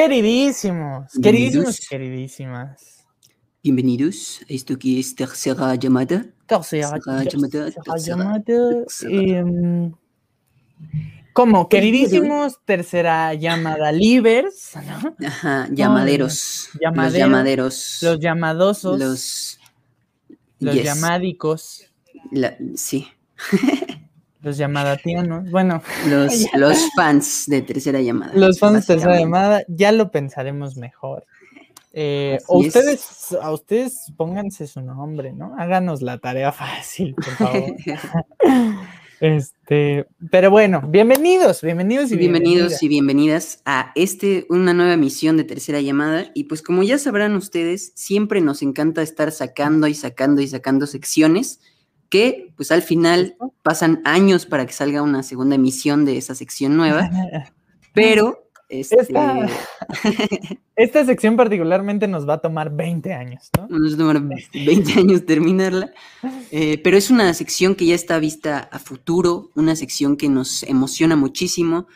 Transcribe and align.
Queridísimos, 0.00 1.12
queridísimos, 1.22 1.78
queridísimas. 1.86 3.04
Bienvenidos 3.62 4.40
a 4.48 4.54
esto 4.54 4.78
que 4.78 4.98
es 4.98 5.14
Tercera 5.14 5.74
Llamada. 5.74 6.24
Tercera, 6.46 6.92
Tercera 6.92 7.22
llamada, 7.24 7.64
tercera 7.66 7.82
tercera, 7.84 8.16
llamada, 8.16 8.42
tercera. 8.42 9.12
em, 9.12 9.92
¿Cómo? 11.34 11.68
Queridísimos, 11.68 12.54
tercera 12.64 13.34
llamada 13.34 13.92
livers, 13.92 14.72
¿no? 14.76 15.14
Ajá, 15.28 15.68
llamaderos. 15.70 16.70
Los 16.72 16.80
Llamaderos, 16.80 17.18
llamaderos. 17.18 17.98
Los 18.00 18.18
llamadosos, 18.20 18.98
los, 18.98 19.58
Los. 20.60 20.74
yes. 20.76 21.90
La- 22.32 22.56
sí. 22.74 23.06
los 24.42 24.56
llamadatianos. 24.56 25.50
Bueno, 25.50 25.82
Los, 26.08 26.46
los 26.54 26.78
fans 26.96 27.44
de 27.46 27.62
tercera 27.62 28.00
llamada. 28.00 28.32
los 28.34 28.58
fans 28.58 28.86
de 28.86 28.94
tercera 28.94 29.18
llamada 29.18 29.62
ya 29.68 29.92
lo 29.92 30.10
pensaremos 30.10 30.76
mejor. 30.76 31.26
Eh, 31.92 32.38
es. 32.38 32.44
ustedes, 32.48 33.36
a 33.40 33.50
ustedes 33.50 34.12
pónganse 34.16 34.66
su 34.68 34.80
nombre, 34.80 35.32
¿no? 35.32 35.56
Háganos 35.58 36.02
la 36.02 36.18
tarea 36.18 36.52
fácil, 36.52 37.14
por 37.14 37.34
favor. 37.34 37.74
Este, 39.20 40.06
pero 40.30 40.50
bueno, 40.50 40.80
bienvenidos, 40.88 41.60
bienvenidos 41.60 42.10
y 42.10 42.16
Bienvenidos 42.16 42.82
y 42.82 42.88
bienvenidas 42.88 43.60
a 43.66 43.92
este, 43.94 44.46
una 44.48 44.72
nueva 44.72 44.94
emisión 44.94 45.36
de 45.36 45.44
Tercera 45.44 45.82
Llamada. 45.82 46.30
Y 46.32 46.44
pues 46.44 46.62
como 46.62 46.82
ya 46.82 46.96
sabrán 46.96 47.36
ustedes, 47.36 47.92
siempre 47.94 48.40
nos 48.40 48.62
encanta 48.62 49.02
estar 49.02 49.30
sacando 49.30 49.88
y 49.88 49.94
sacando 49.94 50.40
y 50.40 50.48
sacando 50.48 50.86
secciones 50.86 51.60
que 52.10 52.52
pues 52.56 52.70
al 52.70 52.82
final 52.82 53.36
pasan 53.62 54.02
años 54.04 54.44
para 54.44 54.66
que 54.66 54.72
salga 54.74 55.00
una 55.00 55.22
segunda 55.22 55.54
emisión 55.54 56.04
de 56.04 56.18
esa 56.18 56.34
sección 56.34 56.76
nueva. 56.76 57.08
Pero 57.94 58.44
este, 58.68 59.00
Esta- 59.00 59.48
Esta 60.76 61.04
sección 61.04 61.36
particularmente 61.36 62.06
nos 62.08 62.28
va 62.28 62.34
a 62.34 62.38
tomar 62.38 62.74
20 62.74 63.12
años, 63.12 63.50
¿no? 63.58 63.68
nos 63.68 63.96
demora 63.98 64.20
20 64.54 64.92
años 64.98 65.26
terminarla. 65.26 65.92
Eh, 66.50 66.80
pero 66.82 66.96
es 66.96 67.10
una 67.10 67.34
sección 67.34 67.74
que 67.74 67.84
ya 67.86 67.94
está 67.94 68.18
vista 68.18 68.60
a 68.72 68.78
futuro, 68.78 69.50
una 69.54 69.76
sección 69.76 70.16
que 70.16 70.28
nos 70.28 70.62
emociona 70.62 71.16
muchísimo, 71.16 71.86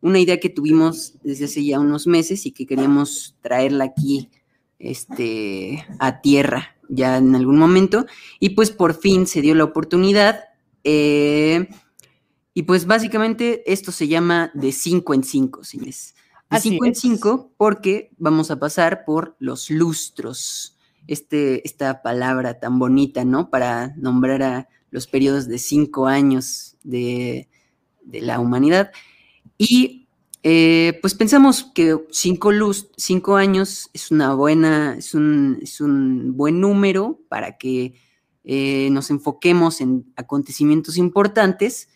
una 0.00 0.18
idea 0.20 0.40
que 0.40 0.48
tuvimos 0.48 1.14
desde 1.22 1.44
hace 1.44 1.64
ya 1.64 1.78
unos 1.80 2.06
meses 2.06 2.46
y 2.46 2.52
que 2.52 2.66
queríamos 2.66 3.36
traerla 3.42 3.84
aquí 3.84 4.30
este, 4.80 5.86
a 6.00 6.20
tierra 6.20 6.76
ya 6.88 7.18
en 7.18 7.34
algún 7.36 7.58
momento. 7.58 8.06
Y 8.40 8.50
pues 8.50 8.70
por 8.72 8.94
fin 8.94 9.26
se 9.28 9.42
dio 9.42 9.54
la 9.54 9.64
oportunidad. 9.64 10.44
eh, 10.84 11.68
y 12.54 12.64
pues 12.64 12.86
básicamente 12.86 13.62
esto 13.72 13.92
se 13.92 14.08
llama 14.08 14.50
de 14.54 14.72
5 14.72 15.14
en 15.14 15.24
5, 15.24 15.64
señores. 15.64 16.14
De 16.50 16.56
Así 16.56 16.70
5 16.70 16.84
en 16.84 16.92
es. 16.92 16.98
5 16.98 17.52
porque 17.56 18.10
vamos 18.18 18.50
a 18.50 18.58
pasar 18.58 19.04
por 19.04 19.36
los 19.38 19.70
lustros 19.70 20.76
este, 21.06 21.66
esta 21.66 22.02
palabra 22.02 22.58
tan 22.58 22.78
bonita, 22.78 23.24
¿no? 23.24 23.50
Para 23.50 23.94
nombrar 23.96 24.42
a 24.42 24.68
los 24.90 25.06
periodos 25.06 25.46
de 25.48 25.58
cinco 25.58 26.06
años 26.06 26.76
de, 26.82 27.48
de 28.02 28.20
la 28.20 28.40
humanidad. 28.40 28.90
Y 29.58 29.99
eh, 30.42 30.98
pues 31.02 31.14
pensamos 31.14 31.64
que 31.74 31.98
cinco, 32.10 32.50
lus- 32.52 32.90
cinco 32.96 33.36
años 33.36 33.90
es 33.92 34.10
una 34.10 34.34
buena, 34.34 34.96
es 34.96 35.14
un, 35.14 35.58
es 35.62 35.80
un 35.80 36.36
buen 36.36 36.60
número 36.60 37.20
para 37.28 37.58
que 37.58 37.94
eh, 38.44 38.88
nos 38.90 39.10
enfoquemos 39.10 39.80
en 39.80 40.10
acontecimientos 40.16 40.96
importantes 40.96 41.88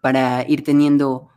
para 0.00 0.44
ir 0.48 0.64
teniendo 0.64 1.28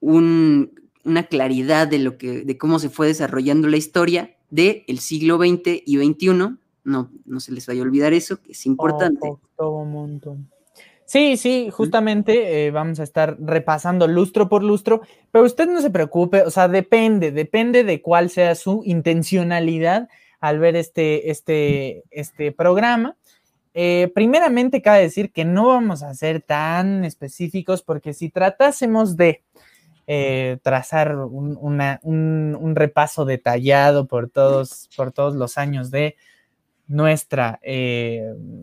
un- 0.00 0.72
una 1.04 1.24
claridad 1.24 1.86
de 1.88 1.98
lo 1.98 2.16
que, 2.18 2.44
de 2.44 2.58
cómo 2.58 2.78
se 2.78 2.88
fue 2.90 3.06
desarrollando 3.06 3.68
la 3.68 3.76
historia 3.76 4.36
del 4.50 4.98
siglo 4.98 5.36
XX 5.38 5.82
y 5.84 5.96
XXI. 5.98 6.56
No, 6.84 7.10
no 7.26 7.40
se 7.40 7.52
les 7.52 7.66
vaya 7.66 7.80
a 7.80 7.84
olvidar 7.84 8.14
eso, 8.14 8.40
que 8.42 8.52
es 8.52 8.64
importante. 8.66 9.28
Ojo, 9.28 9.40
todo 9.56 9.70
un 9.82 9.92
montón. 9.92 10.50
Sí, 11.10 11.38
sí, 11.38 11.70
justamente 11.72 12.66
eh, 12.66 12.70
vamos 12.70 13.00
a 13.00 13.02
estar 13.02 13.38
repasando 13.40 14.06
lustro 14.06 14.50
por 14.50 14.62
lustro, 14.62 15.00
pero 15.32 15.46
usted 15.46 15.66
no 15.66 15.80
se 15.80 15.88
preocupe, 15.88 16.42
o 16.42 16.50
sea, 16.50 16.68
depende, 16.68 17.32
depende 17.32 17.82
de 17.82 18.02
cuál 18.02 18.28
sea 18.28 18.54
su 18.54 18.82
intencionalidad 18.84 20.10
al 20.38 20.58
ver 20.58 20.76
este, 20.76 21.30
este, 21.30 22.04
este 22.10 22.52
programa. 22.52 23.16
Eh, 23.72 24.12
primeramente, 24.14 24.82
cabe 24.82 25.00
decir 25.02 25.32
que 25.32 25.46
no 25.46 25.68
vamos 25.68 26.02
a 26.02 26.12
ser 26.14 26.42
tan 26.42 27.04
específicos 27.06 27.82
porque 27.82 28.12
si 28.12 28.28
tratásemos 28.28 29.16
de 29.16 29.42
eh, 30.06 30.58
trazar 30.62 31.16
un, 31.16 31.56
una- 31.60 32.00
un- 32.02 32.56
un 32.60 32.76
repaso 32.76 33.24
detallado 33.24 34.06
por 34.08 34.30
todos, 34.30 34.90
por 34.96 35.12
todos 35.12 35.34
los 35.36 35.58
años 35.58 35.90
de 35.90 36.16
nuestra 36.88 37.60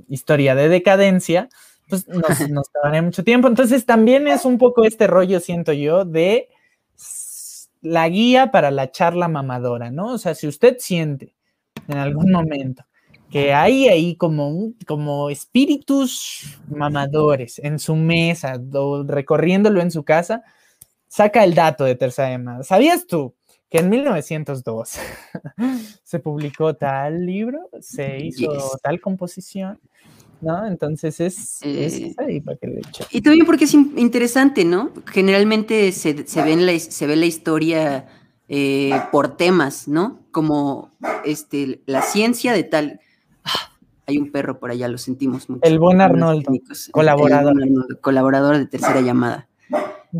historia 0.07 0.55
de 0.55 0.69
decadencia, 0.69 1.49
pues 1.89 2.07
nos, 2.07 2.23
nos 2.49 2.71
tomaría 2.71 3.01
mucho 3.01 3.23
tiempo. 3.23 3.47
Entonces 3.47 3.85
también 3.85 4.27
es 4.27 4.45
un 4.45 4.57
poco 4.57 4.83
este 4.83 5.07
rollo, 5.07 5.39
siento 5.39 5.73
yo, 5.73 6.05
de 6.05 6.49
la 7.81 8.09
guía 8.09 8.51
para 8.51 8.71
la 8.71 8.91
charla 8.91 9.27
mamadora, 9.27 9.91
¿no? 9.91 10.13
O 10.13 10.17
sea, 10.17 10.33
si 10.35 10.47
usted 10.47 10.77
siente 10.79 11.35
en 11.87 11.97
algún 11.97 12.31
momento 12.31 12.83
que 13.29 13.53
hay 13.53 13.87
ahí 13.87 14.15
como, 14.15 14.71
como 14.87 15.29
espíritus 15.29 16.59
mamadores 16.67 17.59
en 17.59 17.79
su 17.79 17.95
mesa, 17.95 18.59
o 18.73 19.03
recorriéndolo 19.03 19.81
en 19.81 19.91
su 19.91 20.03
casa, 20.03 20.43
saca 21.07 21.43
el 21.43 21.53
dato 21.53 21.83
de 21.83 21.95
tercera 21.95 22.29
llamada. 22.29 22.63
¿Sabías 22.63 23.05
tú 23.07 23.35
que 23.69 23.79
en 23.79 23.89
1902 23.89 24.97
se 26.03 26.19
publicó 26.19 26.75
tal 26.75 27.25
libro, 27.25 27.69
se 27.81 28.19
hizo 28.19 28.51
Yes. 28.51 28.81
tal 28.81 29.01
composición? 29.01 29.79
¿No? 30.45 30.67
Entonces 30.67 31.19
es, 31.21 31.59
es 31.63 31.93
Eh, 31.99 32.15
ahí 32.19 32.39
para 32.39 32.55
que 32.57 32.67
le 32.67 32.77
eche. 32.81 33.03
Y 33.09 33.21
también 33.21 33.47
porque 33.47 33.63
es 33.65 33.73
in- 33.73 33.93
interesante, 33.97 34.63
¿no? 34.63 34.91
Generalmente 35.07 35.91
se, 35.91 36.27
se 36.27 36.43
ve, 36.43 36.53
en 36.53 36.67
la, 36.67 36.77
se 36.77 37.07
ve 37.07 37.15
la 37.15 37.25
historia 37.25 38.05
eh, 38.47 38.91
por 39.11 39.37
temas, 39.37 39.87
¿no? 39.87 40.19
Como 40.29 40.91
este, 41.25 41.81
la 41.87 42.03
ciencia 42.03 42.53
de 42.53 42.61
tal. 42.63 42.99
Ah, 43.43 43.71
hay 44.05 44.19
un 44.19 44.31
perro 44.31 44.59
por 44.59 44.69
allá, 44.69 44.87
lo 44.87 44.99
sentimos 44.99 45.49
mucho. 45.49 45.61
El 45.63 45.79
buen 45.79 45.99
Arnoldo, 45.99 46.43
técnicos. 46.43 46.83
El- 46.83 46.89
el 46.89 46.91
colaborador. 46.91 47.53
buen 47.55 47.63
Arnoldo, 47.63 48.01
colaborador 48.01 48.57
de 48.59 48.67
tercera 48.67 49.01
llamada. 49.01 49.47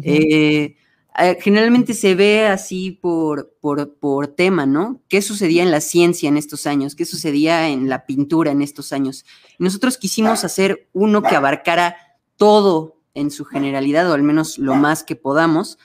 Eh, 0.02 0.76
eh, 1.18 1.38
generalmente 1.40 1.94
se 1.94 2.16
ve 2.16 2.46
así 2.48 2.92
por, 2.92 3.56
por, 3.62 3.96
por 3.96 4.28
tema, 4.28 4.66
¿no? 4.66 5.02
¿Qué 5.08 5.22
sucedía 5.22 5.64
en 5.64 5.72
la 5.72 5.82
ciencia 5.82 6.28
en 6.28 6.38
estos 6.38 6.68
años? 6.68 6.96
¿Qué 6.96 7.06
sucedía 7.06 7.70
en 7.70 7.88
la 7.90 8.06
pintura 8.06 8.52
en 8.52 8.62
estos 8.62 8.92
años? 8.92 9.26
Nosotros 9.58 9.98
quisimos 9.98 10.44
hacer 10.44 10.90
uno 10.94 11.22
que 11.22 11.36
abarcara 11.36 11.96
todo 12.36 12.96
en 13.14 13.32
su 13.32 13.46
generalidad, 13.46 14.10
o 14.12 14.14
al 14.14 14.24
menos 14.24 14.58
lo 14.58 14.76
más 14.76 15.04
que 15.04 15.16
podamos, 15.16 15.80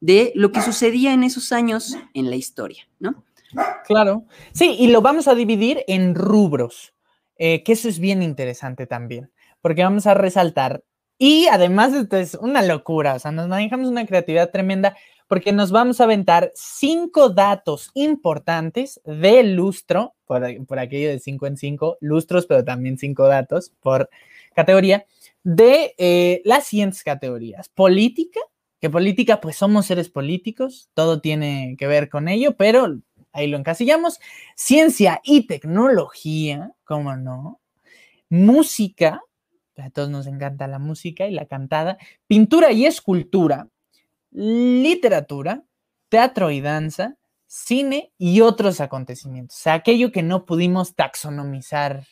de 0.00 0.32
lo 0.34 0.52
que 0.52 0.62
sucedía 0.62 1.12
en 1.12 1.24
esos 1.24 1.52
años 1.52 1.96
en 2.14 2.30
la 2.30 2.36
historia, 2.36 2.88
¿no? 3.00 3.24
Claro. 3.86 4.24
Sí, 4.52 4.76
y 4.78 4.88
lo 4.88 5.00
vamos 5.02 5.28
a 5.28 5.34
dividir 5.34 5.84
en 5.88 6.14
rubros, 6.14 6.94
eh, 7.38 7.62
que 7.64 7.72
eso 7.72 7.88
es 7.88 7.98
bien 7.98 8.22
interesante 8.22 8.86
también, 8.86 9.30
porque 9.60 9.82
vamos 9.82 10.06
a 10.06 10.14
resaltar. 10.14 10.84
Y 11.18 11.46
además 11.46 11.94
esto 11.94 12.16
es 12.16 12.34
una 12.34 12.62
locura, 12.62 13.14
o 13.14 13.18
sea, 13.18 13.30
nos 13.30 13.48
manejamos 13.48 13.88
una 13.88 14.06
creatividad 14.06 14.50
tremenda 14.50 14.96
porque 15.28 15.52
nos 15.52 15.72
vamos 15.72 16.00
a 16.00 16.04
aventar 16.04 16.52
cinco 16.54 17.30
datos 17.30 17.90
importantes 17.94 19.00
de 19.04 19.42
lustro, 19.42 20.14
por, 20.24 20.66
por 20.66 20.78
aquello 20.78 21.08
de 21.08 21.18
cinco 21.18 21.46
en 21.46 21.56
cinco, 21.56 21.96
lustros, 22.00 22.46
pero 22.46 22.64
también 22.64 22.98
cinco 22.98 23.26
datos 23.26 23.72
por 23.80 24.08
categoría, 24.54 25.06
de 25.42 25.94
eh, 25.98 26.42
las 26.44 26.66
siguientes 26.66 27.02
categorías. 27.02 27.68
Política, 27.68 28.40
que 28.80 28.90
política, 28.90 29.40
pues 29.40 29.56
somos 29.56 29.86
seres 29.86 30.10
políticos, 30.10 30.90
todo 30.94 31.20
tiene 31.20 31.76
que 31.78 31.86
ver 31.86 32.08
con 32.08 32.28
ello, 32.28 32.56
pero 32.56 32.98
ahí 33.32 33.46
lo 33.46 33.56
encasillamos. 33.56 34.20
Ciencia 34.54 35.20
y 35.24 35.46
tecnología, 35.46 36.72
¿cómo 36.84 37.16
no? 37.16 37.60
Música, 38.28 39.22
a 39.76 39.90
todos 39.90 40.08
nos 40.08 40.26
encanta 40.26 40.66
la 40.66 40.78
música 40.78 41.26
y 41.26 41.32
la 41.32 41.46
cantada. 41.46 41.98
Pintura 42.26 42.72
y 42.72 42.86
escultura, 42.86 43.68
literatura, 44.30 45.64
teatro 46.08 46.50
y 46.50 46.60
danza, 46.60 47.16
cine 47.46 48.12
y 48.18 48.40
otros 48.40 48.80
acontecimientos. 48.80 49.56
O 49.58 49.62
sea, 49.62 49.74
aquello 49.74 50.12
que 50.12 50.22
no 50.22 50.44
pudimos 50.44 50.94
taxonomizar 50.94 52.04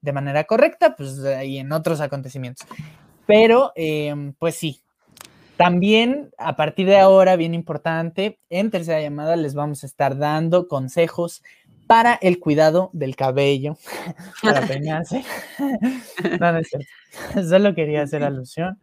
de 0.00 0.12
manera 0.12 0.44
correcta, 0.44 0.96
pues 0.96 1.18
ahí 1.20 1.58
en 1.58 1.72
otros 1.72 2.00
acontecimientos. 2.00 2.66
Pero, 3.26 3.72
em, 3.76 4.34
pues 4.34 4.56
sí, 4.56 4.82
también 5.56 6.30
a 6.38 6.56
partir 6.56 6.86
de 6.88 6.98
ahora, 6.98 7.36
bien 7.36 7.54
importante, 7.54 8.38
en 8.50 8.70
tercera 8.70 9.00
llamada 9.00 9.36
les 9.36 9.54
vamos 9.54 9.84
a 9.84 9.86
estar 9.86 10.18
dando 10.18 10.66
consejos 10.66 11.42
para 11.92 12.14
el 12.22 12.38
cuidado 12.38 12.88
del 12.94 13.16
cabello, 13.16 13.76
para 14.42 14.66
peinarse. 14.66 15.22
no, 16.40 16.52
no 16.52 16.58
es 16.58 16.68
cierto. 16.68 16.88
Solo 17.50 17.74
quería 17.74 18.00
hacer 18.00 18.24
alusión. 18.24 18.78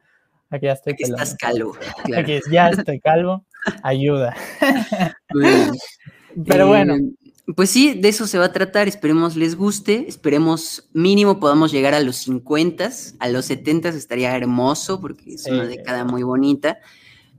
Aquí 0.52 0.68
ya 0.68 0.74
estoy 0.74 0.94
Aquí 0.94 1.04
estás 1.06 1.36
calvo. 1.36 1.76
claro. 2.04 2.22
Aquí 2.22 2.40
ya 2.52 2.70
estoy 2.70 3.00
calvo. 3.00 3.48
Ayuda. 3.82 4.36
Pero 6.46 6.68
bueno. 6.68 6.98
Eh, 6.98 7.54
pues 7.56 7.72
sí, 7.72 7.96
de 7.96 8.10
eso 8.10 8.28
se 8.28 8.38
va 8.38 8.46
a 8.46 8.54
tratar. 8.54 8.88
Esperemos 8.88 9.36
les 9.36 9.56
guste. 9.56 10.06
Esperemos 10.08 10.88
mínimo 10.94 11.40
podamos 11.40 11.72
llegar 11.72 11.96
a 11.96 12.02
los 12.02 12.18
50. 12.18 12.92
A 13.18 13.28
los 13.28 13.46
70 13.46 13.90
estaría 13.90 14.36
hermoso 14.36 15.02
porque 15.02 15.34
es 15.34 15.48
una 15.48 15.66
década 15.66 16.06
muy 16.06 16.22
bonita. 16.22 16.78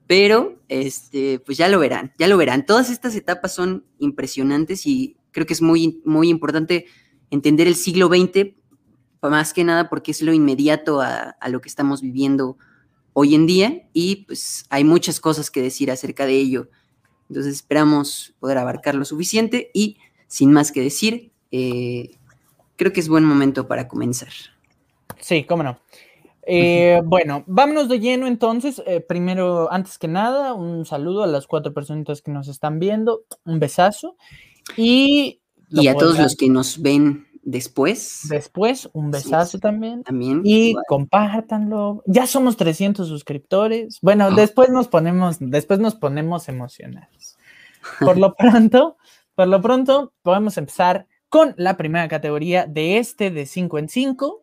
Pero, 0.08 0.58
este, 0.66 1.38
pues 1.38 1.58
ya 1.58 1.68
lo 1.68 1.78
verán, 1.78 2.12
ya 2.18 2.26
lo 2.26 2.36
verán. 2.36 2.66
Todas 2.66 2.90
estas 2.90 3.14
etapas 3.14 3.54
son 3.54 3.84
impresionantes 4.00 4.84
y 4.84 5.16
creo 5.32 5.46
que 5.46 5.52
es 5.52 5.62
muy, 5.62 6.00
muy 6.04 6.28
importante 6.28 6.86
entender 7.30 7.66
el 7.66 7.74
siglo 7.74 8.08
XX, 8.08 8.54
más 9.22 9.52
que 9.52 9.64
nada 9.64 9.88
porque 9.88 10.10
es 10.12 10.22
lo 10.22 10.32
inmediato 10.32 11.00
a, 11.00 11.36
a 11.40 11.48
lo 11.48 11.60
que 11.60 11.68
estamos 11.68 12.00
viviendo 12.00 12.56
hoy 13.12 13.34
en 13.34 13.46
día 13.46 13.88
y 13.92 14.24
pues 14.26 14.64
hay 14.70 14.84
muchas 14.84 15.20
cosas 15.20 15.50
que 15.50 15.62
decir 15.62 15.90
acerca 15.90 16.26
de 16.26 16.36
ello. 16.36 16.70
Entonces 17.28 17.54
esperamos 17.54 18.34
poder 18.40 18.58
abarcar 18.58 18.94
lo 18.94 19.04
suficiente 19.04 19.70
y 19.72 19.98
sin 20.26 20.52
más 20.52 20.72
que 20.72 20.80
decir, 20.80 21.32
eh, 21.50 22.10
creo 22.76 22.92
que 22.92 23.00
es 23.00 23.08
buen 23.08 23.24
momento 23.24 23.68
para 23.68 23.88
comenzar. 23.88 24.32
Sí, 25.18 25.44
cómo 25.44 25.62
no. 25.62 25.78
Eh, 26.42 27.02
bueno, 27.04 27.44
vámonos 27.46 27.88
de 27.88 28.00
lleno 28.00 28.26
entonces. 28.26 28.82
Eh, 28.86 29.00
primero, 29.00 29.70
antes 29.72 29.98
que 29.98 30.08
nada, 30.08 30.54
un 30.54 30.86
saludo 30.86 31.22
a 31.22 31.26
las 31.26 31.46
cuatro 31.46 31.74
personitas 31.74 32.22
que 32.22 32.30
nos 32.30 32.48
están 32.48 32.78
viendo, 32.78 33.24
un 33.44 33.58
besazo. 33.58 34.16
Y, 34.76 35.40
a 35.88 35.94
todos 35.94 36.18
los 36.18 36.36
que 36.36 36.48
nos 36.48 36.80
ven 36.80 37.26
después, 37.42 38.22
después, 38.28 38.88
un 38.92 39.10
besazo 39.10 39.56
es. 39.56 39.60
también. 39.60 40.02
también. 40.02 40.42
Y 40.44 40.70
igual. 40.70 40.84
compártanlo. 40.88 42.02
Ya 42.06 42.26
somos 42.26 42.56
300 42.56 43.08
suscriptores. 43.08 43.98
Bueno, 44.02 44.26
Ah. 44.26 44.34
después 44.34 44.70
nos 44.70 44.88
ponemos, 44.88 45.36
después 45.40 45.78
nos 45.80 45.94
ponemos 45.94 46.48
emocionales. 46.48 47.36
Por 48.00 48.18
lo 48.18 48.34
pronto, 48.36 48.96
por 49.34 49.48
lo 49.48 49.60
pronto, 49.60 50.12
podemos 50.22 50.56
empezar 50.58 51.06
con 51.28 51.54
la 51.56 51.76
primera 51.76 52.08
categoría 52.08 52.66
de 52.66 52.98
este 52.98 53.30
de 53.30 53.46
5 53.46 53.78
en 53.78 53.88
5, 53.88 54.42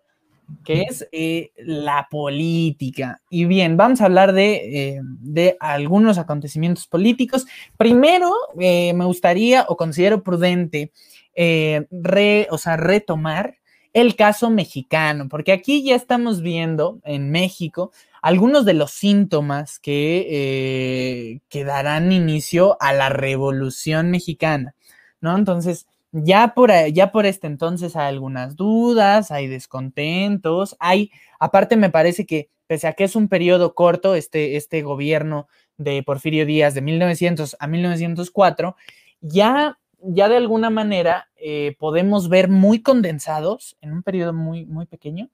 que 0.63 0.83
es 0.83 1.07
eh, 1.11 1.51
la 1.57 2.07
política. 2.09 3.21
Y 3.29 3.45
bien, 3.45 3.77
vamos 3.77 4.01
a 4.01 4.05
hablar 4.05 4.33
de, 4.33 4.95
eh, 4.95 5.01
de 5.03 5.57
algunos 5.59 6.17
acontecimientos 6.17 6.87
políticos. 6.87 7.45
Primero, 7.77 8.31
eh, 8.59 8.93
me 8.93 9.05
gustaría 9.05 9.65
o 9.67 9.75
considero 9.75 10.23
prudente 10.23 10.91
re- 11.35 12.47
o 12.49 12.57
sea, 12.57 12.77
retomar 12.77 13.57
el 13.93 14.15
caso 14.15 14.49
mexicano, 14.49 15.27
porque 15.29 15.51
aquí 15.51 15.83
ya 15.83 15.95
estamos 15.95 16.41
viendo 16.41 16.99
en 17.03 17.29
México 17.29 17.91
algunos 18.21 18.65
de 18.65 18.73
los 18.73 18.91
síntomas 18.91 19.79
que, 19.79 21.39
que 21.49 21.63
darán 21.63 22.11
inicio 22.11 22.77
a 22.79 22.93
la 22.93 23.09
revolución 23.09 24.09
mexicana, 24.09 24.73
¿no? 25.21 25.37
Entonces, 25.37 25.87
ya 26.23 26.53
por, 26.55 26.71
ahí- 26.71 26.93
ya 26.93 27.11
por 27.11 27.25
este 27.25 27.47
entonces 27.47 27.95
hay 27.95 28.07
algunas 28.07 28.55
dudas, 28.55 29.31
hay 29.31 29.47
descontentos, 29.47 30.75
hay, 30.79 31.11
aparte 31.39 31.77
me 31.77 31.89
parece 31.89 32.25
que 32.25 32.49
pese 32.67 32.87
a 32.87 32.93
que 32.93 33.03
es 33.05 33.15
un 33.15 33.29
periodo 33.29 33.73
corto, 33.75 34.15
este, 34.15 34.57
este 34.57 34.81
gobierno 34.81 35.47
de 35.77 36.03
Porfirio 36.03 36.45
Díaz 36.45 36.73
de 36.73 36.81
1900 36.81 37.55
a 37.59 37.67
1904, 37.67 38.75
ya 39.21 39.77
ya 39.99 40.29
de 40.29 40.37
alguna 40.37 40.69
manera 40.69 41.27
eh, 41.37 41.75
podemos 41.79 42.29
ver 42.29 42.49
muy 42.49 42.81
condensados 42.83 43.77
en 43.81 43.93
un 43.93 44.03
periodo 44.03 44.31
muy, 44.33 44.65
muy 44.65 44.85
pequeño 44.85 45.29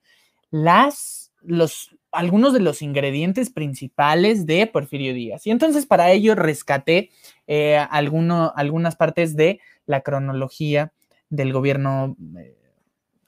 las, 0.51 1.31
los, 1.41 1.95
algunos 2.13 2.53
de 2.53 2.59
los 2.59 2.81
ingredientes 2.81 3.49
principales 3.49 4.45
de 4.45 4.67
Porfirio 4.67 5.13
Díaz. 5.13 5.45
Y 5.47 5.51
entonces 5.51 5.85
para 5.85 6.11
ello 6.11 6.35
rescaté 6.35 7.09
eh, 7.47 7.77
algunas 7.77 8.95
partes 8.95 9.35
de 9.35 9.59
la 9.85 10.01
cronología 10.01 10.93
del 11.29 11.51
gobierno 11.51 12.15
eh, 12.37 12.55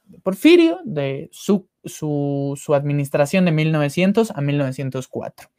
de 0.06 0.20
Porfirio, 0.20 0.80
de 0.86 1.30
su, 1.32 1.68
su, 1.84 2.56
administración 2.74 3.46
de 3.46 3.52
1900 3.52 4.32
a 4.32 4.42
1904. 4.42 5.50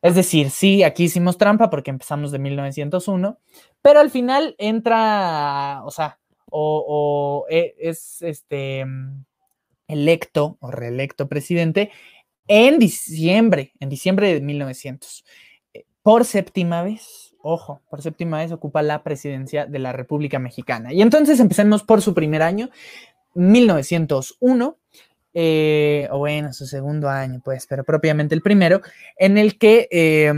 Es 0.00 0.14
decir, 0.14 0.50
sí, 0.50 0.82
aquí 0.82 1.04
hicimos 1.04 1.38
trampa 1.38 1.70
porque 1.70 1.90
empezamos 1.90 2.32
de 2.32 2.38
1901, 2.38 3.38
pero 3.82 4.00
al 4.00 4.10
final 4.10 4.54
entra, 4.58 5.82
o 5.84 5.90
sea, 5.90 6.18
o, 6.50 6.84
o 6.86 7.46
e- 7.50 7.74
es 7.78 8.22
este 8.22 8.84
electo 9.88 10.56
o 10.60 10.70
reelecto 10.70 11.28
presidente 11.28 11.90
en 12.48 12.78
diciembre, 12.78 13.72
en 13.80 13.88
diciembre 13.88 14.32
de 14.32 14.40
1900, 14.40 15.24
eh, 15.72 15.84
por 16.02 16.24
séptima 16.24 16.82
vez. 16.82 17.34
Ojo, 17.46 17.82
por 17.90 18.00
séptima 18.00 18.38
vez 18.38 18.52
ocupa 18.52 18.82
la 18.82 19.02
presidencia 19.02 19.66
de 19.66 19.78
la 19.78 19.92
República 19.92 20.38
Mexicana. 20.38 20.92
Y 20.92 21.02
entonces 21.02 21.40
empecemos 21.40 21.82
por 21.82 22.00
su 22.00 22.14
primer 22.14 22.40
año, 22.42 22.70
1901, 23.34 24.78
eh, 25.36 26.06
o 26.12 26.18
bueno, 26.18 26.52
su 26.52 26.64
segundo 26.64 27.08
año, 27.08 27.42
pues, 27.44 27.66
pero 27.66 27.82
propiamente 27.82 28.36
el 28.36 28.40
primero, 28.40 28.82
en 29.16 29.36
el 29.36 29.58
que 29.58 29.88
eh, 29.90 30.32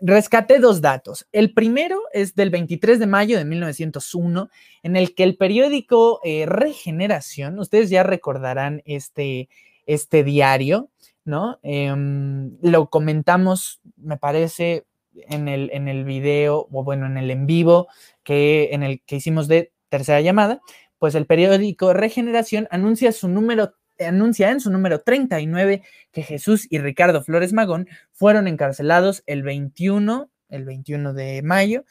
rescaté 0.00 0.58
dos 0.60 0.80
datos. 0.80 1.28
El 1.30 1.52
primero 1.52 2.00
es 2.14 2.34
del 2.34 2.48
23 2.48 2.98
de 2.98 3.06
mayo 3.06 3.36
de 3.36 3.44
1901, 3.44 4.48
en 4.82 4.96
el 4.96 5.14
que 5.14 5.24
el 5.24 5.36
periódico 5.36 6.20
eh, 6.24 6.46
Regeneración, 6.46 7.58
ustedes 7.58 7.90
ya 7.90 8.02
recordarán 8.02 8.82
este, 8.86 9.50
este 9.84 10.24
diario, 10.24 10.88
¿no? 11.24 11.58
Em, 11.62 12.56
lo 12.62 12.90
comentamos, 12.90 13.80
me 13.96 14.16
parece, 14.16 14.86
en 15.14 15.48
el, 15.48 15.70
en 15.72 15.88
el 15.88 16.04
video, 16.04 16.68
o 16.70 16.84
bueno, 16.84 17.06
en 17.06 17.16
el 17.16 17.30
en 17.30 17.46
vivo 17.46 17.88
que, 18.22 18.70
en 18.72 18.82
el 18.82 19.02
que 19.02 19.16
hicimos 19.16 19.48
de 19.48 19.72
tercera 19.88 20.20
llamada, 20.20 20.60
pues 20.98 21.14
el 21.14 21.26
periódico 21.26 21.92
Regeneración 21.92 22.66
anuncia 22.70 23.12
su 23.12 23.28
número 23.28 23.74
anuncia 24.00 24.50
en 24.50 24.60
su 24.60 24.70
número 24.70 25.00
39 25.00 25.82
que 26.10 26.22
Jesús 26.22 26.66
y 26.68 26.78
Ricardo 26.78 27.22
Flores 27.22 27.52
Magón 27.52 27.88
fueron 28.12 28.48
encarcelados 28.48 29.22
el 29.26 29.44
21, 29.44 30.30
el 30.48 30.64
21 30.64 31.14
de 31.14 31.42
mayo 31.42 31.84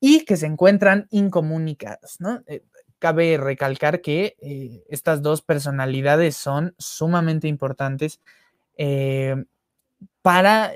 y 0.00 0.24
que 0.24 0.36
se 0.36 0.46
encuentran 0.46 1.08
incomunicados, 1.10 2.20
¿no? 2.20 2.42
Eh, 2.46 2.62
cabe 2.98 3.36
recalcar 3.36 4.00
que 4.00 4.36
eh, 4.40 4.84
estas 4.88 5.22
dos 5.22 5.42
personalidades 5.42 6.36
son 6.36 6.74
sumamente 6.78 7.48
importantes 7.48 8.20
eh, 8.78 9.36
para 10.22 10.72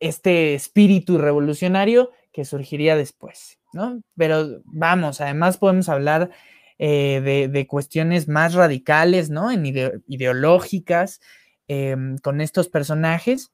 este 0.00 0.54
espíritu 0.54 1.18
revolucionario 1.18 2.10
que 2.32 2.44
surgiría 2.44 2.96
después, 2.96 3.58
¿no? 3.72 4.02
Pero 4.16 4.62
vamos, 4.64 5.20
además 5.20 5.58
podemos 5.58 5.88
hablar 5.88 6.30
eh, 6.78 7.48
de, 7.52 7.66
cuestiones 7.66 8.26
más 8.26 8.54
radicales, 8.54 9.30
¿no? 9.30 9.50
En 9.50 9.64
ide 9.66 10.00
ideológicas 10.08 11.20
eh, 11.68 11.96
con 12.22 12.40
estos 12.40 12.68
personajes. 12.68 13.52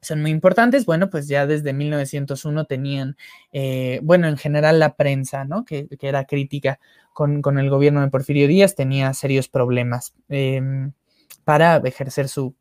Son 0.00 0.22
muy 0.22 0.30
importantes. 0.30 0.86
Bueno, 0.86 1.10
pues 1.10 1.26
ya 1.28 1.46
desde 1.46 1.72
1901 1.72 2.64
tenían, 2.66 3.16
eh, 3.52 4.00
bueno, 4.02 4.28
en 4.28 4.36
general 4.36 4.78
la 4.78 4.94
prensa, 4.94 5.44
¿no? 5.44 5.64
Que, 5.64 5.88
era 6.00 6.24
crítica 6.24 6.78
con, 7.12 7.58
el 7.58 7.70
gobierno 7.70 8.00
de 8.02 8.08
Porfirio 8.08 8.46
Díaz, 8.46 8.76
tenía 8.76 9.12
serios 9.12 9.48
problemas 9.48 10.14
eh, 10.28 10.62
para 11.44 11.78
ejercer 11.78 12.28
su, 12.28 12.54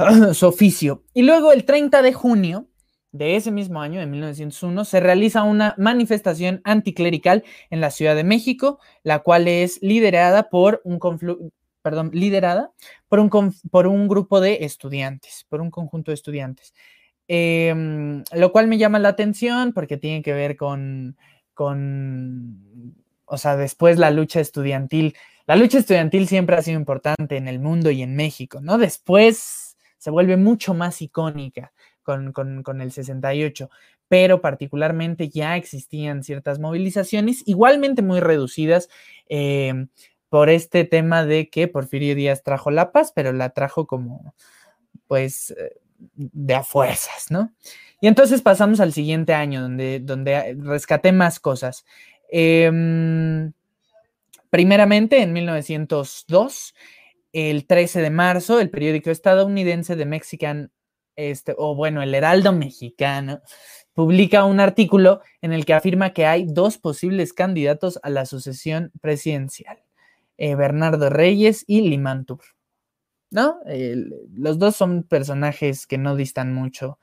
su 0.34 0.46
oficio. 0.46 1.02
Y 1.14 1.22
luego 1.22 1.52
el 1.52 1.64
30 1.64 2.02
de 2.02 2.12
junio 2.12 2.66
de 3.12 3.36
ese 3.36 3.50
mismo 3.50 3.80
año, 3.80 4.00
de 4.00 4.06
1901, 4.06 4.84
se 4.84 5.00
realiza 5.00 5.42
una 5.42 5.74
manifestación 5.78 6.60
anticlerical 6.64 7.44
en 7.70 7.80
la 7.80 7.90
Ciudad 7.90 8.14
de 8.14 8.24
México, 8.24 8.78
la 9.02 9.20
cual 9.20 9.48
es 9.48 9.82
liderada 9.82 10.48
por 10.48 10.80
un 10.84 11.00
perdón, 11.82 12.10
liderada 12.12 12.72
por 13.08 13.18
un, 13.20 13.30
por 13.70 13.86
un 13.86 14.06
grupo 14.06 14.40
de 14.40 14.58
estudiantes, 14.62 15.46
por 15.48 15.60
un 15.60 15.70
conjunto 15.70 16.10
de 16.10 16.14
estudiantes. 16.14 16.74
Eh, 17.26 18.22
lo 18.32 18.52
cual 18.52 18.66
me 18.66 18.78
llama 18.78 18.98
la 18.98 19.10
atención 19.10 19.72
porque 19.72 19.96
tiene 19.96 20.22
que 20.22 20.32
ver 20.32 20.56
con, 20.56 21.16
con, 21.54 22.94
o 23.24 23.38
sea, 23.38 23.56
después 23.56 23.98
la 23.98 24.10
lucha 24.10 24.40
estudiantil. 24.40 25.14
La 25.46 25.56
lucha 25.56 25.78
estudiantil 25.78 26.28
siempre 26.28 26.56
ha 26.56 26.62
sido 26.62 26.78
importante 26.78 27.36
en 27.36 27.48
el 27.48 27.60
mundo 27.60 27.90
y 27.90 28.02
en 28.02 28.14
México, 28.14 28.60
¿no? 28.60 28.78
Después 28.78 29.69
se 30.00 30.10
vuelve 30.10 30.36
mucho 30.36 30.74
más 30.74 31.00
icónica 31.00 31.72
con, 32.02 32.32
con, 32.32 32.64
con 32.64 32.80
el 32.80 32.90
68. 32.90 33.70
pero 34.08 34.40
particularmente 34.40 35.28
ya 35.28 35.56
existían 35.56 36.24
ciertas 36.24 36.58
movilizaciones, 36.58 37.44
igualmente 37.46 38.02
muy 38.02 38.18
reducidas. 38.18 38.88
Eh, 39.28 39.86
por 40.30 40.48
este 40.48 40.84
tema 40.84 41.26
de 41.26 41.50
que 41.50 41.68
Porfirio 41.68 42.14
Díaz 42.14 42.42
trajo 42.42 42.70
la 42.70 42.92
paz, 42.92 43.12
pero 43.14 43.32
la 43.32 43.50
trajo 43.50 43.86
como, 43.86 44.34
pues, 45.08 45.50
eh, 45.50 45.76
de 46.14 46.54
a 46.54 46.62
fuerzas, 46.62 47.26
¿no? 47.30 47.52
Y 48.00 48.06
entonces 48.06 48.40
pasamos 48.40 48.80
al 48.80 48.92
siguiente 48.94 49.34
año, 49.34 49.60
donde, 49.60 49.98
donde 50.00 50.56
rescaté 50.58 51.12
más 51.12 51.40
cosas. 51.40 51.84
Em, 52.30 53.52
primeramente, 54.48 55.20
en 55.20 55.32
1902, 55.32 56.74
el 57.32 57.66
13 57.66 58.02
de 58.02 58.10
marzo, 58.10 58.60
el 58.60 58.70
periódico 58.70 59.10
estadounidense 59.10 59.96
de 59.96 60.06
Mexican, 60.06 60.72
este, 61.16 61.54
o 61.56 61.74
bueno, 61.74 62.02
el 62.02 62.14
Heraldo 62.14 62.52
Mexicano, 62.52 63.40
publica 63.92 64.44
un 64.44 64.60
artículo 64.60 65.20
en 65.42 65.52
el 65.52 65.64
que 65.64 65.74
afirma 65.74 66.12
que 66.12 66.26
hay 66.26 66.46
dos 66.46 66.78
posibles 66.78 67.32
candidatos 67.32 67.98
a 68.02 68.10
la 68.10 68.26
sucesión 68.26 68.92
presidencial. 69.00 69.82
Eh, 70.38 70.54
Bernardo 70.54 71.10
Reyes 71.10 71.64
y 71.66 71.82
Limantur. 71.82 72.40
¿No? 73.32 73.60
los 74.34 74.58
dos 74.58 74.74
son 74.74 75.04
personajes 75.04 75.86
que 75.86 75.98
no 75.98 76.16
distan 76.16 76.52
mucho 76.52 76.98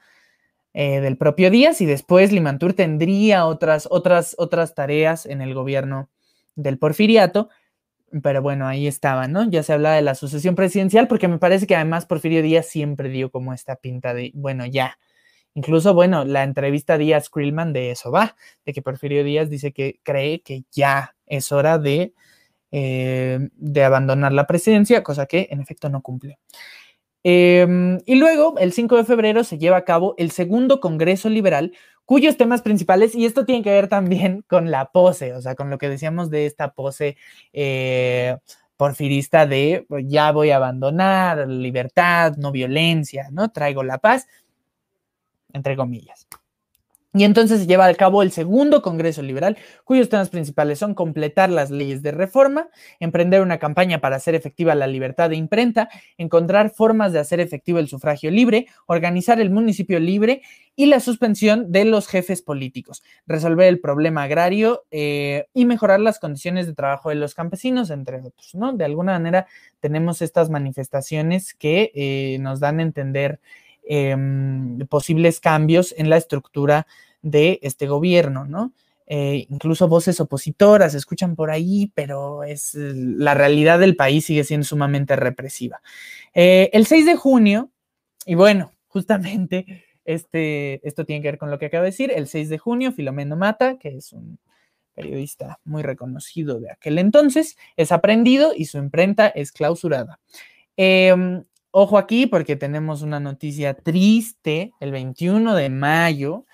eh, 0.74 1.00
del 1.00 1.17
propio 1.17 1.50
Díaz 1.50 1.79
y 1.79 1.86
después 1.86 2.34
Limantur 2.34 2.74
tendría 2.74 3.46
otras, 3.46 3.88
otras, 3.89 4.36
otras 4.38 4.75
tareas 4.75 5.25
en 5.25 5.41
el 5.41 5.53
gobierno 5.53 6.10
del 6.55 6.77
Porfiriato, 6.77 7.50
pero 8.24 8.42
bueno, 8.42 8.68
ahí 8.68 8.88
estaba, 8.88 9.28
¿no? 9.28 9.50
Ya 9.50 9.64
se 9.64 9.74
habla 9.74 9.94
de 9.94 10.02
la 10.02 10.16
sucesión 10.16 10.56
presidencial 10.56 11.08
porque 11.08 11.28
me 11.28 11.40
parece 11.40 11.68
que 11.68 11.76
además 11.76 12.06
Porfirio 12.06 12.42
Díaz 12.42 12.68
siempre 12.68 13.10
dio 13.10 13.32
como 13.32 13.54
esta 13.54 13.76
pinta 13.78 14.14
de, 14.14 14.32
bueno, 14.34 14.66
ya. 14.66 14.98
Incluso, 15.54 15.94
bueno, 15.94 16.24
la 16.26 16.44
entrevista 16.44 16.98
Díaz 16.98 17.30
Krillman 17.30 17.74
de 17.74 17.92
eso 17.92 18.12
va, 18.12 18.36
de 18.66 18.74
que 18.74 18.82
Porfirio 18.82 19.24
Díaz 19.24 19.50
dice 19.50 19.74
que 19.74 20.00
cree 20.04 20.42
que 20.42 20.64
ya 20.72 21.16
es 21.26 21.52
hora 21.52 21.80
de 21.80 22.14
eh, 22.72 23.40
de 23.54 23.84
abandonar 23.86 24.34
la 24.34 24.46
presidencia, 24.46 25.02
cosa 25.02 25.26
que 25.26 25.48
en 25.52 25.62
efecto 25.62 25.90
no 25.90 26.02
cumple. 26.02 26.38
Em, 27.29 28.00
y 28.05 28.15
luego, 28.15 28.55
el 28.57 28.72
5 28.72 28.96
de 28.96 29.03
febrero, 29.03 29.43
se 29.43 29.57
lleva 29.57 29.75
a 29.75 29.84
cabo 29.84 30.15
el 30.17 30.31
segundo 30.31 30.79
Congreso 30.79 31.27
Liberal, 31.27 31.74
cuyos 32.05 32.38
temas 32.38 32.62
principales, 32.62 33.15
y 33.15 33.25
esto 33.25 33.43
tiene 33.46 33.63
que 33.63 33.69
ver 33.69 33.89
también 33.89 34.46
con 34.48 34.72
la 34.72 34.93
pose, 34.93 35.34
o 35.34 35.41
sea, 35.41 35.53
con 35.53 35.69
lo 35.69 35.77
que 35.77 35.89
decíamos 35.89 36.29
de 36.29 36.46
esta 36.46 36.72
pose 36.72 37.17
eh, 37.51 38.38
porfirista 38.77 39.46
de 39.46 39.86
pues, 39.89 40.05
ya 40.07 40.31
voy 40.31 40.51
a 40.51 40.55
abandonar, 40.55 41.50
libertad, 41.50 42.38
no 42.38 42.53
violencia, 42.53 43.27
¿no? 43.29 43.50
Traigo 43.51 43.84
la 43.84 43.98
paz, 43.98 44.25
entre 45.51 45.75
comillas. 45.75 46.27
Y 47.17 47.24
entonces 47.24 47.62
se 47.62 47.67
lleva 47.67 47.88
a 47.88 47.93
cabo 47.95 48.21
el 48.21 48.31
segundo 48.31 48.83
Congreso 48.83 49.24
Liberal, 49.24 49.57
cuyos 49.83 50.07
temas 50.07 50.29
principales 50.29 50.77
son 50.77 50.93
completar 50.93 51.50
las 51.50 51.71
leyes 51.71 52.03
de 52.03 52.12
reforma, 52.12 52.69
emprender 53.00 53.41
una 53.41 53.57
campaña 53.57 54.00
para 54.00 54.17
hacer 54.17 54.36
efectiva 54.36 54.75
la 54.75 54.86
libertad 54.86 55.31
de 55.31 55.36
imprenta, 55.36 55.89
encontrar 56.19 56.69
formas 56.69 57.13
de 57.13 57.19
hacer 57.19 57.39
efectivo 57.39 57.79
el 57.79 57.88
sufragio 57.88 58.29
libre, 58.29 58.67
organizar 58.86 59.41
el 59.41 59.50
municipio 59.50 60.00
libre 60.00 60.43
y 60.75 60.86
la 60.86 61.00
suspensión 61.00 61.71
de 61.71 61.86
los 61.86 62.07
jefes 62.07 62.43
políticos, 62.43 63.03
resolver 63.25 63.67
el 63.67 63.79
problema 63.79 64.24
agrario 64.24 64.83
eh, 64.91 65.47
y 65.55 65.65
mejorar 65.65 66.00
las 66.00 66.19
condiciones 66.19 66.67
de 66.67 66.75
trabajo 66.75 67.09
de 67.09 67.15
los 67.15 67.33
campesinos, 67.33 67.89
entre 67.89 68.17
otros. 68.17 68.53
¿no? 68.53 68.74
De 68.74 68.86
alguna 68.86 69.13
manera 69.13 69.47
tenemos 69.79 70.21
estas 70.21 70.51
manifestaciones 70.51 71.55
que 71.55 71.91
eh, 71.95 72.38
nos 72.41 72.59
dan 72.59 72.77
a 72.79 72.83
entender 72.83 73.39
em, 73.88 74.77
posibles 74.88 75.39
cambios 75.39 75.95
en 75.97 76.12
la 76.12 76.17
estructura 76.17 76.86
de 77.29 77.60
este 77.62 77.88
gobierno, 77.88 78.46
¿no? 78.46 78.74
Eh, 79.10 79.46
incluso 79.50 79.88
voces 79.88 80.19
opositoras 80.19 80.93
escuchan 80.93 81.38
por 81.38 81.50
ahí, 81.50 81.91
pero 81.96 82.43
es 82.43 82.74
la 82.75 83.34
realidad 83.34 83.79
del 83.79 83.96
país 83.96 84.25
sigue 84.25 84.43
siendo 84.43 84.65
sumamente 84.65 85.15
represiva. 85.15 85.81
Eh, 86.34 86.69
el 86.74 86.86
6 86.86 87.05
de 87.05 87.15
junio, 87.15 87.72
y 88.25 88.36
bueno, 88.36 88.74
justamente 88.88 89.86
este, 90.03 90.86
esto 90.88 91.05
tiene 91.05 91.22
que 91.22 91.29
ver 91.29 91.38
con 91.38 91.51
lo 91.51 91.57
que 91.57 91.67
acabo 91.67 91.84
de 91.84 91.91
decir, 91.91 92.12
el 92.13 92.27
6 92.27 92.50
de 92.50 92.57
junio, 92.57 92.91
Filomeno 92.91 93.38
Mata, 93.38 93.77
que 93.77 93.96
es 93.96 94.12
un 94.12 94.39
periodista 94.93 95.60
muy 95.63 95.84
reconocido 95.84 96.60
de 96.60 96.72
aquel 96.72 96.98
entonces, 96.98 97.57
es 97.77 97.91
aprendido 97.91 98.51
y 98.55 98.65
su 98.65 98.77
imprenta 98.77 99.27
es 99.27 99.51
clausurada. 99.51 100.19
Em, 100.75 101.43
ojo 101.72 101.98
aquí 101.98 102.25
porque 102.25 102.55
tenemos 102.55 103.03
una 103.03 103.19
noticia 103.19 103.74
triste, 103.74 104.74
el 104.79 104.91
21 104.91 105.55
de 105.55 105.69
mayo, 105.69 106.46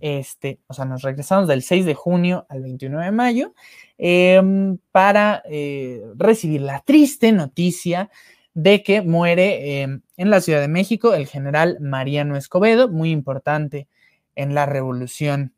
este, 0.00 0.60
o 0.66 0.74
sea, 0.74 0.84
nos 0.84 1.02
regresamos 1.02 1.48
del 1.48 1.62
6 1.62 1.86
de 1.86 1.94
junio 1.94 2.46
al 2.48 2.62
29 2.62 3.04
de 3.04 3.12
mayo 3.12 3.54
em, 3.98 4.78
para 4.92 5.42
eh, 5.46 6.02
recibir 6.16 6.60
la 6.62 6.80
triste 6.80 7.32
noticia 7.32 8.10
de 8.54 8.82
que 8.82 9.02
muere 9.02 9.82
em, 9.82 10.02
en 10.16 10.30
la 10.30 10.40
Ciudad 10.40 10.60
de 10.60 10.68
México 10.68 11.14
el 11.14 11.26
general 11.26 11.78
Mariano 11.80 12.36
Escobedo, 12.36 12.88
muy 12.88 13.10
importante 13.10 13.88
en 14.34 14.54
la 14.54 14.66
revolución 14.66 15.52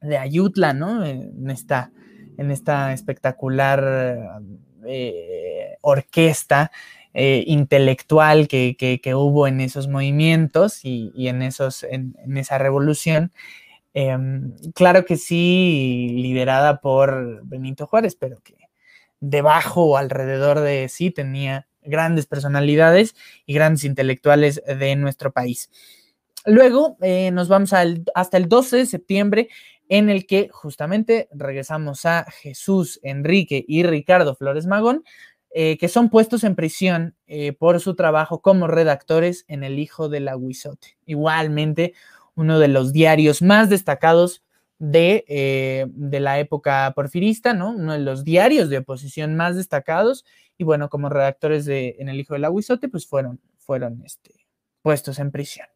de 0.00 0.18
Ayutla, 0.18 0.74
¿no? 0.74 1.04
En 1.04 1.50
esta, 1.50 1.90
en 2.36 2.50
esta 2.50 2.92
espectacular 2.92 4.40
eh, 4.86 5.76
orquesta 5.80 6.70
eh, 7.20 7.42
intelectual 7.48 8.46
que, 8.46 8.76
hubo 9.16 9.48
en 9.48 9.60
esos 9.60 9.88
movimientos 9.88 10.84
y, 10.84 11.26
en, 11.26 11.42
esos, 11.42 11.82
en, 11.82 12.14
esa 12.36 12.58
revolución. 12.58 13.32
Em, 13.92 14.52
claro 14.72 15.04
que 15.04 15.16
sí, 15.16 16.10
liderada 16.14 16.80
por 16.80 17.44
Benito 17.44 17.88
Juárez, 17.88 18.14
pero 18.14 18.38
que 18.44 18.54
debajo 19.18 19.82
o 19.86 19.96
alrededor 19.96 20.60
de 20.60 20.88
sí 20.88 21.10
tenía 21.10 21.66
grandes 21.82 22.26
personalidades 22.26 23.16
y 23.46 23.52
grandes 23.52 23.82
intelectuales 23.82 24.62
de 24.64 24.94
nuestro 24.94 25.32
país. 25.32 25.70
Luego 26.46 26.98
eh, 27.02 27.32
nos 27.32 27.48
vamos 27.48 27.72
hasta 28.14 28.36
el 28.36 28.48
12 28.48 28.76
de 28.76 28.86
septiembre, 28.86 29.48
en 29.88 30.08
el 30.08 30.24
que 30.24 30.50
justamente 30.52 31.28
regresamos 31.32 32.04
a 32.06 32.26
Jesús, 32.30 33.00
Enrique 33.02 33.64
y 33.66 33.82
Ricardo 33.82 34.36
Flores 34.36 34.66
Magón, 34.66 35.02
eh, 35.50 35.78
que 35.78 35.88
son 35.88 36.10
puestos 36.10 36.44
en 36.44 36.54
prisión 36.54 37.16
eh, 37.26 37.52
por 37.52 37.80
su 37.80 37.94
trabajo 37.94 38.42
como 38.42 38.66
redactores 38.66 39.44
en 39.48 39.64
El 39.64 39.78
Hijo 39.78 40.08
del 40.08 40.28
Aguizote. 40.28 40.98
Igualmente, 41.06 41.94
uno 42.34 42.58
de 42.58 42.68
los 42.68 42.92
diarios 42.92 43.40
más 43.40 43.70
destacados 43.70 44.42
de, 44.78 45.24
eh, 45.26 45.86
de, 45.88 46.20
la 46.20 46.38
época 46.38 46.92
porfirista, 46.94 47.54
¿no? 47.54 47.70
Uno 47.70 47.94
de 47.94 47.98
los 47.98 48.24
diarios 48.24 48.68
de 48.68 48.78
oposición 48.78 49.36
más 49.36 49.56
destacados. 49.56 50.24
Y 50.58 50.64
bueno, 50.64 50.90
como 50.90 51.08
redactores 51.08 51.64
de 51.64 51.96
En 51.98 52.08
El 52.08 52.20
Hijo 52.20 52.34
del 52.34 52.44
Aguizote, 52.44 52.88
pues 52.88 53.06
fueron, 53.06 53.40
fueron 53.58 54.02
este, 54.04 54.46
puestos 54.82 55.18
en 55.18 55.30
prisión. 55.30 55.66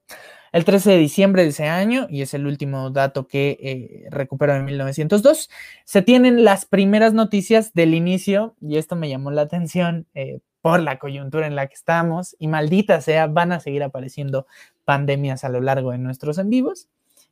El 0.52 0.66
13 0.66 0.90
de 0.90 0.98
diciembre 0.98 1.42
de 1.42 1.48
ese 1.48 1.66
año, 1.66 2.06
y 2.10 2.20
es 2.20 2.34
el 2.34 2.46
último 2.46 2.90
dato 2.90 3.26
que 3.26 3.58
eh, 3.62 4.08
recupero 4.10 4.54
en 4.54 4.66
1902, 4.66 5.48
se 5.86 6.02
tienen 6.02 6.44
las 6.44 6.66
primeras 6.66 7.14
noticias 7.14 7.72
del 7.72 7.94
inicio, 7.94 8.54
y 8.60 8.76
esto 8.76 8.94
me 8.94 9.08
llamó 9.08 9.30
la 9.30 9.42
atención 9.42 10.06
eh, 10.12 10.40
por 10.60 10.80
la 10.80 10.98
coyuntura 10.98 11.46
en 11.46 11.56
la 11.56 11.66
que 11.66 11.74
estamos, 11.74 12.36
y 12.38 12.48
maldita 12.48 13.00
sea, 13.00 13.28
van 13.28 13.50
a 13.52 13.60
seguir 13.60 13.82
apareciendo 13.82 14.46
pandemias 14.84 15.42
a 15.44 15.48
lo 15.48 15.62
largo 15.62 15.90
de 15.92 15.98
nuestros 15.98 16.36
en 16.36 16.50
vivos. 16.50 16.88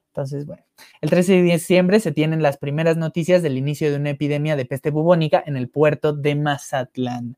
Entonces, 0.08 0.46
bueno, 0.46 0.64
el 1.02 1.10
13 1.10 1.34
de 1.34 1.42
diciembre 1.42 2.00
se 2.00 2.12
tienen 2.12 2.42
las 2.42 2.56
primeras 2.56 2.96
noticias 2.96 3.42
del 3.42 3.58
inicio 3.58 3.90
de 3.90 3.96
una 3.96 4.10
epidemia 4.10 4.56
de 4.56 4.64
peste 4.64 4.90
bubónica 4.90 5.42
en 5.46 5.56
el 5.56 5.68
puerto 5.68 6.12
de 6.12 6.34
Mazatlán. 6.34 7.36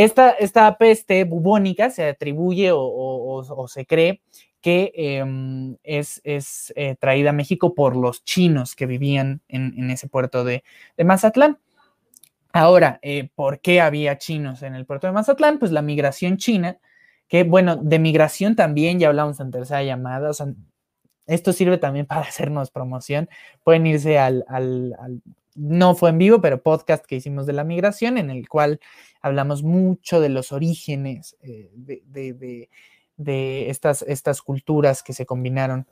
Esta, 0.00 0.30
esta 0.30 0.78
peste 0.78 1.24
bubónica 1.24 1.90
se 1.90 2.08
atribuye 2.08 2.70
o 2.72 3.66
se 3.66 3.84
cree 3.84 4.20
que 4.60 4.92
em, 4.94 5.76
es, 5.82 6.20
eh, 6.24 6.96
traída 6.98 7.30
a 7.30 7.32
México 7.32 7.74
por 7.74 7.96
los 7.96 8.24
chinos 8.24 8.74
que 8.74 8.86
vivían 8.86 9.40
en, 9.48 9.90
ese 9.90 10.08
puerto 10.08 10.44
de, 10.44 10.64
Mazatlán. 11.04 11.58
Ahora, 12.52 12.98
eh, 13.02 13.30
¿por 13.34 13.60
qué 13.60 13.80
había 13.80 14.18
chinos 14.18 14.62
en 14.62 14.74
el 14.74 14.86
puerto 14.86 15.06
de 15.06 15.12
Mazatlán? 15.12 15.58
Pues 15.58 15.70
la 15.70 15.82
migración 15.82 16.38
china, 16.38 16.78
que 17.28 17.44
bueno, 17.44 17.76
de 17.76 17.98
migración 17.98 18.56
también 18.56 18.98
ya 18.98 19.08
hablamos 19.08 19.38
en 19.40 19.50
tercera 19.50 19.82
llamada, 19.82 20.30
o 20.30 20.34
sea, 20.34 20.46
esto 21.26 21.52
sirve 21.52 21.78
también 21.78 22.06
para 22.06 22.22
hacernos 22.22 22.70
promoción. 22.70 23.28
Pueden 23.62 23.86
irse 23.86 24.18
al, 24.18 24.44
no 25.58 25.94
fue 25.94 26.10
en 26.10 26.18
vivo, 26.18 26.40
pero 26.40 26.62
podcast 26.62 27.04
que 27.04 27.16
hicimos 27.16 27.46
de 27.46 27.52
la 27.52 27.64
migración, 27.64 28.16
en 28.18 28.30
el 28.30 28.48
cual 28.48 28.80
hablamos 29.20 29.62
mucho 29.62 30.20
de 30.20 30.28
los 30.28 30.52
orígenes 30.52 31.36
eh, 31.42 31.70
de 31.74 32.68
de 33.18 33.68
estas, 33.68 34.02
estas 34.02 34.40
culturas 34.40 35.02
que 35.02 35.12
se 35.12 35.26
combinaron 35.26 35.86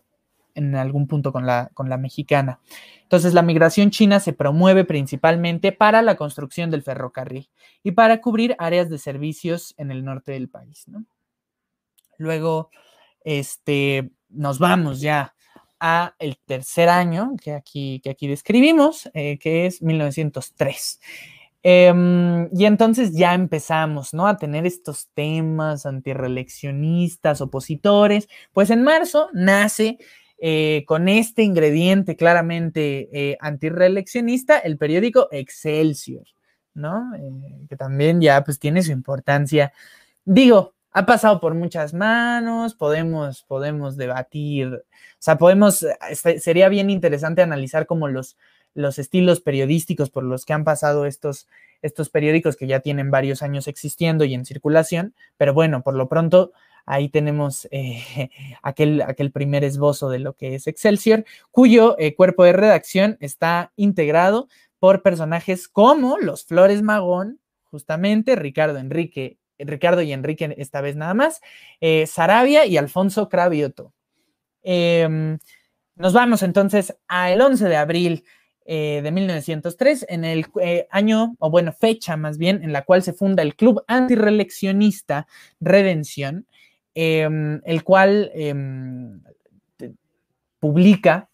en 0.54 0.74
algún 0.74 1.06
punto 1.06 1.32
con 1.32 1.44
la, 1.44 1.70
con 1.74 1.90
la 1.90 1.98
mexicana. 1.98 2.60
Entonces, 3.02 3.34
la 3.34 3.42
migración 3.42 3.90
china 3.90 4.20
se 4.20 4.32
promueve 4.32 4.84
principalmente 4.86 5.70
para 5.72 6.00
la 6.00 6.16
construcción 6.16 6.70
del 6.70 6.82
ferrocarril 6.82 7.50
y 7.82 7.90
para 7.90 8.22
cubrir 8.22 8.56
áreas 8.58 8.88
de 8.88 8.96
servicios 8.96 9.74
en 9.76 9.90
el 9.90 10.02
norte 10.02 10.32
del 10.32 10.48
país. 10.48 10.86
Luego, 12.16 12.70
este, 13.22 14.12
nos 14.30 14.58
vamos 14.58 15.02
ya 15.02 15.34
a 15.80 16.14
el 16.18 16.38
tercer 16.38 16.88
año 16.88 17.32
que 17.42 17.52
aquí, 17.52 18.00
que 18.02 18.10
aquí 18.10 18.28
describimos, 18.28 19.10
eh, 19.14 19.38
que 19.38 19.66
es 19.66 19.82
1903. 19.82 21.00
Em, 21.62 22.48
y 22.52 22.64
entonces 22.64 23.12
ya 23.12 23.34
empezamos, 23.34 24.14
¿no? 24.14 24.28
A 24.28 24.36
tener 24.36 24.66
estos 24.66 25.08
temas 25.14 25.84
antirreeleccionistas, 25.84 27.40
opositores. 27.40 28.28
Pues 28.52 28.70
en 28.70 28.84
marzo 28.84 29.28
nace 29.32 29.98
eh, 30.38 30.84
con 30.86 31.08
este 31.08 31.42
ingrediente 31.42 32.14
claramente 32.14 33.08
eh, 33.12 33.36
antirreeleccionista 33.40 34.58
el 34.58 34.78
periódico 34.78 35.28
Excelsior, 35.32 36.26
¿no? 36.74 37.10
Que 37.68 37.76
también 37.76 38.20
ya 38.20 38.44
pues 38.44 38.60
tiene 38.60 38.82
su 38.82 38.92
importancia. 38.92 39.72
Digo, 40.24 40.75
ha 40.96 41.04
pasado 41.04 41.40
por 41.40 41.54
muchas 41.54 41.92
manos, 41.92 42.74
podemos, 42.74 43.42
podemos 43.42 43.98
debatir, 43.98 44.68
o 44.68 44.82
sea, 45.18 45.36
podemos, 45.36 45.84
este, 46.08 46.40
sería 46.40 46.70
bien 46.70 46.88
interesante 46.88 47.42
analizar 47.42 47.86
como 47.86 48.08
los 48.08 48.38
los 48.72 48.98
estilos 48.98 49.40
periodísticos 49.40 50.10
por 50.10 50.22
los 50.22 50.44
que 50.44 50.52
han 50.52 50.62
pasado 50.62 51.06
estos, 51.06 51.48
estos 51.82 52.10
periódicos 52.10 52.56
que 52.56 52.66
ya 52.66 52.80
tienen 52.80 53.10
varios 53.10 53.42
años 53.42 53.68
existiendo 53.68 54.24
y 54.24 54.34
en 54.34 54.44
circulación, 54.44 55.14
pero 55.36 55.54
bueno, 55.54 55.82
por 55.82 55.94
lo 55.94 56.08
pronto 56.08 56.52
ahí 56.84 57.08
tenemos 57.08 57.66
eh, 57.70 58.30
aquel, 58.62 59.02
aquel 59.02 59.32
primer 59.32 59.64
esbozo 59.64 60.10
de 60.10 60.18
lo 60.18 60.34
que 60.34 60.54
es 60.54 60.66
Excelsior, 60.66 61.24
cuyo 61.50 61.96
eh, 61.98 62.14
cuerpo 62.14 62.44
de 62.44 62.52
redacción 62.52 63.16
está 63.20 63.72
integrado 63.76 64.48
por 64.78 65.02
personajes 65.02 65.68
como 65.68 66.18
los 66.18 66.44
Flores 66.44 66.82
Magón, 66.82 67.40
justamente 67.64 68.36
Ricardo 68.36 68.78
Enrique, 68.78 69.38
Ricardo 69.58 70.02
y 70.02 70.12
Enrique 70.12 70.54
esta 70.58 70.80
vez 70.80 70.96
nada 70.96 71.14
más, 71.14 71.40
eh, 71.80 72.06
Sarabia 72.06 72.66
y 72.66 72.76
Alfonso 72.76 73.28
Cravioto. 73.28 73.92
Em, 74.62 75.38
nos 75.94 76.12
vamos 76.12 76.42
entonces 76.42 76.96
al 77.08 77.40
11 77.40 77.68
de 77.68 77.76
abril 77.76 78.24
eh, 78.64 79.00
de 79.02 79.12
1903, 79.12 80.06
en 80.08 80.24
el 80.24 80.46
eh, 80.60 80.88
año, 80.90 81.36
o 81.38 81.50
bueno, 81.50 81.72
fecha 81.72 82.16
más 82.16 82.36
bien, 82.36 82.64
en 82.64 82.72
la 82.72 82.82
cual 82.82 83.02
se 83.02 83.12
funda 83.12 83.42
el 83.44 83.54
Club 83.54 83.84
Antireleccionista 83.86 85.28
Redención, 85.60 86.46
em, 86.94 87.60
el 87.64 87.84
cual 87.84 88.32
em, 88.34 89.22
publica 90.58 91.30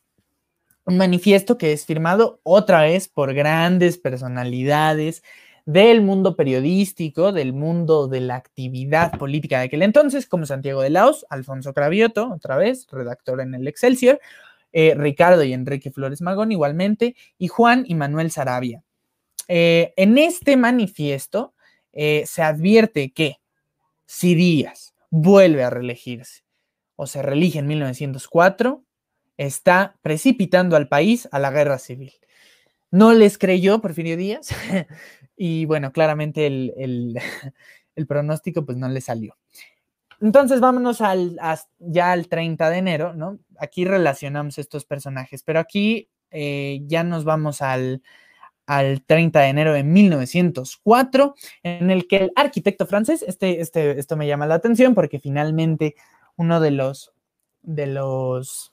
un 0.85 0.99
manifiesto 0.99 1.57
que 1.57 1.73
es 1.73 1.87
firmado 1.87 2.41
otra 2.43 2.83
vez 2.83 3.09
por 3.09 3.33
grandes 3.33 3.99
personalidades 3.99 5.23
del 5.65 6.03
mundo 6.03 6.37
periodístico, 6.37 7.33
del 7.33 7.53
mundo 7.53 8.09
de 8.09 8.21
la 8.21 8.37
actividad 8.37 9.19
política 9.19 9.59
de 9.59 9.67
aquel 9.67 9.83
entonces, 9.83 10.27
como 10.27 10.47
Santiago 10.47 10.83
de 10.83 10.91
Laos, 10.91 11.27
Alfonso 11.31 11.73
Cravioto, 11.73 12.33
otra 12.33 12.57
vez, 12.57 12.87
redactor 12.91 13.41
en 13.41 13.55
el 13.55 13.69
Excelsior, 13.69 14.21
eh, 14.73 14.95
Ricardo 14.97 15.45
y 15.45 15.53
Enrique 15.53 15.91
Flores 15.91 16.23
Magón 16.23 16.51
igualmente, 16.51 17.15
y 17.39 17.49
Juan 17.49 17.85
y 17.87 17.95
Manuel 17.95 18.31
Sarabia. 18.31 18.83
Eh, 19.49 19.93
en 19.97 20.19
este 20.19 20.57
manifiesto 20.57 21.55
eh, 21.93 22.25
se 22.27 22.43
advierte 22.43 23.13
que 23.13 23.39
si 24.07 24.35
Díaz 24.35 24.95
vuelve 25.11 25.63
a 25.65 25.71
reelegirse 25.71 26.43
o 26.97 27.07
se 27.07 27.23
reelige 27.23 27.59
en 27.59 27.67
1904, 27.67 28.83
está 29.37 29.97
precipitando 30.03 30.77
al 30.77 30.89
país 30.89 31.29
a 31.33 31.39
la 31.39 31.51
guerra 31.51 31.79
civil. 31.79 32.13
No 32.91 33.13
les 33.13 33.39
creyó 33.39 33.81
Porfirio 33.81 34.17
Díaz 34.17 34.49
y 35.45 35.65
bueno, 35.65 35.91
claramente 35.91 36.47
el, 36.47 36.73
el 37.97 38.07
pronóstico 38.07 38.65
pues 38.65 38.79
no 38.79 38.89
le 38.89 39.01
salió. 39.01 39.37
Entonces 40.21 40.61
vámonos 40.61 41.01
al, 41.01 41.37
ya 41.81 42.13
al 42.13 42.29
30 42.29 42.71
de 42.71 42.79
enero, 42.79 43.13
¿no? 43.13 43.41
Aquí 43.59 43.85
relacionamos 43.85 44.59
estos 44.59 44.85
personajes, 44.85 45.43
pero 45.43 45.59
aquí 45.59 46.09
eh, 46.31 46.83
ya 46.87 47.03
nos 47.03 47.25
vamos 47.25 47.61
al, 47.61 48.05
al 48.67 49.03
30 49.05 49.41
de 49.41 49.49
enero 49.49 49.73
de 49.73 49.83
1904, 49.83 51.35
en 51.65 51.91
el 51.91 52.07
que 52.07 52.19
el 52.19 52.33
arquitecto 52.37 52.87
francés, 52.87 53.25
este, 53.27 53.61
este, 53.61 53.99
esto 53.99 54.17
me 54.17 54.29
llama 54.29 54.47
la 54.47 54.55
atención 54.55 54.95
porque 54.95 55.19
finalmente 55.19 55.97
uno 56.37 56.61
de 56.61 56.71
los, 56.71 57.15
de 57.63 57.89
los 57.89 58.73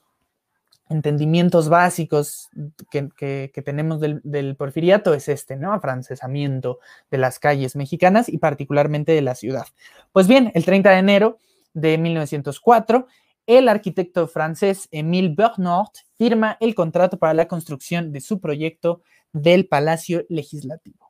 entendimientos 0.89 1.69
básicos 1.69 2.49
que, 2.89 3.51
tenemos 3.63 3.99
del, 4.01 4.55
porfiriato 4.57 5.13
es 5.13 5.29
este, 5.29 5.55
¿no? 5.55 5.71
Afrancesamiento 5.71 6.79
de 7.11 7.19
las 7.19 7.39
calles 7.39 7.75
mexicanas 7.75 8.27
y 8.27 8.39
particularmente 8.39 9.11
de 9.11 9.21
la 9.21 9.35
ciudad. 9.35 9.67
Pues 10.11 10.27
bien, 10.27 10.51
el 10.55 10.65
30 10.65 10.89
de 10.89 10.97
enero 10.97 11.39
de 11.73 11.97
1904, 11.97 13.07
el 13.45 13.69
arquitecto 13.69 14.27
francés 14.27 14.87
Émile 14.91 15.33
Bernard 15.35 15.91
firma 16.17 16.57
el 16.59 16.75
contrato 16.75 17.17
para 17.17 17.33
la 17.33 17.47
construcción 17.47 18.11
de 18.11 18.21
su 18.21 18.39
proyecto 18.39 19.01
del 19.31 19.67
Palacio 19.67 20.25
Legislativo. 20.27 21.08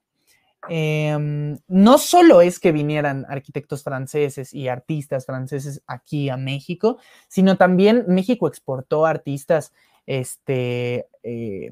Em, 0.70 1.58
no 1.68 1.98
solo 1.98 2.42
es 2.42 2.60
que 2.60 2.72
vinieran 2.72 3.26
arquitectos 3.30 3.84
franceses 3.84 4.54
y 4.54 4.68
artistas 4.68 5.26
franceses 5.26 5.82
aquí 5.88 6.30
a 6.30 6.38
México, 6.38 6.98
sino 7.28 7.58
también 7.58 8.06
México 8.08 8.48
exportó 8.48 9.06
artistas, 9.06 9.74
este, 10.06 11.08
eh, 11.24 11.72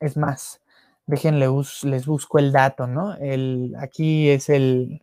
es 0.00 0.16
más, 0.16 0.60
déjenle, 1.06 1.48
les 1.84 2.06
busco 2.06 2.38
el 2.38 2.52
dato, 2.52 2.86
¿no? 2.86 3.14
El, 3.16 3.74
aquí 3.78 4.28
es 4.28 4.48
el, 4.48 5.02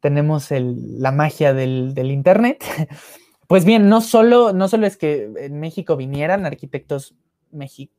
tenemos 0.00 0.48
la 0.50 1.12
magia 1.12 1.54
del, 1.54 1.94
Internet. 1.96 2.64
Pues 3.48 3.66
bien, 3.66 3.90
no 3.90 4.00
solo, 4.00 4.54
no 4.54 4.66
solo 4.66 4.86
es 4.86 4.96
que 4.96 5.30
en 5.36 5.60
México 5.60 5.94
vinieran 5.94 6.46
arquitectos 6.46 7.14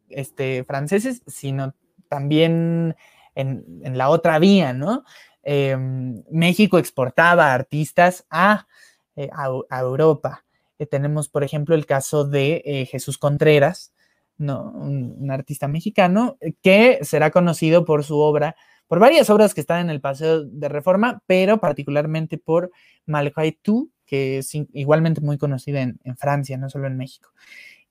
este, 0.09 0.63
franceses, 0.63 1.21
sino 1.27 1.75
también 2.07 2.95
en, 3.35 3.97
la 3.97 4.09
otra 4.09 4.39
vía, 4.39 4.73
¿no? 4.73 5.03
Em, 5.43 6.23
México 6.31 6.77
exportaba 6.77 7.53
artistas 7.53 8.25
a, 8.29 8.67
eh, 9.15 9.29
Europa. 9.69 10.45
Eh, 10.79 10.85
tenemos, 10.85 11.29
por 11.29 11.43
ejemplo, 11.43 11.75
el 11.75 11.85
caso 11.85 12.25
de 12.25 12.61
eh, 12.65 12.85
Jesús 12.85 13.17
Contreras, 13.17 13.93
¿no? 14.37 14.71
un, 14.71 15.29
artista 15.31 15.67
mexicano 15.67 16.37
que 16.61 16.99
será 17.03 17.31
conocido 17.31 17.85
por 17.85 18.03
su 18.03 18.17
obra, 18.19 18.55
por 18.87 18.99
varias 18.99 19.29
obras 19.29 19.53
que 19.53 19.61
están 19.61 19.81
en 19.81 19.89
el 19.89 20.01
Paseo 20.01 20.43
de 20.43 20.69
Reforma, 20.69 21.21
pero 21.27 21.59
particularmente 21.59 22.37
por 22.37 22.71
Malgré 23.05 23.57
Tout, 23.61 23.89
que 24.05 24.39
es 24.39 24.53
igualmente 24.73 25.21
muy 25.21 25.37
conocida 25.37 25.81
en, 25.81 26.17
Francia, 26.17 26.57
no 26.57 26.69
solo 26.69 26.87
en 26.87 26.97
México. 26.97 27.31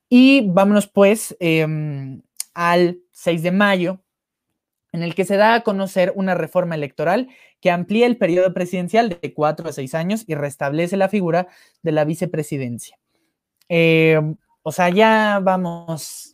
Y 0.09 0.47
vámonos 0.49 0.87
pues 0.87 1.35
em, 1.39 2.21
al 2.53 2.99
6 3.11 3.43
de 3.43 3.51
mayo 3.51 4.02
en 4.93 5.03
el 5.03 5.15
que 5.15 5.25
se 5.25 5.35
da 5.35 5.55
a 5.55 5.61
conocer 5.61 6.13
una 6.15 6.35
reforma 6.35 6.75
electoral 6.75 7.27
que 7.59 7.71
amplía 7.71 8.05
el 8.05 8.17
periodo 8.17 8.53
presidencial 8.53 9.09
de 9.21 9.33
cuatro 9.33 9.67
a 9.67 9.73
seis 9.73 9.95
años 9.95 10.23
y 10.27 10.35
restablece 10.35 10.95
la 10.95 11.09
figura 11.09 11.47
de 11.81 11.91
la 11.91 12.05
vicepresidencia. 12.05 12.97
Eh, 13.67 14.21
o 14.61 14.71
sea, 14.71 14.89
ya 14.89 15.41
vamos, 15.43 16.33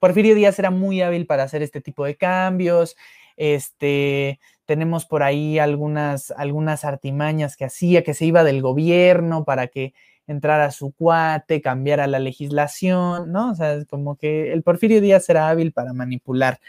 Porfirio 0.00 0.34
Díaz 0.34 0.58
era 0.58 0.70
muy 0.70 1.02
hábil 1.02 1.26
para 1.26 1.44
hacer 1.44 1.62
este 1.62 1.80
tipo 1.80 2.04
de 2.04 2.16
cambios. 2.16 2.96
Este, 3.36 4.40
tenemos 4.64 5.06
por 5.06 5.22
ahí 5.22 5.58
algunas, 5.58 6.32
algunas 6.32 6.84
artimañas 6.84 7.56
que 7.56 7.66
hacía, 7.66 8.02
que 8.02 8.14
se 8.14 8.24
iba 8.24 8.44
del 8.44 8.62
gobierno 8.62 9.44
para 9.44 9.68
que 9.68 9.94
entrara 10.26 10.70
su 10.70 10.92
cuate, 10.92 11.60
cambiara 11.60 12.06
la 12.06 12.18
legislación, 12.18 13.30
¿no? 13.32 13.50
O 13.50 13.54
sea, 13.54 13.84
como 13.86 14.16
que 14.16 14.52
el 14.52 14.62
Porfirio 14.62 15.00
Díaz 15.00 15.28
era 15.28 15.48
hábil 15.48 15.72
para 15.72 15.92
manipular 15.92 16.60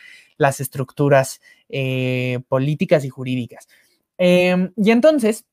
las 0.42 0.60
estructuras 0.60 1.40
eh, 1.70 2.40
políticas 2.50 3.06
y 3.06 3.10
jurídicas. 3.10 3.68
Em, 4.18 4.74
y 4.76 4.90
entonces, 4.90 5.46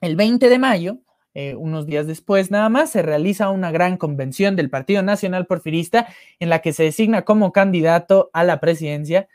el 0.00 0.14
20 0.14 0.48
de 0.48 0.58
mayo, 0.58 0.98
eh, 1.34 1.56
unos 1.56 1.86
días 1.86 2.06
después 2.06 2.52
nada 2.52 2.68
más, 2.68 2.92
se 2.92 3.02
realiza 3.02 3.50
una 3.50 3.72
gran 3.72 3.96
convención 3.96 4.54
del 4.54 4.70
Partido 4.70 5.02
Nacional 5.02 5.46
Porfirista 5.46 6.06
en 6.38 6.48
la 6.48 6.60
que 6.60 6.72
se 6.72 6.84
designa 6.84 7.22
como 7.22 7.52
candidato 7.52 8.30
a 8.32 8.44
la 8.44 8.60
presidencia, 8.60 9.28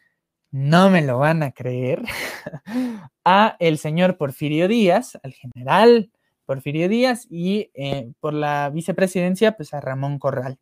no 0.49 0.89
me 0.89 1.01
lo 1.01 1.19
van 1.19 1.43
a 1.43 1.51
creer, 1.51 2.01
a 3.25 3.57
el 3.59 3.77
señor 3.77 4.15
Porfirio 4.17 4.69
Díaz, 4.69 5.19
al 5.23 5.33
general 5.33 6.09
Porfirio 6.45 6.87
Díaz, 6.87 7.27
y 7.29 7.69
eh, 7.73 8.11
por 8.21 8.33
la 8.33 8.69
vicepresidencia, 8.69 9.57
pues 9.57 9.73
a 9.73 9.81
Ramón 9.81 10.19
Corral. 10.19 10.57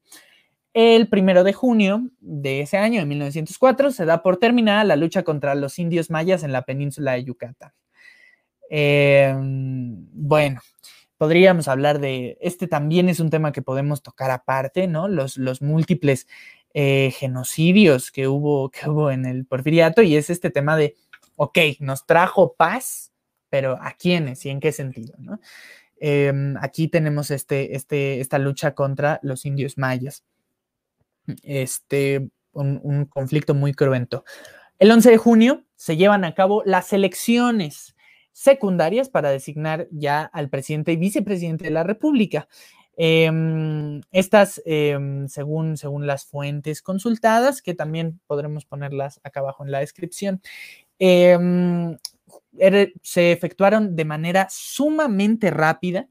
El 0.74 1.10
primero 1.10 1.44
de 1.44 1.52
junio 1.52 2.10
de 2.20 2.62
ese 2.62 2.78
año, 2.78 3.02
de 3.02 3.06
1904, 3.06 3.92
se 3.92 4.06
da 4.06 4.24
por 4.24 4.38
terminada 4.38 4.84
la 4.86 4.96
lucha 4.96 5.24
contra 5.24 5.54
los 5.56 5.78
indios 5.80 6.10
mayas 6.10 6.44
en 6.44 6.54
la 6.54 6.62
península 6.62 7.14
de 7.14 7.26
Yucatán. 7.26 7.74
Em, 8.70 10.08
bueno, 10.14 10.62
podríamos 11.18 11.68
hablar 11.68 12.00
de, 12.00 12.38
este 12.40 12.68
también 12.68 13.10
es 13.10 13.20
un 13.20 13.30
tema 13.30 13.52
que 13.52 13.62
podemos 13.62 14.02
tocar 14.02 14.32
aparte, 14.32 14.88
¿no? 14.88 15.10
Los, 15.10 15.38
múltiples 15.62 16.28
eh, 16.74 17.12
genocidios 17.18 18.12
que 18.12 18.30
hubo, 18.30 18.72
que 18.72 18.90
hubo 18.90 19.12
en 19.12 19.26
el 19.26 19.46
porfiriato 19.46 20.02
y 20.02 20.16
es 20.16 20.30
este 20.30 20.50
tema 20.52 20.78
de, 20.78 20.96
ok, 21.36 21.58
nos 21.80 22.06
trajo 22.06 22.56
paz, 22.56 23.12
pero 23.50 23.78
¿a 23.82 23.92
quiénes 23.92 24.46
y 24.46 24.50
en 24.50 24.62
qué 24.62 24.72
sentido, 24.72 25.16
¿no? 25.20 25.42
Em, 26.00 26.56
aquí 26.62 26.88
tenemos 26.88 27.30
este, 27.30 27.76
este, 27.76 28.22
esta 28.22 28.40
lucha 28.40 28.74
contra 28.74 29.20
los 29.22 29.46
indios 29.46 29.78
mayas. 29.78 30.24
Este, 31.44 32.30
un, 32.54 33.06
conflicto 33.06 33.54
muy 33.54 33.74
cruento. 33.74 34.24
El 34.80 34.92
11 34.92 35.12
de 35.12 35.18
junio 35.18 35.64
se 35.76 35.98
llevan 35.98 36.24
a 36.24 36.34
cabo 36.34 36.64
las 36.66 36.92
elecciones 36.94 37.96
secundarias 38.32 39.10
para 39.10 39.30
designar 39.30 39.88
ya 39.92 40.24
al 40.24 40.50
presidente 40.50 40.92
y 40.94 40.96
vicepresidente 40.96 41.66
de 41.66 41.72
la 41.72 41.84
República. 41.84 42.48
Em, 42.98 44.02
estas, 44.12 44.62
em, 44.66 45.28
según, 45.28 45.78
según 45.78 46.08
las 46.08 46.26
fuentes 46.26 46.82
consultadas, 46.82 47.62
que 47.62 47.74
también 47.74 48.20
podremos 48.28 48.66
ponerlas 48.66 49.20
acá 49.24 49.40
abajo 49.40 49.64
en 49.64 49.72
la 49.72 49.80
descripción, 49.80 50.42
em, 51.00 51.98
se 53.02 53.32
efectuaron 53.32 53.96
de 53.96 54.06
manera 54.06 54.48
sumamente 54.50 55.52
rápida 55.52 56.08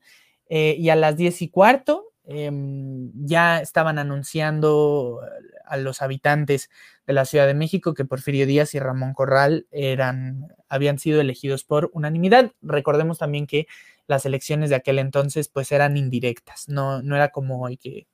eh, 0.49 0.75
y 0.79 0.89
a 0.89 0.97
las 0.97 1.17
10 1.17 1.43
y 1.43 1.49
cuarto 1.49 2.10
ya 2.25 3.61
estaban 3.61 3.99
anunciando 3.99 5.21
a 5.67 5.77
los 5.77 6.03
habitantes 6.03 6.71
de 7.07 7.13
la 7.13 7.25
Ciudad 7.25 7.47
de 7.47 7.55
México 7.55 7.95
que 7.95 8.05
Porfirio 8.05 8.47
Díaz 8.47 8.75
y 8.75 8.79
Ramón 8.79 9.15
Corral 9.15 9.67
eran, 9.71 10.49
habían 10.69 10.99
sido 10.99 11.21
elegidos 11.21 11.65
por 11.65 11.91
unanimidad. 11.93 12.53
Recordemos 12.63 13.19
también 13.19 13.47
que 13.47 13.67
las 14.07 14.27
elecciones 14.27 14.71
de 14.71 14.77
aquel 14.77 14.99
entonces 14.99 15.49
pues 15.49 15.73
eran 15.73 15.97
indirectas, 15.97 16.69
no, 16.69 17.03
no 17.03 17.17
era 17.17 17.31
como 17.31 17.63
hoy 17.63 17.77
que 17.77 18.07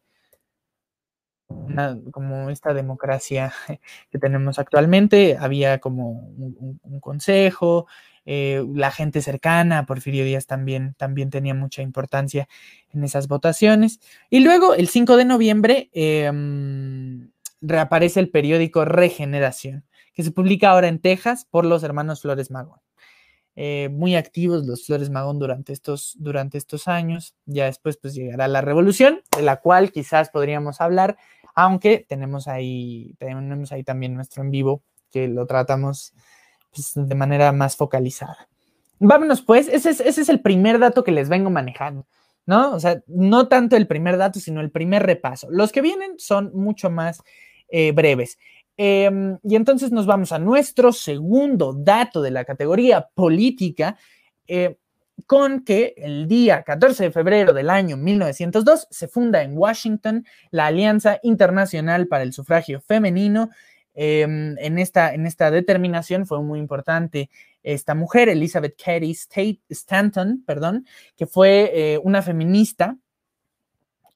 como 2.10 2.50
esta 2.50 2.74
democracia 2.74 3.52
que 4.10 4.18
tenemos 4.18 4.58
actualmente, 4.58 5.36
había 5.38 5.78
como 5.78 6.10
un, 6.10 7.00
consejo, 7.00 7.86
eh, 8.24 8.64
la 8.74 8.90
gente 8.90 9.22
cercana, 9.22 9.86
Porfirio 9.86 10.24
Díaz 10.24 10.46
también, 10.46 10.94
también 10.94 11.30
tenía 11.30 11.54
mucha 11.54 11.82
importancia 11.82 12.48
en 12.92 13.04
esas 13.04 13.28
votaciones. 13.28 14.00
Y 14.30 14.40
luego, 14.40 14.74
el 14.74 14.88
5 14.88 15.16
de 15.16 15.24
noviembre, 15.24 15.90
em, 15.92 17.30
reaparece 17.60 18.20
el 18.20 18.30
periódico 18.30 18.84
Regeneración, 18.84 19.84
que 20.14 20.22
se 20.22 20.32
publica 20.32 20.70
ahora 20.70 20.88
en 20.88 21.00
Texas 21.00 21.46
por 21.50 21.64
los 21.64 21.82
hermanos 21.82 22.22
Flores 22.22 22.50
Magón. 22.50 22.85
Eh, 23.56 23.88
muy 23.90 24.16
activos 24.16 24.66
los 24.66 24.84
Flores 24.84 25.08
Magón 25.08 25.38
durante 25.38 25.72
estos, 25.72 26.14
durante 26.18 26.58
estos 26.58 26.88
años. 26.88 27.34
Ya 27.46 27.64
después 27.64 27.96
pues 27.96 28.14
llegará 28.14 28.48
la 28.48 28.60
revolución, 28.60 29.22
de 29.34 29.42
la 29.42 29.56
cual 29.56 29.92
quizás 29.92 30.30
podríamos 30.30 30.80
hablar, 30.80 31.16
aunque 31.54 32.04
tenemos 32.06 32.48
ahí, 32.48 33.14
tenemos 33.18 33.72
ahí 33.72 33.82
también 33.82 34.14
nuestro 34.14 34.42
en 34.42 34.50
vivo, 34.50 34.82
que 35.10 35.26
lo 35.26 35.46
tratamos 35.46 36.12
pues, 36.70 36.92
de 36.94 37.14
manera 37.14 37.50
más 37.52 37.76
focalizada. 37.76 38.48
Vámonos 38.98 39.42
pues, 39.42 39.68
ese 39.68 39.90
es, 39.90 40.00
ese 40.00 40.20
es 40.20 40.28
el 40.28 40.40
primer 40.40 40.78
dato 40.78 41.02
que 41.02 41.12
les 41.12 41.28
vengo 41.28 41.50
manejando. 41.50 42.06
¿no? 42.46 42.72
O 42.72 42.80
sea, 42.80 43.02
no 43.08 43.48
tanto 43.48 43.76
el 43.76 43.86
primer 43.86 44.16
dato, 44.16 44.38
sino 44.38 44.60
el 44.60 44.70
primer 44.70 45.02
repaso. 45.02 45.48
Los 45.50 45.72
que 45.72 45.82
vienen 45.82 46.14
son 46.18 46.52
mucho 46.54 46.90
más 46.90 47.22
eh, 47.68 47.92
breves. 47.92 48.38
Em, 48.76 49.38
y 49.42 49.56
entonces 49.56 49.90
nos 49.90 50.06
vamos 50.06 50.32
a 50.32 50.38
nuestro 50.38 50.92
segundo 50.92 51.72
dato 51.72 52.20
de 52.20 52.30
la 52.30 52.44
categoría 52.44 53.08
política, 53.14 53.96
eh, 54.46 54.76
con 55.26 55.64
que 55.64 55.94
el 55.96 56.28
día 56.28 56.62
14 56.62 57.04
de 57.04 57.10
febrero 57.10 57.54
del 57.54 57.70
año 57.70 57.96
1902 57.96 58.86
se 58.90 59.08
funda 59.08 59.42
en 59.42 59.56
Washington 59.56 60.26
la 60.50 60.66
Alianza 60.66 61.18
Internacional 61.22 62.06
para 62.06 62.22
el 62.22 62.34
Sufragio 62.34 62.82
Femenino. 62.82 63.48
Em, 63.94 64.58
en, 64.58 64.78
esta, 64.78 65.14
en 65.14 65.26
esta 65.26 65.50
determinación 65.50 66.26
fue 66.26 66.42
muy 66.42 66.58
importante 66.58 67.30
esta 67.62 67.94
mujer, 67.94 68.28
Elizabeth 68.28 68.76
Cady 68.80 69.16
Stanton, 69.70 70.44
perdón, 70.46 70.86
que 71.16 71.26
fue 71.26 71.72
eh, 71.74 71.98
una 72.04 72.20
feminista 72.20 72.98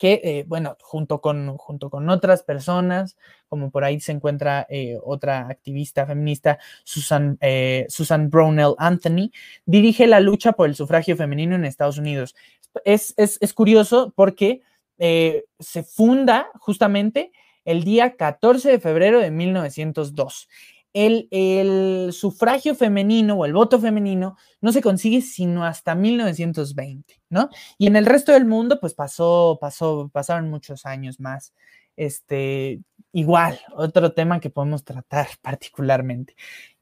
que, 0.01 0.23
eh, 0.25 0.45
bueno, 0.49 0.79
junto 0.81 1.21
con, 1.21 1.59
junto 1.59 1.91
con 1.91 2.09
otras 2.09 2.43
personas, 2.43 3.19
como 3.49 3.71
por 3.71 3.85
ahí 3.85 4.01
se 4.01 4.13
encuentra 4.13 4.67
eh, 4.71 4.97
otra 5.05 5.47
activista 5.49 6.07
feminista, 6.07 6.59
Susan, 6.85 7.37
eh, 7.43 7.85
Susan 7.91 8.31
Brownell 8.31 8.77
Anthony, 8.79 9.31
dirige 9.67 10.07
la 10.07 10.21
lucha 10.21 10.53
por 10.53 10.71
el 10.71 10.75
sufragio 10.75 11.19
femenino 11.19 11.55
en 11.55 11.67
Estados 11.67 11.99
Unidos. 11.99 12.35
Es, 12.87 13.13
es 13.19 13.53
curioso 13.53 14.15
porque 14.17 14.63
se 14.97 15.83
funda 15.83 16.51
justamente 16.59 17.33
el 17.67 17.85
día 17.85 18.17
14 18.17 18.71
de 18.71 18.81
febrero 18.81 19.21
de 19.21 19.31
1902 19.31 20.49
el, 20.93 22.11
sufragio 22.13 22.75
femenino 22.75 23.35
o 23.37 23.45
el 23.45 23.53
voto 23.53 23.81
femenino 23.81 24.37
no 24.61 24.73
se 24.73 24.83
consigue 24.83 25.21
sino 25.21 25.65
hasta 25.65 25.95
1920, 25.95 27.21
¿no? 27.31 27.49
Y 27.79 27.87
en 27.87 27.97
el 27.97 28.07
resto 28.07 28.33
del 28.33 28.47
mundo, 28.47 28.81
pues 28.81 28.95
pasó, 28.95 29.59
pasó, 29.61 30.11
pasaron 30.13 30.51
muchos 30.51 30.87
años 30.87 31.21
más. 31.21 31.55
Este, 31.97 32.81
igual, 33.13 33.61
otro 33.75 34.13
tema 34.13 34.41
que 34.41 34.51
podemos 34.51 34.85
tratar 34.85 35.29
particularmente. 35.43 36.35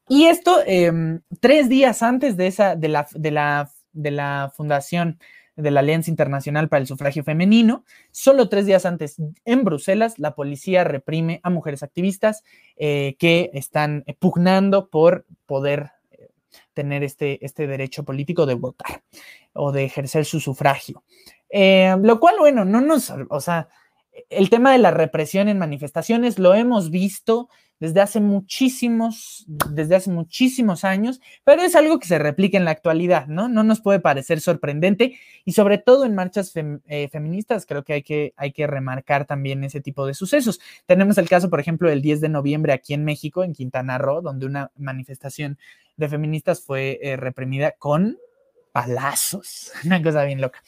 Y 0.07 0.25
esto, 0.25 0.59
em, 0.65 1.21
tres 1.39 1.69
días 1.69 2.01
antes 2.01 2.35
de 2.35 2.47
esa, 2.47 2.75
de 2.75 2.87
la, 2.87 3.07
de 3.13 3.31
la, 3.31 3.71
de 3.91 4.11
la 4.11 4.51
fundación 4.55 5.19
de 5.59 5.71
la 5.71 5.81
Alianza 5.81 6.09
Internacional 6.09 6.69
para 6.69 6.81
el 6.81 6.87
Sufragio 6.87 7.23
Femenino. 7.23 7.83
Solo 8.11 8.49
tres 8.49 8.65
días 8.65 8.85
antes, 8.85 9.17
en 9.45 9.63
Bruselas, 9.63 10.17
la 10.17 10.35
policía 10.35 10.83
reprime 10.83 11.39
a 11.43 11.49
mujeres 11.49 11.83
activistas 11.83 12.43
eh, 12.77 13.15
que 13.19 13.51
están 13.53 14.05
pugnando 14.19 14.89
por 14.89 15.25
poder 15.45 15.91
eh, 16.11 16.29
tener 16.73 17.03
este, 17.03 17.43
este 17.45 17.67
derecho 17.67 18.03
político 18.03 18.45
de 18.45 18.55
votar 18.55 19.03
o 19.53 19.71
de 19.71 19.85
ejercer 19.85 20.25
su 20.25 20.39
sufragio. 20.39 21.03
Eh, 21.49 21.95
lo 22.01 22.19
cual, 22.19 22.35
bueno, 22.39 22.63
no 22.65 22.81
nos, 22.81 23.11
o 23.29 23.41
sea, 23.41 23.67
el 24.29 24.49
tema 24.49 24.71
de 24.71 24.79
la 24.79 24.91
represión 24.91 25.49
en 25.49 25.59
manifestaciones 25.59 26.39
lo 26.39 26.53
hemos 26.53 26.91
visto 26.91 27.49
desde 27.79 28.01
hace 28.01 28.19
muchísimos, 28.19 29.45
desde 29.47 29.95
hace 29.95 30.11
muchísimos 30.11 30.83
años, 30.83 31.21
pero 31.43 31.61
es 31.61 31.75
algo 31.75 31.97
que 31.97 32.07
se 32.07 32.19
replica 32.19 32.57
en 32.57 32.65
la 32.65 32.71
actualidad, 32.71 33.27
¿no? 33.27 33.47
No 33.47 33.63
nos 33.63 33.79
puede 33.79 33.99
parecer 33.99 34.41
sorprendente 34.41 35.17
y 35.45 35.53
sobre 35.53 35.77
todo 35.77 36.05
en 36.05 36.13
marchas 36.13 36.51
eh, 36.55 37.09
feministas 37.09 37.65
creo 37.65 37.83
que 37.83 37.93
hay, 37.93 38.03
que 38.03 38.33
hay 38.35 38.51
que 38.51 38.67
remarcar 38.67 39.25
también 39.25 39.63
ese 39.63 39.79
tipo 39.79 40.05
de 40.05 40.13
sucesos. 40.13 40.59
Tenemos 40.85 41.17
el 41.17 41.29
caso, 41.29 41.49
por 41.49 41.59
ejemplo, 41.59 41.89
del 41.89 42.01
10 42.01 42.21
de 42.21 42.29
noviembre 42.29 42.73
aquí 42.73 42.93
en 42.93 43.05
México, 43.05 43.43
en 43.43 43.53
Quintana 43.53 43.97
Roo, 43.97 44.21
donde 44.21 44.45
una 44.45 44.71
manifestación 44.77 45.57
de 45.95 46.09
feministas 46.09 46.61
fue 46.61 46.99
eh, 47.01 47.15
reprimida 47.15 47.71
con 47.71 48.17
palazos, 48.73 49.71
una 49.85 50.03
cosa 50.03 50.25
bien 50.25 50.41
loca. 50.41 50.61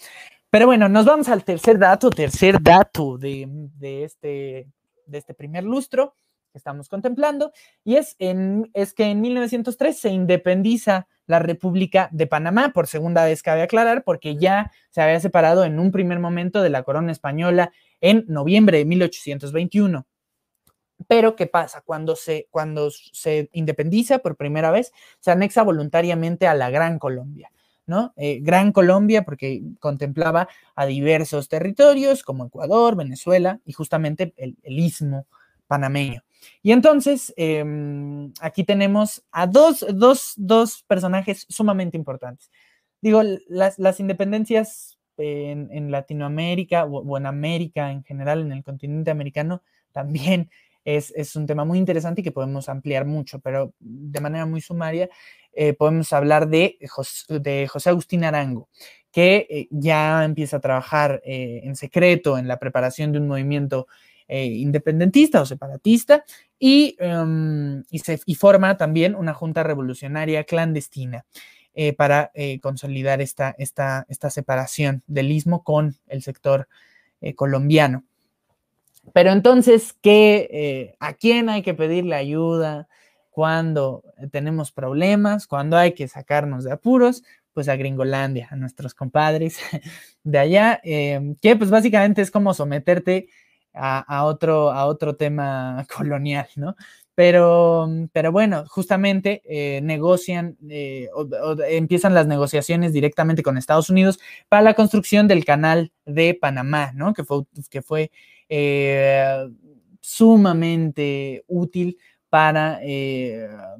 Pero 0.49 0.65
bueno, 0.65 0.89
nos 0.89 1.05
vamos 1.05 1.29
al 1.29 1.43
tercer 1.43 1.77
dato, 1.77 2.09
tercer 2.09 2.61
dato 2.61 3.17
de, 3.17 3.47
de, 3.47 4.03
este, 4.03 4.67
de 5.05 5.17
este 5.17 5.33
primer 5.33 5.63
lustro 5.63 6.15
que 6.51 6.57
estamos 6.57 6.89
contemplando, 6.89 7.51
y 7.83 7.95
es, 7.95 8.15
es 8.19 8.93
que 8.93 9.05
en 9.05 9.21
1903 9.21 9.97
se 9.97 10.09
independiza 10.09 11.07
la 11.25 11.39
República 11.39 12.09
de 12.11 12.27
Panamá, 12.27 12.71
por 12.73 12.87
segunda 12.87 13.25
vez 13.25 13.41
cabe 13.41 13.61
aclarar, 13.61 14.03
porque 14.03 14.35
ya 14.35 14.71
se 14.89 15.01
había 15.01 15.19
separado 15.19 15.63
en 15.63 15.79
un 15.79 15.91
primer 15.91 16.19
momento 16.19 16.61
de 16.61 16.69
la 16.69 16.83
corona 16.83 17.11
española 17.11 17.71
en 18.01 18.25
noviembre 18.27 18.79
de 18.79 18.85
1821. 18.85 20.05
Pero, 21.07 21.35
¿qué 21.35 21.47
pasa? 21.47 21.81
Cuando 21.81 22.15
se, 22.15 22.47
cuando 22.51 22.91
se 22.91 23.49
independiza 23.53 24.19
por 24.19 24.35
primera 24.35 24.71
vez, 24.71 24.91
se 25.19 25.31
anexa 25.31 25.63
voluntariamente 25.63 26.47
a 26.47 26.53
la 26.53 26.69
Gran 26.69 26.99
Colombia. 26.99 27.51
¿no? 27.87 28.13
Eh, 28.15 28.39
Gran 28.41 28.71
Colombia, 28.71 29.23
porque 29.23 29.63
contemplaba 29.79 30.47
a 30.75 30.85
diversos 30.85 31.49
territorios 31.49 32.23
como 32.23 32.45
Ecuador, 32.45 32.95
Venezuela 32.95 33.59
y 33.65 33.73
justamente 33.73 34.33
el 34.37 34.79
istmo 34.79 35.25
panameño. 35.67 36.23
Y 36.61 36.71
entonces, 36.71 37.33
em, 37.37 38.31
aquí 38.41 38.63
tenemos 38.63 39.23
a 39.31 39.47
dos, 39.47 39.85
personajes 40.87 41.45
sumamente 41.49 41.97
importantes. 41.97 42.51
Digo, 43.01 43.21
las, 43.47 43.99
independencias 43.99 44.99
en, 45.17 45.91
Latinoamérica 45.91 46.85
o, 46.85 47.17
en 47.17 47.25
América 47.25 47.91
en 47.91 48.03
general, 48.03 48.41
en 48.41 48.51
el 48.51 48.63
continente 48.63 49.11
americano, 49.11 49.63
también 49.91 50.49
es, 50.85 51.35
un 51.35 51.45
tema 51.45 51.65
muy 51.65 51.77
interesante 51.77 52.21
y 52.21 52.23
que 52.23 52.31
podemos 52.31 52.69
ampliar 52.69 53.05
mucho, 53.05 53.39
pero 53.39 53.73
de 53.79 54.19
manera 54.19 54.45
muy 54.45 54.61
sumaria 54.61 55.09
eh, 55.53 55.73
podemos 55.73 56.11
hablar 56.13 56.47
de, 56.47 56.79
de 57.29 57.67
José 57.67 57.89
Agustín 57.89 58.23
Arango, 58.23 58.69
que 59.11 59.47
eh, 59.49 59.67
ya 59.69 60.23
empieza 60.23 60.57
a 60.57 60.61
trabajar 60.61 61.21
eh, 61.25 61.61
en 61.63 61.75
secreto 61.75 62.37
en 62.37 62.47
la 62.47 62.57
preparación 62.57 63.11
de 63.11 63.19
un 63.19 63.27
movimiento 63.27 63.87
eh, 64.33 64.45
independentista 64.45 65.41
o 65.41 65.45
separatista 65.45 66.23
y, 66.57 66.95
em, 66.99 67.83
y, 67.91 68.35
forma 68.35 68.77
también 68.77 69.13
una 69.13 69.33
junta 69.33 69.61
revolucionaria 69.61 70.45
clandestina 70.45 71.25
eh, 71.73 71.91
para 71.91 72.31
eh, 72.33 72.61
consolidar 72.61 73.19
esta, 73.19 73.53
esta, 73.57 74.05
esta, 74.07 74.29
separación 74.29 75.03
del 75.05 75.33
istmo 75.33 75.65
con 75.65 75.97
el 76.07 76.21
sector 76.21 76.69
colombiano. 77.35 78.05
Pero 79.11 79.33
entonces, 79.33 79.97
¿qué, 80.01 80.95
¿a 81.01 81.11
quién 81.13 81.49
hay 81.49 81.61
que 81.61 81.73
pedirle 81.73 82.15
ayuda 82.15 82.87
cuando 83.31 84.05
tenemos 84.31 84.71
problemas, 84.71 85.45
cuando 85.45 85.75
hay 85.75 85.91
que 85.91 86.07
sacarnos 86.07 86.63
de 86.63 86.71
apuros? 86.71 87.21
pues 87.53 87.67
a 87.67 87.75
Gringolandia, 87.75 88.47
a 88.49 88.55
nuestros 88.55 88.93
compadres 88.93 89.59
de 90.23 90.39
allá, 90.39 90.79
que 90.81 91.55
pues 91.57 91.69
básicamente 91.69 92.21
es 92.21 92.31
como 92.31 92.53
someterte 92.53 93.27
a, 93.73 94.25
otro, 94.25 94.71
a 94.71 94.85
otro 94.85 95.15
tema 95.15 95.85
colonial, 95.95 96.47
¿no? 96.55 96.75
Pero, 97.13 97.87
pero 98.13 98.31
bueno, 98.31 98.63
justamente 98.67 99.41
eh, 99.45 99.81
negocian, 99.81 100.57
eh, 100.69 101.09
empiezan 101.69 102.13
las 102.13 102.25
negociaciones 102.25 102.93
directamente 102.93 103.43
con 103.43 103.57
Estados 103.57 103.89
Unidos 103.89 104.19
para 104.47 104.63
la 104.63 104.73
construcción 104.73 105.27
del 105.27 105.43
canal 105.43 105.91
de 106.05 106.33
Panamá, 106.33 106.93
¿no? 106.95 107.13
Que 107.13 107.23
fue, 107.23 107.43
que 107.69 107.81
fue 107.81 108.11
eh, 108.47 109.47
sumamente 109.99 111.43
útil 111.47 111.97
para, 112.29 112.79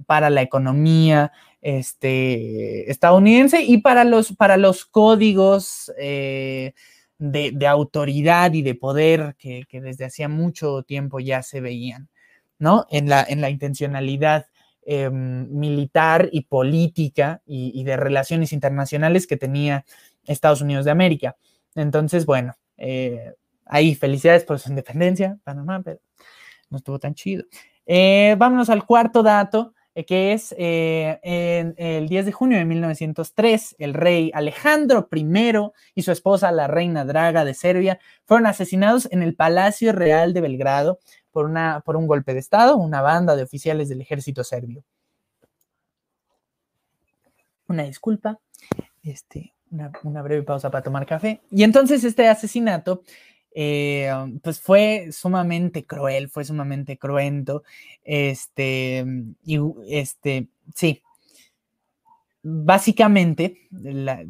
para 0.06 0.30
la 0.30 0.41
economía 0.41 1.32
este, 1.62 2.91
estadounidense 2.91 3.63
y 3.63 3.77
para 3.77 4.04
los, 4.04 4.36
para 4.36 4.58
los 4.58 4.86
códigos 4.86 5.89
de, 7.21 7.67
autoridad 7.67 8.53
y 8.53 8.63
de 8.63 8.75
poder 8.75 9.36
que, 9.38 9.63
que 9.69 9.79
desde 9.79 10.05
hacía 10.05 10.27
mucho 10.27 10.84
tiempo 10.84 11.19
ya 11.19 11.43
se 11.43 11.62
veían. 11.62 12.10
¿no? 12.62 12.86
En 12.91 13.10
la, 13.10 13.25
en 13.27 13.41
la 13.41 13.49
intencionalidad 13.49 14.45
em, 14.84 15.49
militar 15.49 16.29
y 16.31 16.41
política 16.41 17.41
y, 17.43 17.84
de 17.84 17.97
relaciones 17.97 18.53
internacionales 18.53 19.25
que 19.25 19.36
tenía 19.36 19.84
Estados 20.25 20.62
Unidos 20.62 20.86
de 20.86 20.91
América. 20.91 21.38
Entonces, 21.73 22.27
bueno, 22.27 22.53
eh, 22.77 23.34
ahí 23.65 23.95
felicidades 23.95 24.43
por 24.43 24.60
su 24.60 24.69
independencia, 24.73 25.39
Panamá, 25.43 25.81
pero 25.84 25.99
no 26.69 26.77
estuvo 26.77 26.99
tan 26.99 27.15
chido. 27.15 27.45
Eh, 27.88 28.36
vámonos 28.38 28.69
al 28.69 28.86
cuarto 28.86 29.23
dato, 29.23 29.73
que 30.08 30.34
es 30.34 30.56
en 30.58 31.73
el 31.77 32.08
10 32.08 32.25
de 32.25 32.32
junio 32.32 32.58
de 32.58 32.65
1903, 32.65 33.75
el 33.80 33.93
rey 33.93 34.32
Alejandro 34.34 35.08
I 35.12 35.25
y 35.95 36.01
su 36.01 36.12
esposa, 36.12 36.51
la 36.51 36.67
reina 36.67 37.06
Draga 37.06 37.45
de 37.45 37.54
Serbia, 37.54 37.99
fueron 38.25 38.47
asesinados 38.47 39.08
en 39.12 39.21
el 39.21 39.36
Palacio 39.36 39.91
Real 39.91 40.34
de 40.34 40.41
Belgrado 40.41 40.99
por, 41.32 41.45
una, 41.45 41.82
por 41.82 41.95
un 41.97 42.08
golpe 42.08 42.34
de 42.34 42.39
Estado, 42.39 42.77
una 42.77 43.01
banda 43.01 43.36
de 43.36 43.43
oficiales 43.43 43.89
del 43.89 44.01
ejército 44.01 44.43
serbio. 44.43 44.84
Una 47.67 47.84
disculpa, 47.84 48.39
este, 49.01 49.54
una, 49.71 50.21
breve 50.21 50.43
pausa 50.43 50.69
para 50.69 50.84
tomar 50.84 51.06
café. 51.06 51.41
Y 51.49 51.63
entonces 51.63 52.04
este 52.04 52.27
asesinato, 52.27 53.04
eh, 53.53 54.11
pues 54.41 54.59
fue 54.59 55.09
sumamente 55.11 55.85
cruel, 55.85 56.29
fue 56.29 56.45
sumamente 56.45 56.97
cruento. 56.97 57.63
Este, 58.03 59.05
y 59.43 59.59
este, 59.87 60.47
sí. 60.75 61.01
Básicamente, 62.43 63.69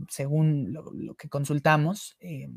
según 0.09 0.73
lo, 0.73 1.15
que 1.15 1.29
consultamos, 1.29 2.17
eh, 2.19 2.49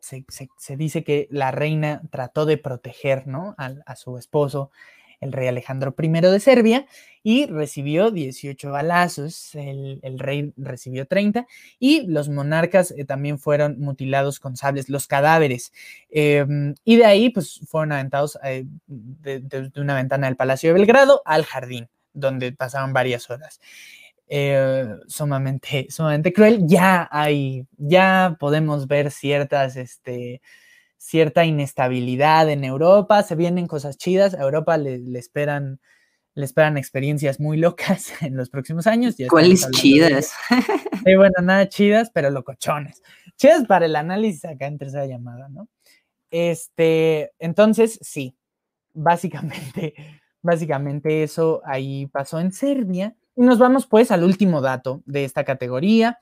se, 0.00 0.76
dice 0.76 1.02
que 1.02 1.28
la 1.30 1.50
reina 1.50 2.02
trató 2.10 2.46
de 2.46 2.58
proteger 2.58 3.26
¿no? 3.26 3.54
a, 3.58 3.96
su 3.96 4.18
esposo, 4.18 4.70
el 5.20 5.32
rey 5.32 5.48
Alejandro 5.48 5.94
I 5.98 6.08
de 6.08 6.40
Serbia, 6.40 6.86
y 7.22 7.46
recibió 7.46 8.12
18 8.12 8.70
balazos, 8.70 9.54
el, 9.54 10.18
rey 10.18 10.52
recibió 10.56 11.06
30, 11.06 11.46
y 11.78 12.06
los 12.06 12.28
monarcas 12.28 12.92
eh, 12.92 13.04
también 13.04 13.38
fueron 13.38 13.80
mutilados 13.80 14.38
con 14.38 14.56
sables, 14.56 14.88
los 14.88 15.08
cadáveres. 15.08 15.72
Em, 16.08 16.74
y 16.84 16.96
de 16.96 17.04
ahí, 17.04 17.30
pues, 17.30 17.60
fueron 17.66 17.92
aventados 17.92 18.38
eh, 18.44 18.64
de, 18.86 19.70
una 19.76 19.96
ventana 19.96 20.28
del 20.28 20.36
Palacio 20.36 20.70
de 20.70 20.74
Belgrado 20.74 21.22
al 21.24 21.44
jardín, 21.44 21.88
donde 22.12 22.52
pasaron 22.52 22.92
varias 22.92 23.28
horas. 23.28 23.60
Eh, 24.28 24.86
sumamente, 25.06 25.86
sumamente 25.90 26.32
cruel. 26.32 26.66
Ya 26.66 27.08
hay, 27.10 27.66
ya 27.76 28.36
podemos 28.38 28.86
ver 28.86 29.10
ciertas, 29.10 29.76
este, 29.76 30.42
cierta 30.98 31.44
inestabilidad 31.44 32.48
en 32.50 32.64
Europa, 32.64 33.22
se 33.22 33.34
vienen 33.34 33.66
cosas 33.66 33.96
chidas, 33.96 34.34
a 34.34 34.42
Europa 34.42 34.76
le, 34.76 35.00
esperan, 35.18 35.80
le 36.34 36.44
esperan 36.44 36.76
experiencias 36.76 37.40
muy 37.40 37.56
locas 37.56 38.12
en 38.22 38.36
los 38.36 38.50
próximos 38.50 38.86
años. 38.86 39.16
¿Cuáles 39.28 39.70
chidas? 39.70 40.32
Sí, 41.04 41.14
bueno, 41.14 41.34
nada 41.40 41.68
chidas, 41.68 42.10
pero 42.12 42.30
locochones. 42.30 43.00
Chidas 43.36 43.64
para 43.68 43.86
el 43.86 43.94
análisis 43.94 44.44
acá 44.44 44.66
en 44.66 44.76
tercera 44.76 45.06
llamada, 45.06 45.48
¿no? 45.48 45.68
Este, 46.32 47.32
entonces, 47.38 48.00
sí, 48.02 48.36
básicamente, 48.92 49.94
básicamente 50.42 51.22
eso 51.22 51.62
ahí 51.64 52.06
pasó 52.06 52.40
en 52.40 52.52
Serbia. 52.52 53.14
Y 53.36 53.42
nos 53.42 53.58
vamos 53.58 53.86
pues 53.86 54.10
al 54.10 54.24
último 54.24 54.60
dato 54.60 55.02
de 55.04 55.24
esta 55.24 55.44
categoría, 55.44 56.18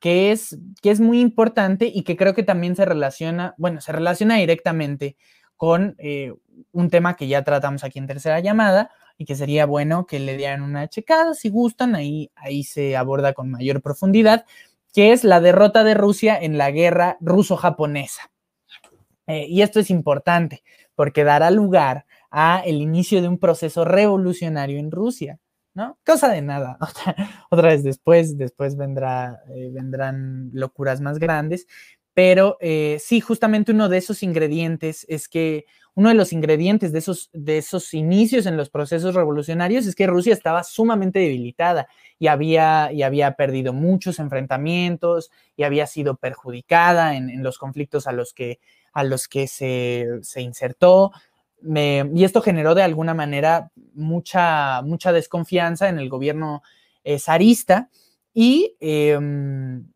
que 0.00 0.32
es, 0.32 0.58
que 0.82 0.90
es 0.90 1.00
muy 1.00 1.20
importante 1.20 1.90
y 1.92 2.02
que 2.02 2.16
creo 2.16 2.34
que 2.34 2.42
también 2.42 2.76
se 2.76 2.84
relaciona, 2.84 3.54
bueno, 3.58 3.80
se 3.80 3.92
relaciona 3.92 4.36
directamente 4.36 5.16
con 5.56 5.94
eh, 5.98 6.32
un 6.72 6.90
tema 6.90 7.16
que 7.16 7.28
ya 7.28 7.42
tratamos 7.44 7.82
aquí 7.84 7.98
en 7.98 8.06
tercera 8.06 8.40
llamada 8.40 8.90
y 9.16 9.24
que 9.24 9.34
sería 9.34 9.64
bueno 9.66 10.06
que 10.06 10.20
le 10.20 10.36
dieran 10.36 10.62
una 10.62 10.88
checada 10.88 11.34
si 11.34 11.48
gustan, 11.48 11.94
ahí, 11.94 12.30
ahí 12.36 12.64
se 12.64 12.96
aborda 12.96 13.32
con 13.32 13.50
mayor 13.50 13.80
profundidad, 13.80 14.44
que 14.92 15.12
es 15.12 15.24
la 15.24 15.40
derrota 15.40 15.84
de 15.84 15.94
Rusia 15.94 16.38
en 16.38 16.58
la 16.58 16.70
guerra 16.70 17.16
ruso-japonesa. 17.20 18.30
Eh, 19.26 19.46
y 19.48 19.62
esto 19.62 19.80
es 19.80 19.90
importante 19.90 20.62
porque 20.94 21.24
dará 21.24 21.50
lugar 21.50 22.06
a 22.30 22.62
el 22.64 22.76
inicio 22.76 23.22
de 23.22 23.28
un 23.28 23.38
proceso 23.38 23.84
revolucionario 23.84 24.78
en 24.78 24.90
Rusia. 24.90 25.38
¿No? 25.76 25.98
Cosa 26.04 26.30
de 26.30 26.42
nada. 26.42 26.78
Otra, 27.50 27.68
vez 27.68 27.84
después, 27.84 28.36
después 28.36 28.76
vendrá, 28.76 29.42
eh, 29.54 29.70
vendrán 29.72 30.50
locuras 30.52 31.00
más 31.00 31.18
grandes. 31.18 31.66
Pero 32.14 32.56
eh, 32.60 32.96
sí, 32.98 33.20
justamente 33.20 33.72
uno 33.72 33.90
de 33.90 33.98
esos 33.98 34.22
ingredientes 34.22 35.04
es 35.06 35.28
que 35.28 35.66
uno 35.94 36.08
de 36.08 36.14
los 36.14 36.32
ingredientes 36.32 36.90
de 36.92 36.98
esos, 36.98 37.28
de 37.34 37.58
esos 37.58 37.92
inicios 37.92 38.46
en 38.46 38.56
los 38.56 38.70
procesos 38.70 39.14
revolucionarios 39.14 39.86
es 39.86 39.94
que 39.94 40.06
Rusia 40.06 40.32
estaba 40.32 40.64
sumamente 40.64 41.18
debilitada 41.18 41.88
y 42.18 42.28
había, 42.28 42.90
y 42.90 43.02
había 43.02 43.32
perdido 43.32 43.74
muchos 43.74 44.18
enfrentamientos 44.18 45.30
y 45.56 45.64
había 45.64 45.86
sido 45.86 46.16
perjudicada 46.16 47.16
en, 47.16 47.42
los 47.42 47.58
conflictos 47.58 48.06
a 48.06 48.12
los 48.12 48.32
que, 48.32 48.60
a 48.94 49.04
los 49.04 49.28
que 49.28 49.46
se, 49.46 50.06
se 50.22 50.40
insertó 50.40 51.12
y 51.62 52.24
esto 52.24 52.42
generó 52.42 52.74
de 52.74 52.82
alguna 52.82 53.14
manera 53.14 53.70
mucha, 53.94 54.82
mucha 54.82 55.12
desconfianza 55.12 55.88
en 55.88 55.98
el 55.98 56.08
gobierno 56.08 56.62
eh, 57.02 57.18
zarista 57.18 57.90
y, 58.32 58.76
em, 58.80 59.86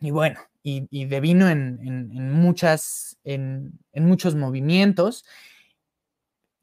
y 0.00 0.10
bueno, 0.10 0.38
y, 0.62 0.88
y 0.90 1.04
devino 1.04 1.48
en, 1.48 2.32
muchas, 2.32 3.18
en, 3.22 3.78
muchos 3.94 4.34
movimientos 4.34 5.24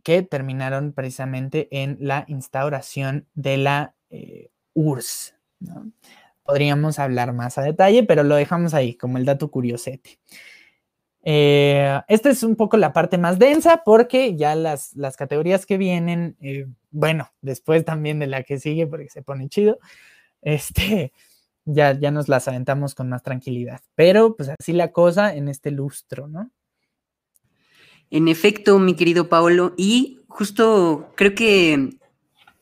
que 0.04 0.22
terminaron 0.24 0.92
precisamente 0.92 1.70
en 1.72 1.98
la 2.02 2.26
instauración 2.28 3.28
de 3.34 3.58
la 3.58 3.96
eh, 4.10 4.52
URSS. 4.74 5.36
Podríamos 6.44 7.00
hablar 7.00 7.32
más 7.32 7.58
a 7.58 7.62
detalle, 7.62 8.04
pero 8.04 8.24
lo 8.24 8.36
dejamos 8.36 8.74
ahí 8.74 8.96
como 8.96 9.18
el 9.18 9.24
dato 9.24 9.50
curiosete. 9.50 10.20
Eh, 11.26 12.02
esta 12.10 12.30
es 12.30 12.44
un 12.44 12.58
poco 12.58 12.76
la 12.76 12.92
parte 12.92 13.18
más 13.18 13.40
densa 13.40 13.82
porque 13.86 14.36
ya 14.36 14.56
las, 14.56 14.94
las 14.96 15.16
categorías 15.16 15.66
que 15.66 15.78
vienen, 15.78 16.36
eh, 16.42 16.68
bueno, 16.92 17.32
después 17.42 17.86
también 17.86 18.20
de 18.20 18.28
la 18.28 18.44
que 18.44 18.60
sigue 18.60 18.88
porque 18.88 19.10
se 19.10 19.22
pone 19.24 19.48
chido, 19.48 19.80
este, 20.42 21.14
ya, 21.66 21.98
ya 21.98 22.12
nos 22.12 22.28
las 22.28 22.48
aventamos 22.48 22.94
con 22.94 23.10
más 23.10 23.24
tranquilidad. 23.24 23.82
Pero 23.96 24.36
pues 24.36 24.50
así 24.50 24.74
la 24.74 24.92
cosa 24.92 25.34
en 25.34 25.48
este 25.48 25.72
lustro, 25.72 26.28
¿no? 26.28 26.52
En 28.12 28.28
efecto, 28.28 28.78
mi 28.78 28.96
querido 28.96 29.28
Paolo, 29.28 29.74
y 29.76 30.20
justo 30.28 31.12
creo 31.16 31.34
que 31.34 31.98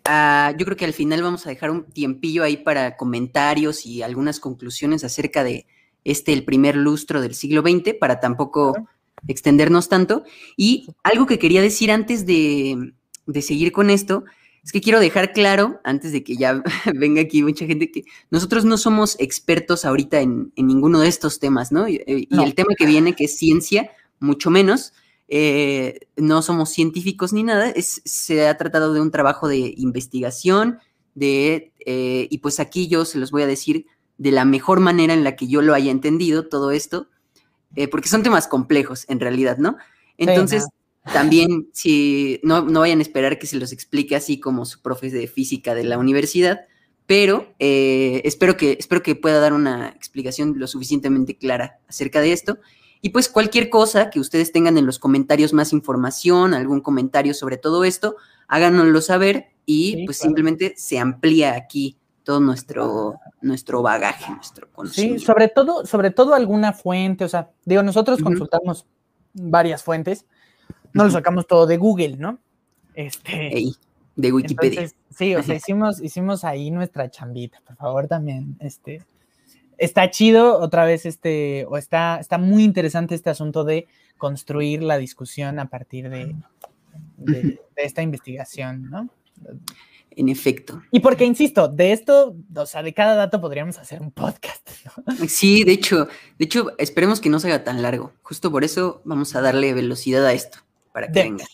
ah, 0.05 0.53
yo 0.57 0.65
creo 0.65 0.77
que 0.77 0.85
al 0.85 0.93
final 0.93 1.23
vamos 1.23 1.45
a 1.45 1.49
dejar 1.49 1.71
un 1.71 1.83
tiempillo 1.85 2.43
ahí 2.43 2.57
para 2.57 2.95
comentarios 2.95 3.85
y 3.85 4.01
algunas 4.01 4.39
conclusiones 4.39 5.03
acerca 5.03 5.43
de, 5.43 5.65
este 6.03 6.33
el 6.33 6.43
primer 6.43 6.75
lustro 6.75 7.21
del 7.21 7.35
siglo 7.35 7.61
XX, 7.61 7.95
para 7.99 8.19
tampoco 8.19 8.73
extendernos 9.27 9.89
tanto. 9.89 10.23
Y 10.57 10.87
algo 11.03 11.25
que 11.25 11.39
quería 11.39 11.61
decir 11.61 11.91
antes 11.91 12.25
de, 12.25 12.93
seguir 13.41 13.71
con 13.71 13.89
esto, 13.89 14.23
es 14.63 14.71
que 14.71 14.81
quiero 14.81 14.99
dejar 14.99 15.33
claro, 15.33 15.79
antes 15.83 16.11
de 16.11 16.23
que 16.23 16.35
ya 16.35 16.63
venga 16.95 17.21
aquí 17.21 17.43
mucha 17.43 17.65
gente, 17.65 17.91
que 17.91 18.03
nosotros 18.29 18.65
no 18.65 18.77
somos 18.77 19.15
expertos 19.19 19.85
ahorita 19.85 20.21
en, 20.21 20.51
ninguno 20.55 20.99
de 20.99 21.07
estos 21.07 21.39
temas, 21.39 21.71
¿no? 21.71 21.87
Y, 21.87 21.95
eh, 22.07 22.27
el 22.29 22.55
tema 22.55 22.75
que 22.77 22.85
viene, 22.85 23.15
que 23.15 23.25
es 23.25 23.37
ciencia, 23.37 23.91
mucho 24.19 24.49
menos, 24.49 24.93
eh, 25.27 26.07
no 26.17 26.41
somos 26.41 26.69
científicos 26.69 27.31
ni 27.31 27.43
nada, 27.43 27.69
es, 27.69 28.01
se 28.03 28.47
ha 28.47 28.57
tratado 28.57 28.93
de 28.93 29.01
un 29.01 29.11
trabajo 29.11 29.47
de 29.47 29.73
investigación, 29.77 30.79
de, 31.15 31.71
eh, 31.85 32.27
y 32.29 32.37
pues 32.39 32.59
aquí 32.59 32.87
yo 32.87 33.05
se 33.05 33.17
los 33.17 33.31
voy 33.31 33.43
a 33.43 33.47
decir 33.47 33.85
de 34.21 34.29
la 34.29 34.45
mejor 34.45 34.81
manera 34.81 35.15
en 35.15 35.23
la 35.23 35.35
que 35.35 35.47
yo 35.47 35.63
lo 35.63 35.73
haya 35.73 35.89
entendido 35.89 36.47
todo 36.47 36.69
esto, 36.69 37.07
eh, 37.75 37.87
porque 37.87 38.07
son 38.07 38.21
temas 38.21 38.47
complejos 38.47 39.05
en 39.09 39.19
realidad, 39.19 39.57
¿no? 39.57 39.77
Entonces, 40.15 40.67
también 41.11 41.69
si 41.73 42.39
no, 42.43 42.61
no 42.61 42.81
vayan 42.81 42.99
a 42.99 43.01
esperar 43.01 43.39
que 43.39 43.47
se 43.47 43.57
los 43.57 43.71
explique 43.71 44.15
así 44.15 44.39
como 44.39 44.65
su 44.65 44.79
profe 44.83 45.09
de 45.09 45.25
física 45.25 45.73
de 45.73 45.85
la 45.85 45.97
universidad, 45.97 46.67
pero 47.07 47.55
eh, 47.57 48.21
espero, 48.23 48.57
que, 48.57 48.77
espero 48.79 49.01
que 49.01 49.15
pueda 49.15 49.39
dar 49.39 49.53
una 49.53 49.89
explicación 49.89 50.53
lo 50.55 50.67
suficientemente 50.67 51.35
clara 51.39 51.79
acerca 51.87 52.21
de 52.21 52.31
esto. 52.31 52.59
Y 53.01 53.09
pues 53.09 53.27
cualquier 53.27 53.71
cosa 53.71 54.11
que 54.11 54.19
ustedes 54.19 54.51
tengan 54.51 54.77
en 54.77 54.85
los 54.85 54.99
comentarios 54.99 55.51
más 55.51 55.73
información, 55.73 56.53
algún 56.53 56.81
comentario 56.81 57.33
sobre 57.33 57.57
todo 57.57 57.85
esto, 57.85 58.17
háganoslo 58.47 59.01
saber 59.01 59.47
y 59.65 60.05
pues 60.05 60.19
simplemente 60.19 60.75
se 60.77 60.99
amplía 60.99 61.55
aquí 61.55 61.97
todo 62.23 62.39
nuestro, 62.39 63.19
nuestro 63.41 63.81
bagaje, 63.81 64.31
nuestro 64.33 64.71
conocimiento. 64.71 65.19
Sí, 65.19 65.25
sobre 65.25 65.47
todo, 65.47 65.85
sobre 65.85 66.11
todo 66.11 66.33
alguna 66.33 66.73
fuente, 66.73 67.25
o 67.25 67.29
sea, 67.29 67.51
digo, 67.65 67.83
nosotros 67.83 68.21
consultamos 68.21 68.85
varias 69.33 69.83
fuentes, 69.83 70.25
no 70.93 71.03
lo 71.03 71.11
sacamos 71.11 71.47
todo 71.47 71.65
de 71.65 71.77
Google, 71.77 72.17
¿no? 72.17 72.39
Este, 72.93 73.73
de 74.15 74.31
Wikipedia. 74.31 74.89
sí, 75.09 75.35
o 75.35 75.43
sea, 75.43 75.55
hicimos, 75.55 76.01
hicimos 76.01 76.43
ahí 76.43 76.71
nuestra 76.71 77.09
chambita, 77.09 77.61
por 77.65 77.75
favor, 77.75 78.07
también, 78.07 78.57
este, 78.59 79.03
está 79.77 80.09
chido 80.11 80.59
otra 80.59 80.85
vez 80.85 81.05
este, 81.05 81.65
o 81.67 81.77
está, 81.77 82.17
está 82.19 82.37
muy 82.37 82.63
interesante 82.63 83.15
este 83.15 83.29
asunto 83.29 83.63
de 83.63 83.87
construir 84.17 84.83
la 84.83 84.97
discusión 84.97 85.57
a 85.57 85.69
partir 85.69 86.09
de, 86.09 86.35
de, 87.17 87.59
esta 87.75 88.03
investigación, 88.03 88.89
¿no? 88.91 89.09
En 90.13 90.27
efecto. 90.27 90.81
Y 90.91 90.99
porque, 90.99 91.23
insisto, 91.23 91.69
de 91.69 91.93
esto, 91.93 92.35
o 92.53 92.65
sea, 92.65 92.83
de 92.83 92.93
cada 92.93 93.15
dato 93.15 93.39
podríamos 93.39 93.77
hacer 93.77 94.01
un 94.01 94.11
podcast. 94.11 94.69
¿no? 95.07 95.27
Sí, 95.27 95.63
de 95.63 95.71
hecho, 95.71 96.07
de 96.37 96.45
hecho, 96.45 96.71
esperemos 96.77 97.21
que 97.21 97.29
no 97.29 97.39
se 97.39 97.47
haga 97.47 97.63
tan 97.63 97.81
largo. 97.81 98.11
Justo 98.21 98.51
por 98.51 98.63
eso 98.63 99.01
vamos 99.05 99.35
a 99.35 99.41
darle 99.41 99.73
velocidad 99.73 100.25
a 100.25 100.33
esto, 100.33 100.59
para 100.91 101.11
que 101.11 101.23
venga. 101.23 101.45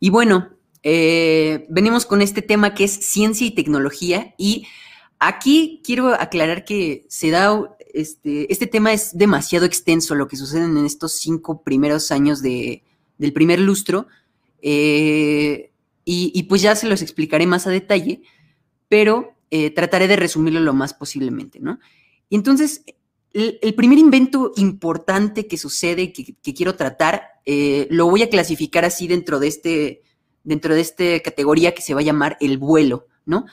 Y 0.00 0.10
bueno, 0.10 0.50
eh, 0.82 1.66
venimos 1.68 2.06
con 2.06 2.22
este 2.22 2.42
tema 2.42 2.74
que 2.74 2.84
es 2.84 2.92
ciencia 2.92 3.46
y 3.46 3.52
tecnología 3.52 4.34
y 4.36 4.66
Aquí 5.26 5.80
quiero 5.82 6.08
aclarar 6.08 6.66
que 6.66 7.06
se 7.08 7.30
da, 7.30 7.74
este, 7.94 8.52
este 8.52 8.66
tema 8.66 8.92
es 8.92 9.16
demasiado 9.16 9.64
extenso, 9.64 10.14
lo 10.14 10.28
que 10.28 10.36
sucede 10.36 10.64
en 10.64 10.84
estos 10.84 11.12
cinco 11.12 11.62
primeros 11.62 12.10
años 12.10 12.42
de, 12.42 12.82
del 13.16 13.32
primer 13.32 13.58
lustro, 13.58 14.06
eh, 14.60 15.70
y, 16.04 16.42
pues 16.44 16.62
ya 16.62 16.76
se 16.76 16.86
los 16.86 17.02
explicaré 17.02 17.46
más 17.46 17.66
a 17.66 17.70
detalle, 17.70 18.22
pero 18.88 19.34
eh, 19.50 19.70
trataré 19.70 20.06
de 20.06 20.16
resumirlo 20.16 20.60
lo 20.60 20.74
más 20.74 20.92
posiblemente, 20.92 21.60
¿no? 21.60 21.78
Y 22.28 22.36
entonces, 22.36 22.84
el, 23.32 23.74
primer 23.74 23.98
invento 23.98 24.52
importante 24.56 25.46
que 25.46 25.56
sucede, 25.56 26.12
que, 26.12 26.54
quiero 26.54 26.74
tratar, 26.74 27.24
eh, 27.46 27.86
lo 27.90 28.06
voy 28.06 28.22
a 28.22 28.30
clasificar 28.30 28.84
así 28.84 29.08
dentro 29.08 29.40
de 29.40 29.48
este, 29.48 30.02
dentro 30.44 30.74
de 30.74 30.80
esta 30.80 31.20
categoría 31.20 31.74
que 31.74 31.82
se 31.82 31.94
va 31.94 32.00
a 32.00 32.04
llamar 32.04 32.36
el 32.40 32.58
vuelo, 32.58 33.06
¿no? 33.24 33.46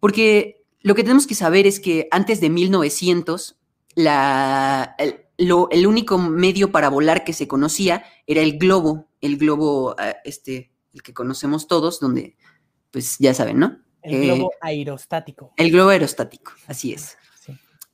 Porque 0.00 0.64
lo 0.80 0.94
que 0.94 1.02
tenemos 1.02 1.26
que 1.26 1.34
saber 1.34 1.66
es 1.66 1.80
que 1.80 2.08
antes 2.10 2.40
de 2.40 2.50
1900, 2.50 3.56
la, 3.94 4.96
el, 4.98 5.86
único 5.86 6.18
medio 6.18 6.72
para 6.72 6.88
volar 6.88 7.24
que 7.24 7.32
se 7.32 7.48
conocía 7.48 8.04
era 8.26 8.40
el 8.40 8.58
globo, 8.58 9.08
el 9.20 9.36
globo, 9.36 9.94
ah, 9.98 10.16
este, 10.24 10.70
el 10.92 11.02
que 11.02 11.14
conocemos 11.14 11.66
todos, 11.66 12.00
donde, 12.00 12.36
pues 12.90 13.16
ya 13.18 13.34
saben, 13.34 13.58
¿no? 13.58 13.78
El 14.02 14.22
globo 14.22 14.52
eh, 14.52 14.56
aerostático. 14.60 15.52
El 15.56 15.70
globo 15.70 15.90
aerostático, 15.90 16.52
así 16.66 16.92
es. 16.92 17.16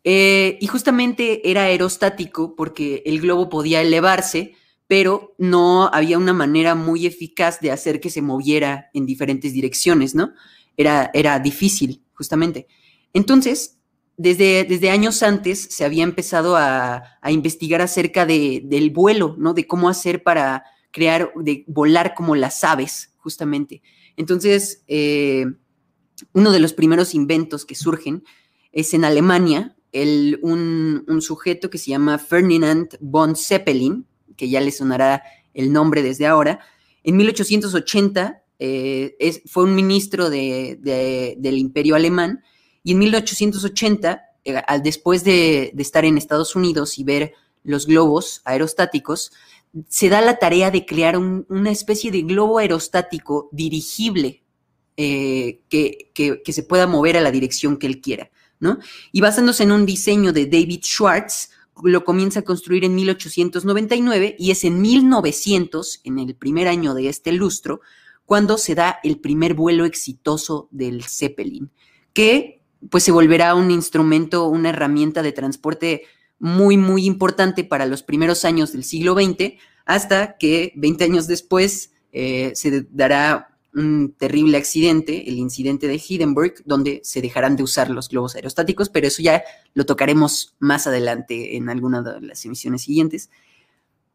Eh, 0.06 0.58
y 0.60 0.66
justamente 0.66 1.50
era 1.50 1.62
aerostático 1.62 2.54
porque 2.54 3.02
el 3.06 3.20
globo 3.20 3.48
podía 3.48 3.80
elevarse, 3.80 4.54
pero 4.86 5.34
no 5.38 5.88
había 5.92 6.18
una 6.18 6.34
manera 6.34 6.74
muy 6.74 7.06
eficaz 7.06 7.58
de 7.60 7.70
hacer 7.70 8.00
que 8.00 8.10
se 8.10 8.20
moviera 8.20 8.90
en 8.92 9.06
diferentes 9.06 9.54
direcciones, 9.54 10.14
¿no? 10.14 10.34
Era, 10.76 11.10
era 11.14 11.38
difícil 11.38 12.02
justamente. 12.12 12.66
Entonces, 13.14 13.78
desde, 14.16 14.64
desde 14.64 14.90
años 14.90 15.22
antes 15.22 15.68
se 15.70 15.84
había 15.84 16.04
empezado 16.04 16.56
a, 16.56 17.02
investigar 17.28 17.80
acerca 17.80 18.26
de, 18.26 18.60
del 18.64 18.90
vuelo, 18.90 19.36
¿no? 19.38 19.54
De 19.54 19.66
cómo 19.66 19.88
hacer 19.88 20.22
para 20.22 20.64
crear, 20.94 21.32
de 21.34 21.64
volar 21.66 22.14
como 22.14 22.36
las 22.36 22.62
aves, 22.62 23.12
justamente. 23.18 23.82
Entonces, 24.16 24.84
eh, 24.86 25.44
uno 26.32 26.52
de 26.52 26.60
los 26.60 26.72
primeros 26.72 27.14
inventos 27.14 27.66
que 27.66 27.74
surgen 27.74 28.22
es 28.70 28.94
en 28.94 29.04
Alemania, 29.04 29.76
el, 29.90 30.38
un, 30.42 31.04
sujeto 31.20 31.68
que 31.68 31.78
se 31.78 31.90
llama 31.90 32.18
Ferdinand 32.18 32.96
von 33.00 33.34
Zeppelin, 33.34 34.06
que 34.36 34.48
ya 34.48 34.60
le 34.60 34.70
sonará 34.70 35.24
el 35.52 35.72
nombre 35.72 36.02
desde 36.02 36.26
ahora. 36.26 36.60
En 37.02 37.16
1880 37.16 38.42
eh, 38.60 39.16
es, 39.18 39.42
fue 39.46 39.64
un 39.64 39.74
ministro 39.74 40.30
del 40.30 41.58
imperio 41.58 41.96
alemán 41.96 42.44
y 42.84 42.92
en 42.92 42.98
1880, 42.98 44.22
eh, 44.44 44.62
al, 44.64 44.82
después 44.84 45.24
de, 45.24 45.74
estar 45.76 46.04
en 46.04 46.18
Estados 46.18 46.54
Unidos 46.54 46.98
y 47.00 47.04
ver 47.04 47.32
los 47.64 47.86
globos 47.86 48.42
aerostáticos, 48.44 49.32
se 49.88 50.08
da 50.08 50.20
la 50.20 50.38
tarea 50.38 50.70
de 50.70 50.86
crear 50.86 51.18
una 51.18 51.70
especie 51.70 52.10
de 52.10 52.22
globo 52.22 52.58
aerostático 52.58 53.48
dirigible 53.52 54.42
eh, 54.96 55.60
que, 55.68 56.12
que, 56.14 56.52
se 56.52 56.62
pueda 56.62 56.86
mover 56.86 57.16
a 57.16 57.20
la 57.20 57.32
dirección 57.32 57.76
que 57.76 57.88
él 57.88 58.00
quiera, 58.00 58.30
¿no? 58.60 58.78
Y 59.10 59.20
basándose 59.20 59.64
en 59.64 59.72
un 59.72 59.86
diseño 59.86 60.32
de 60.32 60.46
David 60.46 60.82
Schwartz, 60.84 61.50
lo 61.82 62.04
comienza 62.04 62.40
a 62.40 62.44
construir 62.44 62.84
en 62.84 62.94
1899 62.94 64.36
y 64.38 64.52
es 64.52 64.62
en 64.62 64.80
1900, 64.80 66.00
en 66.04 66.18
el 66.20 66.36
primer 66.36 66.68
año 66.68 66.94
de 66.94 67.08
este 67.08 67.32
lustro, 67.32 67.80
cuando 68.24 68.56
se 68.56 68.74
da 68.74 69.00
el 69.02 69.18
primer 69.18 69.54
vuelo 69.54 69.84
exitoso 69.84 70.68
del 70.70 71.02
Zeppelin, 71.02 71.70
que 72.12 72.62
pues 72.90 73.02
se 73.02 73.12
volverá 73.12 73.54
un 73.54 73.70
instrumento, 73.70 74.46
una 74.46 74.70
herramienta 74.70 75.22
de 75.22 75.32
transporte 75.32 76.02
muy, 76.38 76.76
muy 76.76 77.06
importante 77.06 77.64
para 77.64 77.86
los 77.86 78.02
primeros 78.02 78.44
años 78.44 78.72
del 78.72 78.84
siglo 78.84 79.14
XX, 79.14 79.54
hasta 79.84 80.36
que 80.38 80.72
20 80.76 81.04
años 81.04 81.26
después 81.26 81.92
eh, 82.12 82.52
se 82.54 82.86
dará 82.90 83.48
un 83.74 84.14
terrible 84.16 84.56
accidente, 84.56 85.28
el 85.28 85.38
incidente 85.38 85.88
de 85.88 86.00
Hindenburg, 86.06 86.54
donde 86.64 87.00
se 87.02 87.20
dejarán 87.20 87.56
de 87.56 87.64
usar 87.64 87.90
los 87.90 88.08
globos 88.08 88.36
aerostáticos, 88.36 88.88
pero 88.88 89.08
eso 89.08 89.22
ya 89.22 89.42
lo 89.74 89.84
tocaremos 89.84 90.54
más 90.60 90.86
adelante 90.86 91.56
en 91.56 91.68
alguna 91.68 92.02
de 92.02 92.20
las 92.20 92.44
emisiones 92.44 92.82
siguientes. 92.82 93.30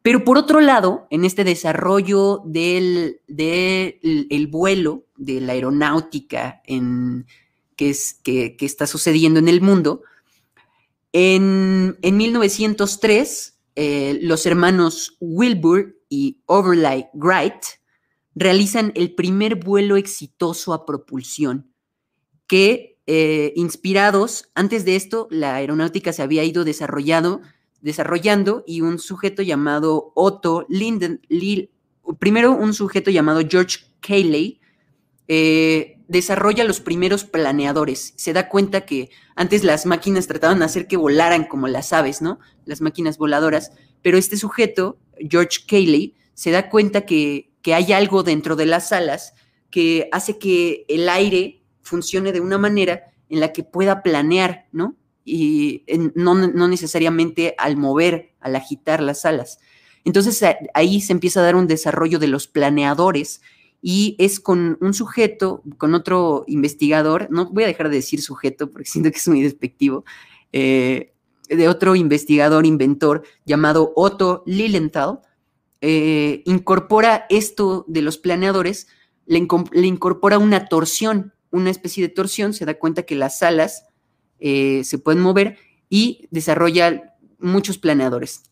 Pero 0.02 0.24
por 0.24 0.38
otro 0.38 0.60
lado, 0.60 1.06
en 1.10 1.26
este 1.26 1.44
desarrollo 1.44 2.40
del, 2.46 3.20
del 3.28 4.46
vuelo, 4.46 5.04
de 5.16 5.42
la 5.42 5.52
aeronáutica, 5.52 6.62
en, 6.64 7.26
es, 7.88 8.14
que, 8.22 8.56
está 8.60 8.86
sucediendo 8.86 9.38
en 9.38 9.48
el 9.48 9.60
mundo, 9.60 10.02
en, 11.12 11.96
1903, 12.02 13.58
eh, 13.76 14.18
los 14.22 14.46
hermanos 14.46 15.16
Wilbur 15.20 15.96
y 16.08 16.40
Overlay 16.46 17.08
Wright 17.14 17.64
realizan 18.34 18.92
el 18.94 19.14
primer 19.14 19.56
vuelo 19.56 19.96
exitoso 19.96 20.72
a 20.72 20.86
propulsión, 20.86 21.72
que 22.46 22.98
eh, 23.06 23.52
inspirados, 23.56 24.50
antes 24.54 24.84
de 24.84 24.96
esto, 24.96 25.26
la 25.30 25.56
aeronáutica 25.56 26.12
se 26.12 26.22
había 26.22 26.44
ido 26.44 26.64
desarrollando 26.64 27.40
desarrollando 27.80 28.62
y 28.66 28.82
un 28.82 28.98
sujeto 28.98 29.42
llamado 29.42 30.12
Otto 30.14 30.66
Linden, 30.68 31.20
primero 32.18 32.52
un 32.52 32.74
sujeto 32.74 33.10
llamado 33.10 33.40
George 33.48 33.78
Cayley, 34.00 34.59
eh, 35.32 36.00
desarrolla 36.08 36.64
los 36.64 36.80
primeros 36.80 37.22
planeadores. 37.22 38.14
Se 38.16 38.32
da 38.32 38.48
cuenta 38.48 38.80
que 38.80 39.10
antes 39.36 39.62
las 39.62 39.86
máquinas 39.86 40.26
trataban 40.26 40.58
de 40.58 40.64
hacer 40.64 40.88
que 40.88 40.96
volaran 40.96 41.44
como 41.44 41.68
las 41.68 41.92
aves, 41.92 42.20
¿no? 42.20 42.40
Las 42.64 42.80
máquinas 42.80 43.16
voladoras. 43.16 43.70
Pero 44.02 44.18
este 44.18 44.36
sujeto, 44.36 44.98
George 45.18 45.60
Cayley, 45.68 46.16
se 46.34 46.50
da 46.50 46.68
cuenta 46.68 47.02
que, 47.02 47.52
que 47.62 47.74
hay 47.74 47.92
algo 47.92 48.24
dentro 48.24 48.56
de 48.56 48.66
las 48.66 48.90
alas 48.90 49.34
que 49.70 50.08
hace 50.10 50.36
que 50.38 50.84
el 50.88 51.08
aire 51.08 51.62
funcione 51.82 52.32
de 52.32 52.40
una 52.40 52.58
manera 52.58 53.04
en 53.28 53.38
la 53.38 53.52
que 53.52 53.62
pueda 53.62 54.02
planear, 54.02 54.66
¿no? 54.72 54.96
y 55.24 55.84
no, 56.16 56.34
necesariamente 56.34 57.54
al 57.56 57.76
mover, 57.76 58.34
al 58.40 58.56
agitar 58.56 59.00
las 59.00 59.24
alas. 59.24 59.60
Entonces 60.04 60.42
ahí 60.74 61.00
se 61.00 61.12
empieza 61.12 61.38
a 61.38 61.44
dar 61.44 61.54
un 61.54 61.68
desarrollo 61.68 62.18
de 62.18 62.26
los 62.26 62.48
planeadores 62.48 63.42
y 63.82 64.16
es 64.18 64.40
con 64.40 64.76
un 64.80 64.92
sujeto, 64.92 65.62
con 65.78 65.94
otro 65.94 66.44
investigador, 66.46 67.28
no 67.30 67.50
voy 67.50 67.64
a 67.64 67.68
dejar 67.68 67.88
de 67.88 67.96
decir 67.96 68.20
sujeto 68.20 68.70
porque 68.70 68.88
siento 68.90 69.10
que 69.10 69.18
es 69.18 69.28
muy 69.28 69.42
despectivo, 69.42 70.04
eh, 70.52 71.14
de 71.48 71.68
otro 71.68 71.96
investigador, 71.96 72.66
inventor 72.66 73.22
llamado 73.44 73.92
Otto 73.96 74.42
Lilienthal, 74.46 75.20
eh, 75.80 76.42
incorpora 76.44 77.26
esto 77.30 77.84
de 77.88 78.02
los 78.02 78.18
planeadores, 78.18 78.86
le, 79.26 79.38
incorpora 79.38 80.38
una 80.38 80.66
torsión, 80.66 81.32
una 81.50 81.70
especie 81.70 82.02
de 82.06 82.12
torsión, 82.12 82.52
se 82.52 82.66
da 82.66 82.74
cuenta 82.74 83.04
que 83.04 83.14
las 83.14 83.42
alas 83.42 83.86
eh, 84.38 84.82
se 84.84 84.98
pueden 84.98 85.22
mover 85.22 85.56
y 85.88 86.28
desarrolla 86.30 87.16
muchos 87.38 87.78
planeadores. 87.78 88.42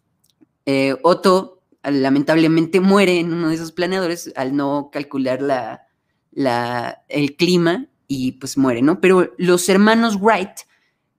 Otto 1.02 1.57
lamentablemente 1.82 2.80
muere 2.80 3.20
en 3.20 3.32
uno 3.32 3.48
de 3.48 3.54
esos 3.54 3.72
planeadores 3.72 4.32
al 4.36 4.56
no 4.56 4.90
calcular 4.92 5.40
la, 5.42 7.04
el 7.08 7.36
clima 7.36 7.86
y 8.06 8.32
pues 8.32 8.56
muere, 8.56 8.82
¿no? 8.82 9.00
Pero 9.00 9.34
los 9.38 9.68
hermanos 9.68 10.20
Wright 10.20 10.60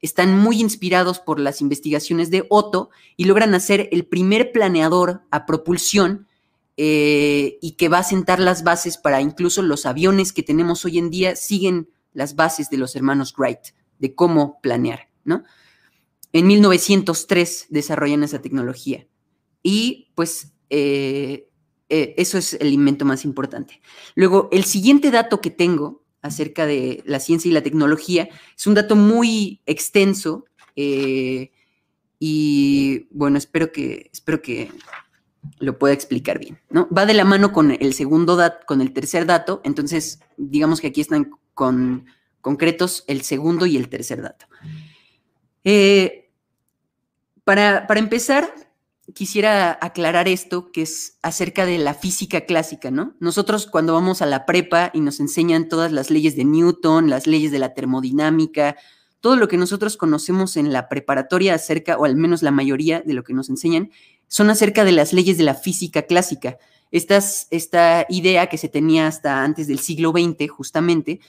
están 0.02 0.38
muy 0.38 0.62
inspirados 0.62 1.20
por 1.20 1.40
las 1.40 1.62
investigaciones 1.62 2.30
de 2.32 2.46
Otto 2.50 2.90
y 3.18 3.26
logran 3.26 3.54
hacer 3.54 3.90
el 3.92 4.06
primer 4.06 4.52
planeador 4.52 5.24
a 5.30 5.46
propulsión 5.46 6.28
eh, 6.78 7.58
y 7.62 7.74
que 7.74 7.90
va 7.90 8.00
a 8.00 8.04
sentar 8.04 8.40
las 8.40 8.64
bases 8.64 8.98
para 8.98 9.22
incluso 9.22 9.62
los 9.62 9.86
aviones 9.86 10.32
que 10.32 10.44
tenemos 10.44 10.86
hoy 10.86 10.98
en 10.98 11.10
día 11.10 11.36
siguen 11.36 11.90
las 12.14 12.36
bases 12.36 12.70
de 12.70 12.78
los 12.78 12.96
hermanos 12.96 13.34
Wright, 13.38 13.60
de 14.00 14.16
cómo 14.16 14.60
planear, 14.62 15.10
¿no? 15.26 15.44
En 16.32 16.48
1903 16.48 17.68
desarrollan 17.70 18.24
esa 18.24 18.42
tecnología 18.42 19.09
y 19.64 20.12
pues 20.16 20.54
eh, 20.70 21.50
eh, 21.90 22.14
eso 22.18 22.38
es 22.38 22.54
el 22.54 22.72
invento 22.72 23.06
más 23.06 23.26
importante. 23.26 23.82
Luego, 24.16 24.50
el 24.52 24.64
siguiente 24.64 25.12
dato 25.12 25.42
que 25.42 25.50
tengo 25.50 26.04
acerca 26.22 26.66
de 26.66 27.02
la 27.06 27.20
ciencia 27.20 27.50
y 27.50 27.54
la 27.54 27.64
tecnología 27.64 28.30
es 28.56 28.68
un 28.68 28.76
dato 28.76 28.96
muy 28.96 29.62
extenso 29.66 30.46
eh, 30.76 31.52
y 32.20 33.08
bueno, 33.12 33.38
espero 33.38 33.72
que, 33.72 34.10
espero 34.12 34.42
que 34.42 34.72
lo 35.60 35.80
pueda 35.80 35.94
explicar 35.94 36.38
bien, 36.38 36.60
¿no? 36.70 36.88
Va 36.96 37.06
de 37.06 37.14
la 37.14 37.24
mano 37.24 37.54
con 37.54 37.72
el 37.72 37.94
segundo 37.94 38.36
dato, 38.36 38.66
con 38.68 38.82
el 38.82 38.92
tercer 38.92 39.26
dato, 39.26 39.62
entonces 39.64 40.20
digamos 40.36 40.82
que 40.82 40.88
aquí 40.88 41.02
están 41.02 41.32
con 41.54 42.06
concretos 42.42 43.06
el 43.08 43.22
segundo 43.22 43.66
y 43.66 43.78
el 43.78 43.90
tercer 43.90 44.22
dato. 44.22 44.46
para, 47.46 47.88
para 47.88 48.00
empezar, 48.00 48.54
quisiera 49.14 49.78
aclarar 49.82 50.28
esto, 50.28 50.72
que 50.72 50.84
es 50.84 51.18
acerca 51.22 51.66
de 51.66 51.78
la 51.78 51.94
física 51.94 52.42
clásica, 52.42 52.92
¿no? 52.92 53.16
Nosotros 53.20 53.68
cuando 53.68 53.94
vamos 53.94 54.22
a 54.22 54.26
la 54.26 54.46
prepa 54.46 54.92
y 54.94 55.02
nos 55.02 55.20
enseñan 55.20 55.70
todas 55.70 55.92
las 55.92 56.10
leyes 56.10 56.36
de 56.36 56.46
Newton, 56.46 57.10
las 57.10 57.28
leyes 57.28 57.52
de 57.52 57.60
la 57.60 57.74
termodinámica, 57.74 58.76
todo 59.22 59.36
lo 59.36 59.48
que 59.48 59.58
nosotros 59.58 59.98
conocemos 59.98 60.58
en 60.58 60.72
la 60.72 60.88
preparatoria 60.88 61.54
acerca, 61.54 61.98
o 61.98 62.06
al 62.06 62.16
menos 62.16 62.42
la 62.42 62.52
mayoría 62.52 63.02
de 63.02 63.14
lo 63.14 63.24
que 63.24 63.34
nos 63.34 63.50
enseñan, 63.50 63.92
son 64.28 64.50
acerca 64.50 64.84
de 64.86 64.92
las 64.92 65.14
leyes 65.14 65.38
de 65.38 65.44
la 65.44 65.56
física 65.56 66.04
clásica. 66.04 66.58
esta 66.92 68.06
idea 68.10 68.48
que 68.48 68.58
se 68.58 68.70
tenía 68.70 69.08
hasta 69.08 69.44
antes 69.44 69.68
del 69.68 69.80
siglo 69.80 70.12
XX, 70.12 70.50
justamente, 70.50 71.20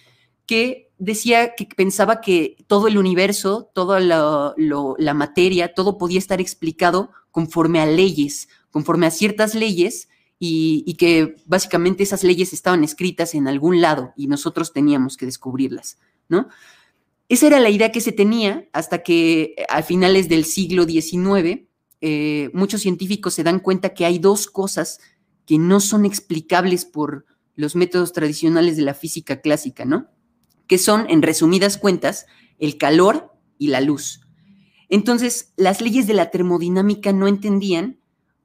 que 0.46 0.90
decía 0.98 1.54
que 1.54 1.66
pensaba 1.66 2.20
que 2.20 2.56
todo 2.66 2.88
el 2.88 2.98
universo, 2.98 3.70
toda 3.74 4.00
la 4.00 5.14
materia, 5.14 5.74
todo 5.74 5.98
podía 5.98 6.18
estar 6.18 6.40
explicado 6.40 7.10
conforme 7.30 7.80
a 7.80 7.86
leyes, 7.86 8.48
conforme 8.70 9.06
a 9.06 9.10
ciertas 9.10 9.54
leyes 9.54 10.08
y, 10.38 10.94
que 10.94 11.36
básicamente 11.46 12.02
esas 12.02 12.24
leyes 12.24 12.52
estaban 12.52 12.82
escritas 12.82 13.34
en 13.34 13.46
algún 13.46 13.80
lado 13.80 14.12
y 14.16 14.26
nosotros 14.26 14.72
teníamos 14.72 15.16
que 15.16 15.26
descubrirlas, 15.26 15.98
¿no? 16.28 16.48
Esa 17.28 17.46
era 17.46 17.60
la 17.60 17.70
idea 17.70 17.92
que 17.92 18.00
se 18.00 18.10
tenía 18.10 18.68
hasta 18.72 19.02
que 19.02 19.54
eh, 19.56 19.64
a 19.68 19.82
finales 19.82 20.28
del 20.28 20.44
siglo 20.44 20.84
XIX 20.84 21.68
eh, 22.00 22.50
muchos 22.54 22.80
científicos 22.80 23.34
se 23.34 23.44
dan 23.44 23.60
cuenta 23.60 23.92
que 23.92 24.06
hay 24.06 24.18
dos 24.18 24.46
cosas 24.46 25.00
que 25.46 25.58
no 25.58 25.80
son 25.80 26.06
explicables 26.06 26.84
por 26.84 27.26
los 27.56 27.76
métodos 27.76 28.12
tradicionales 28.12 28.76
de 28.76 28.82
la 28.82 28.94
física 28.94 29.40
clásica, 29.40 29.84
¿no? 29.84 30.08
Que 30.66 30.78
son, 30.78 31.10
en 31.10 31.20
resumidas 31.20 31.76
cuentas, 31.76 32.26
el 32.58 32.78
calor 32.78 33.32
y 33.58 33.68
la 33.68 33.80
luz. 33.80 34.20
Entonces, 34.90 35.52
las 35.56 35.80
leyes 35.80 36.06
de 36.08 36.14
la 36.14 36.30
termodinámica 36.30 37.12
no 37.12 37.28
entendían 37.28 38.00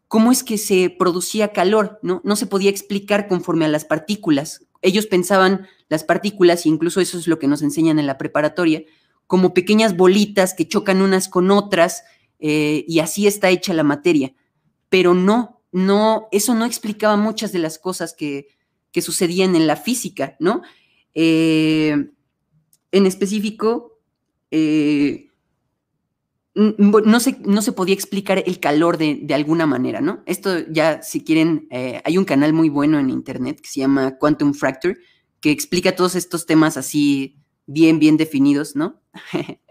cómo 0.08 0.32
es 0.32 0.44
que 0.44 0.60
se 0.60 0.92
producía 0.92 1.52
calor, 1.52 2.00
¿no? 2.04 2.22
No 2.24 2.36
se 2.36 2.46
podía 2.46 2.70
explicar 2.70 3.28
conforme 3.28 3.66
a 3.66 3.68
las 3.68 3.84
partículas. 3.84 4.66
Ellos 4.84 5.08
pensaban 5.08 5.68
las 5.90 6.04
partículas, 6.04 6.66
y 6.66 6.70
incluso 6.70 7.02
eso 7.02 7.18
es 7.18 7.28
lo 7.28 7.40
que 7.40 7.48
nos 7.48 7.64
enseñan 7.64 7.98
en 7.98 8.06
la 8.06 8.20
preparatoria, 8.20 8.84
como 9.26 9.56
pequeñas 9.56 9.98
bolitas 9.98 10.54
que 10.54 10.68
chocan 10.68 11.02
unas 11.02 11.28
con 11.28 11.50
otras, 11.50 12.04
eh, 12.40 12.86
y 12.88 13.00
así 13.00 13.26
está 13.26 13.50
hecha 13.50 13.74
la 13.74 13.84
materia. 13.84 14.36
Pero 14.90 15.16
no, 15.16 15.64
no, 15.72 16.28
eso 16.32 16.54
no 16.54 16.66
explicaba 16.66 17.18
muchas 17.18 17.52
de 17.52 17.60
las 17.60 17.80
cosas 17.80 18.14
que, 18.14 18.48
sucedían 19.02 19.58
en 19.58 19.68
la 19.68 19.76
física, 19.76 20.38
¿no? 20.40 20.62
Eh, 21.14 22.12
en 22.94 23.06
específico, 23.06 24.00
eh, 24.52 25.25
no 26.56 27.20
se, 27.20 27.38
no 27.42 27.62
se 27.62 27.74
podía 27.74 27.94
explicar 27.94 28.42
el 28.46 28.60
calor 28.60 28.98
de, 28.98 29.28
alguna 29.34 29.66
manera, 29.66 30.00
¿no? 30.00 30.24
Esto 30.26 30.66
ya, 30.70 31.02
si 31.02 31.22
quieren, 31.22 31.68
eh, 31.70 32.02
hay 32.06 32.18
un 32.18 32.24
canal 32.24 32.54
muy 32.54 32.70
bueno 32.70 32.98
en 32.98 33.10
internet 33.10 33.60
que 33.60 33.70
se 33.70 33.82
llama 33.82 34.18
Quantum 34.18 34.54
Fracture, 34.54 34.98
que 35.42 35.52
explica 35.52 35.96
todos 35.96 36.16
estos 36.16 36.46
temas 36.46 36.78
así 36.78 37.38
bien, 37.66 38.00
bien 38.00 38.18
definidos, 38.18 38.76
¿no? 38.76 39.02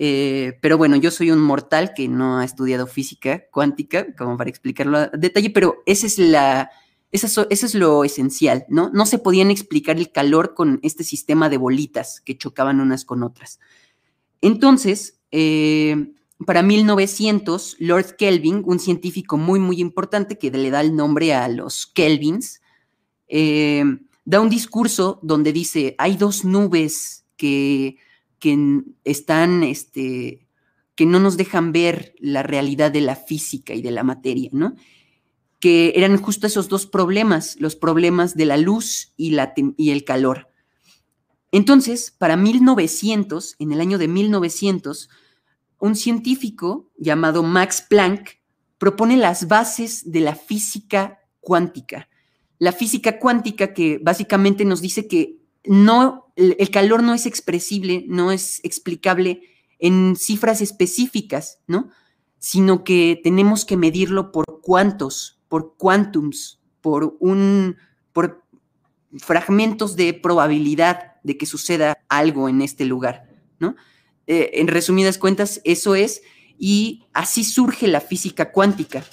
Eh, 0.00 0.56
pero 0.62 0.78
bueno, 0.78 0.94
yo 0.94 1.10
soy 1.10 1.32
un 1.32 1.40
mortal 1.40 1.92
que 1.92 2.06
no 2.06 2.38
ha 2.38 2.44
estudiado 2.44 2.86
física 2.86 3.48
cuántica, 3.50 4.14
como 4.14 4.36
para 4.36 4.48
explicarlo 4.48 4.96
a 4.96 5.08
detalle, 5.08 5.50
pero 5.50 5.82
es 5.86 6.20
la, 6.20 6.70
eso, 7.10 7.48
eso 7.50 7.66
es 7.66 7.74
lo 7.74 8.04
esencial, 8.04 8.64
¿no? 8.68 8.90
No 8.94 9.06
se 9.06 9.18
podían 9.18 9.50
explicar 9.50 9.96
el 9.96 10.12
calor 10.12 10.54
con 10.54 10.78
este 10.84 11.02
sistema 11.02 11.48
de 11.48 11.56
bolitas 11.56 12.20
que 12.20 12.38
chocaban 12.38 12.78
unas 12.78 13.04
con 13.04 13.24
otras. 13.24 13.58
Entonces, 14.40 15.17
eh, 15.30 16.12
para 16.46 16.62
1900, 16.62 17.76
Lord 17.80 18.16
Kelvin, 18.16 18.62
un 18.64 18.78
científico 18.78 19.36
muy, 19.36 19.58
muy 19.58 19.80
importante 19.80 20.38
que 20.38 20.50
le 20.50 20.70
da 20.70 20.80
el 20.80 20.94
nombre 20.94 21.34
a 21.34 21.48
los 21.48 21.86
Kelvins, 21.86 22.60
eh, 23.26 23.84
da 24.24 24.40
un 24.40 24.48
discurso 24.48 25.18
donde 25.22 25.52
dice, 25.52 25.94
hay 25.98 26.16
dos 26.16 26.44
nubes 26.44 27.24
que, 27.36 27.96
que 28.38 28.82
están, 29.04 29.64
este, 29.64 30.46
que 30.94 31.06
no 31.06 31.18
nos 31.18 31.36
dejan 31.36 31.72
ver 31.72 32.14
la 32.18 32.42
realidad 32.42 32.92
de 32.92 33.00
la 33.00 33.16
física 33.16 33.74
y 33.74 33.82
de 33.82 33.90
la 33.90 34.04
materia, 34.04 34.50
¿no? 34.52 34.74
Que 35.60 35.92
eran 35.96 36.16
justo 36.18 36.46
esos 36.46 36.68
dos 36.68 36.86
problemas, 36.86 37.56
los 37.58 37.74
problemas 37.74 38.36
de 38.36 38.46
la 38.46 38.56
luz 38.56 39.12
y, 39.16 39.30
la, 39.30 39.54
y 39.76 39.90
el 39.90 40.04
calor. 40.04 40.47
Entonces, 41.52 42.10
para 42.10 42.36
1900, 42.36 43.56
en 43.58 43.72
el 43.72 43.80
año 43.80 43.98
de 43.98 44.08
1900, 44.08 45.08
un 45.78 45.96
científico 45.96 46.90
llamado 46.96 47.42
Max 47.42 47.84
Planck 47.88 48.38
propone 48.78 49.16
las 49.16 49.48
bases 49.48 50.10
de 50.10 50.20
la 50.20 50.34
física 50.34 51.20
cuántica. 51.40 52.08
La 52.58 52.72
física 52.72 53.18
cuántica 53.18 53.72
que 53.72 53.98
básicamente 54.02 54.64
nos 54.64 54.80
dice 54.80 55.06
que 55.08 55.38
no, 55.64 56.32
el 56.36 56.70
calor 56.70 57.02
no 57.02 57.14
es 57.14 57.26
expresible, 57.26 58.04
no 58.08 58.32
es 58.32 58.60
explicable 58.64 59.42
en 59.78 60.16
cifras 60.16 60.60
específicas, 60.60 61.60
¿no? 61.66 61.90
Sino 62.38 62.84
que 62.84 63.20
tenemos 63.22 63.64
que 63.64 63.76
medirlo 63.76 64.32
por 64.32 64.60
cuantos, 64.60 65.40
por 65.48 65.76
quantums, 65.76 66.60
por 66.80 67.16
un, 67.20 67.76
por 68.12 68.44
fragmentos 69.18 69.96
de 69.96 70.14
probabilidad 70.14 71.17
de 71.28 71.36
que 71.36 71.46
suceda 71.46 71.98
algo 72.08 72.48
en 72.48 72.62
este 72.62 72.86
lugar, 72.86 73.28
¿no? 73.60 73.76
Eh, 74.26 74.50
en 74.54 74.66
resumidas 74.66 75.18
cuentas, 75.18 75.60
eso 75.64 75.94
es, 75.94 76.22
y 76.58 77.04
así 77.12 77.44
surge 77.44 77.86
la 77.86 78.00
física 78.00 78.50
cuántica, 78.50 79.04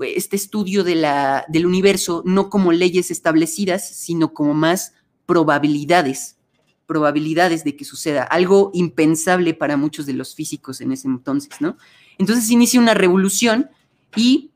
este 0.00 0.36
estudio 0.36 0.84
de 0.84 0.94
la, 0.94 1.44
del 1.48 1.66
universo 1.66 2.22
no 2.24 2.48
como 2.48 2.72
leyes 2.72 3.10
establecidas, 3.10 3.94
sino 3.94 4.32
como 4.32 4.54
más 4.54 4.94
probabilidades, 5.26 6.38
probabilidades 6.86 7.62
de 7.62 7.76
que 7.76 7.84
suceda, 7.84 8.24
algo 8.24 8.70
impensable 8.72 9.54
para 9.54 9.76
muchos 9.76 10.06
de 10.06 10.14
los 10.14 10.34
físicos 10.34 10.80
en 10.80 10.92
ese 10.92 11.08
entonces, 11.08 11.60
¿no? 11.60 11.76
Entonces 12.18 12.50
inicia 12.50 12.80
una 12.80 12.94
revolución 12.94 13.70
y 14.16 14.50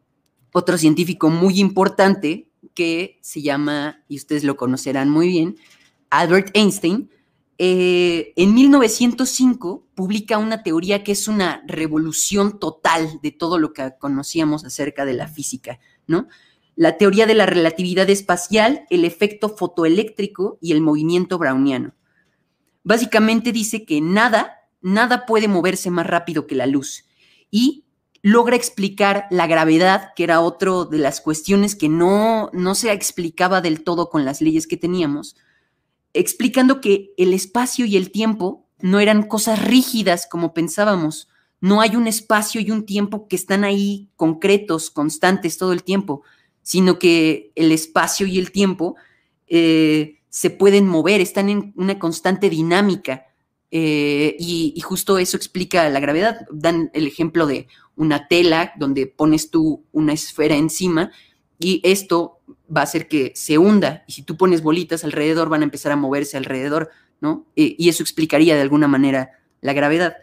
otro 0.52 0.78
científico 0.78 1.30
muy 1.30 1.60
importante 1.60 2.48
que 2.74 3.18
se 3.20 3.42
llama, 3.42 4.02
y 4.08 4.16
ustedes 4.16 4.42
lo 4.42 4.56
conocerán 4.56 5.10
muy 5.10 5.28
bien, 5.28 5.56
Albert 6.18 6.50
Einstein, 6.54 7.10
eh, 7.58 8.32
en 8.36 8.54
1905 8.54 9.86
publica 9.94 10.38
una 10.38 10.62
teoría 10.62 11.04
que 11.04 11.12
es 11.12 11.28
una 11.28 11.62
revolución 11.66 12.58
total 12.58 13.20
de 13.22 13.30
todo 13.30 13.58
lo 13.58 13.72
que 13.72 13.94
conocíamos 13.98 14.64
acerca 14.64 15.04
de 15.04 15.14
la 15.14 15.28
física, 15.28 15.78
¿no? 16.06 16.28
La 16.76 16.98
teoría 16.98 17.26
de 17.26 17.34
la 17.34 17.46
relatividad 17.46 18.10
espacial, 18.10 18.84
el 18.90 19.04
efecto 19.04 19.48
fotoeléctrico 19.56 20.58
y 20.60 20.72
el 20.72 20.80
movimiento 20.80 21.38
browniano. 21.38 21.94
Básicamente 22.82 23.52
dice 23.52 23.84
que 23.84 24.00
nada, 24.00 24.68
nada 24.82 25.26
puede 25.26 25.46
moverse 25.46 25.90
más 25.90 26.06
rápido 26.06 26.46
que 26.48 26.56
la 26.56 26.66
luz 26.66 27.04
y 27.50 27.84
logra 28.22 28.56
explicar 28.56 29.26
la 29.30 29.46
gravedad, 29.46 30.12
que 30.16 30.24
era 30.24 30.40
otra 30.40 30.84
de 30.90 30.98
las 30.98 31.20
cuestiones 31.20 31.76
que 31.76 31.88
no, 31.88 32.50
no 32.52 32.74
se 32.74 32.90
explicaba 32.90 33.60
del 33.60 33.84
todo 33.84 34.10
con 34.10 34.24
las 34.24 34.40
leyes 34.40 34.66
que 34.66 34.76
teníamos, 34.76 35.36
explicando 36.14 36.80
que 36.80 37.12
el 37.16 37.34
espacio 37.34 37.84
y 37.84 37.96
el 37.96 38.10
tiempo 38.10 38.66
no 38.80 39.00
eran 39.00 39.24
cosas 39.24 39.62
rígidas 39.62 40.26
como 40.30 40.54
pensábamos. 40.54 41.28
No 41.60 41.80
hay 41.80 41.96
un 41.96 42.06
espacio 42.06 42.60
y 42.60 42.70
un 42.70 42.86
tiempo 42.86 43.28
que 43.28 43.36
están 43.36 43.64
ahí 43.64 44.08
concretos, 44.16 44.90
constantes 44.90 45.58
todo 45.58 45.72
el 45.72 45.82
tiempo, 45.82 46.22
sino 46.62 46.98
que 46.98 47.52
el 47.54 47.72
espacio 47.72 48.26
y 48.26 48.38
el 48.38 48.50
tiempo 48.52 48.96
eh, 49.46 50.20
se 50.28 50.50
pueden 50.50 50.86
mover, 50.86 51.20
están 51.20 51.48
en 51.48 51.72
una 51.76 51.98
constante 51.98 52.50
dinámica. 52.50 53.26
Eh, 53.70 54.36
y, 54.38 54.78
justo 54.82 55.18
eso 55.18 55.36
explica 55.36 55.88
la 55.88 56.00
gravedad. 56.00 56.46
Dan 56.50 56.90
el 56.94 57.06
ejemplo 57.06 57.46
de 57.46 57.66
una 57.96 58.28
tela 58.28 58.72
donde 58.76 59.06
pones 59.06 59.50
tú 59.50 59.84
una 59.92 60.12
esfera 60.12 60.56
encima 60.56 61.10
y 61.58 61.80
esto 61.84 62.34
va 62.74 62.82
a 62.82 62.84
hacer 62.84 63.09
que 63.09 63.32
se 63.34 63.59
hunda. 63.59 64.05
Y 64.07 64.12
si 64.12 64.22
tú 64.22 64.36
pones 64.36 64.62
bolitas 64.62 65.05
alrededor, 65.05 65.49
van 65.49 65.62
a 65.62 65.64
empezar 65.64 65.92
a 65.92 65.97
moverse 65.97 66.36
alrededor, 66.36 66.90
¿no? 67.20 67.47
Eh, 67.57 67.74
y 67.78 67.88
eso 67.88 68.03
explicaría 68.03 68.55
de 68.55 68.62
alguna 68.62 68.88
manera 68.88 69.30
la 69.61 69.72
gravedad. 69.72 70.16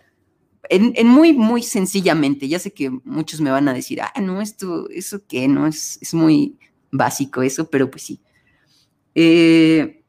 En, 0.69 1.07
muy, 1.07 1.34
muy 1.34 1.63
sencillamente, 1.63 2.47
ya 2.47 2.59
sé 2.59 2.72
que 2.72 2.89
muchos 2.89 3.41
me 3.41 3.51
van 3.51 3.67
a 3.67 3.74
decir, 3.74 4.01
ah, 4.01 4.13
no, 4.22 4.41
esto, 4.41 4.89
eso 4.89 5.22
qué, 5.28 5.47
no, 5.47 5.67
es, 5.67 5.97
es 6.01 6.13
muy 6.13 6.57
básico 6.91 7.41
eso, 7.41 7.69
pero 7.69 7.89
pues 7.89 8.03
sí. 8.03 8.22
Eh, 9.15 10.03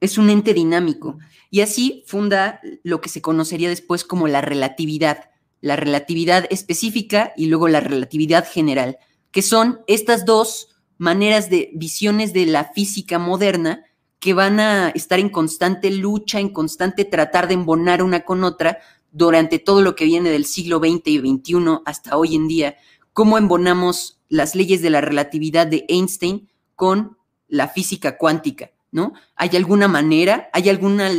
es 0.00 0.18
un 0.18 0.30
ente 0.30 0.52
dinámico. 0.52 1.18
Y 1.50 1.60
así 1.60 2.04
funda 2.06 2.60
lo 2.82 3.00
que 3.00 3.08
se 3.08 3.22
conocería 3.22 3.68
después 3.68 4.04
como 4.04 4.28
la 4.28 4.40
relatividad, 4.40 5.30
la 5.60 5.76
relatividad 5.76 6.46
específica 6.50 7.32
y 7.36 7.46
luego 7.46 7.68
la 7.68 7.80
relatividad 7.80 8.46
general, 8.50 8.98
que 9.30 9.42
son 9.42 9.80
estas 9.86 10.24
dos 10.24 10.69
maneras 11.00 11.48
de 11.48 11.70
visiones 11.72 12.34
de 12.34 12.44
la 12.44 12.64
física 12.74 13.18
moderna 13.18 13.86
que 14.18 14.34
van 14.34 14.60
a 14.60 14.90
estar 14.90 15.18
en 15.18 15.30
constante 15.30 15.90
lucha, 15.90 16.40
en 16.40 16.50
constante 16.50 17.06
tratar 17.06 17.48
de 17.48 17.54
embonar 17.54 18.02
una 18.02 18.20
con 18.26 18.44
otra 18.44 18.80
durante 19.10 19.58
todo 19.58 19.80
lo 19.80 19.96
que 19.96 20.04
viene 20.04 20.28
del 20.28 20.44
siglo 20.44 20.78
XX 20.78 21.06
y 21.06 21.18
XXI 21.20 21.54
hasta 21.86 22.18
hoy 22.18 22.34
en 22.34 22.48
día, 22.48 22.76
cómo 23.14 23.38
embonamos 23.38 24.20
las 24.28 24.54
leyes 24.54 24.82
de 24.82 24.90
la 24.90 25.00
relatividad 25.00 25.66
de 25.66 25.86
Einstein 25.88 26.50
con 26.76 27.16
la 27.48 27.68
física 27.68 28.18
cuántica. 28.18 28.70
¿no? 28.92 29.14
¿Hay 29.36 29.56
alguna 29.56 29.88
manera, 29.88 30.50
hay 30.52 30.68
alguna 30.68 31.10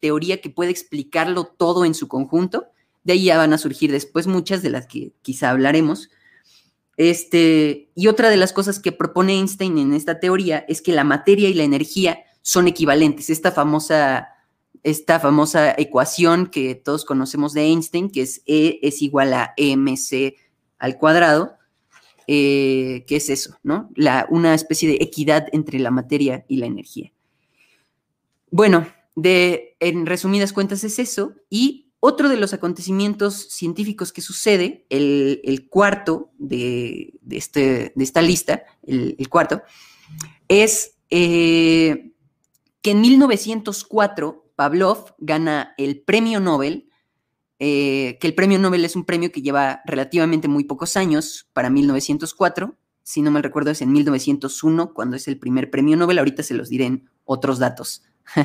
teoría 0.00 0.42
que 0.42 0.50
pueda 0.50 0.70
explicarlo 0.70 1.44
todo 1.44 1.86
en 1.86 1.94
su 1.94 2.08
conjunto? 2.08 2.66
De 3.04 3.14
ahí 3.14 3.24
ya 3.24 3.38
van 3.38 3.54
a 3.54 3.58
surgir 3.58 3.90
después 3.90 4.26
muchas 4.26 4.60
de 4.60 4.68
las 4.68 4.86
que 4.86 5.14
quizá 5.22 5.48
hablaremos. 5.48 6.10
Este, 7.02 7.88
y 7.94 8.08
otra 8.08 8.28
de 8.28 8.36
las 8.36 8.52
cosas 8.52 8.78
que 8.78 8.92
propone 8.92 9.32
Einstein 9.32 9.78
en 9.78 9.94
esta 9.94 10.20
teoría 10.20 10.66
es 10.68 10.82
que 10.82 10.92
la 10.92 11.02
materia 11.02 11.48
y 11.48 11.54
la 11.54 11.62
energía 11.62 12.24
son 12.42 12.68
equivalentes. 12.68 13.30
Esta 13.30 13.52
famosa, 13.52 14.28
esta 14.82 15.18
famosa 15.18 15.74
ecuación 15.78 16.48
que 16.48 16.74
todos 16.74 17.06
conocemos 17.06 17.54
de 17.54 17.62
Einstein, 17.62 18.10
que 18.10 18.20
es 18.20 18.42
E 18.44 18.80
es 18.82 19.00
igual 19.00 19.32
a 19.32 19.54
mc 19.56 20.34
al 20.78 20.98
cuadrado, 20.98 21.54
eh, 22.26 23.06
que 23.06 23.16
es 23.16 23.30
eso, 23.30 23.56
¿no? 23.62 23.88
La, 23.96 24.26
una 24.28 24.52
especie 24.52 24.86
de 24.86 24.98
equidad 25.00 25.46
entre 25.52 25.78
la 25.78 25.90
materia 25.90 26.44
y 26.48 26.58
la 26.58 26.66
energía. 26.66 27.14
Bueno, 28.50 28.86
de, 29.16 29.74
en 29.80 30.04
resumidas 30.04 30.52
cuentas 30.52 30.84
es 30.84 30.98
eso. 30.98 31.32
Y 31.48 31.89
otro 32.00 32.30
de 32.30 32.36
los 32.36 32.54
acontecimientos 32.54 33.48
científicos 33.50 34.12
que 34.12 34.22
sucede, 34.22 34.86
el, 34.88 35.68
cuarto 35.68 36.30
de, 36.38 37.14
este, 37.30 37.92
de, 37.94 38.04
esta 38.04 38.22
lista, 38.22 38.64
el, 38.82 39.28
cuarto, 39.28 39.62
es 40.48 40.96
eh, 41.10 42.12
que 42.80 42.90
en 42.92 43.00
1904 43.02 44.50
Pavlov 44.56 45.14
gana 45.18 45.74
el 45.76 46.00
premio 46.00 46.40
Nobel, 46.40 46.88
eh, 47.58 48.16
que 48.20 48.26
el 48.26 48.34
premio 48.34 48.58
Nobel 48.58 48.84
es 48.86 48.96
un 48.96 49.04
premio 49.04 49.30
que 49.30 49.42
lleva 49.42 49.82
relativamente 49.84 50.48
muy 50.48 50.64
pocos 50.64 50.96
años 50.96 51.48
para 51.52 51.68
1904. 51.68 52.74
Si 53.02 53.20
no 53.20 53.30
me 53.30 53.42
recuerdo, 53.42 53.70
es 53.70 53.82
en 53.82 53.92
1901 53.92 54.94
cuando 54.94 55.16
es 55.16 55.28
el 55.28 55.38
primer 55.38 55.70
premio 55.70 55.96
Nobel. 55.96 56.18
Ahorita 56.18 56.42
se 56.42 56.54
los 56.54 56.70
diré 56.70 56.86
en 56.86 57.10
otros 57.24 57.58
datos. 57.58 58.02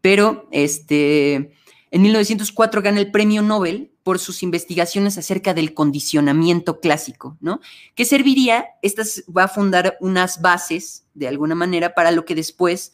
Pero 0.00 0.48
este, 0.50 1.52
en 1.90 2.02
1904 2.02 2.82
gana 2.82 3.00
el 3.00 3.10
premio 3.10 3.42
Nobel 3.42 3.92
por 4.02 4.18
sus 4.18 4.42
investigaciones 4.42 5.18
acerca 5.18 5.54
del 5.54 5.74
condicionamiento 5.74 6.80
clásico, 6.80 7.36
¿no? 7.40 7.60
Que 7.94 8.04
serviría, 8.04 8.66
estas 8.82 9.24
va 9.36 9.44
a 9.44 9.48
fundar 9.48 9.96
unas 10.00 10.40
bases, 10.40 11.04
de 11.14 11.26
alguna 11.26 11.54
manera, 11.54 11.94
para 11.94 12.12
lo 12.12 12.24
que 12.24 12.36
después, 12.36 12.92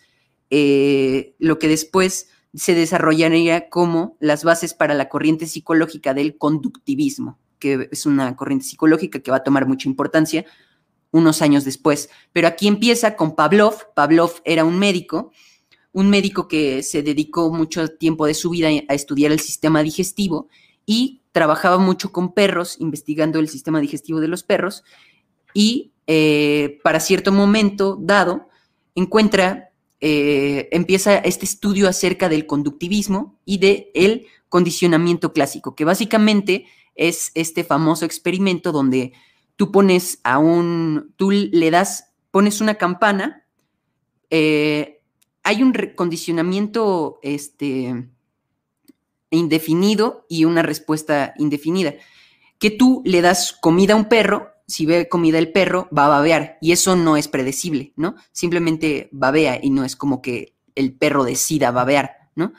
eh, 0.51 1.35
lo 1.39 1.59
que 1.59 1.69
después 1.69 2.29
se 2.55 2.75
desarrollaría 2.75 3.69
como 3.69 4.17
las 4.19 4.45
bases 4.45 4.73
para 4.73 4.95
la 4.95 5.11
corriente 5.11 5.47
psicológica 5.47 6.15
del 6.15 6.39
conductivismo, 6.39 7.39
que 7.59 7.89
es 7.93 8.07
una 8.07 8.35
corriente 8.35 8.65
psicológica 8.65 9.21
que 9.21 9.31
va 9.31 9.39
a 9.39 9.45
tomar 9.45 9.67
mucha 9.67 9.91
importancia 9.91 10.47
unos 11.11 11.43
años 11.43 11.65
después. 11.65 12.09
Pero 12.33 12.49
aquí 12.49 12.67
empieza 12.67 13.15
con 13.15 13.37
Pavlov. 13.37 13.93
Pavlov 13.95 14.41
era 14.45 14.65
un 14.65 14.79
médico 14.79 15.33
un 15.97 16.11
médico 16.11 16.47
que 16.47 16.83
se 16.83 17.03
dedicó 17.03 17.51
mucho 17.51 17.89
tiempo 17.89 18.27
de 18.27 18.35
su 18.35 18.51
vida 18.51 18.69
a 18.87 18.93
estudiar 18.93 19.33
el 19.33 19.41
sistema 19.41 19.83
digestivo 19.83 20.47
y 20.85 21.23
trabajaba 21.33 21.79
mucho 21.79 22.13
con 22.13 22.35
perros, 22.35 22.77
investigando 22.81 23.39
el 23.39 23.49
sistema 23.49 23.81
digestivo 23.81 24.21
de 24.21 24.29
los 24.29 24.43
perros, 24.43 24.85
y 25.55 25.95
eh, 26.07 26.81
para 26.85 27.01
cierto 27.01 27.33
momento 27.33 27.97
dado, 27.99 28.51
encuentra, 28.95 29.71
eh, 30.03 30.69
empieza 30.71 31.17
este 31.17 31.47
estudio 31.47 31.89
acerca 31.89 32.29
del 32.29 32.45
conductivismo 32.45 33.39
y 33.47 33.57
del 33.57 33.87
el 33.95 34.27
condicionamiento 34.51 35.33
clásico, 35.33 35.75
que 35.75 35.87
básicamente 35.87 36.67
es 36.95 37.31
este 37.35 37.65
famoso 37.65 38.05
experimento 38.05 38.71
donde 38.71 39.15
tú 39.57 39.73
pones 39.73 40.21
a 40.25 40.37
un, 40.37 41.15
tú 41.17 41.31
le 41.31 41.71
das, 41.71 42.13
pones 42.31 42.61
una 42.61 42.75
campana, 42.75 43.47
eh, 44.29 44.96
hay 45.47 45.63
un 45.63 45.73
condicionamiento 45.95 47.21
este, 47.23 48.09
indefinido 49.31 50.27
y 50.29 50.45
una 50.45 50.63
respuesta 50.63 51.35
indefinida. 51.39 51.95
Que 52.59 52.73
tú 52.73 53.01
le 53.05 53.23
das 53.23 53.53
comida 53.53 53.95
a 53.95 53.97
un 53.97 54.07
perro, 54.07 54.51
si 54.67 54.87
ve 54.87 55.09
comida 55.09 55.39
el 55.39 55.53
perro, 55.53 55.89
va 55.97 56.07
a 56.07 56.09
babear. 56.09 56.59
Y 56.61 56.73
eso 56.73 56.97
no 56.97 57.17
es 57.17 57.29
predecible, 57.29 57.93
¿no? 57.95 58.17
Simplemente 58.33 59.09
babea 59.13 59.61
y 59.63 59.71
no 59.71 59.85
es 59.85 59.95
como 59.95 60.21
que 60.21 60.57
el 60.75 60.93
perro 60.95 61.23
decida 61.23 61.71
babear, 61.71 62.29
¿no? 62.35 62.53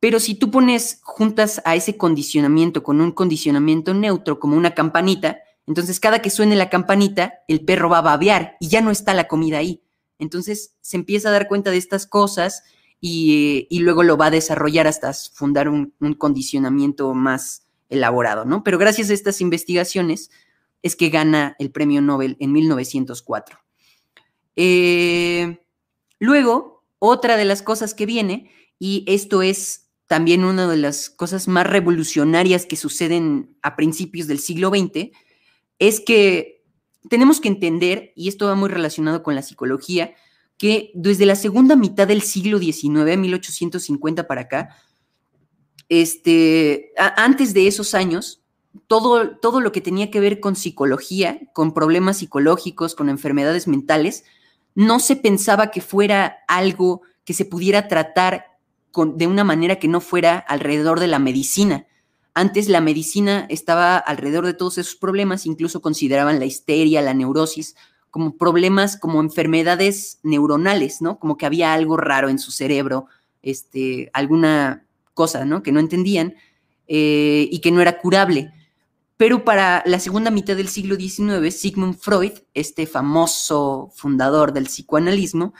Pero 0.00 0.18
si 0.18 0.34
tú 0.34 0.50
pones 0.50 0.98
juntas 1.04 1.62
a 1.64 1.76
ese 1.76 1.96
condicionamiento 1.96 2.82
con 2.82 3.00
un 3.00 3.12
condicionamiento 3.12 3.94
neutro, 3.94 4.40
como 4.40 4.56
una 4.56 4.74
campanita, 4.74 5.38
entonces 5.64 6.00
cada 6.00 6.20
que 6.22 6.30
suene 6.30 6.56
la 6.56 6.70
campanita, 6.70 7.34
el 7.46 7.64
perro 7.64 7.88
va 7.88 7.98
a 7.98 8.02
babear 8.02 8.56
y 8.58 8.66
ya 8.66 8.80
no 8.80 8.90
está 8.90 9.14
la 9.14 9.28
comida 9.28 9.58
ahí. 9.58 9.84
Entonces 10.20 10.76
se 10.80 10.96
empieza 10.96 11.28
a 11.28 11.32
dar 11.32 11.48
cuenta 11.48 11.70
de 11.70 11.78
estas 11.78 12.06
cosas 12.06 12.62
y, 13.00 13.66
luego 13.80 14.02
lo 14.02 14.16
va 14.16 14.26
a 14.26 14.30
desarrollar 14.30 14.86
hasta 14.86 15.12
fundar 15.12 15.68
un, 15.68 15.94
condicionamiento 16.18 17.14
más 17.14 17.66
elaborado, 17.88 18.44
¿no? 18.44 18.62
Pero 18.62 18.78
gracias 18.78 19.10
a 19.10 19.14
estas 19.14 19.40
investigaciones 19.40 20.30
es 20.82 20.96
que 20.96 21.08
gana 21.08 21.56
el 21.58 21.70
premio 21.70 22.00
Nobel 22.02 22.36
en 22.40 22.52
1904. 22.52 23.58
Eh, 24.56 25.60
luego, 26.18 26.84
otra 26.98 27.36
de 27.36 27.44
las 27.46 27.62
cosas 27.62 27.94
que 27.94 28.06
viene, 28.06 28.50
y 28.78 29.04
esto 29.08 29.42
es 29.42 29.90
también 30.06 30.44
una 30.44 30.68
de 30.68 30.76
las 30.76 31.08
cosas 31.08 31.48
más 31.48 31.66
revolucionarias 31.66 32.66
que 32.66 32.76
suceden 32.76 33.56
a 33.62 33.76
principios 33.76 34.26
del 34.26 34.40
siglo 34.40 34.68
XX, 34.68 35.10
es 35.78 36.00
que 36.00 36.59
tenemos 37.08 37.40
que 37.40 37.48
entender, 37.48 38.12
y 38.14 38.28
esto 38.28 38.46
va 38.46 38.54
muy 38.54 38.68
relacionado 38.68 39.22
con 39.22 39.34
la 39.34 39.42
psicología, 39.42 40.14
que 40.58 40.90
desde 40.94 41.26
la 41.26 41.36
segunda 41.36 41.76
mitad 41.76 42.06
del 42.06 42.22
siglo 42.22 42.58
XIX, 42.58 43.16
1850 43.16 44.26
para 44.26 44.42
acá, 44.42 44.76
este, 45.88 46.92
antes 47.16 47.54
de 47.54 47.66
esos 47.66 47.94
años, 47.94 48.42
todo, 48.86 49.36
todo 49.38 49.60
lo 49.60 49.72
que 49.72 49.80
tenía 49.80 50.10
que 50.10 50.20
ver 50.20 50.38
con 50.38 50.54
psicología, 50.54 51.40
con 51.52 51.72
problemas 51.72 52.18
psicológicos, 52.18 52.94
con 52.94 53.08
enfermedades 53.08 53.66
mentales, 53.66 54.24
no 54.74 55.00
se 55.00 55.16
pensaba 55.16 55.70
que 55.70 55.80
fuera 55.80 56.38
algo 56.46 57.02
que 57.24 57.34
se 57.34 57.44
pudiera 57.44 57.88
tratar 57.88 58.58
de 58.94 59.26
una 59.26 59.44
manera 59.44 59.76
que 59.76 59.88
no 59.88 60.00
fuera 60.00 60.38
alrededor 60.38 61.00
de 61.00 61.06
la 61.06 61.18
medicina. 61.18 61.86
Antes 62.40 62.70
la 62.70 62.80
medicina 62.80 63.44
estaba 63.50 63.98
alrededor 63.98 64.46
de 64.46 64.54
todos 64.54 64.78
esos 64.78 64.94
problemas, 64.94 65.44
incluso 65.44 65.82
consideraban 65.82 66.38
la 66.38 66.46
histeria, 66.46 67.02
la 67.02 67.12
neurosis, 67.12 67.76
como 68.10 68.38
problemas, 68.38 68.96
como 68.96 69.20
enfermedades 69.20 70.20
neuronales, 70.22 71.02
¿no? 71.02 71.18
Como 71.18 71.36
que 71.36 71.44
había 71.44 71.74
algo 71.74 71.98
raro 71.98 72.30
en 72.30 72.38
su 72.38 72.50
cerebro, 72.50 73.08
este, 73.42 74.08
alguna 74.14 74.86
cosa, 75.12 75.44
¿no? 75.44 75.62
Que 75.62 75.70
no 75.70 75.80
entendían 75.80 76.34
eh, 76.88 77.46
y 77.52 77.58
que 77.58 77.72
no 77.72 77.82
era 77.82 77.98
curable. 77.98 78.54
Pero 79.18 79.44
para 79.44 79.82
la 79.84 80.00
segunda 80.00 80.30
mitad 80.30 80.56
del 80.56 80.68
siglo 80.68 80.96
XIX, 80.96 81.54
Sigmund 81.54 81.98
Freud, 81.98 82.32
este 82.54 82.86
famoso 82.86 83.90
fundador 83.94 84.54
del 84.54 84.64
psicoanalismo, 84.64 85.52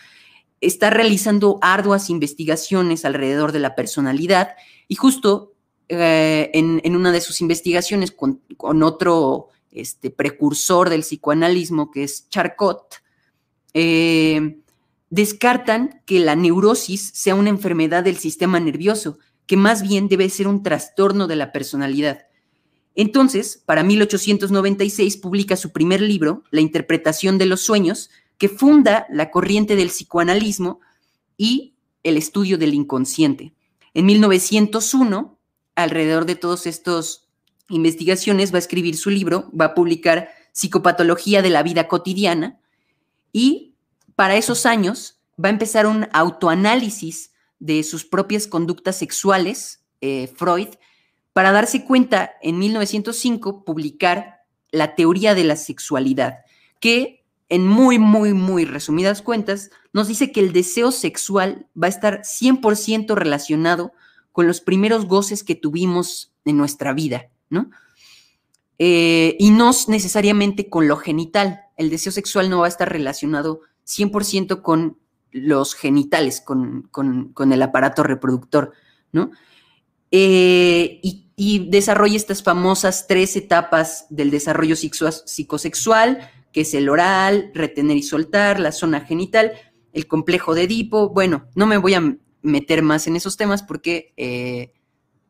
está 0.62 0.88
realizando 0.88 1.58
arduas 1.60 2.08
investigaciones 2.08 3.04
alrededor 3.04 3.52
de 3.52 3.58
la 3.58 3.74
personalidad 3.74 4.54
y 4.88 4.94
justo 4.94 5.52
eh, 5.92 6.50
en, 6.54 6.94
una 6.94 7.10
de 7.10 7.20
sus 7.20 7.40
investigaciones 7.40 8.12
con, 8.12 8.40
otro 8.84 9.48
este, 9.72 10.10
precursor 10.10 10.88
del 10.88 11.00
psicoanalismo, 11.00 11.90
que 11.90 12.04
es 12.04 12.28
Charcot, 12.28 13.02
eh, 13.74 14.60
descartan 15.08 16.00
que 16.06 16.20
la 16.20 16.36
neurosis 16.36 17.10
sea 17.12 17.34
una 17.34 17.50
enfermedad 17.50 18.04
del 18.04 18.18
sistema 18.18 18.60
nervioso, 18.60 19.18
que 19.46 19.56
más 19.56 19.82
bien 19.82 20.06
debe 20.06 20.30
ser 20.30 20.46
un 20.46 20.62
trastorno 20.62 21.26
de 21.26 21.34
la 21.34 21.50
personalidad. 21.50 22.20
Entonces, 22.94 23.60
para 23.66 23.82
1896 23.82 25.16
publica 25.16 25.56
su 25.56 25.72
primer 25.72 26.00
libro, 26.00 26.44
La 26.52 26.60
interpretación 26.60 27.36
de 27.36 27.46
los 27.46 27.62
sueños, 27.62 28.10
que 28.38 28.48
funda 28.48 29.06
la 29.10 29.32
corriente 29.32 29.74
del 29.74 29.88
psicoanalismo 29.88 30.78
y 31.36 31.74
el 32.04 32.16
estudio 32.16 32.58
del 32.58 32.74
inconsciente. 32.74 33.54
En 33.92 34.06
1901, 34.06 35.39
alrededor 35.82 36.26
de 36.26 36.36
todas 36.36 36.66
estas 36.66 37.28
investigaciones, 37.68 38.52
va 38.52 38.56
a 38.56 38.60
escribir 38.60 38.96
su 38.96 39.10
libro, 39.10 39.50
va 39.58 39.66
a 39.66 39.74
publicar 39.74 40.30
Psicopatología 40.52 41.42
de 41.42 41.50
la 41.50 41.62
vida 41.62 41.86
cotidiana 41.86 42.58
y 43.32 43.74
para 44.16 44.36
esos 44.36 44.66
años 44.66 45.20
va 45.42 45.48
a 45.48 45.52
empezar 45.52 45.86
un 45.86 46.08
autoanálisis 46.12 47.32
de 47.58 47.82
sus 47.84 48.04
propias 48.04 48.46
conductas 48.46 48.96
sexuales, 48.96 49.84
eh, 50.00 50.32
Freud, 50.36 50.68
para 51.32 51.52
darse 51.52 51.84
cuenta 51.84 52.32
en 52.42 52.58
1905 52.58 53.64
publicar 53.64 54.40
la 54.72 54.94
teoría 54.94 55.34
de 55.34 55.44
la 55.44 55.56
sexualidad, 55.56 56.38
que 56.80 57.24
en 57.48 57.66
muy, 57.66 57.98
muy, 57.98 58.32
muy 58.32 58.64
resumidas 58.64 59.22
cuentas 59.22 59.70
nos 59.92 60.08
dice 60.08 60.32
que 60.32 60.40
el 60.40 60.52
deseo 60.52 60.92
sexual 60.92 61.66
va 61.80 61.86
a 61.86 61.90
estar 61.90 62.20
100% 62.22 63.14
relacionado 63.14 63.92
con 64.32 64.46
los 64.46 64.60
primeros 64.60 65.06
goces 65.06 65.44
que 65.44 65.54
tuvimos 65.54 66.32
en 66.44 66.56
nuestra 66.56 66.92
vida, 66.92 67.30
¿no? 67.48 67.70
Eh, 68.78 69.36
y 69.38 69.50
no 69.50 69.72
necesariamente 69.88 70.70
con 70.70 70.88
lo 70.88 70.96
genital. 70.96 71.60
El 71.76 71.90
deseo 71.90 72.12
sexual 72.12 72.48
no 72.48 72.60
va 72.60 72.66
a 72.66 72.70
estar 72.70 72.90
relacionado 72.90 73.60
100% 73.86 74.62
con 74.62 74.98
los 75.32 75.74
genitales, 75.74 76.40
con, 76.40 76.90
el 77.52 77.62
aparato 77.62 78.02
reproductor, 78.02 78.72
¿no? 79.12 79.30
Eh, 80.10 81.00
y, 81.02 81.26
desarrolla 81.70 82.16
estas 82.16 82.42
famosas 82.42 83.06
tres 83.06 83.34
etapas 83.34 84.06
del 84.10 84.30
desarrollo 84.30 84.76
psicosexual, 84.76 86.30
que 86.52 86.62
es 86.62 86.74
el 86.74 86.88
oral, 86.90 87.50
retener 87.54 87.96
y 87.96 88.02
soltar, 88.02 88.60
la 88.60 88.72
zona 88.72 89.00
genital, 89.00 89.52
el 89.92 90.06
complejo 90.06 90.54
de 90.54 90.64
Edipo. 90.64 91.10
Bueno, 91.10 91.46
no 91.54 91.66
me 91.66 91.78
voy 91.78 91.94
a 91.94 92.16
meter 92.42 92.82
más 92.82 93.06
en 93.06 93.16
esos 93.16 93.36
temas 93.36 93.62
porque 93.62 94.12
eh, 94.16 94.72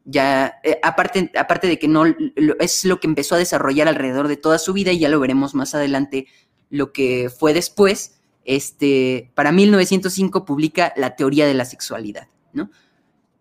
ya, 0.04 0.60
eh, 0.64 0.78
aparte, 0.82 1.30
aparte 1.36 1.66
de 1.66 1.78
que 1.78 1.88
no 1.88 2.04
es 2.06 2.84
lo 2.84 3.00
que 3.00 3.06
empezó 3.06 3.34
a 3.34 3.38
desarrollar 3.38 3.88
alrededor 3.88 4.28
de 4.28 4.36
toda 4.36 4.58
su 4.58 4.72
vida 4.72 4.92
y 4.92 4.98
ya 4.98 5.08
lo 5.08 5.20
veremos 5.20 5.54
más 5.54 5.74
adelante 5.74 6.26
lo 6.70 6.92
que 6.92 7.30
fue 7.30 7.52
después, 7.52 8.20
este, 8.44 9.30
para 9.34 9.52
1905 9.52 10.44
publica 10.44 10.92
La 10.96 11.16
teoría 11.16 11.46
de 11.46 11.54
la 11.54 11.64
sexualidad, 11.64 12.28
¿no? 12.52 12.70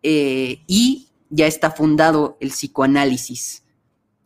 Eh, 0.03 0.63
y 0.67 1.09
ya 1.29 1.47
está 1.47 1.71
fundado 1.71 2.37
el 2.41 2.49
psicoanálisis. 2.49 3.63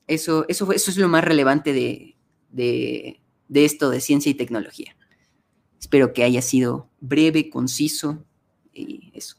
Eso, 0.07 0.45
eso, 0.47 0.71
eso 0.71 0.91
es 0.91 0.97
lo 0.97 1.07
más 1.07 1.23
relevante 1.23 1.73
de, 1.73 2.15
de, 2.49 3.19
esto 3.65 3.89
de 3.89 4.01
ciencia 4.01 4.29
y 4.29 4.35
tecnología. 4.35 4.95
Espero 5.79 6.13
que 6.13 6.23
haya 6.23 6.41
sido 6.41 6.89
breve, 7.01 7.49
conciso 7.49 8.25
y 8.73 9.11
eso. 9.13 9.37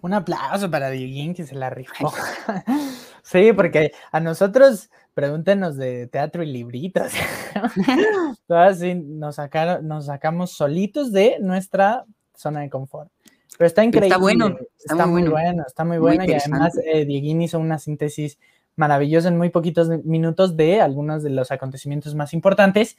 Un 0.00 0.14
aplauso 0.14 0.70
para 0.70 0.90
Dieguín 0.90 1.34
que 1.34 1.44
se 1.44 1.54
la 1.54 1.70
rifó. 1.70 2.12
sí, 3.22 3.52
porque 3.52 3.92
a 4.12 4.20
nosotros 4.20 4.90
pregúntenos 5.14 5.76
de 5.76 6.06
teatro 6.06 6.44
y 6.44 6.46
libritos. 6.46 7.12
Todas 8.46 8.80
nos, 8.80 9.34
sacaron, 9.36 9.88
nos 9.88 10.06
sacamos 10.06 10.52
solitos 10.52 11.10
de 11.10 11.38
nuestra 11.40 12.04
zona 12.34 12.60
de 12.60 12.70
confort. 12.70 13.10
Pero 13.56 13.66
está 13.66 13.82
increíble. 13.82 14.06
Está 14.06 14.18
bueno. 14.18 14.56
Está, 14.78 15.06
muy 15.06 15.24
bueno. 15.24 15.64
está 15.66 15.84
muy 15.84 15.98
bueno. 15.98 16.24
y 16.24 16.32
además, 16.32 16.78
eh, 16.84 17.04
Dieguín 17.04 17.42
hizo 17.42 17.58
una 17.58 17.78
síntesis 17.78 18.38
maravillosa 18.76 19.26
en 19.26 19.36
muy 19.36 19.50
poquitos 19.50 19.88
minutos 20.04 20.56
de 20.56 20.80
algunos 20.80 21.24
de 21.24 21.30
los 21.30 21.50
acontecimientos 21.50 22.14
más 22.14 22.32
importantes. 22.32 22.96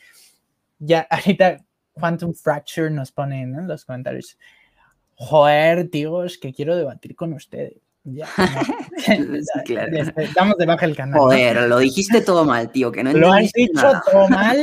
Ya 0.79 1.01
ahorita 1.09 1.63
Quantum 1.93 2.33
Fracture 2.33 2.89
nos 2.89 3.13
pone 3.13 3.43
en 3.43 3.67
los 3.67 3.85
comentarios. 3.85 4.37
Joder, 5.19 5.89
tíos, 5.89 6.37
que 6.37 6.53
quiero 6.53 6.77
debatir 6.77 7.13
con 7.13 7.33
ustedes. 7.33 7.81
Ya, 8.05 8.25
claro. 9.65 9.97
Estamos 10.15 10.55
debajo 10.57 10.85
del 10.85 10.95
canal. 10.95 11.19
Joder, 11.19 11.67
lo 11.67 11.79
dijiste 11.79 12.21
todo 12.21 12.45
mal, 12.45 12.71
tío, 12.71 12.89
que 12.89 13.03
no 13.03 13.11
Lo 13.11 13.33
has 13.33 13.51
dicho 13.51 13.91
todo 14.09 14.29
mal. 14.29 14.57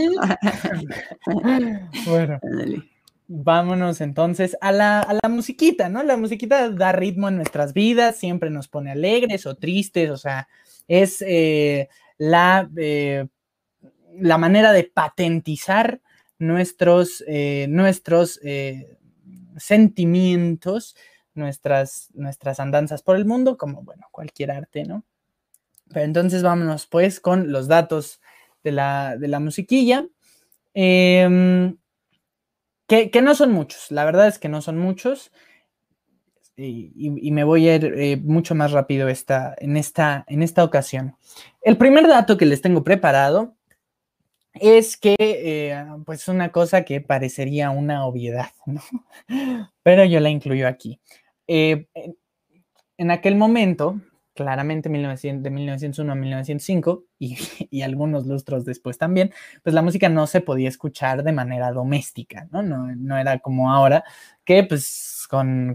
bueno. 2.07 2.41
Vámonos 3.29 4.01
entonces 4.01 4.57
a 4.63 4.73
la, 4.73 5.01
a 5.01 5.13
la, 5.23 5.29
musiquita, 5.29 5.91
¿no? 5.91 6.03
La 6.03 6.17
musiquita 6.17 6.71
da 6.71 6.93
ritmo 6.93 7.29
en 7.29 7.37
nuestras 7.37 7.75
vidas, 7.75 8.17
siempre 8.17 8.49
nos 8.49 8.69
pone 8.69 8.93
alegres 8.93 9.45
o 9.45 9.57
tristes, 9.57 10.11
o 10.11 10.17
sea, 10.17 10.49
es 10.89 11.23
eh, 11.27 11.89
la, 12.17 12.71
eh, 12.77 13.27
la 14.19 14.39
manera 14.39 14.73
de 14.73 14.85
patentizar 14.85 16.01
nuestros, 16.39 17.23
eh, 17.27 17.67
nuestros 17.69 18.41
sentimientos 19.57 20.97
nuestras, 21.35 22.09
nuestras 22.15 22.61
andanzas 22.61 23.03
por 23.03 23.17
el 23.17 23.25
mundo, 23.25 23.57
como, 23.57 23.83
bueno, 23.83 24.07
cualquier 24.11 24.51
arte, 24.51 24.85
¿no? 24.85 25.05
Pero 25.89 26.05
entonces 26.05 26.43
vámonos 26.43 26.87
pues 26.87 27.21
con 27.21 27.53
los 27.53 27.69
datos 27.69 28.21
de 28.65 28.73
la, 28.73 29.17
de 29.17 29.29
la 29.29 29.39
musiquilla. 29.39 30.07
Em, 30.75 31.77
que, 32.89 33.23
no 33.23 33.35
son 33.35 33.53
muchos, 33.53 33.91
la 33.91 34.05
verdad 34.05 34.29
es 34.29 34.39
que 34.39 34.49
no 34.49 34.61
son 34.63 34.79
muchos. 34.79 35.33
Y, 36.59 37.11
me 37.33 37.45
voy 37.45 37.69
a 37.69 37.77
ir 37.77 37.85
eh, 37.85 38.17
mucho 38.17 38.55
más 38.55 38.73
rápido 38.73 39.09
esta, 39.09 39.55
en, 39.59 39.77
esta, 39.77 40.25
en 40.27 40.43
esta 40.43 40.65
ocasión. 40.65 41.15
El 41.61 41.77
primer 41.77 42.09
dato 42.09 42.39
que 42.39 42.47
les 42.47 42.63
tengo 42.63 42.83
preparado 42.83 43.56
es 44.61 44.97
que, 44.97 45.17
eh, 45.19 45.85
pues, 46.05 46.29
una 46.29 46.51
cosa 46.53 46.83
que 46.85 47.01
parecería 47.01 47.71
una 47.71 48.07
obviedad, 48.07 48.51
¿no? 48.67 48.83
Pero 49.83 50.05
yo 50.05 50.21
la 50.21 50.31
incluyo 50.31 50.69
aquí. 50.69 51.01
Eh, 51.47 51.87
en 52.99 53.11
aquel 53.11 53.37
momento, 53.37 54.01
claramente 54.37 54.89
de 54.89 55.51
1901 55.51 56.13
a 56.13 56.15
1905 56.15 57.05
y, 57.19 57.83
algunos 57.83 58.27
lustros 58.27 58.65
después 58.65 58.99
también, 58.99 59.33
pues 59.65 59.75
la 59.75 59.83
música 59.83 60.09
no 60.09 60.27
se 60.29 60.41
podía 60.41 60.69
escuchar 60.69 61.25
de 61.25 61.33
manera 61.33 61.73
doméstica, 61.73 62.47
¿no? 62.53 62.63
No, 62.63 63.19
era 63.19 63.39
como 63.41 63.73
ahora, 63.73 64.05
que 64.45 64.63
pues 64.63 65.27
con, 65.29 65.75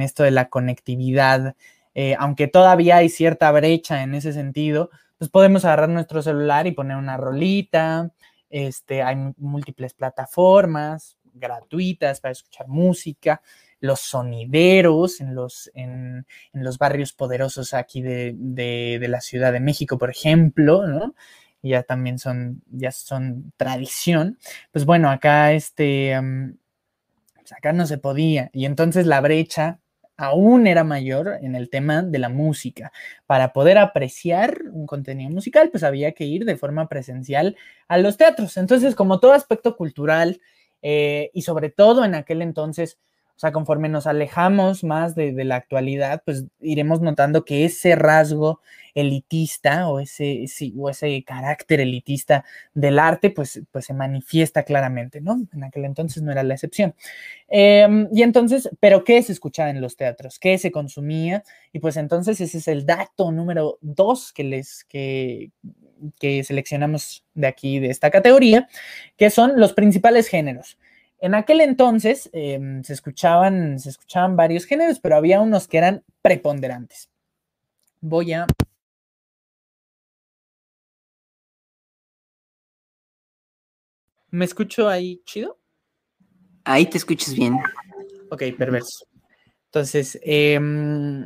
esto 0.00 0.22
de 0.22 0.30
la 0.30 0.48
conectividad, 0.48 1.56
eh, 1.94 2.14
aunque 2.18 2.46
todavía 2.46 2.98
hay 2.98 3.08
cierta 3.08 3.50
brecha 3.50 4.02
en 4.02 4.14
ese 4.14 4.32
sentido, 4.32 4.90
pues 5.22 5.30
podemos 5.30 5.64
agarrar 5.64 5.88
nuestro 5.88 6.20
celular 6.20 6.66
y 6.66 6.72
poner 6.72 6.96
una 6.96 7.16
rolita, 7.16 8.10
este, 8.50 9.02
hay 9.02 9.14
múltiples 9.36 9.94
plataformas 9.94 11.16
gratuitas 11.32 12.20
para 12.20 12.32
escuchar 12.32 12.66
música, 12.66 13.40
los 13.78 14.00
sonideros 14.00 15.20
en 15.20 15.36
los, 15.36 15.70
en, 15.74 16.26
los 16.52 16.76
barrios 16.76 17.12
poderosos 17.12 17.72
aquí 17.72 18.02
de, 18.02 18.98
la 19.08 19.20
Ciudad 19.20 19.52
de 19.52 19.60
México, 19.60 19.96
por 19.96 20.10
ejemplo, 20.10 20.88
¿no? 20.88 21.14
Ya 21.62 21.84
también 21.84 22.18
son, 22.18 22.64
ya 22.72 22.90
son 22.90 23.52
tradición. 23.56 24.40
Pues 24.72 24.84
bueno, 24.84 25.08
acá 25.08 25.52
este, 25.52 26.20
pues 27.36 27.52
acá 27.52 27.72
no 27.72 27.86
se 27.86 27.98
podía. 27.98 28.50
Y 28.52 28.64
entonces 28.64 29.06
la 29.06 29.20
brecha 29.20 29.78
aún 30.16 30.66
era 30.66 30.84
mayor 30.84 31.38
en 31.42 31.54
el 31.54 31.70
tema 31.70 32.02
de 32.02 32.18
la 32.18 32.28
música. 32.28 32.92
Para 33.26 33.52
poder 33.52 33.78
apreciar 33.78 34.62
un 34.72 34.86
contenido 34.86 35.30
musical, 35.30 35.70
pues 35.70 35.82
había 35.82 36.12
que 36.12 36.24
ir 36.24 36.44
de 36.44 36.56
forma 36.56 36.88
presencial 36.88 37.56
a 37.88 37.98
los 37.98 38.16
teatros. 38.16 38.56
Entonces, 38.56 38.94
como 38.94 39.20
todo 39.20 39.32
aspecto 39.32 39.76
cultural, 39.76 40.40
eh, 40.82 41.30
y 41.32 41.42
sobre 41.42 41.70
todo 41.70 42.04
en 42.04 42.14
aquel 42.14 42.42
entonces, 42.42 42.98
sea, 43.42 43.52
conforme 43.52 43.88
nos 43.88 44.06
alejamos 44.06 44.84
más 44.84 45.16
de, 45.16 45.32
la 45.44 45.56
actualidad, 45.56 46.22
pues 46.24 46.44
iremos 46.60 47.00
notando 47.00 47.44
que 47.44 47.64
ese 47.64 47.96
rasgo 47.96 48.60
elitista 48.94 49.88
o 49.88 49.98
ese, 49.98 51.24
carácter 51.26 51.80
elitista 51.80 52.44
del 52.72 53.00
arte, 53.00 53.30
pues, 53.30 53.60
pues 53.72 53.86
se 53.86 53.94
manifiesta 53.94 54.62
claramente, 54.62 55.20
¿no? 55.20 55.40
En 55.52 55.64
aquel 55.64 55.84
entonces 55.86 56.22
no 56.22 56.30
era 56.30 56.44
la 56.44 56.54
excepción. 56.54 56.94
Em, 57.48 58.08
y 58.12 58.22
entonces, 58.22 58.70
¿pero 58.78 59.02
qué 59.02 59.20
se 59.22 59.32
escuchaba 59.32 59.70
en 59.70 59.80
los 59.80 59.96
teatros? 59.96 60.38
¿Qué 60.38 60.56
se 60.58 60.70
consumía? 60.70 61.42
Y 61.72 61.80
pues 61.80 61.96
entonces 61.96 62.40
ese 62.40 62.58
es 62.58 62.68
el 62.68 62.86
dato 62.86 63.32
número 63.32 63.78
dos 63.80 64.32
que 64.32 64.44
les, 64.44 64.84
que, 64.84 65.50
que 66.20 66.44
seleccionamos 66.44 67.24
de 67.34 67.46
aquí, 67.48 67.80
de 67.80 67.90
esta 67.90 68.10
categoría, 68.10 68.68
que 69.16 69.30
son 69.30 69.58
los 69.58 69.72
principales 69.72 70.28
géneros. 70.28 70.78
En 71.22 71.36
aquel 71.36 71.60
entonces 71.60 72.28
em, 72.32 72.82
se, 72.82 72.92
escuchaban, 72.92 73.78
se 73.78 73.90
escuchaban 73.90 74.34
varios 74.34 74.64
géneros, 74.64 74.98
pero 74.98 75.14
había 75.14 75.40
unos 75.40 75.68
que 75.68 75.78
eran 75.78 76.02
preponderantes. 76.20 77.08
Voy 78.00 78.32
a... 78.32 78.44
¿Me 84.30 84.44
escucho 84.44 84.88
ahí 84.88 85.22
chido? 85.24 85.60
Ahí 86.64 86.86
te 86.86 86.98
escuchas 86.98 87.36
bien. 87.36 87.56
Ok, 88.28 88.42
perverso. 88.58 89.06
Entonces, 89.66 90.18
em, 90.24 91.24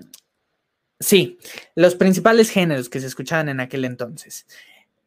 sí, 1.00 1.38
los 1.74 1.94
principales 1.94 2.50
géneros 2.50 2.90
que 2.90 3.00
se 3.00 3.06
escuchaban 3.06 3.48
en 3.48 3.60
aquel 3.60 3.86
entonces. 3.86 4.46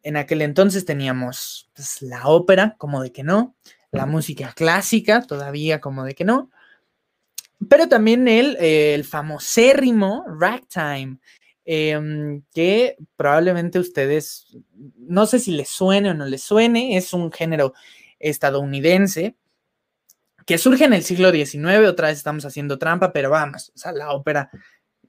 En 0.02 0.16
aquel 0.16 0.42
entonces 0.42 0.84
teníamos 0.84 1.70
pues, 1.74 2.02
la 2.02 2.26
ópera, 2.26 2.74
como 2.76 3.02
de 3.02 3.12
que 3.12 3.22
no, 3.22 3.54
la 3.92 4.06
música 4.06 4.52
clásica, 4.54 5.22
todavía 5.22 5.80
como 5.80 6.04
de 6.04 6.14
que 6.14 6.24
no, 6.24 6.50
pero 7.68 7.88
también 7.88 8.28
el, 8.28 8.56
el 8.56 9.04
famosérrimo 9.04 10.24
ragtime, 10.26 11.18
em, 11.64 12.42
que 12.54 12.96
probablemente 13.16 13.78
ustedes, 13.78 14.56
no 14.96 15.26
sé 15.26 15.38
si 15.38 15.52
les 15.52 15.68
suene 15.68 16.10
o 16.10 16.14
no 16.14 16.24
les 16.24 16.42
suene, 16.42 16.96
es 16.96 17.12
un 17.12 17.30
género 17.30 17.74
estadounidense 18.18 19.36
que 20.46 20.58
surge 20.58 20.84
en 20.84 20.94
el 20.94 21.04
siglo 21.04 21.30
XIX, 21.30 21.86
otra 21.88 22.08
vez 22.08 22.18
estamos 22.18 22.44
haciendo 22.44 22.78
trampa, 22.78 23.12
pero 23.12 23.30
vamos, 23.30 23.70
o 23.74 23.78
sea, 23.78 23.92
la 23.92 24.10
ópera 24.10 24.50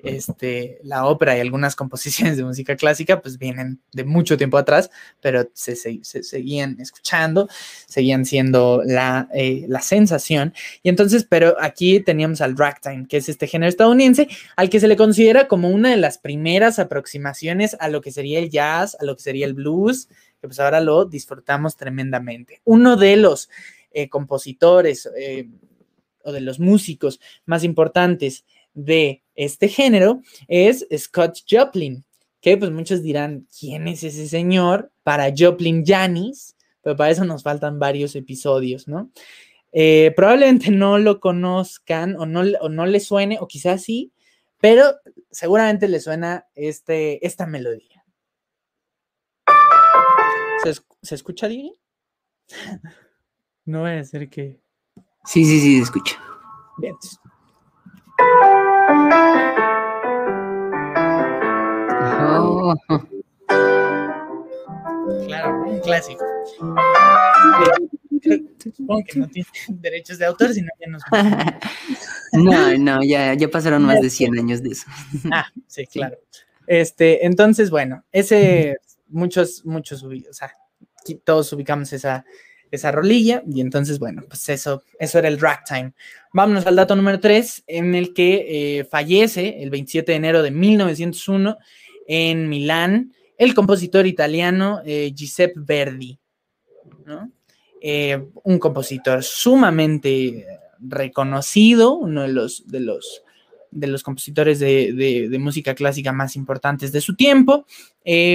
este, 0.03 0.79
la 0.83 1.05
ópera 1.05 1.37
y 1.37 1.39
algunas 1.39 1.75
composiciones 1.75 2.37
de 2.37 2.43
música 2.43 2.75
clásica 2.75 3.21
pues 3.21 3.37
vienen 3.37 3.81
de 3.91 4.03
mucho 4.03 4.37
tiempo 4.37 4.57
atrás, 4.57 4.89
pero 5.21 5.49
se, 5.53 5.75
seguían 5.75 6.77
escuchando, 6.79 7.47
seguían 7.87 8.25
siendo 8.25 8.81
la, 8.85 9.27
eh, 9.33 9.65
la, 9.67 9.81
sensación. 9.81 10.53
Y 10.83 10.89
entonces, 10.89 11.25
pero 11.27 11.55
aquí 11.59 11.99
teníamos 11.99 12.41
al 12.41 12.57
ragtime, 12.57 13.07
que 13.07 13.17
es 13.17 13.29
este 13.29 13.47
género 13.47 13.69
estadounidense, 13.69 14.27
al 14.55 14.69
que 14.69 14.79
se 14.79 14.87
le 14.87 14.95
considera 14.95 15.47
como 15.47 15.69
una 15.69 15.89
de 15.89 15.97
las 15.97 16.17
primeras 16.17 16.79
aproximaciones 16.79 17.75
a 17.79 17.89
lo 17.89 18.01
que 18.01 18.11
sería 18.11 18.39
el 18.39 18.49
jazz, 18.49 18.95
a 18.99 19.05
lo 19.05 19.15
que 19.15 19.23
sería 19.23 19.45
el 19.45 19.53
blues, 19.53 20.07
que 20.39 20.47
pues 20.47 20.59
ahora 20.59 20.81
lo 20.81 21.05
disfrutamos 21.05 21.77
tremendamente. 21.77 22.61
Uno 22.63 22.97
de 22.97 23.15
los 23.17 23.49
eh, 23.91 24.09
compositores 24.09 25.09
eh, 25.17 25.49
o 26.23 26.31
de 26.31 26.41
los 26.41 26.59
músicos 26.59 27.19
más 27.45 27.63
importantes 27.63 28.45
de 28.73 29.23
este 29.35 29.67
género 29.67 30.21
es 30.47 30.87
Scott 30.97 31.39
Joplin, 31.49 32.05
que 32.41 32.57
pues 32.57 32.71
muchos 32.71 33.01
dirán, 33.01 33.47
¿quién 33.59 33.87
es 33.87 34.03
ese 34.03 34.27
señor? 34.27 34.91
Para 35.03 35.33
Joplin 35.35 35.85
Janis, 35.85 36.55
pero 36.81 36.95
para 36.95 37.11
eso 37.11 37.23
nos 37.25 37.43
faltan 37.43 37.79
varios 37.79 38.15
episodios, 38.15 38.87
¿no? 38.87 39.11
Eh, 39.71 40.11
probablemente 40.15 40.69
no 40.71 40.97
lo 40.97 41.19
conozcan 41.19 42.15
o 42.17 42.25
no, 42.25 42.41
o 42.59 42.69
no 42.69 42.85
le 42.85 42.99
suene, 42.99 43.37
o 43.39 43.47
quizás 43.47 43.83
sí, 43.83 44.11
pero 44.59 44.95
seguramente 45.31 45.87
le 45.87 45.99
suena 45.99 46.45
este, 46.55 47.25
esta 47.25 47.47
melodía. 47.47 48.03
¿Se, 51.01 51.15
escucha 51.15 51.47
bien? 51.47 51.73
no 53.65 53.81
voy 53.81 53.91
a 53.91 54.03
ser 54.03 54.29
que... 54.29 54.59
Sí, 55.25 55.45
sí, 55.45 55.59
sí, 55.59 55.77
se 55.77 55.83
escucha. 55.83 56.21
Bien. 56.77 56.95
Oh. 62.33 62.75
Claro, 65.25 65.63
un 65.65 65.79
clásico. 65.79 66.23
Supongo 68.75 69.03
que 69.05 69.19
no 69.19 69.27
tiene 69.27 69.47
derechos 69.69 70.17
de 70.19 70.25
autor, 70.25 70.53
sino 70.53 70.69
que 70.79 70.87
nos... 70.87 71.01
No, 72.33 72.77
no, 72.77 73.03
ya, 73.03 73.33
ya 73.33 73.49
pasaron 73.49 73.83
más 73.83 73.99
de 73.99 74.09
100 74.09 74.39
años 74.39 74.63
de 74.63 74.69
eso. 74.69 74.85
Ah, 75.31 75.47
sí, 75.67 75.85
claro. 75.85 76.17
Este, 76.65 77.25
entonces, 77.25 77.69
bueno, 77.69 78.05
ese, 78.13 78.77
muchos, 79.09 79.65
muchos, 79.65 80.01
o 80.03 80.11
sea, 80.31 80.53
todos 81.25 81.51
ubicamos 81.51 81.91
esa, 81.91 82.23
esa 82.71 82.91
rolilla. 82.91 83.43
Y 83.47 83.61
entonces, 83.61 83.99
bueno, 83.99 84.23
pues 84.27 84.49
eso, 84.49 84.83
eso 84.99 85.19
era 85.19 85.27
el 85.27 85.39
ragtime. 85.39 85.93
Vámonos 86.33 86.65
al 86.65 86.75
dato 86.75 86.95
número 86.95 87.19
3, 87.19 87.65
en 87.67 87.93
el 87.95 88.13
que 88.13 88.79
eh, 88.79 88.85
fallece 88.85 89.61
el 89.61 89.69
27 89.69 90.11
de 90.11 90.15
enero 90.15 90.41
de 90.41 90.51
1901 90.51 91.57
en 92.07 92.49
Milán 92.49 93.13
el 93.41 93.55
compositor 93.55 94.05
italiano 94.05 94.83
eh, 94.85 95.11
Giuseppe 95.15 95.55
Verdi, 95.55 96.15
eh, 97.81 98.23
un 98.43 98.59
compositor 98.59 99.23
sumamente 99.23 100.45
reconocido, 100.77 101.93
uno 101.93 102.21
de 102.21 102.27
los, 102.27 102.67
de 102.67 102.81
los, 102.81 103.23
de 103.71 103.87
los 103.87 104.03
compositores 104.03 104.59
de, 104.59 104.93
de, 104.93 105.39
música 105.39 105.73
clásica 105.73 106.11
más 106.11 106.35
importantes 106.35 106.91
de 106.91 107.01
su 107.01 107.15
tiempo, 107.15 107.65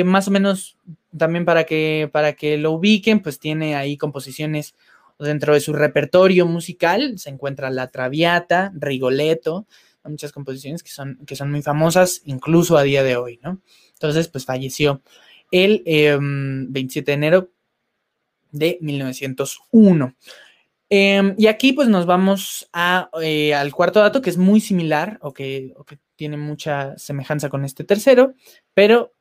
más 0.05 0.29
o 0.29 0.31
menos 0.31 0.77
también 1.17 1.45
para 1.45 1.65
que, 1.65 2.09
para 2.11 2.33
que 2.33 2.57
lo 2.57 2.73
ubiquen, 2.73 3.21
pues 3.21 3.39
tiene 3.39 3.77
ahí 3.77 3.97
composiciones 3.97 4.75
dentro 5.19 5.55
de 5.55 5.61
su 5.61 5.73
repertorio 5.73 6.47
musical, 6.47 7.19
se 7.19 7.31
encuentra 7.31 7.71
La 7.71 7.89
Traviata, 7.89 8.73
Rigoletto, 8.75 9.67
muchas 10.09 10.33
composiciones 10.33 10.83
que 10.83 10.91
son, 10.91 11.19
que 11.27 11.37
son 11.37 11.51
muy 11.51 11.63
famosas 11.63 12.23
incluso 12.25 12.77
a 12.77 12.83
día 12.83 13.03
de 13.03 13.17
hoy, 13.17 13.39
¿no? 13.43 13.61
Entonces, 13.95 14.29
pues 14.29 14.45
falleció 14.45 15.03
el 15.51 15.83
27 16.69 17.13
em, 17.13 17.21
de 17.21 17.27
enero 17.27 17.51
de 18.51 18.79
1901. 18.81 20.15
Em, 20.89 21.35
y 21.37 21.49
aquí 21.49 21.73
pues 21.73 21.89
nos 21.89 22.07
vamos 22.07 22.71
eh, 23.21 23.55
al 23.55 23.73
cuarto 23.75 24.01
dato 24.01 24.23
que 24.23 24.31
es 24.31 24.39
muy 24.39 24.61
similar 24.61 25.19
o 25.21 25.33
que, 25.33 25.73
o 25.77 25.85
que 25.85 25.99
tiene 26.15 26.37
mucha 26.37 26.97
semejanza 26.97 27.49
con 27.49 27.65
este 27.65 27.83
tercero, 27.83 28.35
pero 28.73 29.13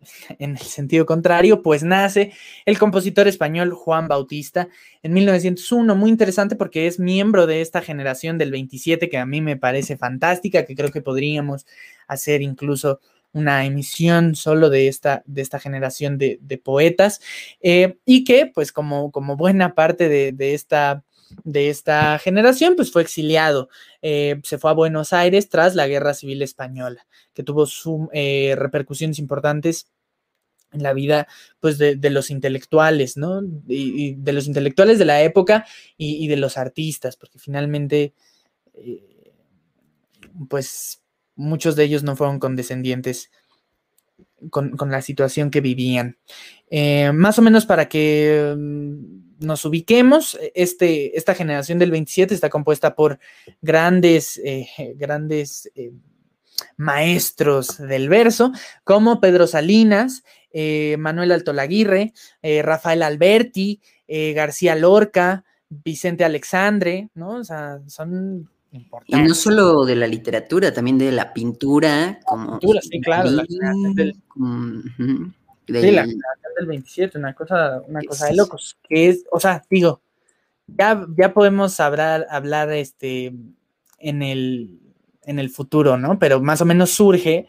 en 0.38 0.52
el 0.52 0.58
sentido 0.58 1.06
contrario, 1.06 1.62
pues 1.62 1.82
nace 1.82 2.32
el 2.66 2.78
compositor 2.78 3.28
español 3.28 3.72
Juan 3.72 4.08
Bautista 4.08 4.68
en 5.02 5.12
1901, 5.12 5.94
muy 5.94 6.10
interesante 6.10 6.56
porque 6.56 6.86
es 6.86 6.98
miembro 6.98 7.46
de 7.46 7.60
esta 7.60 7.80
generación 7.80 8.38
del 8.38 8.50
27 8.50 9.08
que 9.08 9.18
a 9.18 9.26
mí 9.26 9.40
me 9.40 9.56
parece 9.56 9.96
fantástica, 9.96 10.64
que 10.66 10.74
creo 10.74 10.90
que 10.90 11.00
podríamos 11.00 11.66
hacer 12.08 12.42
incluso 12.42 13.00
una 13.34 13.66
emisión 13.66 14.34
solo 14.36 14.70
de 14.70 14.88
esta, 14.88 15.22
de 15.26 15.42
esta 15.42 15.58
generación 15.58 16.16
de, 16.18 16.60
poetas 16.64 17.20
eh, 17.60 17.98
y 18.06 18.24
que 18.24 18.46
pues 18.46 18.72
como, 18.72 19.10
como 19.10 19.36
buena 19.36 19.74
parte 19.74 20.08
de, 20.08 20.54
esta 20.54 21.04
de 21.42 21.68
esta 21.68 22.18
generación, 22.20 22.76
pues 22.76 22.92
fue 22.92 23.02
exiliado. 23.02 23.68
Eh, 24.02 24.40
se 24.44 24.56
fue 24.56 24.70
a 24.70 24.74
Buenos 24.74 25.12
Aires 25.12 25.48
tras 25.48 25.74
la 25.74 25.88
Guerra 25.88 26.14
Civil 26.14 26.42
Española, 26.42 27.06
que 27.34 27.42
tuvo 27.42 27.66
su, 27.66 28.08
eh, 28.12 28.54
repercusiones 28.56 29.18
importantes 29.18 29.90
en 30.72 30.82
la 30.84 30.92
vida 30.92 31.26
pues 31.58 31.76
de, 31.78 31.98
los 32.10 32.30
intelectuales, 32.30 33.16
¿no? 33.16 33.42
Y, 33.66 34.14
de 34.14 34.32
los 34.32 34.46
intelectuales 34.46 34.98
de 34.98 35.04
la 35.04 35.22
época 35.22 35.66
y, 35.96 36.26
de 36.28 36.36
los 36.36 36.56
artistas, 36.56 37.16
porque 37.16 37.38
finalmente 37.38 38.14
pues 40.48 41.03
muchos 41.36 41.76
de 41.76 41.84
ellos 41.84 42.02
no 42.02 42.16
fueron 42.16 42.38
condescendientes 42.38 43.30
con, 44.50 44.76
la 44.90 45.02
situación 45.02 45.50
que 45.50 45.60
vivían. 45.60 46.18
Eh, 46.70 47.12
más 47.12 47.38
o 47.38 47.42
menos 47.42 47.66
para 47.66 47.88
que 47.88 48.54
mm, 48.56 49.44
nos 49.46 49.64
ubiquemos, 49.64 50.38
este, 50.54 51.16
esta 51.16 51.34
generación 51.34 51.78
del 51.78 51.90
27 51.90 52.34
está 52.34 52.50
compuesta 52.50 52.94
por 52.94 53.18
grandes, 53.62 54.40
eh, 54.44 54.68
grandes 54.96 55.70
maestros 56.76 57.78
del 57.78 58.08
verso, 58.08 58.52
como 58.84 59.20
Pedro 59.20 59.46
Salinas, 59.46 60.22
eh, 60.56 60.96
Manuel 60.98 61.32
Altolaguirre, 61.32 62.12
eh, 62.42 62.62
Rafael 62.62 63.02
Alberti, 63.02 63.80
eh, 64.06 64.32
García 64.34 64.76
Lorca, 64.76 65.44
Vicente 65.68 66.24
Alexandre, 66.24 67.10
¿no? 67.14 67.38
O 67.38 67.44
sea, 67.44 67.80
son 67.88 68.48
Y 69.06 69.16
no 69.16 69.34
solo 69.34 69.84
de 69.84 69.94
la 69.94 70.06
literatura, 70.06 70.72
también 70.72 70.98
de 70.98 71.12
la 71.12 71.32
pintura, 71.32 72.18
como... 72.26 72.58
Pintura, 72.58 72.80
sí, 72.82 73.00
claro. 73.00 73.30
la 73.30 73.44
del, 73.94 74.14
sí, 74.14 75.90
la 75.92 76.06
del 76.06 76.66
27, 76.66 77.18
una 77.18 77.34
cosa, 77.34 77.82
una 77.86 78.02
cosa 78.02 78.26
de 78.26 78.34
locos, 78.34 78.76
que 78.88 79.08
es, 79.08 79.24
o 79.30 79.38
sea, 79.38 79.62
digo, 79.70 80.00
ya, 80.66 81.06
ya 81.16 81.32
podemos 81.32 81.78
hablar, 81.78 82.26
hablar 82.30 82.72
este, 82.72 83.32
en 83.98 84.22
el, 84.22 84.80
en 85.22 85.38
el 85.38 85.50
futuro, 85.50 85.96
¿no? 85.96 86.18
Pero 86.18 86.40
más 86.40 86.60
o 86.60 86.64
menos 86.64 86.90
surge 86.90 87.46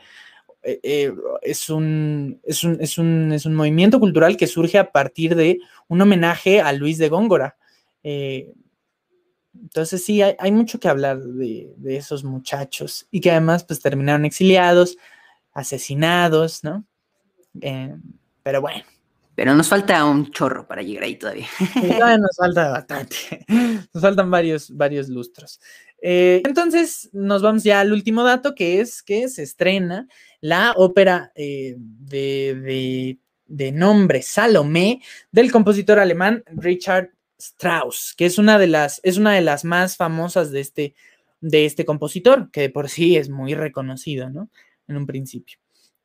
eh, 0.66 0.80
eh, 0.82 1.14
es, 1.44 1.70
un, 1.70 2.40
es, 2.44 2.98
un, 2.98 3.54
movimiento 3.54 4.00
cultural 4.00 4.36
que 4.36 4.48
surge 4.48 4.80
a 4.80 4.92
partir 4.92 5.36
de 5.36 5.60
un 5.88 6.02
homenaje 6.02 6.60
a 6.60 6.74
Luis 6.74 6.98
de 6.98 7.10
Góngora. 7.10 7.56
Eh, 8.02 8.52
entonces 9.62 10.04
sí, 10.04 10.22
hay, 10.22 10.52
mucho 10.52 10.80
que 10.80 10.88
hablar 10.88 11.20
de, 11.20 11.74
esos 11.86 12.24
muchachos 12.24 13.08
y 13.12 13.22
que 13.22 13.32
además 13.32 13.64
pues 13.64 13.80
terminaron 13.80 14.26
exiliados, 14.26 14.98
asesinados, 15.54 16.64
¿no? 16.64 16.86
pero 18.44 18.62
bueno. 18.62 18.84
Pero 19.36 19.54
nos 19.54 19.68
falta 19.68 20.06
un 20.06 20.32
chorro 20.32 20.66
para 20.66 20.82
llegar 20.82 21.04
ahí 21.04 21.18
todavía. 21.18 21.48
nos 22.18 22.38
falta 22.38 22.70
bastante. 22.70 23.46
Nos 23.94 24.02
faltan 24.02 24.32
varios, 24.32 24.76
varios 24.76 25.10
lustros. 25.10 25.60
entonces, 26.02 27.10
nos 27.12 27.42
vamos 27.42 27.64
ya 27.64 27.82
al 27.82 27.92
último 27.92 28.24
dato, 28.24 28.56
que 28.56 28.80
es 28.80 29.04
que 29.04 29.28
se 29.28 29.44
estrena 29.44 30.08
la 30.40 30.74
ópera 30.78 31.32
eh, 31.36 31.76
de, 31.78 33.18
nombre 33.74 34.22
Salomé 34.22 35.02
del 35.32 35.52
compositor 35.52 36.00
alemán 36.00 36.44
Richard 36.48 37.10
Strauss, 37.38 38.14
que 38.18 38.26
es 38.26 38.38
una 38.38 38.58
de 38.58 38.68
las, 38.68 39.02
es 39.04 39.18
una 39.18 39.34
de 39.34 39.42
las 39.42 39.66
más 39.66 39.98
famosas 39.98 40.52
de 40.52 40.62
este, 40.62 40.96
de 41.42 41.66
este 41.66 41.86
compositor, 41.86 42.50
que 42.52 42.70
por 42.70 42.90
sí 42.90 43.18
es 43.18 43.30
muy 43.30 43.54
reconocido, 43.54 44.30
¿no? 44.30 44.50
En 44.88 44.98
un 44.98 45.06
principio. 45.06 45.58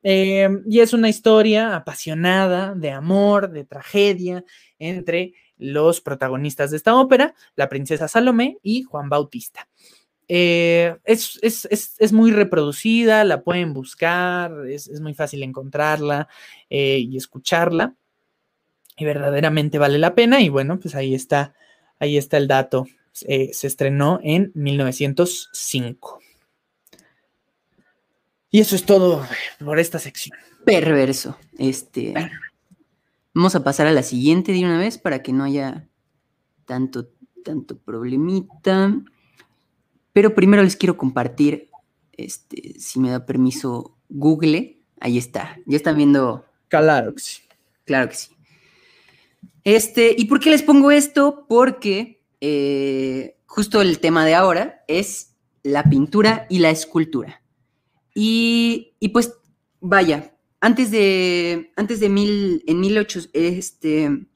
Eh, 0.02 0.48
y 0.66 0.80
es 0.80 0.92
una 0.92 1.08
historia 1.08 1.76
apasionada 1.76 2.74
de 2.74 2.90
amor, 2.90 3.50
de 3.50 3.64
tragedia 3.64 4.44
entre 4.78 5.34
los 5.58 6.00
protagonistas 6.00 6.70
de 6.70 6.78
esta 6.78 6.96
ópera, 6.96 7.34
la 7.54 7.68
princesa 7.68 8.08
Salomé 8.08 8.58
y 8.62 8.82
Juan 8.82 9.10
Bautista. 9.10 9.68
Eh, 10.32 10.96
es, 11.04 12.12
muy 12.12 12.30
reproducida, 12.30 13.24
la 13.24 13.42
pueden 13.42 13.74
buscar, 13.74 14.66
es, 14.68 14.88
muy 15.00 15.12
fácil 15.12 15.42
encontrarla 15.42 16.28
eh, 16.70 16.98
y 16.98 17.16
escucharla. 17.16 17.94
Y 19.00 19.04
verdaderamente 19.06 19.78
vale 19.78 19.98
la 19.98 20.14
pena. 20.14 20.42
Y 20.42 20.50
bueno, 20.50 20.78
pues 20.78 20.94
ahí 20.94 21.14
está, 21.14 21.54
ahí 21.98 22.18
está 22.18 22.36
el 22.36 22.46
dato. 22.46 22.86
se 23.12 23.66
estrenó 23.66 24.20
en 24.22 24.52
1905. 24.54 26.20
Y 28.50 28.60
eso 28.60 28.76
es 28.76 28.84
todo 28.84 29.26
por 29.64 29.78
esta 29.78 29.98
sección. 29.98 30.36
Perverso. 30.64 31.38
Este. 31.56 32.14
Vamos 33.32 33.54
a 33.54 33.64
pasar 33.64 33.86
a 33.86 33.92
la 33.92 34.02
siguiente 34.02 34.52
de 34.52 34.64
una 34.64 34.78
vez 34.78 34.98
para 34.98 35.22
que 35.22 35.32
no 35.32 35.44
haya 35.44 35.88
tanto, 36.66 37.08
tanto 37.42 37.78
problemita. 37.78 39.00
Pero 40.12 40.34
primero 40.34 40.62
les 40.62 40.76
quiero 40.76 40.96
compartir, 40.96 41.70
este, 42.12 42.78
si 42.78 43.00
me 43.00 43.10
da 43.10 43.24
permiso, 43.24 43.96
Google. 44.10 44.80
Ahí 45.00 45.16
está. 45.16 45.56
Ya 45.64 45.76
están 45.76 45.96
viendo. 45.96 46.44
Claro 46.68 47.14
que 47.14 47.22
sí. 47.22 47.42
Claro 47.84 48.08
que 48.10 48.16
sí. 48.16 48.30
Este, 49.64 50.14
¿y 50.16 50.24
por 50.26 50.40
qué 50.40 50.50
les 50.50 50.62
pongo 50.62 50.90
esto? 50.90 51.46
Porque 51.48 52.22
eh, 52.40 53.38
justo 53.46 53.82
el 53.82 53.98
tema 54.00 54.24
de 54.24 54.34
ahora 54.34 54.84
es 54.88 55.36
la 55.62 55.84
pintura 55.84 56.46
y 56.48 56.58
la 56.58 56.70
escultura. 56.70 57.42
Y, 58.14 58.96
pues, 59.12 59.34
vaya, 59.80 60.34
antes 60.60 60.90
de, 60.90 61.72
antes 61.76 62.00
de 62.00 62.08
mil, 62.08 62.62
en 62.66 62.80
1800, 62.80 63.30
este, 63.32 64.26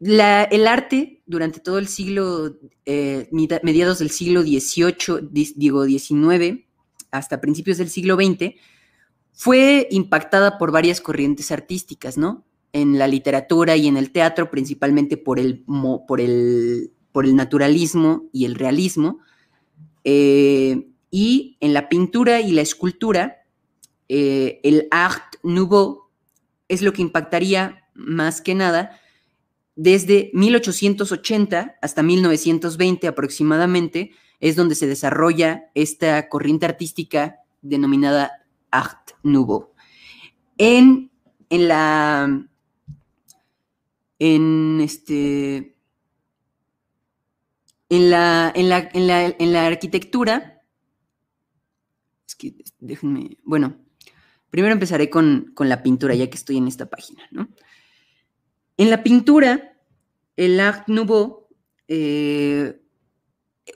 el 0.00 0.66
arte 0.66 1.22
durante 1.26 1.60
todo 1.60 1.78
el 1.78 1.88
siglo, 1.88 2.56
eh, 2.84 3.28
mediados 3.62 3.98
del 3.98 4.10
siglo 4.10 4.42
XVIII, 4.42 5.28
digo 5.56 5.84
XIX, 5.84 6.64
hasta 7.10 7.40
principios 7.40 7.78
del 7.78 7.88
siglo 7.88 8.16
XX, 8.16 8.54
fue 9.32 9.88
impactada 9.90 10.58
por 10.58 10.70
varias 10.70 11.00
corrientes 11.00 11.50
artísticas, 11.50 12.16
¿no? 12.16 12.44
En 12.74 12.98
la 12.98 13.08
literatura 13.08 13.76
y 13.76 13.88
en 13.88 13.96
el 13.96 14.10
teatro, 14.10 14.50
principalmente 14.50 15.16
por 15.16 15.38
el, 15.38 15.64
por 16.06 16.20
el, 16.20 16.92
por 17.10 17.24
el 17.24 17.34
naturalismo 17.34 18.24
y 18.30 18.44
el 18.44 18.56
realismo. 18.56 19.20
Eh, 20.04 20.88
y 21.10 21.56
en 21.60 21.72
la 21.72 21.88
pintura 21.88 22.42
y 22.42 22.52
la 22.52 22.60
escultura, 22.60 23.46
eh, 24.08 24.60
el 24.62 24.88
Art 24.90 25.36
Nouveau 25.42 26.10
es 26.68 26.82
lo 26.82 26.92
que 26.92 27.00
impactaría 27.00 27.88
más 27.94 28.42
que 28.42 28.54
nada 28.54 29.00
desde 29.76 30.30
1880 30.34 31.76
hasta 31.80 32.02
1920 32.02 33.08
aproximadamente, 33.08 34.12
es 34.40 34.56
donde 34.56 34.74
se 34.74 34.86
desarrolla 34.86 35.70
esta 35.74 36.28
corriente 36.28 36.66
artística 36.66 37.36
denominada 37.62 38.44
Art 38.70 39.10
Nouveau. 39.22 39.70
En, 40.58 41.10
en 41.50 41.68
la. 41.68 42.46
En 44.18 44.80
este. 44.80 45.76
En 47.88 48.10
la, 48.10 48.52
en 48.54 48.68
la, 48.68 48.90
en 48.92 49.06
la, 49.06 49.26
en 49.26 49.52
la 49.52 49.66
arquitectura, 49.66 50.62
es 52.26 52.34
que 52.34 52.54
déjenme, 52.80 53.36
bueno, 53.44 53.76
primero 54.50 54.72
empezaré 54.72 55.10
con, 55.10 55.52
la 55.58 55.82
pintura, 55.82 56.14
ya 56.14 56.30
que 56.30 56.36
estoy 56.36 56.56
en 56.58 56.68
esta 56.68 56.86
página, 56.86 57.22
¿no? 57.30 57.48
En 58.76 58.90
la 58.90 59.02
pintura, 59.02 59.76
el 60.36 60.60
Art 60.60 60.88
Nouveau, 60.88 61.48
eh, 61.88 62.80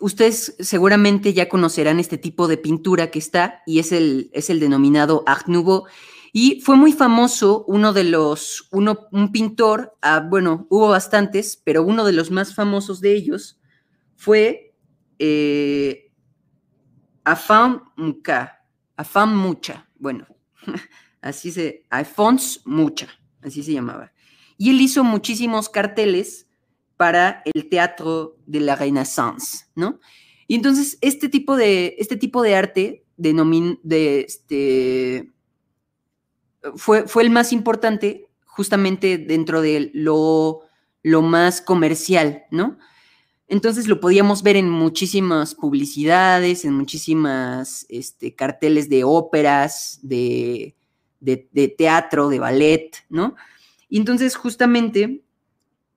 ustedes 0.00 0.56
seguramente 0.60 1.32
ya 1.34 1.48
conocerán 1.48 2.00
este 2.00 2.18
tipo 2.18 2.48
de 2.48 2.58
pintura 2.58 3.10
que 3.10 3.18
está 3.18 3.62
y 3.66 3.78
es 3.78 3.92
el, 3.92 4.30
es 4.32 4.50
el 4.50 4.60
denominado 4.60 5.24
Art 5.26 5.48
Nouveau. 5.48 5.86
Y 6.32 6.60
fue 6.60 6.76
muy 6.76 6.92
famoso 6.92 7.64
uno 7.66 7.92
de 7.92 8.04
los, 8.04 8.68
uno, 8.70 9.08
un 9.12 9.32
pintor, 9.32 9.96
ah, 10.02 10.20
bueno, 10.20 10.66
hubo 10.70 10.88
bastantes, 10.88 11.60
pero 11.64 11.82
uno 11.82 12.04
de 12.04 12.12
los 12.12 12.30
más 12.30 12.54
famosos 12.54 13.00
de 13.00 13.14
ellos 13.14 13.60
fue 14.16 14.74
eh, 15.18 16.10
Afam 17.24 17.82
Mucha, 17.96 18.60
Afam 18.96 19.36
Mucha, 19.36 19.88
bueno, 19.98 20.26
así 21.20 21.50
se, 21.50 21.84
Alphonse 21.90 22.60
Mucha, 22.64 23.08
así 23.42 23.62
se 23.62 23.72
llamaba. 23.72 24.12
Y 24.56 24.70
él 24.70 24.80
hizo 24.80 25.04
muchísimos 25.04 25.68
carteles 25.68 26.48
para 26.96 27.42
el 27.44 27.68
teatro 27.68 28.36
de 28.46 28.60
la 28.60 28.74
Renaissance, 28.74 29.66
¿no? 29.74 30.00
Y 30.48 30.54
entonces 30.54 30.98
este 31.00 31.28
tipo 31.28 31.56
de, 31.56 31.94
este 31.98 32.16
tipo 32.16 32.42
de 32.42 32.56
arte 32.56 33.04
de 33.16 34.20
este, 34.20 35.30
fue, 36.76 37.06
fue 37.06 37.22
el 37.22 37.30
más 37.30 37.52
importante 37.52 38.28
justamente 38.44 39.18
dentro 39.18 39.60
de 39.60 39.90
lo, 39.94 40.62
lo 41.02 41.22
más 41.22 41.60
comercial, 41.60 42.44
¿no? 42.50 42.78
Entonces 43.46 43.88
lo 43.88 43.98
podíamos 43.98 44.42
ver 44.42 44.56
en 44.56 44.68
muchísimas 44.68 45.54
publicidades, 45.54 46.66
en 46.66 46.74
muchísimas 46.74 47.86
este, 47.88 48.34
carteles 48.34 48.90
de 48.90 49.04
óperas, 49.04 50.00
de, 50.02 50.74
teatro, 51.78 52.28
de 52.28 52.38
ballet, 52.38 52.90
¿no? 53.08 53.36
Y 53.88 53.98
entonces 53.98 54.36
justamente 54.36 55.24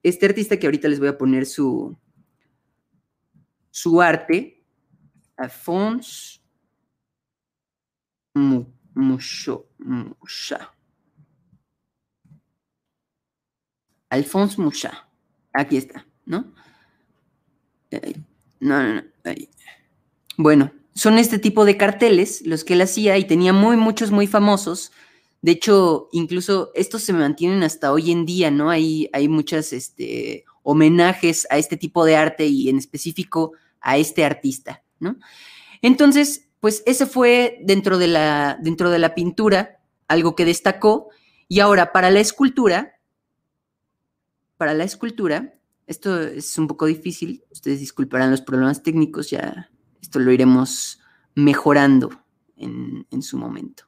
este 0.02 0.26
artista 0.26 0.58
que 0.58 0.66
ahorita 0.66 0.88
les 0.88 0.98
voy 0.98 1.08
a 1.08 1.18
poner 1.18 1.44
su, 1.44 1.94
su 3.70 4.00
arte, 4.00 4.64
Alphonse 5.36 6.40
Moucha. 9.84 10.74
Alphonse 14.10 14.60
Moucha. 14.60 15.08
Aquí 15.52 15.76
está, 15.76 16.06
¿no? 16.24 16.52
No, 18.60 18.82
no, 18.82 18.94
no. 18.94 19.02
Bueno, 20.36 20.72
son 20.94 21.18
este 21.18 21.38
tipo 21.38 21.64
de 21.64 21.76
carteles 21.76 22.42
los 22.46 22.64
que 22.64 22.74
él 22.74 22.82
hacía 22.82 23.18
y 23.18 23.26
tenía 23.26 23.52
muy, 23.52 23.76
muchos 23.76 24.10
muy 24.10 24.26
famosos. 24.26 24.92
De 25.40 25.52
hecho, 25.52 26.08
incluso 26.12 26.70
estos 26.74 27.02
se 27.02 27.12
mantienen 27.12 27.62
hasta 27.62 27.92
hoy 27.92 28.12
en 28.12 28.24
día, 28.24 28.50
¿no? 28.50 28.70
Hay, 28.70 29.10
hay 29.12 29.28
muchas 29.28 29.72
este, 29.72 30.44
homenajes 30.62 31.46
a 31.50 31.58
este 31.58 31.76
tipo 31.76 32.04
de 32.04 32.16
arte 32.16 32.46
y 32.46 32.68
en 32.68 32.78
específico 32.78 33.52
a 33.80 33.96
este 33.98 34.24
artista, 34.24 34.84
¿no? 35.00 35.16
Entonces, 35.82 36.48
pues 36.62 36.84
ese 36.86 37.06
fue 37.06 37.58
dentro 37.64 37.98
de 37.98 38.06
la, 38.06 38.56
dentro 38.62 38.90
de 38.90 39.00
la 39.00 39.16
pintura 39.16 39.80
algo 40.06 40.36
que 40.36 40.44
destacó. 40.44 41.08
Y 41.48 41.58
ahora, 41.58 41.90
para 41.90 42.08
la 42.12 42.20
escultura, 42.20 43.00
para 44.58 44.72
la 44.72 44.84
escultura, 44.84 45.58
esto 45.88 46.20
es 46.20 46.56
un 46.58 46.68
poco 46.68 46.86
difícil, 46.86 47.42
ustedes 47.50 47.80
disculparán 47.80 48.30
los 48.30 48.42
problemas 48.42 48.84
técnicos, 48.84 49.28
ya 49.28 49.72
esto 50.00 50.20
lo 50.20 50.30
iremos 50.30 51.00
mejorando 51.34 52.10
en, 52.56 53.22
su 53.22 53.38
momento. 53.38 53.82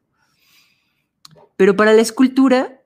Pero 1.55 1.77
para 1.77 1.93
la 1.93 2.03
escultura, 2.03 2.83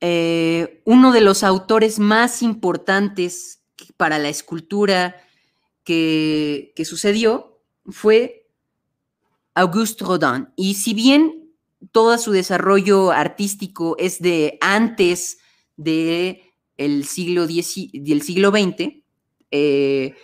eh, 0.00 0.82
uno 0.84 1.12
de 1.12 1.20
los 1.20 1.44
autores 1.44 2.00
más 2.00 2.42
importantes 2.42 3.62
para 3.96 4.18
la 4.18 4.30
escultura 4.30 5.14
que, 5.84 6.72
que 6.74 6.84
sucedió 6.84 7.60
fue 7.86 8.41
Auguste 9.54 10.04
Rodin. 10.04 10.48
Y 10.56 10.74
si 10.74 10.94
bien 10.94 11.50
todo 11.90 12.16
su 12.18 12.32
desarrollo 12.32 13.10
artístico 13.10 13.96
es 13.98 14.20
de 14.20 14.58
antes 14.60 15.38
de 15.76 16.42
el 16.76 17.04
siglo, 17.04 17.46
del 17.46 18.22
siglo 18.22 18.50
XX, 18.50 19.02
eh, 19.50 20.14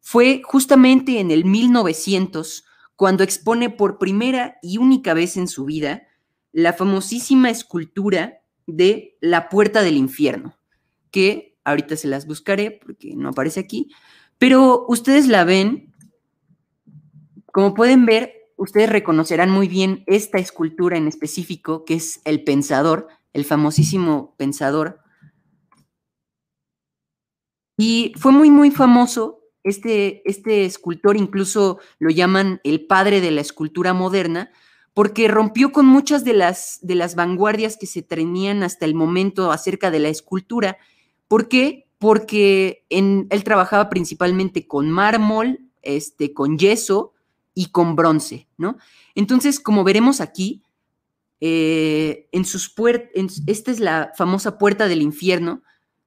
fue 0.00 0.42
justamente 0.44 1.20
en 1.20 1.30
el 1.30 1.44
1900 1.44 2.64
cuando 2.96 3.24
expone 3.24 3.70
por 3.70 3.98
primera 3.98 4.58
y 4.62 4.78
única 4.78 5.14
vez 5.14 5.36
en 5.36 5.48
su 5.48 5.64
vida 5.64 6.02
la 6.52 6.72
famosísima 6.72 7.50
escultura 7.50 8.42
de 8.66 9.16
La 9.20 9.48
Puerta 9.48 9.82
del 9.82 9.96
Infierno, 9.96 10.56
que 11.10 11.56
ahorita 11.64 11.96
se 11.96 12.08
las 12.08 12.26
buscaré 12.26 12.70
porque 12.70 13.14
no 13.14 13.30
aparece 13.30 13.60
aquí, 13.60 13.90
pero 14.38 14.84
ustedes 14.88 15.28
la 15.28 15.44
ven, 15.44 15.92
como 17.46 17.74
pueden 17.74 18.04
ver, 18.06 18.41
ustedes 18.62 18.88
reconocerán 18.88 19.50
muy 19.50 19.66
bien 19.66 20.04
esta 20.06 20.38
escultura 20.38 20.96
en 20.96 21.08
específico, 21.08 21.84
que 21.84 21.94
es 21.94 22.20
el 22.24 22.44
pensador, 22.44 23.08
el 23.32 23.44
famosísimo 23.44 24.34
pensador 24.36 25.00
Y 27.76 28.12
fue 28.16 28.30
muy, 28.30 28.50
muy 28.50 28.70
famoso. 28.70 29.40
Este, 29.64 30.22
este 30.28 30.64
escultor 30.64 31.16
incluso 31.16 31.80
lo 31.98 32.10
llaman 32.10 32.60
el 32.62 32.86
padre 32.86 33.20
de 33.20 33.32
la 33.32 33.40
escultura 33.40 33.92
moderna, 33.92 34.52
porque 34.94 35.26
rompió 35.26 35.72
con 35.72 35.86
muchas 35.86 36.24
de 36.24 36.34
las, 36.34 36.78
de 36.82 36.94
las 36.94 37.16
vanguardias 37.16 37.76
que 37.76 37.86
se 37.86 38.02
tenían 38.02 38.62
hasta 38.62 38.84
el 38.84 38.94
momento 38.94 39.50
acerca 39.50 39.90
de 39.90 39.98
la 39.98 40.10
escultura. 40.10 40.76
¿Por 41.26 41.48
qué? 41.48 41.88
Porque 41.98 42.84
él 42.88 43.42
trabajaba 43.42 43.88
principalmente 43.88 44.68
con 44.68 44.88
mármol, 44.88 45.58
este, 45.82 46.32
con 46.32 46.58
yeso 46.58 47.11
y 47.54 47.66
con 47.66 47.96
bronce, 47.96 48.48
¿no? 48.56 48.78
Entonces, 49.14 49.60
como 49.60 49.84
veremos 49.84 50.20
aquí, 50.20 50.62
eh, 51.40 52.28
en 52.32 52.44
sus 52.44 52.70
puertas, 52.70 53.42
esta 53.46 53.70
es 53.70 53.80
la 53.80 54.12
famosa 54.16 54.58
puerta 54.58 54.88
del 54.88 55.02
infierno, 55.02 55.62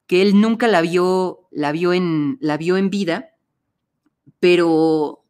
que 0.08 0.22
él 0.22 0.40
nunca 0.40 0.68
la 0.68 0.82
vio, 0.82 1.48
la 1.52 1.72
vio 1.72 1.94
en, 1.94 2.38
la 2.40 2.58
vio 2.58 2.78
en 2.78 2.90
vida, 2.90 3.32
pero 4.40 5.26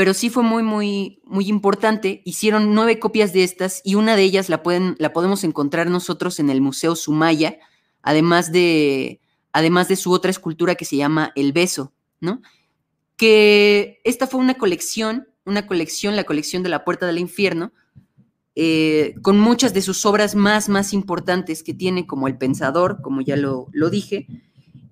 pero 0.00 0.14
sí 0.14 0.30
fue 0.30 0.42
muy, 0.42 0.62
muy, 0.62 1.20
muy 1.24 1.46
importante. 1.48 2.22
Hicieron 2.24 2.74
nueve 2.74 2.98
copias 2.98 3.34
de 3.34 3.44
estas 3.44 3.82
y 3.84 3.96
una 3.96 4.16
de 4.16 4.22
ellas 4.22 4.48
la, 4.48 4.62
pueden, 4.62 4.96
la 4.98 5.12
podemos 5.12 5.44
encontrar 5.44 5.90
nosotros 5.90 6.40
en 6.40 6.48
el 6.48 6.62
Museo 6.62 6.96
Sumaya, 6.96 7.58
además 8.00 8.50
de, 8.50 9.20
además 9.52 9.88
de 9.88 9.96
su 9.96 10.10
otra 10.12 10.30
escultura 10.30 10.74
que 10.74 10.86
se 10.86 10.96
llama 10.96 11.32
El 11.34 11.52
Beso, 11.52 11.92
¿no? 12.18 12.40
Que 13.18 14.00
esta 14.04 14.26
fue 14.26 14.40
una 14.40 14.54
colección, 14.54 15.28
una 15.44 15.66
colección, 15.66 16.16
la 16.16 16.24
colección 16.24 16.62
de 16.62 16.68
la 16.68 16.84
Puerta 16.84 17.06
del 17.06 17.18
Infierno, 17.18 17.72
eh, 18.54 19.14
con 19.22 19.38
muchas 19.38 19.72
de 19.74 19.82
sus 19.82 20.04
obras 20.04 20.34
más, 20.34 20.68
más 20.68 20.92
importantes 20.92 21.62
que 21.62 21.74
tiene, 21.74 22.06
como 22.06 22.28
El 22.28 22.36
Pensador, 22.36 23.00
como 23.02 23.20
ya 23.20 23.36
lo, 23.36 23.68
lo 23.72 23.90
dije. 23.90 24.26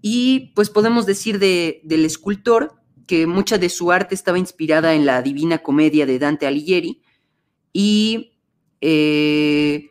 Y 0.01 0.53
pues 0.55 0.71
podemos 0.71 1.07
decir 1.07 1.39
de, 1.39 1.81
del 1.85 2.05
escultor, 2.05 2.75
que 3.07 3.27
mucha 3.27 3.59
de 3.59 3.71
su 3.71 3.91
arte 3.91 4.15
estaba 4.15 4.39
inspirada 4.39 4.95
en 4.95 5.07
la 5.07 5.23
Divina 5.23 5.59
Comedia 5.59 6.07
de 6.07 6.19
Dante 6.19 6.47
Alighieri. 6.47 7.03
Y 7.73 8.39
eh, 8.81 9.91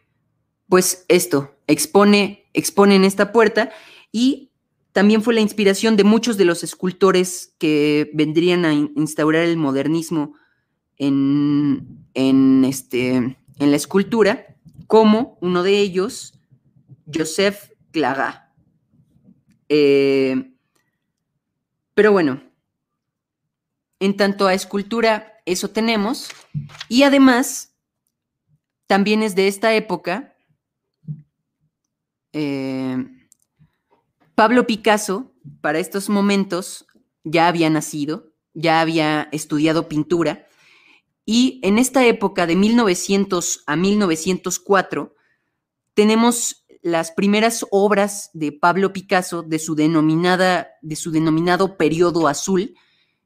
pues 0.69 1.05
esto, 1.07 1.55
expone, 1.67 2.45
expone 2.53 2.95
en 2.95 3.03
esta 3.03 3.31
puerta 3.31 3.71
y 4.11 4.51
también 4.91 5.21
fue 5.21 5.33
la 5.33 5.41
inspiración 5.41 5.97
de 5.97 6.03
muchos 6.03 6.37
de 6.37 6.45
los 6.45 6.63
escultores 6.63 7.53
que 7.59 8.09
vendrían 8.13 8.65
a 8.65 8.73
instaurar 8.73 9.43
el 9.43 9.57
modernismo 9.57 10.33
en, 10.97 12.05
en, 12.13 12.65
este, 12.65 13.15
en 13.15 13.71
la 13.71 13.75
escultura, 13.75 14.55
como 14.87 15.37
uno 15.41 15.63
de 15.63 15.79
ellos, 15.79 16.39
Joseph 17.13 17.71
Clagat. 17.91 18.47
Eh, 19.69 20.53
pero 21.93 22.11
bueno, 22.11 22.41
en 23.99 24.15
tanto 24.15 24.47
a 24.47 24.53
escultura, 24.53 25.33
eso 25.45 25.69
tenemos. 25.69 26.29
Y 26.89 27.03
además, 27.03 27.75
también 28.85 29.23
es 29.23 29.35
de 29.35 29.47
esta 29.47 29.73
época, 29.73 30.35
eh, 32.33 32.97
Pablo 34.35 34.67
Picasso, 34.67 35.33
para 35.61 35.79
estos 35.79 36.09
momentos, 36.09 36.85
ya 37.23 37.47
había 37.47 37.69
nacido, 37.69 38.33
ya 38.53 38.81
había 38.81 39.29
estudiado 39.31 39.87
pintura. 39.89 40.46
Y 41.29 41.59
en 41.61 41.77
esta 41.77 42.05
época 42.05 42.47
de 42.47 42.55
1900 42.55 43.63
a 43.67 43.75
1904, 43.75 45.13
tenemos 45.93 46.65
las 46.81 47.11
primeras 47.11 47.65
obras 47.69 48.29
de 48.33 48.53
Pablo 48.53 48.93
Picasso 48.93 49.43
de 49.43 49.59
su, 49.59 49.75
denominada, 49.75 50.69
de 50.81 50.95
su 50.95 51.11
denominado 51.11 51.75
periodo 51.75 52.29
azul, 52.29 52.75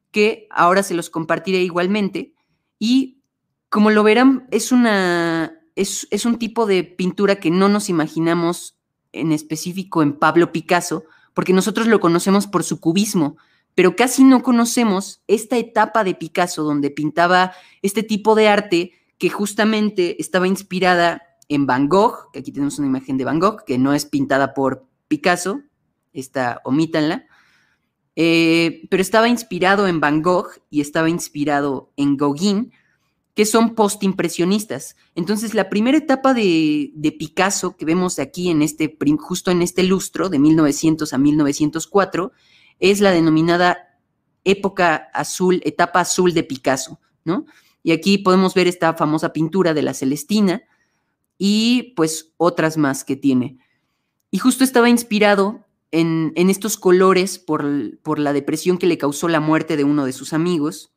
que 0.10 0.48
ahora 0.50 0.82
se 0.82 0.96
los 0.96 1.12
compartiré 1.12 1.60
igualmente. 1.62 2.34
Y 2.80 3.22
como 3.70 3.92
lo 3.92 4.02
verán, 4.02 4.48
es, 4.50 4.72
una, 4.72 5.60
es, 5.76 6.08
es 6.10 6.26
un 6.26 6.40
tipo 6.40 6.66
de 6.66 6.84
pintura 6.84 7.36
que 7.36 7.52
no 7.52 7.70
nos 7.70 7.88
imaginamos 7.88 8.80
en 9.12 9.32
específico 9.32 10.02
en 10.02 10.14
Pablo 10.14 10.52
Picasso, 10.52 11.04
porque 11.36 11.54
nosotros 11.54 11.86
lo 11.86 12.00
conocemos 12.00 12.48
por 12.48 12.64
su 12.64 12.80
cubismo, 12.80 13.38
pero 13.76 13.96
casi 13.96 14.24
no 14.24 14.44
conocemos 14.44 15.22
esta 15.28 15.58
etapa 15.58 16.04
de 16.04 16.16
Picasso 16.16 16.64
donde 16.64 16.90
pintaba 16.90 17.54
este 17.82 18.04
tipo 18.04 18.36
de 18.36 18.48
arte 18.48 18.92
que 19.18 19.30
justamente 19.30 20.22
estaba 20.22 20.48
inspirada 20.48 21.22
en 21.48 21.66
Van 21.66 21.88
Gogh, 21.88 22.32
que 22.32 22.40
aquí 22.40 22.52
tenemos 22.52 22.80
una 22.80 22.88
imagen 22.88 23.18
de 23.18 23.26
Van 23.26 23.40
Gogh, 23.40 23.64
que 23.66 23.78
no 23.78 23.94
es 23.94 24.06
pintada 24.06 24.54
por 24.54 24.86
Picasso, 25.08 25.62
esta 26.14 26.62
omítanla, 26.64 27.26
eh, 28.16 28.88
pero 28.90 29.02
estaba 29.02 29.28
inspirado 29.28 29.88
en 29.88 30.00
Van 30.00 30.22
Gogh 30.22 30.50
y 30.70 30.82
estaba 30.82 31.10
inspirado 31.10 31.92
en 31.98 32.18
Gauguin, 32.18 32.72
que 33.34 33.46
son 33.46 33.76
postimpresionistas. 33.76 34.96
Entonces, 35.16 35.54
la 35.54 35.70
primera 35.70 35.98
etapa 35.98 36.34
de, 36.34 36.92
Picasso 37.18 37.78
que 37.78 37.86
vemos 37.86 38.20
aquí 38.20 38.50
en 38.50 38.62
este, 38.62 38.98
justo 39.20 39.52
en 39.52 39.62
este 39.62 39.84
lustro, 39.84 40.30
de 40.30 40.40
1900 40.40 41.14
a 41.14 41.18
1904, 41.18 42.32
es 42.82 43.00
la 43.00 43.12
denominada 43.12 43.98
época 44.44 45.10
azul, 45.14 45.62
etapa 45.64 46.02
azul 46.02 46.34
de 46.34 46.44
Picasso, 46.44 47.00
¿no? 47.24 47.46
Y 47.84 47.92
aquí 47.92 48.18
podemos 48.18 48.54
ver 48.54 48.68
esta 48.68 48.94
famosa 48.94 49.32
pintura 49.32 49.74
de 49.74 49.82
la 49.82 49.94
Celestina 49.94 50.64
y 51.38 51.94
pues 51.96 52.34
otras 52.38 52.78
más 52.78 53.04
que 53.04 53.16
tiene. 53.16 53.58
Y 54.30 54.40
justo 54.40 54.64
estaba 54.64 54.90
inspirado 54.90 55.66
en, 55.92 56.34
estos 56.36 56.78
colores 56.78 57.40
por, 57.40 57.64
la 58.20 58.34
depresión 58.34 58.78
que 58.78 58.88
le 58.88 58.98
causó 58.98 59.28
la 59.28 59.40
muerte 59.40 59.78
de 59.78 59.84
uno 59.84 60.06
de 60.06 60.14
sus 60.14 60.34
amigos, 60.34 60.92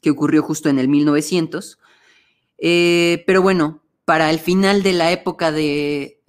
que 0.00 0.10
ocurrió 0.10 0.42
justo 0.42 0.68
en 0.68 0.78
el 0.78 0.88
1900. 0.88 1.78
Eh, 2.58 3.24
pero 3.26 3.42
bueno, 3.42 3.82
para 4.04 4.30
el 4.30 4.38
final 4.38 4.82
de 4.82 4.92
la 4.92 5.12
época 5.12 5.52
de, 5.52 6.22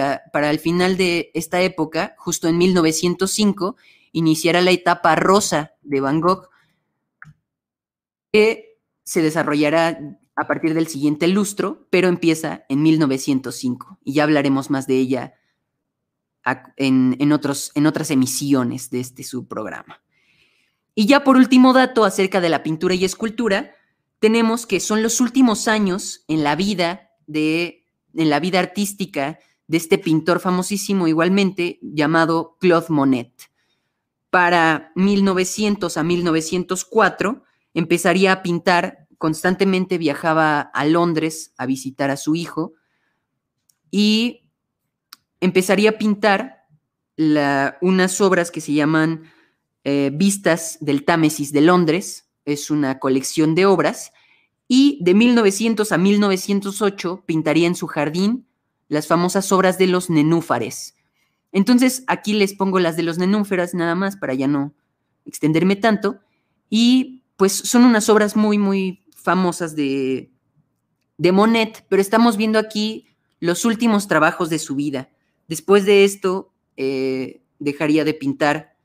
ah, 0.00 0.22
para 0.32 0.50
el 0.50 0.58
final 0.58 0.96
de 0.96 1.30
esta 1.34 1.60
época, 1.62 2.14
justo 2.18 2.48
en 2.48 2.58
1905, 2.58 3.76
iniciará 4.14 4.62
la 4.62 4.70
etapa 4.70 5.14
rosa 5.16 5.72
de 5.82 6.00
Van 6.00 6.20
Gogh, 6.20 6.48
que 8.32 8.78
se 9.02 9.20
desarrollará 9.20 9.98
a 10.36 10.46
partir 10.46 10.72
del 10.72 10.86
siguiente 10.86 11.28
lustro, 11.28 11.86
pero 11.90 12.08
empieza 12.08 12.64
en 12.68 12.82
1905 12.82 13.98
y 14.02 14.14
ya 14.14 14.22
hablaremos 14.22 14.70
más 14.70 14.86
de 14.86 14.96
ella 14.96 15.34
en, 16.76 17.32
otros, 17.32 17.72
en 17.74 17.86
otras 17.86 18.10
emisiones 18.10 18.90
de 18.90 19.00
este 19.00 19.24
subprograma. 19.24 20.02
Y 20.94 21.06
ya 21.06 21.24
por 21.24 21.36
último 21.36 21.72
dato 21.72 22.04
acerca 22.04 22.40
de 22.40 22.48
la 22.48 22.62
pintura 22.62 22.94
y 22.94 23.04
escultura, 23.04 23.74
tenemos 24.20 24.66
que 24.66 24.80
son 24.80 25.02
los 25.02 25.20
últimos 25.20 25.68
años 25.68 26.24
en 26.28 26.44
la 26.44 26.56
vida 26.56 27.10
de 27.26 27.84
en 28.16 28.30
la 28.30 28.38
vida 28.38 28.60
artística 28.60 29.40
de 29.66 29.76
este 29.76 29.98
pintor 29.98 30.38
famosísimo 30.38 31.08
igualmente 31.08 31.78
llamado 31.82 32.56
Claude 32.60 32.86
Monet. 32.90 33.32
Para 34.34 34.90
1900 34.96 35.96
a 35.96 36.02
1904 36.02 37.44
empezaría 37.72 38.32
a 38.32 38.42
pintar, 38.42 39.06
constantemente 39.16 39.96
viajaba 39.96 40.60
a 40.60 40.84
Londres 40.86 41.54
a 41.56 41.66
visitar 41.66 42.10
a 42.10 42.16
su 42.16 42.34
hijo 42.34 42.72
y 43.92 44.50
empezaría 45.38 45.90
a 45.90 45.98
pintar 45.98 46.66
unas 47.80 48.20
obras 48.20 48.50
que 48.50 48.60
se 48.60 48.72
llaman 48.72 49.30
eh, 49.84 50.10
Vistas 50.12 50.78
del 50.80 51.04
Támesis 51.04 51.52
de 51.52 51.60
Londres, 51.60 52.28
es 52.44 52.72
una 52.72 52.98
colección 52.98 53.54
de 53.54 53.66
obras, 53.66 54.12
y 54.66 54.98
de 55.00 55.14
1900 55.14 55.92
a 55.92 55.96
1908 55.96 57.22
pintaría 57.24 57.68
en 57.68 57.76
su 57.76 57.86
jardín 57.86 58.48
las 58.88 59.06
famosas 59.06 59.52
obras 59.52 59.78
de 59.78 59.86
los 59.86 60.10
nenúfares. 60.10 60.96
Entonces, 61.54 62.02
aquí 62.08 62.34
les 62.34 62.52
pongo 62.52 62.80
las 62.80 62.96
de 62.96 63.04
los 63.04 63.16
nenúfares 63.16 63.74
nada 63.74 63.94
más 63.94 64.16
para 64.16 64.34
ya 64.34 64.48
no 64.48 64.74
extenderme 65.24 65.76
tanto, 65.76 66.18
y 66.68 67.22
pues 67.36 67.52
son 67.52 67.84
unas 67.84 68.08
obras 68.08 68.36
muy, 68.36 68.58
muy 68.58 69.04
famosas 69.14 69.76
de, 69.76 70.32
de 71.16 71.32
Monet, 71.32 71.86
pero 71.88 72.02
estamos 72.02 72.36
viendo 72.36 72.58
aquí 72.58 73.06
los 73.38 73.64
últimos 73.64 74.08
trabajos 74.08 74.50
de 74.50 74.58
su 74.58 74.74
vida. 74.74 75.10
Después 75.46 75.86
de 75.86 76.04
esto, 76.04 76.52
eh, 76.76 77.40
dejaría 77.60 78.04
de 78.04 78.14
pintar 78.14 78.76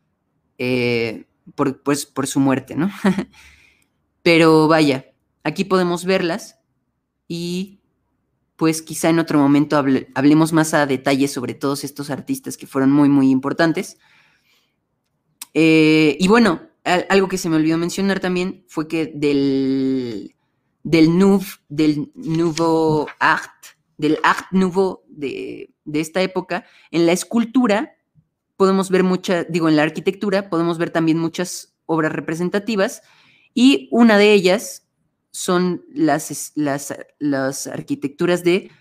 eh, 0.59 1.25
pues, 1.55 2.05
por 2.05 2.27
su 2.27 2.39
muerte, 2.39 2.75
¿no? 2.75 2.91
Pero 4.21 4.67
vaya, 4.67 5.05
aquí 5.43 5.63
podemos 5.63 6.05
verlas 6.05 6.59
y 7.27 7.78
pues 8.59 8.81
quizá 8.81 9.07
en 9.07 9.19
otro 9.19 9.39
momento 9.39 9.81
hablemos 10.15 10.51
más 10.51 10.73
a 10.73 10.85
detalle 10.85 11.29
sobre 11.29 11.53
todos 11.53 11.85
estos 11.85 12.09
artistas 12.09 12.57
que 12.57 12.67
fueron 12.67 12.91
muy, 12.91 13.07
muy 13.07 13.29
importantes. 13.29 13.97
Eh, 15.53 16.17
y 16.19 16.27
bueno, 16.27 16.63
algo 16.83 17.29
que 17.29 17.37
se 17.37 17.49
me 17.49 17.55
olvidó 17.55 17.77
mencionar 17.77 18.19
también 18.19 18.65
fue 18.67 18.89
que 18.89 19.13
del, 19.15 20.35
del, 20.83 21.09
del 21.69 22.11
Nouveau 22.15 23.07
Art, 23.19 23.63
del 23.97 24.19
Art 24.23 24.47
Nouveau 24.51 25.03
de, 25.07 25.69
esta 25.93 26.21
época, 26.21 26.65
en 26.91 27.05
la 27.05 27.13
escultura 27.13 27.95
podemos 28.57 28.89
ver 28.89 29.05
mucha, 29.05 29.45
digo, 29.45 29.69
en 29.69 29.77
la 29.77 29.83
arquitectura 29.83 30.49
podemos 30.49 30.77
ver 30.77 30.89
también 30.89 31.17
muchas 31.17 31.77
obras 31.85 32.11
representativas 32.11 33.03
y 33.53 33.87
una 33.89 34.17
de 34.17 34.33
ellas 34.33 34.88
son 35.31 35.83
las, 35.93 36.51
las, 36.55 36.93
las 37.19 37.67
arquitecturas 37.67 38.43
de 38.43 38.71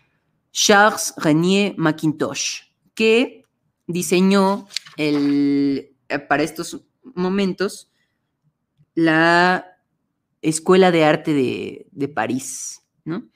Charles 0.53 1.15
Renier 1.17 1.75
Mackintosh, 1.77 2.63
que 2.95 3.45
diseñó 3.87 4.67
el, 4.97 5.97
para 6.29 6.43
estos 6.43 6.85
momentos 7.15 7.91
la 8.95 9.67
Escuela 10.43 10.91
de 10.91 11.05
Arte 11.05 11.33
de, 11.33 11.87
de 11.91 12.09
París, 12.09 12.83
¿no? 13.05 13.29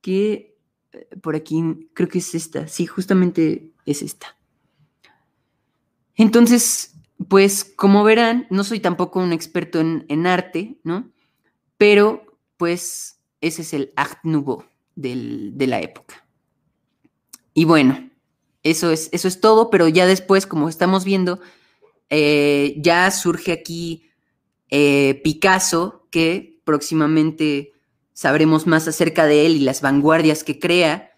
Que 0.00 0.58
eh, 0.92 1.08
por 1.22 1.36
aquí 1.36 1.62
creo 1.94 2.08
que 2.08 2.18
es 2.18 2.34
esta, 2.34 2.68
sí, 2.68 2.86
justamente 2.86 3.72
es 3.86 4.02
esta. 4.02 4.36
Entonces, 6.16 6.94
pues 7.28 7.64
como 7.64 8.04
verán, 8.04 8.46
no 8.50 8.64
soy 8.64 8.80
tampoco 8.80 9.20
un 9.20 9.32
experto 9.32 9.80
en, 9.80 10.26
arte, 10.26 10.78
¿no? 10.84 11.10
Pero 11.78 12.24
pues 12.62 13.18
ese 13.40 13.62
es 13.62 13.74
el 13.74 13.92
Art 13.96 14.20
Nouveau 14.22 14.62
de 14.94 15.66
la 15.66 15.80
época. 15.80 16.24
Y 17.54 17.64
bueno, 17.64 18.08
eso 18.62 18.92
es, 18.92 19.08
eso 19.10 19.26
es 19.26 19.40
todo, 19.40 19.68
pero 19.68 19.88
ya 19.88 20.06
después, 20.06 20.46
como 20.46 20.68
estamos 20.68 21.04
viendo, 21.04 21.40
eh, 22.08 22.76
ya 22.78 23.10
surge 23.10 23.50
aquí 23.50 24.04
eh, 24.70 25.20
Picasso, 25.24 26.06
que 26.12 26.60
próximamente 26.62 27.72
sabremos 28.12 28.68
más 28.68 28.86
acerca 28.86 29.26
de 29.26 29.44
él 29.44 29.56
y 29.56 29.64
las 29.64 29.80
vanguardias 29.80 30.44
que 30.44 30.60
crea. 30.60 31.10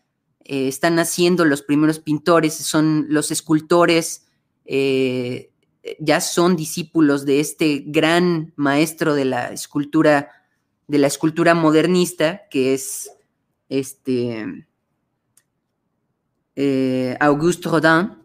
Eh, 0.47 0.67
están 0.67 0.99
haciendo 0.99 1.45
los 1.45 1.61
primeros 1.61 1.99
pintores, 1.99 2.55
son 2.55 3.05
los 3.11 3.31
escultores 3.31 4.23
ya 5.99 6.23
son 6.23 6.57
discípulos 6.57 7.27
de 7.27 7.41
este 7.41 7.85
gran 7.87 8.55
maestro 8.57 9.15
de 9.15 9.27
la 9.27 9.49
escultura, 9.49 10.31
de 10.87 10.99
la 10.99 11.07
escultura 11.07 11.55
modernista, 11.55 12.43
que 12.51 12.75
es 12.75 13.11
este 13.69 14.67
eh, 16.57 17.17
Auguste 17.21 17.69
Rodin, 17.69 18.19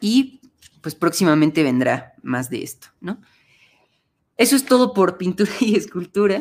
y 0.00 0.40
pues 0.80 0.94
próximamente 0.94 1.62
vendrá 1.62 2.14
más 2.22 2.50
de 2.50 2.62
esto, 2.62 2.88
¿no? 3.00 3.20
Eso 4.36 4.54
es 4.54 4.64
todo 4.64 4.94
por 4.94 5.18
pintura 5.18 5.50
y 5.60 5.76
escultura. 5.76 6.40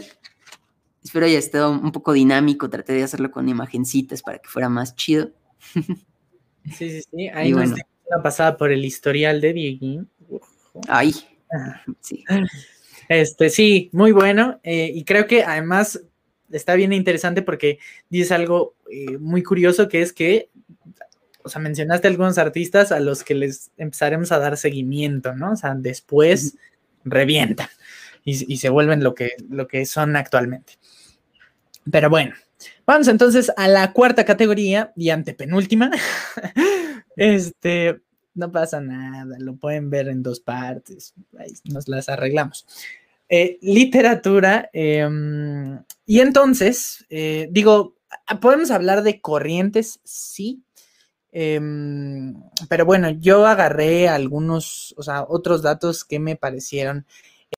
Espero 1.04 1.26
haya 1.26 1.40
estado 1.40 1.72
un 1.72 1.92
poco 1.92 2.14
dinámico, 2.14 2.70
traté 2.70 2.94
de 2.94 3.04
hacerlo 3.04 3.32
con 3.32 3.50
imagencitas 3.50 4.22
para 4.22 4.40
que 4.40 4.50
fuera 4.50 4.70
más 4.70 4.96
chido. 4.96 5.32
Sí, 5.74 5.84
sí, 6.76 7.02
sí. 7.02 7.28
Ahí 7.34 7.54
bueno 7.54 7.76
una 8.10 8.24
pasada 8.24 8.58
por 8.58 8.72
el 8.72 8.84
historial 8.86 9.42
de 9.42 9.54
Dieguín. 9.54 10.10
Ay, 10.88 11.14
sí. 12.02 12.24
Este, 13.10 13.50
sí, 13.50 13.90
muy 13.94 14.12
bueno. 14.12 14.60
Eh, 14.64 14.92
y 14.94 15.04
creo 15.04 15.28
que 15.28 15.44
además 15.44 16.02
está 16.52 16.76
bien 16.76 16.94
interesante 16.94 17.42
porque 17.42 17.80
dices 18.10 18.32
algo 18.32 18.76
eh, 18.92 19.18
muy 19.18 19.44
curioso 19.44 19.90
que 19.90 20.02
es 20.02 20.14
que, 20.14 20.50
o 21.44 21.50
sea, 21.50 21.62
mencionaste 21.62 22.08
algunos 22.08 22.38
artistas 22.38 22.92
a 22.92 23.00
los 23.00 23.24
que 23.24 23.36
les 23.36 23.72
empezaremos 23.78 24.32
a 24.32 24.40
dar 24.40 24.58
seguimiento, 24.58 25.36
¿no? 25.36 25.54
O 25.54 25.56
sea, 25.56 25.76
después 25.76 26.58
revientan 27.04 27.70
y, 28.24 28.54
y, 28.54 28.58
se 28.58 28.70
vuelven 28.70 29.04
lo 29.04 29.16
que, 29.16 29.32
lo 29.50 29.68
que 29.68 29.86
son 29.86 30.16
actualmente. 30.16 30.74
Pero 31.90 32.10
bueno, 32.10 32.36
vamos 32.86 33.08
entonces 33.08 33.52
a 33.56 33.68
la 33.68 33.94
cuarta 33.94 34.26
categoría 34.26 34.92
y 34.96 35.10
antepenúltima. 35.10 35.92
Este, 37.20 38.00
no 38.38 38.52
pasa 38.52 38.80
nada, 38.80 39.38
lo 39.40 39.56
pueden 39.56 39.90
ver 39.90 40.08
en 40.08 40.24
dos 40.24 40.40
partes, 40.40 41.14
ahí 41.38 41.54
nos 41.66 41.88
las 41.88 42.10
arreglamos. 42.10 42.66
Eh, 43.30 43.58
literatura, 43.62 44.70
em, 44.72 45.84
y 46.06 46.22
entonces, 46.22 47.06
eh, 47.10 47.50
digo, 47.52 47.96
podemos 48.40 48.72
hablar 48.72 49.04
de 49.04 49.20
corrientes, 49.20 50.00
sí, 50.04 50.64
em, 51.32 52.42
pero 52.70 52.86
bueno, 52.86 53.10
yo 53.10 53.46
agarré 53.46 54.08
algunos, 54.08 54.94
o 54.98 55.04
sea, 55.04 55.26
otros 55.28 55.62
datos 55.62 56.06
que 56.06 56.20
me 56.20 56.38
parecieron 56.38 57.06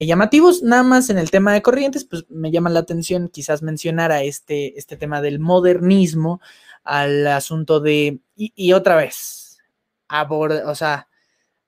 eh, 0.00 0.06
llamativos, 0.06 0.62
nada 0.62 0.82
más 0.82 1.10
en 1.10 1.18
el 1.18 1.30
tema 1.30 1.52
de 1.52 1.62
corrientes, 1.62 2.04
pues 2.04 2.24
me 2.28 2.50
llama 2.50 2.70
la 2.70 2.80
atención 2.80 3.28
quizás 3.28 3.62
mencionar 3.62 4.12
a 4.12 4.22
este, 4.22 4.78
este 4.78 4.96
tema 4.96 5.20
del 5.22 5.38
modernismo, 5.40 6.40
al 6.84 7.26
asunto 7.28 7.80
de, 7.80 8.20
y 8.36 8.72
otra 8.72 8.96
vez, 8.96 9.39
o 10.10 10.74
sea, 10.74 11.08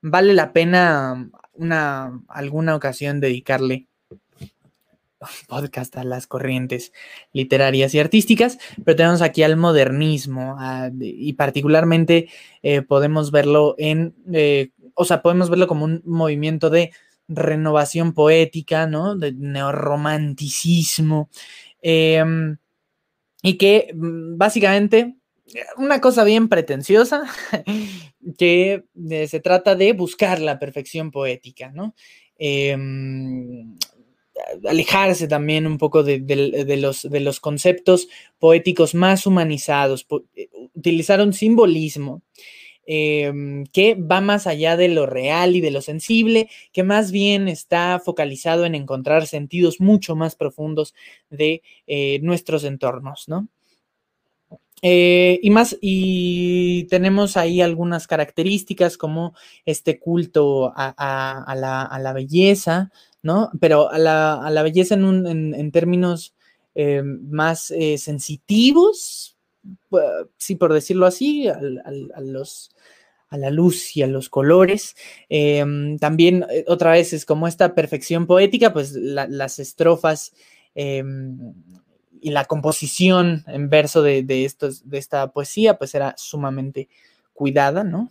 vale 0.00 0.32
la 0.34 0.52
pena 0.52 1.30
una, 1.54 2.20
alguna 2.28 2.74
ocasión 2.74 3.20
dedicarle 3.20 3.86
podcast 5.46 5.96
a 5.96 6.04
las 6.04 6.26
corrientes 6.26 6.92
literarias 7.32 7.94
y 7.94 8.00
artísticas, 8.00 8.58
pero 8.84 8.96
tenemos 8.96 9.22
aquí 9.22 9.42
al 9.42 9.56
modernismo 9.56 10.56
y 11.00 11.32
particularmente 11.34 12.28
eh, 12.62 12.82
podemos 12.82 13.30
verlo 13.30 13.74
en, 13.78 14.14
eh, 14.32 14.70
o 14.94 15.04
sea, 15.04 15.22
podemos 15.22 15.48
verlo 15.50 15.66
como 15.66 15.84
un 15.84 16.02
movimiento 16.04 16.70
de 16.70 16.92
renovación 17.28 18.12
poética, 18.14 18.86
¿no? 18.86 19.16
De 19.16 19.32
neorromanticismo, 19.32 21.30
em, 21.80 22.56
y 23.42 23.58
que 23.58 23.92
mm, 23.94 24.36
básicamente 24.38 25.16
una 25.76 26.00
cosa 26.00 26.24
bien 26.24 26.48
pretenciosa, 26.48 27.24
que 28.38 28.84
eh, 29.10 29.28
se 29.28 29.40
trata 29.40 29.74
de 29.74 29.92
buscar 29.92 30.40
la 30.40 30.58
perfección 30.58 31.10
poética, 31.10 31.70
¿no? 31.70 31.94
Em, 32.38 33.76
alejarse 34.68 35.28
también 35.28 35.66
un 35.66 35.78
poco 35.78 36.02
de, 36.02 36.18
los, 36.76 37.02
de, 37.02 37.20
los, 37.20 37.40
conceptos 37.40 38.08
poéticos 38.38 38.94
más 38.94 39.26
humanizados, 39.26 40.06
eh, 40.34 40.48
utilizar 40.74 41.20
un 41.20 41.32
simbolismo 41.32 42.22
em, 42.86 43.64
que 43.66 43.94
va 43.94 44.20
más 44.20 44.46
allá 44.46 44.76
de 44.76 44.88
lo 44.88 45.06
real 45.06 45.54
y 45.54 45.60
de 45.60 45.70
lo 45.70 45.82
sensible, 45.82 46.48
que 46.72 46.82
más 46.82 47.12
bien 47.12 47.48
está 47.48 48.00
focalizado 48.04 48.64
en 48.64 48.74
encontrar 48.74 49.26
sentidos 49.26 49.80
mucho 49.80 50.16
más 50.16 50.34
profundos 50.34 50.94
de 51.30 51.62
eh, 51.86 52.18
nuestros 52.22 52.64
entornos, 52.64 53.28
¿no? 53.28 53.48
Eh, 54.84 55.38
y 55.40 55.50
más, 55.50 55.78
y 55.80 56.84
tenemos 56.84 57.36
ahí 57.36 57.60
algunas 57.60 58.08
características 58.08 58.96
como 58.96 59.32
este 59.64 60.00
culto 60.00 60.72
a, 60.74 61.54
la, 61.56 62.12
belleza, 62.12 62.90
¿no? 63.22 63.50
Pero 63.60 63.90
a 63.90 63.98
la, 63.98 64.62
belleza 64.64 64.96
en, 64.96 65.70
términos 65.70 66.34
eh, 66.74 67.02
más 67.02 67.70
eh, 67.70 67.96
sensitivos, 67.96 69.36
sí, 70.36 70.56
por 70.56 70.72
decirlo 70.72 71.06
así, 71.06 71.46
a, 71.46 71.60
los, 72.20 72.74
a 73.28 73.38
la 73.38 73.50
luz 73.50 73.96
y 73.96 74.02
a 74.02 74.08
los 74.08 74.28
colores. 74.28 74.96
Em, 75.28 75.96
también, 75.98 76.44
otra 76.66 76.90
vez, 76.90 77.12
es 77.12 77.24
como 77.24 77.46
esta 77.46 77.76
perfección 77.76 78.26
poética, 78.26 78.72
pues 78.72 78.94
las 78.94 79.60
estrofas 79.60 80.32
em, 80.74 81.54
y 82.22 82.30
la 82.30 82.44
composición 82.44 83.44
en 83.48 83.68
verso 83.68 84.02
de, 84.02 84.44
estos, 84.44 84.88
de 84.88 84.98
esta 84.98 85.32
poesía, 85.32 85.76
pues 85.76 85.94
era 85.94 86.14
sumamente 86.16 86.88
cuidada, 87.32 87.82
¿no? 87.84 88.10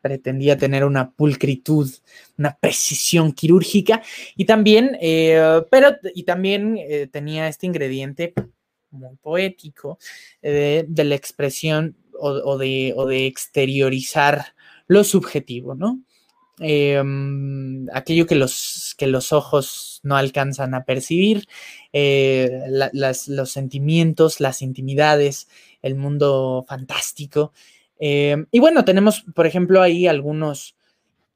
Pretendía 0.00 0.56
tener 0.56 0.84
una 0.84 1.10
pulcritud, 1.10 1.90
una 2.38 2.56
precisión 2.60 3.32
quirúrgica 3.32 4.02
y 4.34 4.46
también, 4.46 4.96
eh, 5.00 5.62
pero, 5.70 5.96
y 6.14 6.22
también 6.22 6.78
eh, 6.78 7.06
tenía 7.06 7.48
este 7.48 7.66
ingrediente 7.66 8.32
muy 8.90 9.16
poético 9.16 9.98
eh, 10.40 10.84
de, 10.88 11.04
la 11.04 11.14
expresión 11.14 11.96
o, 12.18 12.58
de, 12.58 12.92
o 12.96 13.06
de 13.06 13.26
exteriorizar 13.26 14.54
lo 14.86 15.04
subjetivo, 15.04 15.74
¿no? 15.74 16.00
Em, 16.62 17.86
aquello 17.94 18.26
que 18.26 18.34
los, 18.34 18.94
que 18.98 19.06
los 19.06 19.32
ojos 19.32 20.00
no 20.02 20.16
alcanzan 20.16 20.74
a 20.74 20.84
percibir, 20.84 21.46
eh, 21.94 22.60
los 22.92 23.50
sentimientos, 23.50 24.40
las 24.40 24.60
intimidades, 24.60 25.48
el 25.80 25.94
mundo 25.94 26.66
fantástico. 26.68 27.52
Em, 27.98 28.46
y 28.50 28.60
bueno, 28.60 28.84
tenemos, 28.84 29.24
por 29.34 29.46
ejemplo, 29.46 29.80
ahí 29.80 30.06
algunos, 30.06 30.76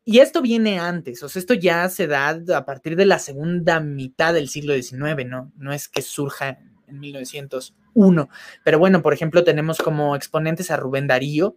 y 0.05 0.19
esto 0.19 0.43
viene 0.43 0.79
antes, 0.79 1.23
o 1.23 1.29
sea, 1.31 1.41
esto 1.41 1.55
ya 1.55 1.89
se 1.89 2.07
da 2.07 2.39
a 2.55 2.65
partir 2.67 2.95
de 2.95 3.07
la 3.07 3.19
segunda 3.19 3.81
mitad 3.81 4.35
del 4.35 4.51
siglo 4.51 4.75
XIX, 4.75 5.25
¿no? 5.27 5.53
No 5.57 5.73
es 5.73 5.89
que 5.89 6.03
surja 6.03 6.59
en 6.87 7.01
1901, 7.01 8.29
pero 8.63 8.79
bueno, 8.79 9.01
por 9.01 9.15
ejemplo, 9.15 9.43
tenemos 9.43 9.79
como 9.79 10.17
exponentes 10.17 10.71
a 10.71 10.77
Rubén 10.77 11.07
Darío, 11.07 11.57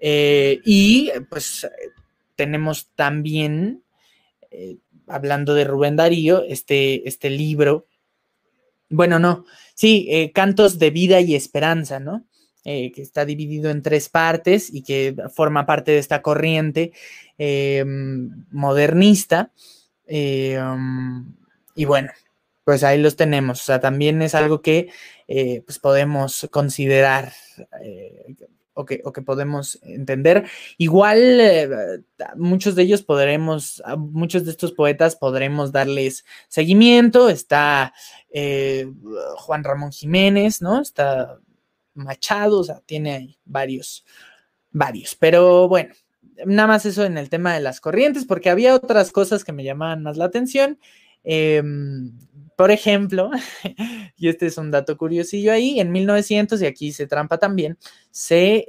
eh, 0.00 0.60
y 0.64 1.12
pues 1.30 1.68
tenemos 2.36 2.90
también, 2.94 3.82
eh, 4.50 4.78
hablando 5.06 5.54
de 5.54 5.64
Rubén 5.64 5.96
Darío, 5.96 6.44
este, 6.48 7.08
este 7.08 7.30
libro, 7.30 7.86
bueno, 8.88 9.18
no, 9.18 9.44
sí, 9.74 10.06
eh, 10.10 10.32
Cantos 10.32 10.78
de 10.78 10.90
Vida 10.90 11.20
y 11.20 11.34
Esperanza, 11.34 12.00
¿no? 12.00 12.24
eh, 12.64 12.92
que 12.92 13.02
está 13.02 13.24
dividido 13.24 13.70
en 13.70 13.82
tres 13.82 14.08
partes 14.08 14.72
y 14.72 14.82
que 14.82 15.14
forma 15.34 15.66
parte 15.66 15.92
de 15.92 15.98
esta 15.98 16.22
corriente 16.22 16.92
modernista. 18.50 19.50
Em, 20.06 21.34
y 21.74 21.84
bueno, 21.84 22.10
pues 22.64 22.84
ahí 22.84 23.00
los 23.02 23.16
tenemos. 23.16 23.60
O 23.60 23.64
sea, 23.64 23.80
también 23.80 24.22
es 24.22 24.34
algo 24.34 24.62
que 24.62 24.88
pues 25.26 25.78
podemos 25.78 26.48
considerar 26.50 27.32
o, 28.74 28.84
que, 28.84 29.22
podemos 29.24 29.78
entender. 29.82 30.46
Igual 30.78 31.18
eh, 31.40 31.68
muchos 32.36 32.74
de 32.74 32.82
ellos 32.82 33.02
podremos, 33.02 33.82
muchos 33.96 34.44
de 34.44 34.50
estos 34.50 34.72
poetas 34.72 35.16
podremos 35.16 35.72
darles 35.72 36.24
seguimiento. 36.48 37.28
Está 37.28 37.94
Juan 39.36 39.64
Ramón 39.64 39.92
Jiménez, 39.92 40.60
¿no? 40.60 40.80
Está 40.80 41.38
Machado, 41.94 42.60
o 42.60 42.64
sea, 42.64 42.80
tiene 42.84 43.38
varios, 43.44 44.04
varios. 44.72 45.14
Pero 45.14 45.68
bueno, 45.68 45.94
nada 46.44 46.68
más 46.68 46.86
eso 46.86 47.04
en 47.04 47.18
el 47.18 47.30
tema 47.30 47.54
de 47.54 47.60
las 47.60 47.80
corrientes, 47.80 48.24
porque 48.24 48.50
había 48.50 48.74
otras 48.74 49.12
cosas 49.12 49.44
que 49.44 49.52
me 49.52 49.64
llamaban 49.64 50.02
más 50.02 50.16
la 50.16 50.26
atención. 50.26 50.78
Em, 51.22 52.18
por 52.56 52.70
ejemplo, 52.70 53.30
y 54.16 54.28
este 54.28 54.46
es 54.46 54.58
un 54.58 54.70
dato 54.70 54.96
curiosillo 54.96 55.52
ahí, 55.52 55.80
en 55.80 55.90
1900, 55.92 56.60
y 56.62 56.66
aquí 56.66 56.92
se 56.92 57.06
trampa 57.06 57.38
también, 57.38 57.78
se, 58.10 58.66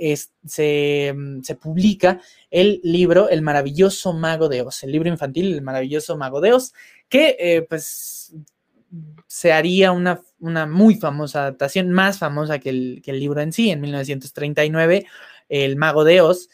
mm, 1.16 1.42
se, 1.42 1.56
publica 1.56 2.20
el 2.50 2.80
libro 2.84 3.30
El 3.30 3.42
maravilloso 3.42 4.14
mago 4.14 4.50
de 4.50 4.62
Oz, 4.62 4.84
el 4.84 4.92
libro 4.92 5.10
infantil 5.10 5.54
El 5.54 5.62
maravilloso 5.62 6.18
mago 6.18 6.42
de 6.42 6.54
Oz, 6.54 6.74
que 7.10 7.36
eh, 7.40 7.62
pues 7.64 8.36
se 9.28 9.52
haría 9.52 9.92
una, 9.92 10.22
una, 10.40 10.66
muy 10.66 10.96
famosa 10.96 11.42
adaptación, 11.42 11.92
más 11.92 12.18
famosa 12.18 12.60
que 12.60 12.70
el, 12.70 13.02
libro 13.06 13.42
en 13.42 13.52
sí, 13.52 13.70
en 13.70 13.82
1939, 13.82 15.06
El 15.50 15.76
mago 15.76 16.04
de 16.04 16.22
Oz. 16.22 16.50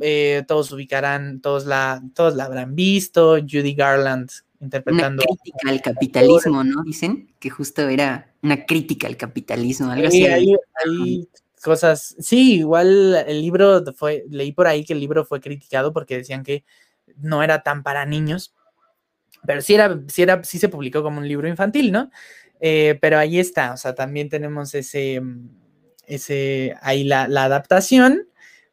Eh, 0.00 0.44
todos 0.48 0.72
ubicarán, 0.72 1.40
todos 1.40 1.66
la, 1.66 2.02
todos 2.14 2.34
la 2.34 2.44
habrán 2.44 2.74
visto, 2.74 3.36
Judy 3.38 3.74
Garland 3.74 4.30
interpretando. 4.64 5.22
Una 5.22 5.36
crítica 5.36 5.70
al 5.70 5.82
capitalismo, 5.82 6.64
¿no? 6.64 6.82
Dicen 6.82 7.32
que 7.38 7.50
justo 7.50 7.88
era 7.88 8.34
una 8.42 8.64
crítica 8.64 9.06
al 9.06 9.16
capitalismo, 9.16 9.90
algo 9.90 10.08
así. 10.08 10.26
Hay, 10.26 10.54
hay 10.84 11.28
cosas. 11.62 12.14
Sí, 12.18 12.56
igual 12.56 13.24
el 13.26 13.40
libro 13.40 13.82
fue, 13.94 14.24
leí 14.28 14.52
por 14.52 14.66
ahí 14.66 14.84
que 14.84 14.92
el 14.92 15.00
libro 15.00 15.24
fue 15.24 15.40
criticado 15.40 15.92
porque 15.92 16.18
decían 16.18 16.42
que 16.42 16.64
no 17.16 17.42
era 17.42 17.62
tan 17.62 17.82
para 17.82 18.06
niños, 18.06 18.54
pero 19.46 19.60
sí 19.62 19.74
era, 19.74 20.00
sí 20.08 20.22
era, 20.22 20.42
sí 20.44 20.58
se 20.58 20.68
publicó 20.68 21.02
como 21.02 21.18
un 21.18 21.28
libro 21.28 21.48
infantil, 21.48 21.92
¿no? 21.92 22.10
Eh, 22.60 22.98
pero 23.00 23.18
ahí 23.18 23.38
está, 23.38 23.72
o 23.72 23.76
sea, 23.76 23.94
también 23.94 24.28
tenemos 24.28 24.74
ese, 24.74 25.20
ese, 26.06 26.74
ahí 26.82 27.04
la, 27.04 27.28
la 27.28 27.44
adaptación, 27.44 28.28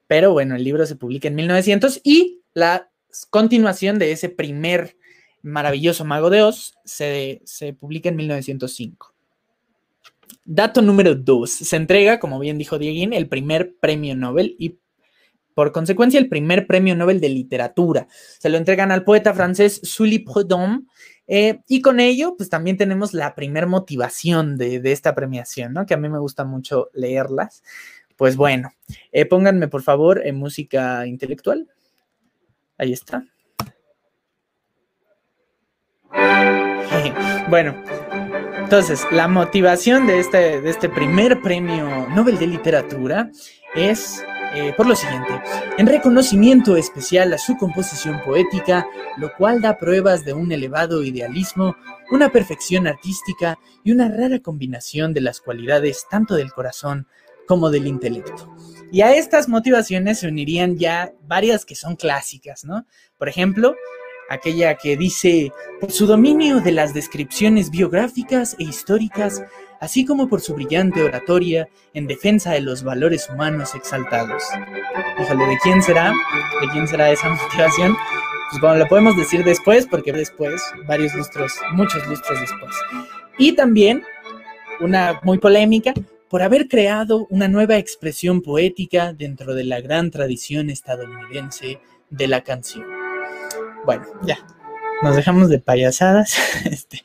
pero 0.07 0.31
bueno, 0.31 0.55
el 0.55 0.63
libro 0.63 0.85
se 0.85 0.95
publica 0.95 1.27
en 1.27 1.35
1900 1.35 2.01
y 2.03 2.41
la 2.53 2.89
continuación 3.29 3.99
de 3.99 4.11
ese 4.11 4.29
primer 4.29 4.97
maravilloso 5.43 6.05
Mago 6.05 6.29
de 6.29 6.43
Oz 6.43 6.75
se, 6.83 7.41
publica 7.79 8.09
en 8.09 8.15
1905. 8.15 9.13
Dato 10.45 10.81
número 10.81 11.15
2. 11.15 11.49
Se 11.49 11.75
entrega, 11.75 12.19
como 12.19 12.39
bien 12.39 12.57
dijo 12.57 12.77
Dieguín, 12.77 13.13
el 13.13 13.27
primer 13.27 13.75
premio 13.79 14.15
Nobel 14.15 14.55
y 14.57 14.79
por 15.53 15.71
consecuencia 15.71 16.19
el 16.19 16.29
primer 16.29 16.67
premio 16.67 16.95
Nobel 16.95 17.19
de 17.19 17.29
literatura. 17.29 18.07
Se 18.39 18.49
lo 18.49 18.57
entregan 18.57 18.91
al 18.91 19.03
poeta 19.03 19.33
francés 19.33 19.81
Sully 19.83 20.19
Prudhomme 20.19 20.85
eh, 21.27 21.59
y 21.67 21.81
con 21.81 21.99
ello 21.99 22.35
pues 22.37 22.49
también 22.49 22.77
tenemos 22.77 23.13
la 23.13 23.35
primer 23.35 23.67
motivación 23.67 24.57
de, 24.57 24.81
esta 24.85 25.13
premiación, 25.13 25.73
¿no? 25.73 25.85
Que 25.85 25.93
a 25.93 25.97
mí 25.97 26.09
me 26.09 26.19
gusta 26.19 26.45
mucho 26.45 26.89
leerlas. 26.93 27.63
Pues 28.15 28.35
bueno, 28.35 28.71
eh, 29.11 29.25
pónganme 29.25 29.67
por 29.67 29.81
favor 29.81 30.25
en 30.25 30.35
música 30.37 31.05
intelectual. 31.07 31.67
Ahí 32.77 32.93
está. 32.93 33.25
bueno, 37.49 37.75
entonces, 38.71 39.05
la 39.11 39.27
motivación 39.27 40.07
de 40.07 40.19
este, 40.19 40.61
de 40.61 40.69
este 40.69 40.87
primer 40.87 41.41
premio 41.41 42.07
Nobel 42.09 42.39
de 42.39 42.47
Literatura 42.47 43.29
es 43.75 44.23
eh, 44.53 44.73
por 44.75 44.85
lo 44.85 44.95
siguiente, 44.95 45.29
en 45.77 45.87
reconocimiento 45.87 46.75
especial 46.75 47.31
a 47.31 47.37
su 47.37 47.55
composición 47.55 48.21
poética, 48.21 48.85
lo 49.17 49.31
cual 49.37 49.61
da 49.61 49.77
pruebas 49.77 50.25
de 50.25 50.33
un 50.33 50.51
elevado 50.51 51.03
idealismo, 51.03 51.77
una 52.11 52.29
perfección 52.29 52.85
artística 52.85 53.57
y 53.83 53.93
una 53.93 54.09
rara 54.09 54.39
combinación 54.39 55.13
de 55.13 55.21
las 55.21 55.39
cualidades 55.39 56.05
tanto 56.09 56.35
del 56.35 56.51
corazón 56.51 57.07
como 57.47 57.69
del 57.69 57.87
intelecto. 57.87 58.53
Y 58.91 59.01
a 59.01 59.13
estas 59.15 59.47
motivaciones 59.47 60.19
se 60.19 60.27
unirían 60.27 60.77
ya 60.77 61.13
varias 61.23 61.65
que 61.65 61.75
son 61.75 61.95
clásicas, 61.95 62.65
¿no? 62.65 62.85
Por 63.17 63.29
ejemplo, 63.29 63.75
aquella 64.31 64.75
que 64.75 64.95
dice, 64.95 65.51
por 65.79 65.91
su 65.91 66.05
dominio 66.05 66.61
de 66.61 66.71
las 66.71 66.93
descripciones 66.93 67.69
biográficas 67.69 68.55
e 68.59 68.63
históricas, 68.63 69.43
así 69.81 70.05
como 70.05 70.29
por 70.29 70.39
su 70.39 70.53
brillante 70.53 71.03
oratoria 71.03 71.67
en 71.93 72.07
defensa 72.07 72.51
de 72.51 72.61
los 72.61 72.83
valores 72.83 73.29
humanos 73.29 73.75
exaltados. 73.75 74.43
Híjole, 75.21 75.45
¿de 75.47 75.57
quién 75.61 75.83
será? 75.83 76.13
¿De 76.61 76.67
quién 76.71 76.87
será 76.87 77.11
esa 77.11 77.29
motivación? 77.43 77.97
Pues 78.49 78.61
bueno, 78.61 78.77
lo 78.77 78.87
podemos 78.87 79.17
decir 79.17 79.43
después, 79.43 79.85
porque 79.85 80.13
después, 80.13 80.61
varios 80.87 81.13
lustros, 81.13 81.53
muchos 81.73 82.07
lustros 82.07 82.39
después. 82.39 82.75
Y 83.37 83.53
también, 83.53 84.03
una 84.79 85.19
muy 85.23 85.39
polémica, 85.39 85.93
por 86.29 86.41
haber 86.41 86.69
creado 86.69 87.27
una 87.29 87.49
nueva 87.49 87.77
expresión 87.77 88.41
poética 88.41 89.11
dentro 89.11 89.55
de 89.55 89.65
la 89.65 89.81
gran 89.81 90.09
tradición 90.09 90.69
estadounidense 90.69 91.79
de 92.09 92.27
la 92.27 92.41
canción. 92.41 93.00
Bueno, 93.85 94.05
ya. 94.23 94.37
Nos 95.01 95.15
dejamos 95.15 95.49
de 95.49 95.59
payasadas. 95.59 96.37
Este, 96.65 97.01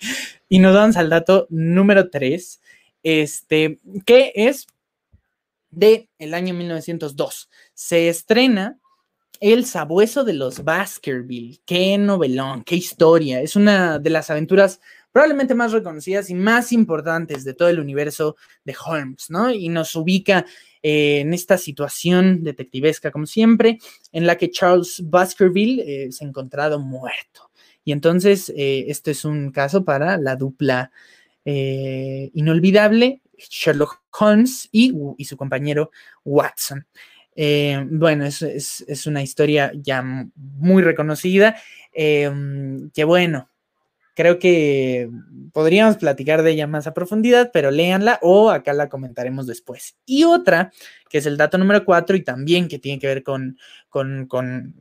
y 0.48 0.58
nos 0.58 0.74
vamos 0.74 0.96
al 0.96 1.10
dato 1.10 1.46
número 1.48 2.10
3. 2.10 2.60
Este, 3.02 3.78
que 4.04 4.32
es 4.34 4.66
de 5.70 6.08
el 6.18 6.34
año 6.34 6.54
1902. 6.54 7.48
Se 7.74 8.08
estrena 8.08 8.78
El 9.40 9.64
Sabueso 9.64 10.24
de 10.24 10.34
los 10.34 10.64
Baskerville. 10.64 11.60
Qué 11.64 11.96
novelón, 11.98 12.62
qué 12.64 12.76
historia. 12.76 13.40
Es 13.40 13.56
una 13.56 13.98
de 13.98 14.10
las 14.10 14.30
aventuras 14.30 14.80
probablemente 15.16 15.54
más 15.54 15.72
reconocidas 15.72 16.28
y 16.28 16.34
más 16.34 16.72
importantes 16.72 17.42
de 17.42 17.54
todo 17.54 17.70
el 17.70 17.80
universo 17.80 18.36
de 18.66 18.76
Holmes, 18.84 19.30
¿no? 19.30 19.50
Y 19.50 19.70
nos 19.70 19.96
ubica 19.96 20.44
eh, 20.82 21.20
en 21.20 21.32
esta 21.32 21.56
situación 21.56 22.44
detectivesca, 22.44 23.10
como 23.10 23.24
siempre, 23.24 23.78
en 24.12 24.26
la 24.26 24.36
que 24.36 24.50
Charles 24.50 25.00
Baskerville 25.02 25.80
eh, 25.80 26.12
se 26.12 26.22
ha 26.22 26.28
encontrado 26.28 26.80
muerto. 26.80 27.50
Y 27.82 27.92
entonces, 27.92 28.52
eh, 28.54 28.84
este 28.88 29.12
es 29.12 29.24
un 29.24 29.52
caso 29.52 29.86
para 29.86 30.18
la 30.18 30.36
dupla 30.36 30.92
inolvidable, 31.46 33.22
Sherlock 33.38 34.02
Holmes 34.20 34.68
y, 34.70 34.92
su 35.24 35.36
compañero 35.38 35.92
Watson. 36.26 36.86
bueno, 37.34 38.26
es, 38.26 39.06
una 39.06 39.22
historia 39.22 39.72
ya 39.74 40.02
muy 40.34 40.82
reconocida, 40.82 41.56
que 41.94 43.04
bueno, 43.06 43.48
Creo 44.16 44.38
que 44.38 45.10
podríamos 45.52 45.98
platicar 45.98 46.42
de 46.42 46.52
ella 46.52 46.66
más 46.66 46.86
a 46.86 46.94
profundidad, 46.94 47.50
pero 47.52 47.70
léanla 47.70 48.18
o 48.22 48.48
acá 48.48 48.72
la 48.72 48.88
comentaremos 48.88 49.46
después. 49.46 49.98
Y 50.06 50.24
otra, 50.24 50.72
que 51.10 51.18
es 51.18 51.26
el 51.26 51.36
dato 51.36 51.58
número 51.58 51.84
cuatro 51.84 52.16
y 52.16 52.24
también 52.24 52.66
que 52.66 52.78
tiene 52.78 52.98
que 52.98 53.08
ver 53.08 53.22
con, 53.22 53.58
con, 53.90 54.26
con, 54.26 54.74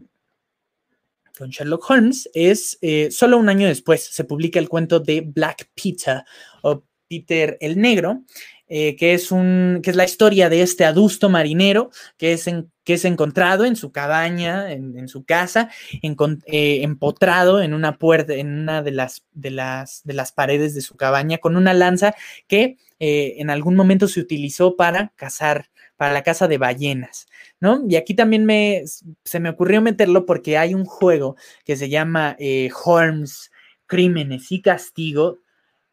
Sherlock 1.38 1.90
Holmes, 1.90 2.30
es 2.34 2.78
eh, 2.82 3.12
solo 3.12 3.38
un 3.38 3.49
año 3.49 3.68
después 3.68 4.06
se 4.06 4.24
publica 4.24 4.57
el 4.57 4.70
cuento 4.70 5.02
de 5.02 5.20
Black 5.20 5.70
Peter 5.76 6.24
o 6.62 6.86
Peter 7.10 7.57
el 7.60 7.78
Negro, 7.78 8.24
eh, 8.67 8.95
que, 8.95 9.13
es 9.13 9.31
un, 9.31 9.79
que 9.83 9.91
es 9.91 9.95
la 9.95 10.05
historia 10.05 10.49
de 10.49 10.63
este 10.63 10.85
adusto 10.85 11.29
marinero 11.29 11.91
que 12.17 12.33
es, 12.33 12.49
que 12.83 12.95
es 12.95 13.05
encontrado 13.05 13.63
en 13.63 13.75
su 13.75 13.91
cabaña, 13.91 14.71
en, 14.71 15.07
su 15.07 15.23
casa, 15.23 15.69
eh, 16.01 16.81
empotrado 16.81 17.61
en 17.61 17.75
una 17.75 17.99
puerta, 17.99 18.33
en 18.33 18.47
una 18.59 18.81
de 18.81 18.89
las, 18.89 19.23
de, 19.33 19.51
las, 19.51 20.01
de 20.03 20.13
las 20.13 20.31
paredes 20.31 20.73
de 20.73 20.81
su 20.81 20.95
cabaña, 20.95 21.37
con 21.37 21.57
una 21.57 21.75
lanza 21.75 22.15
que 22.47 22.77
eh, 22.99 23.35
en 23.37 23.51
algún 23.51 23.75
momento 23.75 24.07
se 24.07 24.19
utilizó 24.19 24.75
para 24.75 25.13
cazar 25.15 25.69
para 25.95 26.11
la 26.11 26.23
caza 26.23 26.49
de 26.49 26.57
ballenas, 26.57 27.27
¿no? 27.61 27.85
Y 27.87 27.95
aquí 27.95 28.15
también 28.15 28.45
me, 28.45 28.83
se 29.23 29.39
me 29.39 29.49
ocurrió 29.49 29.81
meterlo 29.81 30.25
porque 30.25 30.57
hay 30.57 30.73
un 30.73 30.83
juego 30.83 31.37
que 31.63 31.77
se 31.77 31.87
llama 31.87 32.35
Holmes, 32.83 33.51
Crímenes 33.85 34.51
y 34.51 34.61
Castigo, 34.61 35.39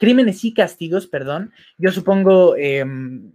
Crímenes 0.03 0.45
y 0.45 0.53
Castigos, 0.53 1.07
perdón. 1.07 1.53
Yo 1.79 1.93
supongo 1.93 2.57
em, 2.57 3.31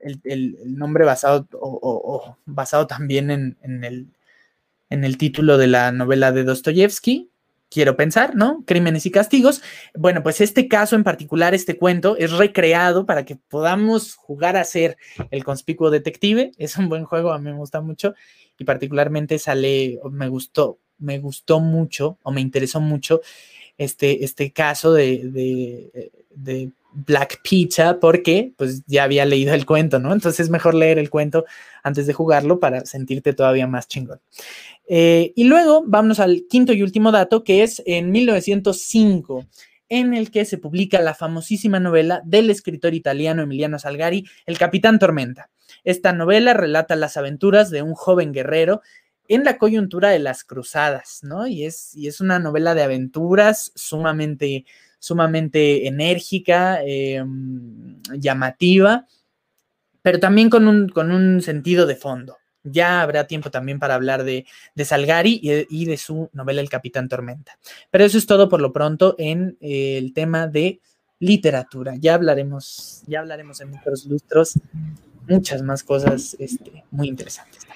el, 0.00 0.56
nombre 0.64 1.04
basado, 1.04 1.46
o, 1.52 2.38
basado 2.46 2.86
también 2.86 3.30
en, 3.30 3.84
el, 3.84 4.06
en 4.88 5.04
el 5.04 5.18
título 5.18 5.58
de 5.58 5.66
la 5.66 5.92
novela 5.92 6.32
de 6.32 6.44
Dostoyevsky, 6.44 7.28
quiero 7.70 7.98
pensar, 7.98 8.34
¿no? 8.34 8.64
Crímenes 8.66 9.04
y 9.04 9.10
castigos. 9.10 9.60
Bueno, 9.94 10.22
pues 10.22 10.40
este 10.40 10.68
caso 10.68 10.96
en 10.96 11.04
particular, 11.04 11.52
este 11.52 11.76
cuento, 11.76 12.16
es 12.16 12.32
recreado 12.32 13.04
para 13.04 13.26
que 13.26 13.36
podamos 13.36 14.14
jugar 14.14 14.56
a 14.56 14.64
ser 14.64 14.96
el 15.30 15.44
conspicuo 15.44 15.90
detective. 15.90 16.52
Es 16.56 16.78
un 16.78 16.88
buen 16.88 17.04
juego, 17.04 17.30
a 17.30 17.38
mí 17.38 17.50
me 17.50 17.58
gusta 17.58 17.82
mucho 17.82 18.14
y 18.56 18.64
particularmente 18.64 19.38
sale, 19.38 20.00
me 20.10 20.28
gustó, 20.28 20.78
me 20.96 21.18
gustó 21.18 21.60
mucho 21.60 22.16
o 22.22 22.32
me 22.32 22.40
interesó 22.40 22.80
mucho 22.80 23.20
este, 23.78 24.24
este 24.24 24.52
caso 24.52 24.92
de, 24.92 26.10
de, 26.34 26.70
Black 26.96 27.40
Pizza 27.42 27.98
porque 27.98 28.52
pues 28.56 28.84
ya 28.86 29.02
había 29.02 29.24
leído 29.24 29.52
el 29.52 29.66
cuento, 29.66 29.98
¿no? 29.98 30.12
Entonces 30.12 30.40
es 30.40 30.50
mejor 30.50 30.74
leer 30.74 31.00
el 31.00 31.10
cuento 31.10 31.44
antes 31.82 32.06
de 32.06 32.12
jugarlo 32.12 32.60
para 32.60 32.86
sentirte 32.86 33.32
todavía 33.32 33.66
más 33.66 33.88
chingón. 33.88 34.20
Eh, 34.86 35.32
y 35.34 35.44
luego 35.44 35.82
vamos 35.84 36.20
al 36.20 36.44
quinto 36.48 36.72
y 36.72 36.82
último 36.82 37.10
dato, 37.10 37.42
que 37.42 37.64
es 37.64 37.82
en 37.84 38.12
1905, 38.12 39.44
en 39.88 40.14
el 40.14 40.30
que 40.30 40.44
se 40.44 40.58
publica 40.58 41.00
la 41.00 41.14
famosísima 41.14 41.80
novela 41.80 42.22
del 42.24 42.50
escritor 42.50 42.94
italiano 42.94 43.42
Emiliano 43.42 43.78
Salgari, 43.78 44.24
El 44.46 44.56
Capitán 44.56 45.00
Tormenta. 45.00 45.50
Esta 45.82 46.12
novela 46.12 46.54
relata 46.54 46.96
las 46.96 47.16
aventuras 47.16 47.70
de 47.70 47.82
un 47.82 47.94
joven 47.94 48.32
guerrero 48.32 48.82
en 49.28 49.44
la 49.44 49.58
coyuntura 49.58 50.10
de 50.10 50.18
las 50.18 50.44
cruzadas, 50.44 51.20
¿no? 51.22 51.46
Y 51.46 51.64
es, 51.64 51.94
y 51.94 52.08
es 52.08 52.20
una 52.20 52.38
novela 52.38 52.74
de 52.74 52.82
aventuras 52.82 53.72
sumamente, 53.74 54.64
sumamente 54.98 55.86
enérgica, 55.86 56.80
em, 56.82 58.00
llamativa, 58.18 59.06
pero 60.02 60.20
también 60.20 60.50
con 60.50 60.68
un, 60.68 60.88
con 60.88 61.10
un 61.10 61.40
sentido 61.40 61.86
de 61.86 61.96
fondo. 61.96 62.36
Ya 62.62 63.02
habrá 63.02 63.26
tiempo 63.26 63.50
también 63.50 63.78
para 63.78 63.94
hablar 63.94 64.24
de, 64.24 64.46
Salgari 64.76 65.38
y 65.42 65.84
de, 65.84 65.96
su 65.98 66.30
novela 66.32 66.62
El 66.62 66.70
Capitán 66.70 67.08
Tormenta. 67.08 67.58
Pero 67.90 68.04
eso 68.04 68.16
es 68.16 68.26
todo 68.26 68.48
por 68.48 68.60
lo 68.60 68.72
pronto 68.72 69.14
en 69.18 69.58
eh, 69.60 69.98
el 69.98 70.14
tema 70.14 70.46
de 70.46 70.80
literatura. 71.18 71.94
Ya 71.98 72.14
hablaremos, 72.14 73.02
ya 73.06 73.20
hablaremos 73.20 73.60
en 73.60 73.76
otros 73.76 74.06
lustros 74.06 74.54
muchas 75.28 75.62
más 75.62 75.82
cosas 75.82 76.36
este, 76.38 76.84
muy 76.90 77.08
interesantes. 77.08 77.66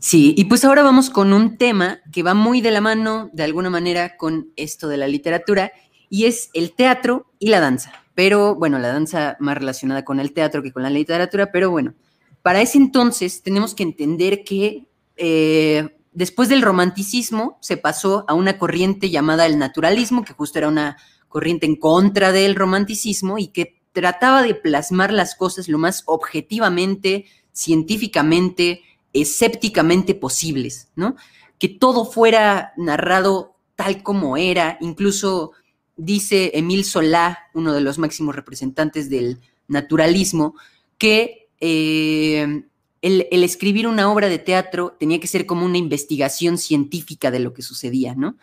Sí, 0.00 0.34
y 0.34 0.46
pues 0.46 0.64
ahora 0.64 0.82
vamos 0.82 1.10
con 1.10 1.34
un 1.34 1.58
tema 1.58 2.00
que 2.10 2.22
va 2.22 2.32
muy 2.32 2.62
de 2.62 2.70
la 2.70 2.80
mano, 2.80 3.28
de 3.34 3.42
alguna 3.42 3.68
manera, 3.68 4.16
con 4.16 4.50
esto 4.56 4.88
de 4.88 4.96
la 4.96 5.06
literatura, 5.06 5.72
y 6.08 6.24
es 6.24 6.48
el 6.54 6.72
teatro 6.72 7.30
y 7.38 7.50
la 7.50 7.60
danza. 7.60 7.92
Pero 8.14 8.54
bueno, 8.54 8.78
la 8.78 8.88
danza 8.88 9.36
más 9.40 9.58
relacionada 9.58 10.02
con 10.02 10.18
el 10.18 10.32
teatro 10.32 10.62
que 10.62 10.72
con 10.72 10.82
la 10.82 10.90
literatura, 10.90 11.52
pero 11.52 11.70
bueno, 11.70 11.94
para 12.40 12.62
ese 12.62 12.78
entonces 12.78 13.42
tenemos 13.42 13.74
que 13.74 13.82
entender 13.82 14.42
que 14.42 14.88
eh, 15.18 15.98
después 16.12 16.48
del 16.48 16.62
romanticismo 16.62 17.58
se 17.60 17.76
pasó 17.76 18.24
a 18.26 18.32
una 18.32 18.56
corriente 18.56 19.10
llamada 19.10 19.44
el 19.44 19.58
naturalismo, 19.58 20.24
que 20.24 20.32
justo 20.32 20.58
era 20.58 20.68
una 20.68 20.96
corriente 21.28 21.66
en 21.66 21.76
contra 21.76 22.32
del 22.32 22.54
romanticismo 22.54 23.38
y 23.38 23.48
que 23.48 23.82
trataba 23.92 24.42
de 24.42 24.54
plasmar 24.54 25.12
las 25.12 25.34
cosas 25.34 25.68
lo 25.68 25.76
más 25.76 26.04
objetivamente, 26.06 27.26
científicamente, 27.52 28.80
escépticamente 29.12 30.14
posibles, 30.14 30.88
¿no? 30.96 31.16
Que 31.58 31.68
todo 31.68 32.04
fuera 32.04 32.72
narrado 32.76 33.56
tal 33.76 34.02
como 34.02 34.36
era, 34.36 34.78
incluso 34.80 35.52
dice 35.96 36.52
Emile 36.54 36.84
Solá, 36.84 37.38
uno 37.54 37.72
de 37.72 37.80
los 37.80 37.98
máximos 37.98 38.34
representantes 38.34 39.10
del 39.10 39.40
naturalismo, 39.68 40.54
que 40.98 41.48
eh, 41.60 42.64
el, 43.02 43.26
escribir 43.30 43.86
una 43.86 44.10
obra 44.10 44.28
de 44.28 44.38
teatro 44.38 44.96
tenía 44.98 45.20
que 45.20 45.26
ser 45.26 45.46
como 45.46 45.64
una 45.64 45.78
investigación 45.78 46.58
científica 46.58 47.30
de 47.30 47.40
lo 47.40 47.54
que 47.54 47.62
sucedía, 47.62 48.14
¿no? 48.14 48.36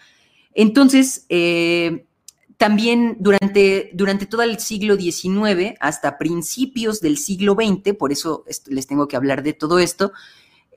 Entonces, 0.53 1.25
eh, 1.29 2.05
también 2.57 3.17
durante, 3.19 3.91
durante 3.93 4.25
todo 4.25 4.41
el 4.41 4.59
siglo 4.59 4.95
XIX 4.95 5.75
hasta 5.79 6.17
principios 6.17 6.99
del 6.99 7.17
siglo 7.17 7.53
XX, 7.53 7.95
por 7.95 8.11
eso 8.11 8.43
les 8.67 8.87
tengo 8.87 9.07
que 9.07 9.15
hablar 9.15 9.43
de 9.43 9.53
todo 9.53 9.77
esto, 9.77 10.11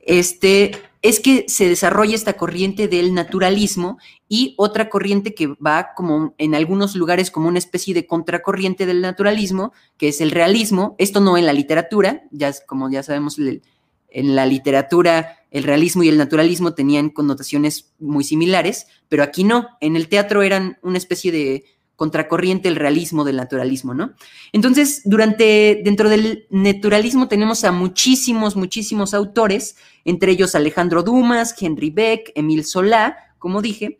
este, 0.05 0.71
es 1.01 1.19
que 1.19 1.45
se 1.47 1.67
desarrolla 1.67 2.15
esta 2.15 2.33
corriente 2.33 2.87
del 2.87 3.13
naturalismo 3.13 3.97
y 4.27 4.53
otra 4.57 4.89
corriente 4.89 5.33
que 5.33 5.47
va 5.47 5.89
como 5.95 6.35
en 6.37 6.55
algunos 6.55 6.95
lugares 6.95 7.31
como 7.31 7.47
una 7.47 7.59
especie 7.59 7.93
de 7.93 8.05
contracorriente 8.05 8.85
del 8.85 9.01
naturalismo, 9.01 9.73
que 9.97 10.09
es 10.09 10.21
el 10.21 10.31
realismo. 10.31 10.95
Esto 10.99 11.19
no 11.19 11.37
en 11.37 11.45
la 11.45 11.53
literatura, 11.53 12.23
ya 12.31 12.51
como 12.67 12.89
ya 12.89 13.03
sabemos, 13.03 13.37
en 13.39 14.35
la 14.35 14.45
literatura 14.45 15.37
el 15.49 15.63
realismo 15.63 16.03
y 16.03 16.09
el 16.09 16.17
naturalismo 16.17 16.73
tenían 16.73 17.09
connotaciones 17.09 17.93
muy 17.99 18.23
similares, 18.23 18.87
pero 19.09 19.23
aquí 19.23 19.43
no. 19.43 19.67
En 19.81 19.95
el 19.95 20.07
teatro 20.07 20.43
eran 20.43 20.77
una 20.81 20.97
especie 20.97 21.31
de 21.31 21.65
contracorriente 22.01 22.67
el 22.67 22.77
realismo 22.77 23.23
del 23.23 23.35
naturalismo, 23.35 23.93
¿no? 23.93 24.13
Entonces, 24.53 25.03
durante, 25.05 25.83
dentro 25.85 26.09
del 26.09 26.47
naturalismo 26.49 27.27
tenemos 27.27 27.63
a 27.63 27.71
muchísimos, 27.71 28.55
muchísimos 28.55 29.13
autores, 29.13 29.75
entre 30.03 30.31
ellos 30.31 30.55
Alejandro 30.55 31.03
Dumas, 31.03 31.53
Henry 31.61 31.91
Beck, 31.91 32.31
Emil 32.33 32.65
Solá, 32.65 33.35
como 33.37 33.61
dije, 33.61 33.99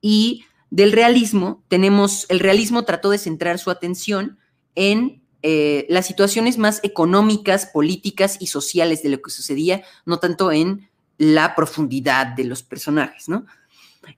y 0.00 0.44
del 0.70 0.90
realismo 0.90 1.62
tenemos, 1.68 2.26
el 2.30 2.40
realismo 2.40 2.82
trató 2.82 3.10
de 3.10 3.18
centrar 3.18 3.60
su 3.60 3.70
atención 3.70 4.36
en 4.74 5.22
eh, 5.42 5.86
las 5.88 6.08
situaciones 6.08 6.58
más 6.58 6.80
económicas, 6.82 7.66
políticas 7.66 8.38
y 8.40 8.48
sociales 8.48 9.04
de 9.04 9.10
lo 9.10 9.22
que 9.22 9.30
sucedía, 9.30 9.84
no 10.04 10.18
tanto 10.18 10.50
en 10.50 10.90
la 11.16 11.54
profundidad 11.54 12.26
de 12.26 12.42
los 12.42 12.64
personajes, 12.64 13.28
¿no? 13.28 13.46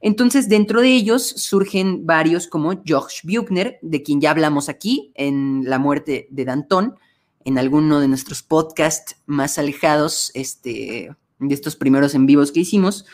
Entonces, 0.01 0.49
dentro 0.49 0.81
de 0.81 0.89
ellos 0.89 1.27
surgen 1.27 2.07
varios 2.07 2.47
como 2.47 2.83
George 2.85 3.21
Buchner, 3.25 3.79
de 3.83 4.03
quien 4.03 4.21
ya 4.21 4.31
hablamos 4.31 4.69
aquí 4.69 5.13
en 5.15 5.63
La 5.65 5.79
muerte 5.79 6.29
de 6.31 6.45
Danton, 6.45 6.97
en 7.45 7.59
alguno 7.59 8.01
de 8.01 8.09
nuestros 8.09 8.43
podcasts 8.43 9.17
más 9.27 9.59
alejados 9.59 10.33
este, 10.35 11.15
de 11.39 11.55
estos 11.55 11.77
primeros 11.77 12.15
en 12.15 12.27
vivos 12.27 12.53
que 12.53 12.61
hicimos. 12.61 13.07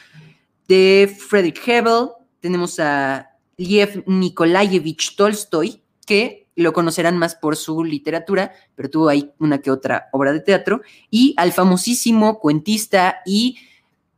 De 0.69 1.15
Friedrich 1.29 1.61
Hebel, 1.67 2.09
tenemos 2.41 2.81
a 2.81 3.31
Liev 3.57 4.05
Nikolaevich 4.07 5.17
Tolstoy, 5.17 5.83
que 6.07 6.49
lo 6.57 6.73
conocerán 6.73 7.19
más 7.19 7.35
por 7.35 7.57
su 7.57 7.85
literatura, 7.85 8.53
pero 8.75 8.91
tuvo 8.91 9.09
ahí 9.09 9.33
una 9.39 9.59
que 9.59 9.71
otra 9.71 10.09
obra 10.13 10.33
de 10.33 10.41
teatro, 10.41 10.83
y 11.11 11.35
al 11.37 11.53
famosísimo 11.53 12.39
cuentista 12.39 13.21
y 13.25 13.57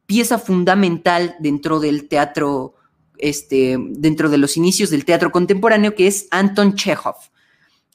pieza 0.06 0.39
fundamental 0.39 1.36
dentro 1.39 1.81
del 1.81 2.09
teatro, 2.09 2.74
este, 3.18 3.76
dentro 3.78 4.28
de 4.28 4.39
los 4.39 4.56
inicios 4.56 4.90
del 4.90 5.05
teatro 5.05 5.31
contemporáneo, 5.32 5.94
que 5.94 6.06
es 6.06 6.28
Anton 6.31 6.74
Chekhov. 6.74 7.16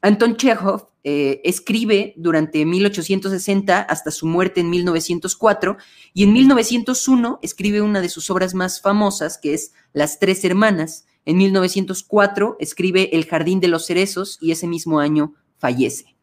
Anton 0.01 0.37
Chekhov 0.37 0.89
eh, 1.03 1.41
escribe 1.43 2.13
durante 2.17 2.65
1860 2.65 3.81
hasta 3.81 4.11
su 4.11 4.27
muerte 4.27 4.61
en 4.61 4.69
1904 4.69 5.77
y 6.13 6.23
en 6.23 6.33
1901 6.33 7.39
escribe 7.41 7.81
una 7.81 8.01
de 8.01 8.09
sus 8.09 8.29
obras 8.29 8.53
más 8.53 8.81
famosas, 8.81 9.37
que 9.37 9.53
es 9.53 9.73
Las 9.93 10.19
Tres 10.19 10.43
Hermanas. 10.43 11.05
En 11.25 11.37
1904 11.37 12.57
escribe 12.59 13.09
El 13.13 13.25
Jardín 13.25 13.59
de 13.59 13.67
los 13.67 13.85
Cerezos 13.85 14.37
y 14.41 14.51
ese 14.51 14.67
mismo 14.67 14.99
año 14.99 15.33
fallece. 15.57 16.15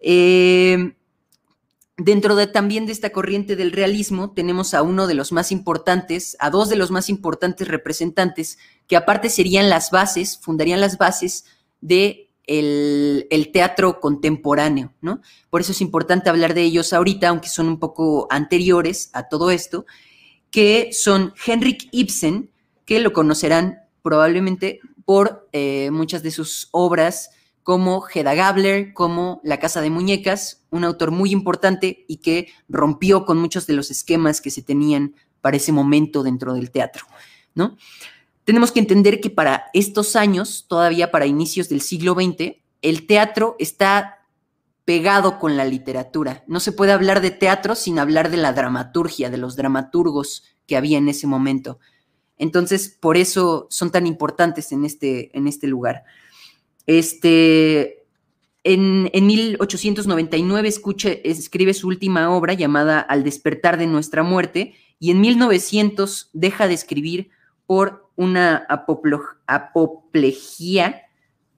Eh, 0.00 0.94
Dentro 2.00 2.36
de, 2.36 2.46
también 2.46 2.86
de 2.86 2.92
esta 2.92 3.10
corriente 3.10 3.56
del 3.56 3.72
realismo 3.72 4.30
tenemos 4.30 4.72
a 4.72 4.82
uno 4.82 5.08
de 5.08 5.14
los 5.14 5.32
más 5.32 5.50
importantes, 5.50 6.36
a 6.38 6.48
dos 6.48 6.68
de 6.68 6.76
los 6.76 6.92
más 6.92 7.10
importantes 7.10 7.66
representantes, 7.66 8.56
que 8.86 8.96
aparte 8.96 9.28
serían 9.28 9.68
las 9.68 9.90
bases, 9.90 10.38
fundarían 10.40 10.80
las 10.80 10.96
bases 10.96 11.44
de 11.80 12.30
el, 12.46 13.50
teatro 13.52 13.98
contemporáneo, 13.98 14.94
¿no? 15.00 15.20
Por 15.50 15.60
eso 15.60 15.72
es 15.72 15.80
importante 15.80 16.30
hablar 16.30 16.54
de 16.54 16.62
ellos 16.62 16.92
ahorita, 16.92 17.30
aunque 17.30 17.48
son 17.48 17.66
un 17.66 17.80
poco 17.80 18.28
anteriores 18.30 19.10
a 19.12 19.28
todo 19.28 19.50
esto, 19.50 19.84
que 20.52 20.90
son 20.92 21.34
Henrik 21.44 21.88
Ibsen, 21.90 22.48
que 22.84 23.00
lo 23.00 23.12
conocerán 23.12 23.80
probablemente 24.02 24.78
por 25.04 25.48
eh, 25.52 25.90
muchas 25.90 26.22
de 26.22 26.30
sus 26.30 26.68
obras 26.70 27.30
como 27.68 28.02
Hedda 28.08 28.32
Gabler, 28.32 28.94
como 28.94 29.42
La 29.44 29.60
Casa 29.60 29.82
de 29.82 29.90
Muñecas, 29.90 30.64
un 30.70 30.84
autor 30.84 31.10
muy 31.10 31.32
importante 31.32 32.06
y 32.08 32.16
que 32.16 32.48
rompió 32.66 33.26
con 33.26 33.36
muchos 33.36 33.66
de 33.66 33.74
los 33.74 33.90
esquemas 33.90 34.40
que 34.40 34.48
se 34.48 34.62
tenían 34.62 35.16
para 35.42 35.58
ese 35.58 35.70
momento 35.70 36.22
dentro 36.22 36.54
del 36.54 36.70
teatro, 36.70 37.04
¿no? 37.54 37.76
Tenemos 38.44 38.72
que 38.72 38.80
entender 38.80 39.20
que 39.20 39.28
para 39.28 39.66
estos 39.74 40.16
años, 40.16 40.64
todavía 40.66 41.10
para 41.10 41.26
inicios 41.26 41.68
del 41.68 41.82
siglo 41.82 42.14
XX, 42.14 42.56
el 42.80 43.06
teatro 43.06 43.54
está 43.58 44.26
pegado 44.86 45.38
con 45.38 45.58
la 45.58 45.66
literatura. 45.66 46.44
No 46.46 46.60
se 46.60 46.72
puede 46.72 46.92
hablar 46.92 47.20
de 47.20 47.32
teatro 47.32 47.74
sin 47.74 47.98
hablar 47.98 48.30
de 48.30 48.38
la 48.38 48.54
dramaturgia, 48.54 49.28
de 49.28 49.36
los 49.36 49.56
dramaturgos 49.56 50.44
que 50.66 50.78
había 50.78 50.96
en 50.96 51.10
ese 51.10 51.26
momento. 51.26 51.80
Entonces, 52.38 52.96
por 52.98 53.18
eso 53.18 53.66
son 53.68 53.90
tan 53.90 54.06
importantes 54.06 54.72
en 54.72 54.86
este, 54.86 55.36
en 55.36 55.46
este 55.46 55.66
lugar. 55.66 56.04
Este, 56.88 58.06
en, 58.64 59.10
1899 59.12 60.68
escribe 61.22 61.74
su 61.74 61.86
última 61.86 62.34
obra 62.34 62.54
llamada 62.54 62.98
Al 63.00 63.24
despertar 63.24 63.76
de 63.76 63.86
nuestra 63.86 64.22
muerte 64.22 64.74
y 64.98 65.10
en 65.10 65.20
1900 65.20 66.30
deja 66.32 66.66
de 66.66 66.72
escribir 66.72 67.28
por 67.66 68.10
una 68.16 68.66
apoplejía, 69.46 71.02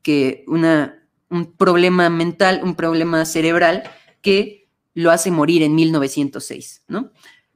que 0.03 0.43
una, 0.49 1.01
un 1.29 1.53
problema 1.53 2.11
mental, 2.11 2.63
un 2.65 2.75
problema 2.75 3.25
cerebral 3.25 3.85
que 4.23 4.69
lo 4.95 5.13
hace 5.13 5.31
morir 5.31 5.63
en 5.63 5.77
1906, 5.77 6.83
¿no? 6.89 7.13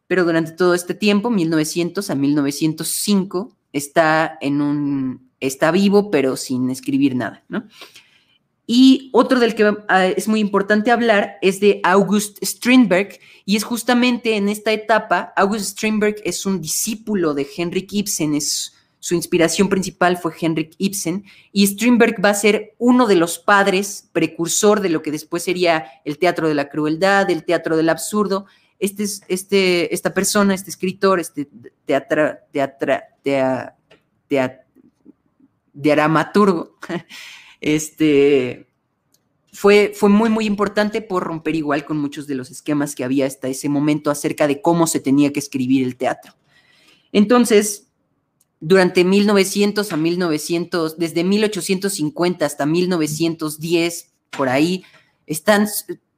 Pero 0.06 0.24
durante 0.24 0.52
todo 0.52 0.74
este 0.74 0.94
tiempo, 0.94 1.28
1900 1.28 2.08
a 2.08 2.14
1905, 2.14 3.56
está 3.72 4.38
en 4.40 4.60
un, 4.62 5.23
está 5.46 5.70
vivo, 5.70 6.10
pero 6.10 6.36
sin 6.36 6.70
escribir 6.70 7.14
nada, 7.14 7.44
¿no? 7.48 7.66
Y 8.66 9.10
otro 9.12 9.40
del 9.40 9.54
que 9.54 9.76
ah, 9.88 10.06
es 10.06 10.26
muy 10.26 10.40
importante 10.40 10.90
hablar 10.90 11.36
es 11.42 11.60
de 11.60 11.80
August 11.84 12.38
Strindberg, 12.42 13.18
y 13.44 13.56
es 13.56 13.64
justamente 13.64 14.36
en 14.36 14.48
esta 14.48 14.72
etapa, 14.72 15.34
August 15.36 15.72
Strindberg 15.72 16.16
es 16.24 16.46
un 16.46 16.62
discípulo 16.62 17.34
de 17.34 17.46
Henrik 17.56 17.92
Ibsen, 17.92 18.34
es, 18.34 18.72
su 19.00 19.14
inspiración 19.14 19.68
principal 19.68 20.16
fue 20.16 20.32
Henrik 20.40 20.72
Ibsen, 20.78 21.24
y 21.52 21.66
Strindberg 21.66 22.24
va 22.24 22.30
a 22.30 22.34
ser 22.34 22.74
uno 22.78 23.06
de 23.06 23.16
los 23.16 23.38
padres, 23.38 24.08
precursor 24.12 24.80
de 24.80 24.88
lo 24.88 25.02
que 25.02 25.10
después 25.10 25.42
sería 25.42 25.86
el 26.06 26.18
teatro 26.18 26.48
de 26.48 26.54
la 26.54 26.70
crueldad, 26.70 27.30
el 27.30 27.44
teatro 27.44 27.76
del 27.76 27.90
absurdo. 27.90 28.46
Este, 28.78 29.04
este, 29.28 29.94
esta 29.94 30.12
persona, 30.12 30.54
este 30.54 30.70
escritor, 30.70 31.20
este 31.20 31.48
teatra, 31.84 32.40
teatra, 32.50 33.04
teatra, 33.22 34.63
dramaturgo, 35.74 36.78
este, 37.60 38.66
fue, 39.52 39.92
fue 39.94 40.08
muy, 40.08 40.30
muy 40.30 40.46
importante 40.46 41.02
por 41.02 41.24
romper 41.24 41.54
igual 41.54 41.84
con 41.84 41.98
muchos 41.98 42.26
de 42.26 42.34
los 42.34 42.50
esquemas 42.50 42.94
que 42.94 43.04
había 43.04 43.26
hasta 43.26 43.48
ese 43.48 43.68
momento 43.68 44.10
acerca 44.10 44.46
de 44.46 44.62
cómo 44.62 44.86
se 44.86 45.00
tenía 45.00 45.32
que 45.32 45.40
escribir 45.40 45.84
el 45.86 45.96
teatro. 45.96 46.34
Entonces, 47.12 47.88
durante 48.60 49.04
1900 49.04 49.92
a 49.92 49.96
1900, 49.96 50.98
desde 50.98 51.22
1850 51.22 52.46
hasta 52.46 52.66
1910, 52.66 54.12
por 54.30 54.48
ahí, 54.48 54.84
están, 55.26 55.68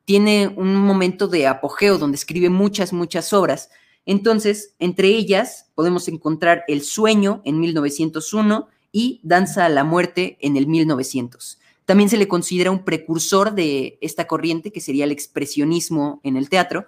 tiene 0.05 0.49
un 0.57 0.77
momento 0.77 1.29
de 1.29 1.47
apogeo 1.47 1.99
donde 1.99 2.17
escribe 2.17 2.49
muchas, 2.49 2.93
muchas 2.93 3.33
obras. 3.33 3.69
Entonces, 4.07 4.75
entre 4.79 5.09
ellas 5.09 5.67
podemos 5.75 6.09
encontrar 6.09 6.63
El 6.69 6.83
sueño 6.83 7.43
en 7.45 7.59
1901, 7.59 8.69
y 8.97 9.21
Danza 9.23 9.67
a 9.67 9.69
la 9.69 9.85
Muerte 9.85 10.39
en 10.41 10.57
el 10.57 10.67
1900. 10.67 11.59
También 11.85 12.09
se 12.09 12.17
le 12.17 12.29
considera 12.29 12.71
un 12.71 12.83
precursor 12.83 13.55
de 13.55 13.99
esta 14.01 14.27
corriente 14.27 14.73
que 14.73 14.81
sería 14.81 15.05
el 15.05 15.13
expresionismo 15.13 16.19
en 16.25 16.39
el 16.39 16.49
teatro. 16.49 16.87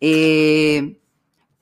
Eh, 0.00 1.00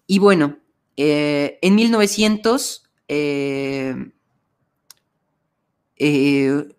y 0.07 0.19
bueno, 0.19 0.59
eh, 0.99 1.59
en 1.63 1.77
1900, 1.77 2.91
eh, 3.09 3.95
en 5.97 6.71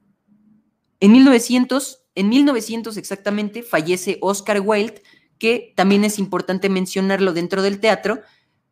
1900, 1.02 2.04
en 2.14 2.30
1900 2.30 2.98
exactamente, 2.98 3.64
fallece 3.64 4.20
Oscar 4.22 4.62
Wilde, 4.64 5.02
que 5.40 5.74
también 5.76 6.04
es 6.04 6.20
importante 6.20 6.70
mencionarlo 6.70 7.34
dentro 7.34 7.64
del 7.64 7.80
teatro, 7.80 8.22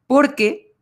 porque 0.06 0.76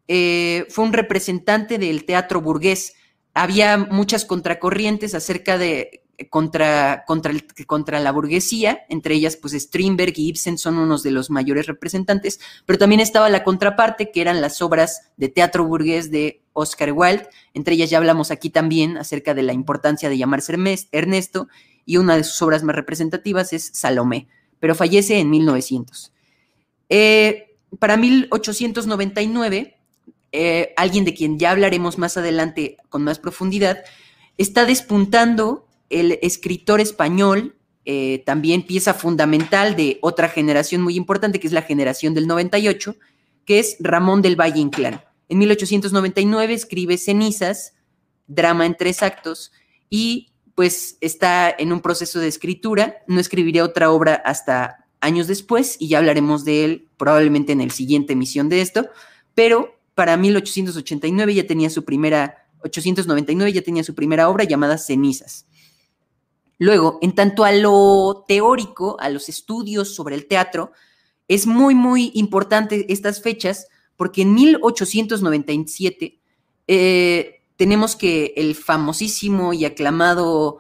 fue 0.68 0.84
un 0.84 0.92
representante 0.92 1.78
del 1.78 2.04
teatro 2.04 2.42
burgués 2.42 2.96
había 3.34 3.78
muchas 3.78 4.26
contracorrientes 4.26 5.16
acerca 5.16 5.58
de 5.58 6.02
contra, 6.30 7.04
contra, 7.06 7.34
contra 7.66 8.00
la 8.00 8.12
burguesía, 8.12 8.86
entre 8.90 9.16
ellas 9.16 9.38
pues 9.38 9.54
Strindberg 9.54 10.14
y 10.18 10.30
Ibsen 10.30 10.58
son 10.58 10.78
unos 10.78 11.04
de 11.04 11.12
los 11.12 11.30
mayores 11.30 11.68
representantes, 11.68 12.40
pero 12.66 12.78
también 12.78 13.02
estaba 13.02 13.30
la 13.30 13.44
contraparte 13.44 14.12
que 14.12 14.22
eran 14.22 14.42
las 14.42 14.62
obras 14.62 15.12
de 15.18 15.30
teatro 15.30 15.66
burgués 15.66 16.12
de 16.12 16.44
Oscar 16.54 16.92
Wilde, 16.94 17.28
entre 17.54 17.76
ellas 17.76 17.90
ya 17.90 17.98
hablamos 17.98 18.32
aquí 18.32 18.50
también 18.50 18.98
acerca 18.98 19.34
de 19.34 19.44
la 19.44 19.54
importancia 19.54 20.10
de 20.10 20.18
llamarse 20.18 20.54
Ernesto 20.92 21.48
y 21.86 21.98
una 21.98 22.18
de 22.18 22.24
sus 22.24 22.42
obras 22.42 22.64
más 22.64 22.76
representativas 22.76 23.54
es 23.54 23.72
Salomé, 23.74 24.28
pero 24.60 24.76
fallece 24.76 25.20
en 25.20 25.30
1900. 25.30 26.14
Eh, 26.90 27.58
para 27.80 27.98
1899 27.98 29.81
eh, 30.32 30.74
alguien 30.78 31.04
de 31.06 31.14
quien 31.14 31.38
ya 31.38 31.52
hablaremos 31.52 31.98
más 31.98 32.18
adelante 32.18 32.78
con 32.90 33.04
más 33.04 33.20
profundidad, 33.20 33.84
está 34.38 34.66
despuntando 34.66 35.68
el 35.90 36.20
escritor 36.22 36.80
español, 36.80 37.58
eh, 37.84 38.24
también 38.26 38.66
pieza 38.66 38.94
fundamental 38.94 39.76
de 39.76 40.00
otra 40.02 40.30
generación 40.30 40.82
muy 40.82 40.96
importante, 40.96 41.40
que 41.40 41.48
es 41.48 41.54
la 41.54 41.64
generación 41.64 42.14
del 42.14 42.28
98, 42.28 42.96
que 43.46 43.60
es 43.60 43.76
Ramón 43.80 44.22
del 44.22 44.40
Valle 44.40 44.60
Inclán. 44.60 45.02
En 45.28 45.38
1899 45.40 46.54
escribe 46.54 46.98
Cenizas, 46.98 47.74
drama 48.28 48.66
en 48.66 48.78
tres 48.78 49.04
actos, 49.04 49.52
y 49.90 50.32
pues 50.56 50.98
está 51.02 51.54
en 51.58 51.74
un 51.74 51.82
proceso 51.82 52.20
de 52.20 52.28
escritura. 52.28 52.98
No 53.08 53.20
escribiría 53.20 53.66
otra 53.66 53.92
obra 53.92 54.16
hasta 54.16 54.86
años 55.02 55.28
después, 55.28 55.76
y 55.80 55.90
ya 55.90 55.98
hablaremos 55.98 56.46
de 56.46 56.64
él 56.64 56.88
probablemente 56.98 57.52
en 57.52 57.62
el 57.62 57.72
siguiente 57.72 58.14
emisión 58.14 58.48
de 58.48 58.62
esto, 58.62 58.90
pero 59.36 59.81
para 59.96 60.18
1889 60.18 61.34
ya 61.34 61.48
tenía 61.48 61.70
su 61.70 61.84
primera, 61.84 62.48
899 62.64 63.54
ya 63.54 63.62
tenía 63.62 63.84
su 63.84 63.96
primera 63.96 64.30
obra 64.30 64.44
llamada 64.44 64.78
Cenizas. 64.78 65.46
Luego, 66.58 67.00
en 67.02 67.16
tanto 67.16 67.44
a 67.44 67.52
lo 67.52 68.24
teórico, 68.28 68.98
a 69.00 69.10
los 69.10 69.30
estudios 69.30 69.96
sobre 69.96 70.16
el 70.16 70.28
teatro, 70.28 70.72
es 71.28 71.48
muy, 71.48 71.74
muy 71.74 72.12
importante 72.14 72.86
estas 72.92 73.22
fechas 73.22 73.68
porque 73.96 74.24
en 74.24 74.34
1897 74.34 76.20
eh, 76.68 77.42
tenemos 77.56 77.96
que 77.96 78.34
el 78.36 78.56
famosísimo 78.56 79.54
y 79.54 79.66
aclamado 79.66 80.60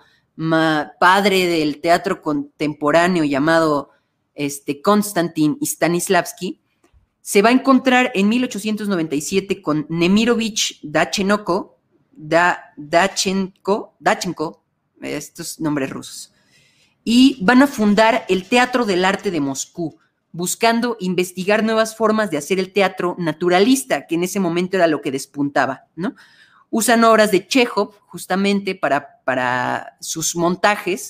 padre 0.99 1.45
del 1.45 1.81
teatro 1.81 2.21
contemporáneo 2.21 3.23
llamado 3.23 3.89
este, 4.33 4.81
Konstantin 4.81 5.57
Stanislavski 5.61 6.60
se 7.21 7.41
va 7.41 7.49
a 7.49 7.53
encontrar 7.53 8.11
en 8.15 8.29
1897 8.29 9.61
con 9.61 9.85
Nemirovich 9.89 10.79
Dachenko, 10.81 11.77
da, 12.11 12.73
Dachenko, 12.77 13.95
estos 15.01 15.59
nombres 15.59 15.89
rusos, 15.89 16.33
y 17.03 17.37
van 17.43 17.61
a 17.61 17.67
fundar 17.67 18.25
el 18.29 18.45
Teatro 18.45 18.85
del 18.85 19.05
Arte 19.05 19.31
de 19.31 19.39
Moscú, 19.39 19.97
buscando 20.31 20.97
investigar 20.99 21.63
nuevas 21.63 21.95
formas 21.95 22.31
de 22.31 22.37
hacer 22.37 22.59
el 22.59 22.71
teatro 22.71 23.15
naturalista, 23.17 24.07
que 24.07 24.15
en 24.15 24.23
ese 24.23 24.39
momento 24.39 24.77
era 24.77 24.87
lo 24.87 25.01
que 25.01 25.11
despuntaba. 25.11 25.87
Usan 26.69 27.03
obras 27.03 27.31
de 27.31 27.45
Chekhov 27.47 27.95
justamente 28.05 28.75
para, 28.75 29.21
para 29.25 29.97
sus 29.99 30.35
montajes. 30.35 31.09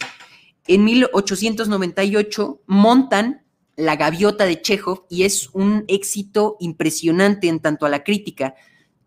En 0.65 0.83
1898 0.83 2.61
montan 2.65 3.40
la 3.81 3.95
Gaviota 3.95 4.45
de 4.45 4.61
Chekhov 4.61 5.05
y 5.09 5.23
es 5.23 5.49
un 5.53 5.85
éxito 5.87 6.57
impresionante 6.59 7.47
en 7.47 7.59
tanto 7.59 7.85
a 7.85 7.89
la 7.89 8.03
crítica. 8.03 8.55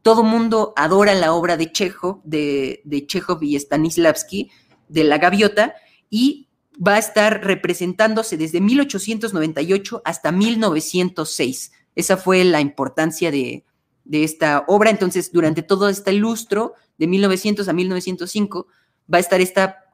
Todo 0.02 0.22
mundo 0.22 0.72
adora 0.76 1.14
la 1.14 1.32
obra 1.32 1.56
de 1.56 1.72
Chekhov, 1.72 2.22
de, 2.24 2.82
de 2.84 3.06
Chekhov 3.06 3.42
y 3.42 3.58
Stanislavski, 3.58 4.50
de 4.88 5.04
La 5.04 5.18
Gaviota, 5.18 5.74
y 6.10 6.48
va 6.76 6.96
a 6.96 6.98
estar 6.98 7.44
representándose 7.44 8.36
desde 8.36 8.60
1898 8.60 10.02
hasta 10.04 10.32
1906. 10.32 11.72
Esa 11.94 12.16
fue 12.16 12.44
la 12.44 12.60
importancia 12.60 13.30
de, 13.30 13.64
esta 14.10 14.64
obra. 14.66 14.90
Entonces, 14.90 15.32
durante 15.32 15.62
todo 15.62 15.88
este 15.88 16.12
lustro, 16.12 16.74
de 16.98 17.06
1900 17.06 17.68
a 17.68 17.72
1905, 17.72 18.66
va 19.12 19.18
a 19.18 19.20
estar 19.20 19.40
esta 19.40 19.84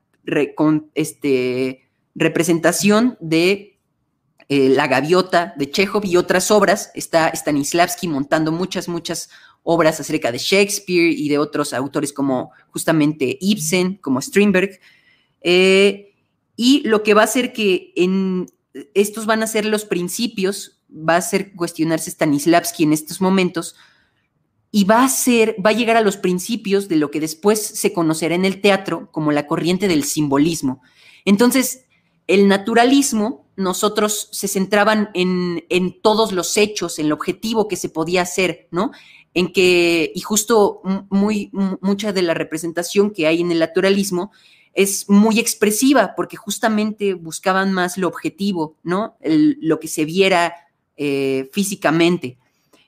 este, 0.95 1.89
representación 2.15 3.17
de 3.21 3.70
eh, 4.51 4.69
la 4.69 4.89
Gaviota 4.89 5.55
de 5.57 5.71
Chekhov 5.71 6.05
y 6.05 6.17
otras 6.17 6.51
obras. 6.51 6.91
Está 6.97 7.31
Stanislavski 7.33 8.09
montando 8.09 8.51
muchas, 8.51 8.89
muchas 8.89 9.31
obras 9.63 10.01
acerca 10.01 10.33
de 10.33 10.39
Shakespeare 10.39 11.13
y 11.13 11.29
de 11.29 11.39
otros 11.39 11.73
autores 11.73 12.13
como 12.13 12.51
justamente 12.71 13.39
Ibsen, 13.41 13.99
como 13.99 14.21
Strindberg. 14.21 14.81
Eh, 15.41 16.17
y 16.57 16.83
lo 16.83 17.05
que 17.05 17.15
va 17.15 17.21
a 17.21 17.27
hacer 17.27 17.53
que 17.53 17.93
en 17.95 18.51
estos 18.93 19.25
van 19.25 19.45
a 19.45 19.47
ser 19.47 19.67
los 19.67 19.85
principios, 19.85 20.83
va 20.91 21.15
a 21.15 21.23
ser 21.23 21.53
cuestionarse 21.55 22.11
Stanislavski 22.11 22.83
en 22.83 22.93
estos 22.93 23.21
momentos, 23.21 23.77
y 24.73 24.83
va 24.83 25.05
a 25.05 25.09
ser, 25.09 25.55
va 25.65 25.71
a 25.71 25.75
llegar 25.75 25.97
a 25.97 26.01
los 26.01 26.17
principios 26.17 26.89
de 26.89 26.97
lo 26.97 27.13
que 27.13 27.21
después 27.21 27.65
se 27.65 27.93
conocerá 27.93 28.35
en 28.35 28.45
el 28.45 28.61
teatro 28.61 29.13
como 29.13 29.31
la 29.31 29.47
corriente 29.47 29.87
del 29.87 30.03
simbolismo. 30.03 30.83
Entonces, 31.25 31.85
el 32.31 32.47
naturalismo, 32.47 33.51
nosotros 33.57 34.29
se 34.31 34.47
centraban 34.47 35.11
en, 35.15 36.01
todos 36.01 36.31
los 36.31 36.57
hechos, 36.57 37.01
en 37.01 37.07
el 37.07 37.13
objetivo 37.13 37.67
que 37.67 37.75
se 37.75 37.89
podía 37.89 38.23
hacer, 38.23 38.69
¿no? 38.71 38.93
En 39.35 39.53
que, 39.53 40.13
y 40.15 40.21
justo 40.21 40.81
muy, 41.11 41.51
mucha 41.81 42.13
de 42.13 42.23
la 42.23 42.35
representación 42.35 43.11
que 43.11 43.27
hay 43.27 43.41
en 43.41 43.51
el 43.51 43.59
naturalismo 43.59 44.31
es 44.75 45.09
muy 45.09 45.41
expresiva, 45.41 46.15
porque 46.17 46.37
justamente 46.37 47.15
buscaban 47.15 47.73
más 47.73 47.99
lo 47.99 48.07
objetivo, 48.07 48.77
¿no? 48.85 49.17
lo 49.21 49.81
que 49.81 49.89
se 49.89 50.05
viera 50.05 50.55
eh, 50.97 51.51
físicamente. 51.53 52.39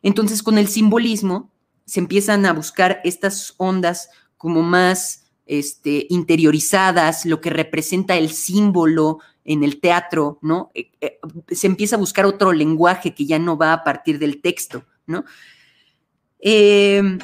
Entonces, 0.03 0.41
con 0.45 0.57
el 0.57 0.69
simbolismo 0.69 1.51
se 1.85 1.99
empiezan 1.99 2.47
a 2.47 2.53
buscar 2.53 3.01
estas 3.03 3.55
ondas 3.57 4.09
como 4.37 4.63
más 4.63 5.25
este, 5.47 6.07
interiorizadas, 6.11 7.27
lo 7.27 7.41
que 7.41 7.51
representa 7.51 8.17
el 8.17 8.31
símbolo 8.31 9.19
en 9.45 9.65
el 9.65 9.81
teatro, 9.81 10.39
¿no? 10.43 10.71
Eh, 10.75 10.91
eh, 11.01 11.19
se 11.51 11.67
empieza 11.67 11.97
a 11.97 11.99
buscar 11.99 12.27
otro 12.27 12.53
lenguaje 12.53 13.15
que 13.15 13.27
ya 13.27 13.39
no 13.39 13.57
va 13.57 13.73
a 13.73 13.85
partir 13.85 14.19
del 14.19 14.41
texto, 14.41 14.85
¿no? 15.07 15.25
Em, 16.39 17.19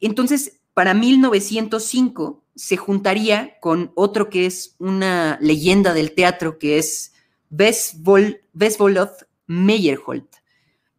entonces, 0.00 0.60
para 0.74 0.94
1905 0.94 2.44
se 2.54 2.76
juntaría 2.76 3.58
con 3.60 3.92
otro 3.94 4.28
que 4.30 4.46
es 4.46 4.76
una 4.78 5.38
leyenda 5.40 5.94
del 5.94 6.12
teatro, 6.12 6.58
que 6.58 6.78
es 6.78 7.12
Vesvolod 7.48 9.10
Meyerhold. 9.46 10.26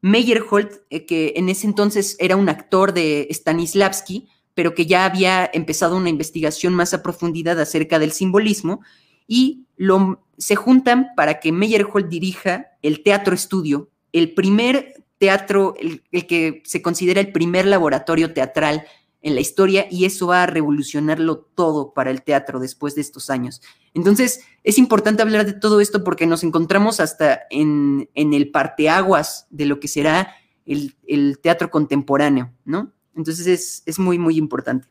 Meyerhold, 0.02 0.82
eh, 0.90 1.06
que 1.06 1.34
en 1.36 1.50
ese 1.50 1.68
entonces 1.68 2.16
era 2.20 2.36
un 2.36 2.50
actor 2.50 2.94
de 2.94 3.28
Stanislavski, 3.32 4.28
pero 4.54 4.74
que 4.74 4.86
ya 4.86 5.06
había 5.06 5.50
empezado 5.54 5.96
una 5.96 6.10
investigación 6.10 6.74
más 6.74 6.94
a 6.94 7.04
profundidad 7.04 7.60
acerca 7.60 8.00
del 8.00 8.12
simbolismo, 8.12 8.82
y 9.28 9.68
lo, 9.82 10.24
se 10.38 10.56
juntan 10.56 11.08
para 11.16 11.40
que 11.40 11.52
Meyerhold 11.52 12.08
dirija 12.08 12.68
el 12.84 13.02
Teatro 13.02 13.34
Estudio, 13.34 13.90
el 14.14 14.36
primer 14.36 15.04
teatro, 15.18 15.74
el, 15.80 16.04
que 16.28 16.62
se 16.66 16.84
considera 16.84 17.20
el 17.20 17.32
primer 17.32 17.66
laboratorio 17.66 18.32
teatral 18.32 18.86
en 19.24 19.34
la 19.34 19.42
historia 19.42 19.88
y 19.90 20.06
eso 20.06 20.28
va 20.28 20.44
a 20.44 20.46
revolucionarlo 20.46 21.40
todo 21.40 21.96
para 21.96 22.12
el 22.12 22.22
teatro 22.22 22.60
después 22.60 22.94
de 22.94 23.02
estos 23.02 23.32
años. 23.32 23.64
Entonces, 23.96 24.42
es 24.64 24.78
importante 24.78 25.24
hablar 25.24 25.48
de 25.48 25.54
todo 25.54 25.82
esto 25.82 26.04
porque 26.04 26.28
nos 26.28 26.44
encontramos 26.44 27.00
hasta 27.00 27.42
en, 27.50 28.08
el 28.14 28.52
parteaguas 28.52 29.48
de 29.50 29.66
lo 29.66 29.80
que 29.80 29.88
será 29.88 30.36
el, 30.68 31.40
teatro 31.42 31.72
contemporáneo, 31.72 32.54
¿no? 32.66 32.94
Entonces 33.16 33.48
es, 33.48 33.82
es 33.88 33.98
muy, 33.98 34.20
muy 34.20 34.38
importante. 34.38 34.88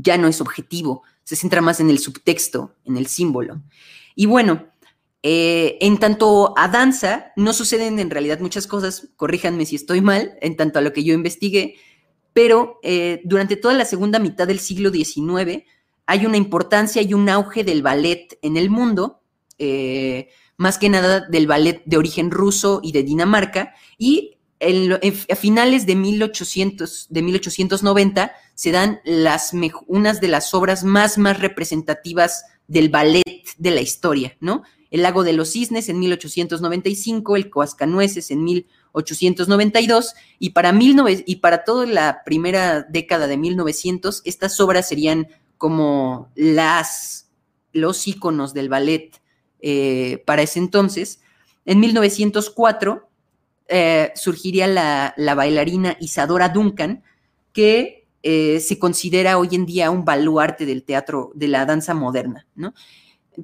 Ya 0.00 0.16
no 0.16 0.28
es 0.28 0.40
objetivo, 0.40 1.02
se 1.24 1.36
centra 1.36 1.60
más 1.60 1.80
en 1.80 1.90
el 1.90 1.98
subtexto, 1.98 2.74
en 2.84 2.96
el 2.96 3.06
símbolo. 3.06 3.60
Y 4.14 4.26
bueno, 4.26 4.68
eh, 5.22 5.76
en 5.80 5.98
tanto 5.98 6.54
a 6.56 6.68
danza, 6.68 7.32
no 7.36 7.52
suceden 7.52 7.98
en 7.98 8.10
realidad 8.10 8.38
muchas 8.38 8.66
cosas, 8.66 9.08
corríjanme 9.16 9.66
si 9.66 9.74
estoy 9.76 10.00
mal, 10.00 10.38
en 10.40 10.56
tanto 10.56 10.78
a 10.78 10.82
lo 10.82 10.92
que 10.92 11.02
yo 11.02 11.12
investigué, 11.12 11.76
pero 12.32 12.78
eh, 12.82 13.20
durante 13.24 13.56
toda 13.56 13.74
la 13.74 13.84
segunda 13.84 14.20
mitad 14.20 14.46
del 14.46 14.60
siglo 14.60 14.90
XIX 14.90 15.64
hay 16.06 16.24
una 16.24 16.36
importancia 16.36 17.02
y 17.02 17.12
un 17.12 17.28
auge 17.28 17.64
del 17.64 17.82
ballet 17.82 18.38
en 18.42 18.56
el 18.56 18.70
mundo, 18.70 19.20
eh, 19.58 20.28
más 20.56 20.78
que 20.78 20.88
nada 20.88 21.26
del 21.28 21.46
ballet 21.46 21.82
de 21.84 21.96
origen 21.96 22.30
ruso 22.30 22.80
y 22.82 22.92
de 22.92 23.02
Dinamarca, 23.02 23.74
y 23.98 24.37
a 24.60 25.36
finales 25.36 25.86
de, 25.86 25.94
1800, 25.94 27.06
de 27.10 27.22
1890 27.22 28.32
se 28.54 28.72
dan 28.72 29.00
las, 29.04 29.52
unas 29.86 30.20
de 30.20 30.28
las 30.28 30.52
obras 30.54 30.84
más, 30.84 31.18
más 31.18 31.40
representativas 31.40 32.44
del 32.66 32.88
ballet 32.88 33.22
de 33.56 33.70
la 33.70 33.80
historia, 33.80 34.36
¿no? 34.40 34.62
El 34.90 35.02
lago 35.02 35.22
de 35.22 35.34
los 35.34 35.52
cisnes 35.52 35.88
en 35.88 35.98
1895, 35.98 37.36
el 37.36 37.50
Coascanueces 37.50 38.30
en 38.30 38.42
1892 38.42 40.14
y 40.38 40.50
para, 40.50 40.74
y 40.78 41.36
para 41.36 41.64
toda 41.64 41.86
la 41.86 42.22
primera 42.24 42.82
década 42.82 43.26
de 43.26 43.36
1900 43.36 44.22
estas 44.24 44.58
obras 44.60 44.88
serían 44.88 45.28
como 45.58 46.30
las, 46.34 47.28
los 47.72 48.06
íconos 48.08 48.54
del 48.54 48.70
ballet 48.70 49.20
eh, 49.60 50.22
para 50.26 50.42
ese 50.42 50.58
entonces. 50.58 51.20
En 51.66 51.80
1904 51.80 53.07
eh, 53.68 54.12
surgiría 54.14 54.66
la, 54.66 55.34
bailarina 55.34 55.96
Isadora 56.00 56.48
Duncan, 56.48 57.02
que 57.52 58.06
eh, 58.22 58.60
se 58.60 58.78
considera 58.78 59.36
hoy 59.36 59.48
en 59.52 59.66
día 59.66 59.90
un 59.90 60.06
baluarte 60.06 60.64
del 60.64 60.82
teatro, 60.84 61.32
de 61.34 61.48
la 61.48 61.66
danza 61.66 61.92
moderna, 61.92 62.46
¿no? 62.54 62.74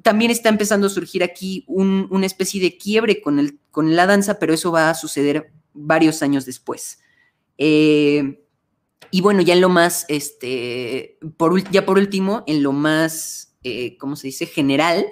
también 0.01 0.29
está 0.29 0.49
empezando 0.49 0.87
a 0.87 0.89
surgir 0.89 1.23
aquí 1.23 1.63
una 1.67 2.25
especie 2.25 2.59
de 2.59 2.75
quiebre 2.77 3.21
con, 3.21 3.39
el, 3.39 3.59
con, 3.71 3.95
la 3.95 4.05
danza, 4.05 4.39
pero 4.39 4.53
eso 4.53 4.69
va 4.69 4.89
a 4.89 4.93
suceder 4.93 5.53
varios 5.73 6.21
años 6.21 6.45
después. 6.45 6.99
Eh, 7.57 8.43
y 9.09 9.21
bueno, 9.21 9.41
ya 9.41 9.53
en 9.53 9.61
lo 9.61 9.69
más, 9.69 10.05
este, 10.09 11.17
por, 11.37 11.63
ya 11.71 11.85
por 11.85 11.97
último, 11.97 12.43
en 12.45 12.61
lo 12.61 12.73
más, 12.73 13.55
¿cómo 13.97 14.17
se 14.17 14.27
dice? 14.27 14.47
General, 14.47 15.05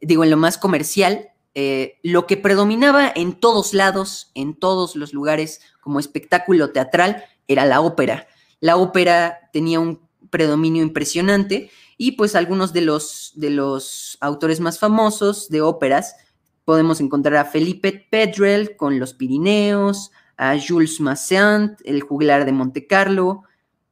digo, 0.00 0.24
en 0.24 0.30
lo 0.30 0.38
más 0.38 0.56
comercial, 0.56 1.33
eh, 1.54 1.98
lo 2.02 2.26
que 2.26 2.36
predominaba 2.36 3.12
en 3.14 3.34
todos 3.34 3.74
lados, 3.74 4.30
en 4.34 4.54
todos 4.54 4.96
los 4.96 5.12
lugares 5.12 5.60
como 5.80 6.00
espectáculo 6.00 6.72
teatral, 6.72 7.24
era 7.48 7.64
la 7.64 7.80
ópera. 7.80 8.26
La 8.60 8.76
ópera 8.76 9.50
tenía 9.52 9.78
un 9.80 10.00
predominio 10.30 10.82
impresionante 10.82 11.70
y 11.96 12.12
pues 12.12 12.34
algunos 12.34 12.72
de 12.72 12.80
los, 12.80 13.32
de 13.36 13.50
los 13.50 14.18
autores 14.20 14.60
más 14.60 14.78
famosos 14.78 15.48
de 15.48 15.60
óperas, 15.60 16.16
podemos 16.64 17.00
encontrar 17.00 17.36
a 17.36 17.44
Felipe 17.44 18.06
Pedrel 18.10 18.76
con 18.76 18.98
Los 18.98 19.14
Pirineos, 19.14 20.10
a 20.36 20.56
Jules 20.58 21.00
Masseant, 21.00 21.78
El 21.84 22.02
juglar 22.02 22.44
de 22.44 22.52
Monte 22.52 22.86
Carlo, 22.86 23.44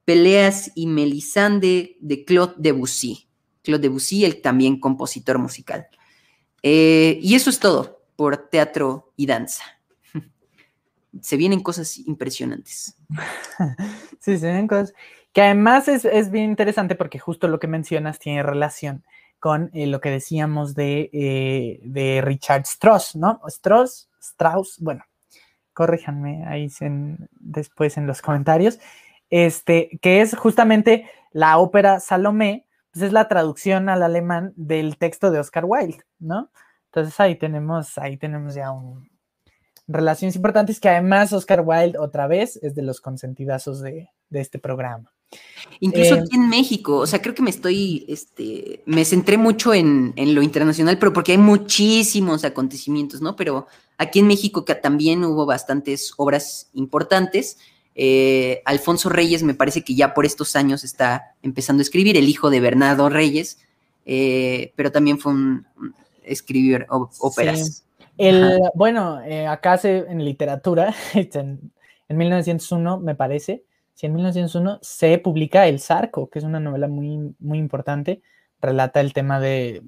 Peleas 0.05 0.72
y 0.74 0.86
Melisande 0.86 1.97
de 2.01 2.24
Claude 2.24 2.55
Debussy. 2.56 3.28
Claude 3.62 3.82
Debussy, 3.82 4.24
el 4.24 4.40
también 4.40 4.80
compositor 4.80 5.39
musical. 5.39 5.86
Eh, 6.62 7.18
y 7.20 7.34
eso 7.34 7.51
es 7.51 7.59
todo 7.59 8.02
por 8.16 8.36
teatro 8.36 9.12
y 9.16 9.26
danza. 9.26 9.64
Se 11.20 11.36
vienen 11.36 11.60
cosas 11.62 11.98
impresionantes. 11.98 12.97
Sí, 14.20 14.39
se 14.39 14.47
vienen 14.47 14.68
cosas. 14.68 14.94
Que 15.32 15.43
además 15.43 15.89
es, 15.89 16.30
bien 16.30 16.44
interesante 16.44 16.94
porque 16.94 17.18
justo 17.18 17.48
lo 17.48 17.59
que 17.59 17.66
mencionas 17.66 18.20
tiene 18.20 18.44
relación 18.44 19.05
con 19.40 19.68
eh, 19.72 19.89
lo 19.89 20.01
que 20.01 20.10
decíamos 20.10 20.76
de, 20.76 21.10
eh, 21.12 22.20
Richard 22.22 22.62
Strauss, 22.62 23.16
¿no? 23.16 23.40
Strauss, 23.48 24.09
Strauss, 24.20 24.78
bueno, 24.78 25.05
corríjanme 25.72 26.47
ahí 26.47 26.68
después 27.40 27.97
en 27.97 28.06
los 28.06 28.22
comentarios, 28.22 28.78
este, 29.30 29.98
que 30.01 30.20
es 30.20 30.36
justamente 30.36 31.10
la 31.32 31.59
ópera 31.59 31.98
Salomé, 31.98 32.66
pues 32.93 33.05
es 33.05 33.12
la 33.12 33.28
traducción 33.28 33.89
al 33.89 34.02
alemán 34.02 34.52
del 34.56 34.98
texto 34.98 35.31
de 35.31 35.40
Oscar 35.40 35.64
Wilde, 35.66 36.05
¿no? 36.19 36.51
Entonces 36.86 37.19
ahí 37.20 37.36
tenemos, 37.36 37.97
ahí 37.98 38.16
tenemos 38.16 38.55
ya 38.55 38.70
un, 38.70 39.10
relaciones 39.89 40.36
importantes 40.36 40.78
que 40.78 40.89
además 40.89 41.32
Oscar 41.32 41.62
Wilde 41.64 41.98
otra 41.98 42.27
vez 42.27 42.56
es 42.62 42.74
de 42.74 42.82
los 42.82 43.01
consentidazos 43.01 43.82
de 43.82 44.09
este 44.31 44.59
programa. 44.59 45.12
Incluso 45.81 46.14
eh, 46.14 46.20
aquí 46.20 46.36
en 46.36 46.48
México, 46.48 46.98
o 46.98 47.06
sea, 47.06 47.20
creo 47.20 47.35
que 47.35 47.43
me 47.43 47.51
estoy, 47.51 48.05
este, 48.09 48.82
me 48.86 49.05
centré 49.05 49.36
mucho 49.36 49.74
en, 49.74 50.12
lo 50.16 50.43
internacional, 50.43 50.98
pero 50.98 51.12
porque 51.12 51.32
hay 51.32 51.39
muchísimos 51.39 52.44
acontecimientos, 52.44 53.20
¿no? 53.20 53.35
Pero 53.36 53.66
aquí 53.98 54.20
en 54.20 54.27
México 54.27 54.64
que 54.64 54.74
también 54.74 55.24
hubo 55.24 55.47
bastantes 55.47 56.12
obras 56.16 56.70
importantes. 56.74 57.59
Eh, 57.94 58.62
Alfonso 58.64 59.09
Reyes 59.09 59.43
me 59.43 59.55
parece 59.55 59.82
que 59.82 59.94
ya 59.94 60.14
por 60.14 60.24
estos 60.24 60.56
años 60.56 60.85
está 60.85 61.35
empezando 61.43 61.81
a 61.81 61.85
escribir, 61.85 62.16
el 62.16 62.28
hijo 62.28 62.51
de 62.51 62.60
Bernardo 62.60 63.09
Reyes, 63.09 63.59
eh, 64.06 64.73
pero 64.77 64.90
también 64.90 65.19
fue 65.19 65.32
un, 65.32 65.66
escribir 66.24 66.86
óperas. 66.89 67.85
El, 68.19 68.60
bueno, 68.74 69.20
acá 69.48 69.81
en 69.82 70.24
literatura, 70.24 70.94
en, 71.14 71.73
en 72.09 72.16
1901 72.16 73.01
me 73.01 73.14
parece, 73.14 73.64
si 73.94 74.06
en 74.06 74.14
1901 74.14 74.78
se 74.82 75.19
publica 75.19 75.66
El 75.66 75.81
Zarco, 75.81 76.28
que 76.28 76.39
es 76.39 76.44
una 76.44 76.60
novela 76.60 76.89
muy, 76.89 77.35
muy 77.39 77.59
importante, 77.59 78.23
relata 78.60 79.01
el 79.01 79.12
tema 79.12 79.40
de 79.40 79.82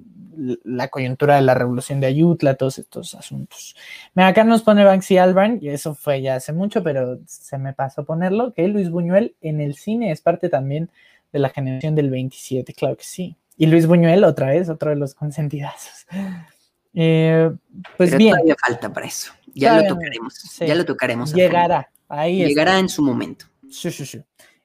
la 0.63 0.87
coyuntura 0.89 1.35
de 1.35 1.41
la 1.41 1.53
revolución 1.53 1.99
de 1.99 2.07
Ayutla, 2.07 2.55
todos 2.55 2.77
estos 2.79 3.15
asuntos. 3.15 3.75
acá 4.15 4.43
nos 4.43 4.63
pone 4.63 4.83
Banksy 4.83 5.17
Albarn, 5.17 5.59
y 5.61 5.69
eso 5.69 5.95
fue 5.95 6.21
ya 6.21 6.35
hace 6.35 6.53
mucho, 6.53 6.83
pero 6.83 7.19
se 7.25 7.57
me 7.57 7.73
pasó 7.73 8.05
ponerlo, 8.05 8.53
que 8.53 8.67
Luis 8.67 8.89
Buñuel 8.89 9.35
en 9.41 9.61
el 9.61 9.75
cine 9.75 10.11
es 10.11 10.21
parte 10.21 10.49
también 10.49 10.89
de 11.31 11.39
la 11.39 11.49
generación 11.49 11.95
del 11.95 12.09
27, 12.09 12.73
claro 12.73 12.97
que 12.97 13.03
sí. 13.03 13.35
Y 13.57 13.67
Luis 13.67 13.87
Buñuel, 13.87 14.23
otra 14.23 14.47
vez, 14.47 14.69
otro 14.69 14.89
de 14.89 14.97
los 14.97 15.13
consentidazos. 15.13 16.05
Eh, 16.97 17.51
pues 17.97 18.15
bien. 18.15 18.31
Todavía 18.31 18.55
falta 18.65 18.93
para 18.93 19.05
eso. 19.05 19.33
Ya 19.53 19.81
lo 19.81 19.87
tocaremos. 19.87 20.59
Ya 20.59 20.75
lo 20.75 20.85
tocaremos. 20.85 21.33
Llegará. 21.33 21.89
Ahí 22.07 22.45
Llegará 22.45 22.79
en 22.79 22.87
su 22.87 23.03
momento. 23.03 23.47
Sí, 23.69 23.91
sí, 23.91 24.05
sí. 24.05 24.21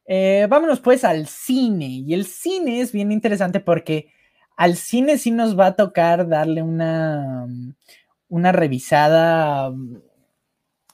Eh, 0.07 0.47
vámonos 0.49 0.81
pues 0.81 1.03
al 1.03 1.27
cine. 1.27 1.87
Y 1.87 2.15
el 2.15 2.27
cine 2.27 2.81
es 2.81 2.93
bien 2.93 3.11
interesante 3.11 3.59
porque 3.59 4.13
al 4.61 4.77
cine 4.77 5.16
sí 5.16 5.31
nos 5.31 5.59
va 5.59 5.69
a 5.69 5.74
tocar 5.74 6.28
darle 6.28 6.61
una, 6.61 7.47
una 8.28 8.53
revisada 8.53 9.73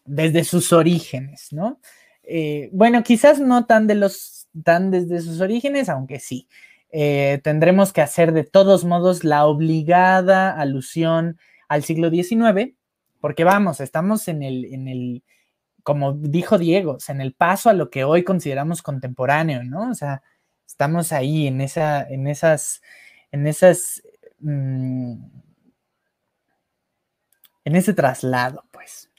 desde 0.05 0.44
sus 0.44 0.72
orígenes, 0.72 1.48
¿no? 1.51 1.80
Eh, 2.22 2.70
bueno, 2.72 3.02
quizás 3.02 3.40
no 3.40 3.66
tan 3.66 3.88
de 3.88 3.97
los 3.97 4.47
tan 4.62 4.93
desde 4.93 5.20
sus 5.20 5.40
orígenes, 5.40 5.88
aunque 5.88 6.20
sí. 6.20 6.47
Eh, 6.93 7.40
tendremos 7.43 7.93
que 7.93 8.02
hacer 8.02 8.32
de 8.32 8.44
todos 8.44 8.84
modos 8.84 9.24
la 9.24 9.47
obligada 9.47 10.52
alusión 10.52 11.36
al 11.68 11.82
siglo 11.82 12.09
XIX, 12.09 12.76
porque 13.20 13.43
vamos, 13.43 13.80
estamos 13.80 14.28
en 14.28 14.44
el, 14.44 14.64
en 14.66 14.86
el 14.86 15.24
como 15.82 16.12
dijo 16.12 16.56
Diego, 16.56 16.98
en 17.09 17.20
el 17.20 17.34
paso 17.34 17.68
a 17.68 17.72
lo 17.72 17.90
que 17.90 18.05
hoy 18.05 18.22
consideramos 18.22 18.80
contemporáneo, 18.80 19.64
¿no? 19.64 19.90
O 19.90 19.94
sea, 19.94 20.22
estamos 20.64 21.10
ahí 21.10 21.48
en, 21.48 21.60
esa, 21.60 22.05
en 22.09 22.28
esas, 22.28 22.80
en 23.32 23.47
esas, 23.47 24.03
mm, 24.40 25.15
en 27.65 27.77
ese 27.77 27.94
traslado, 27.94 28.65
pues. 28.73 29.11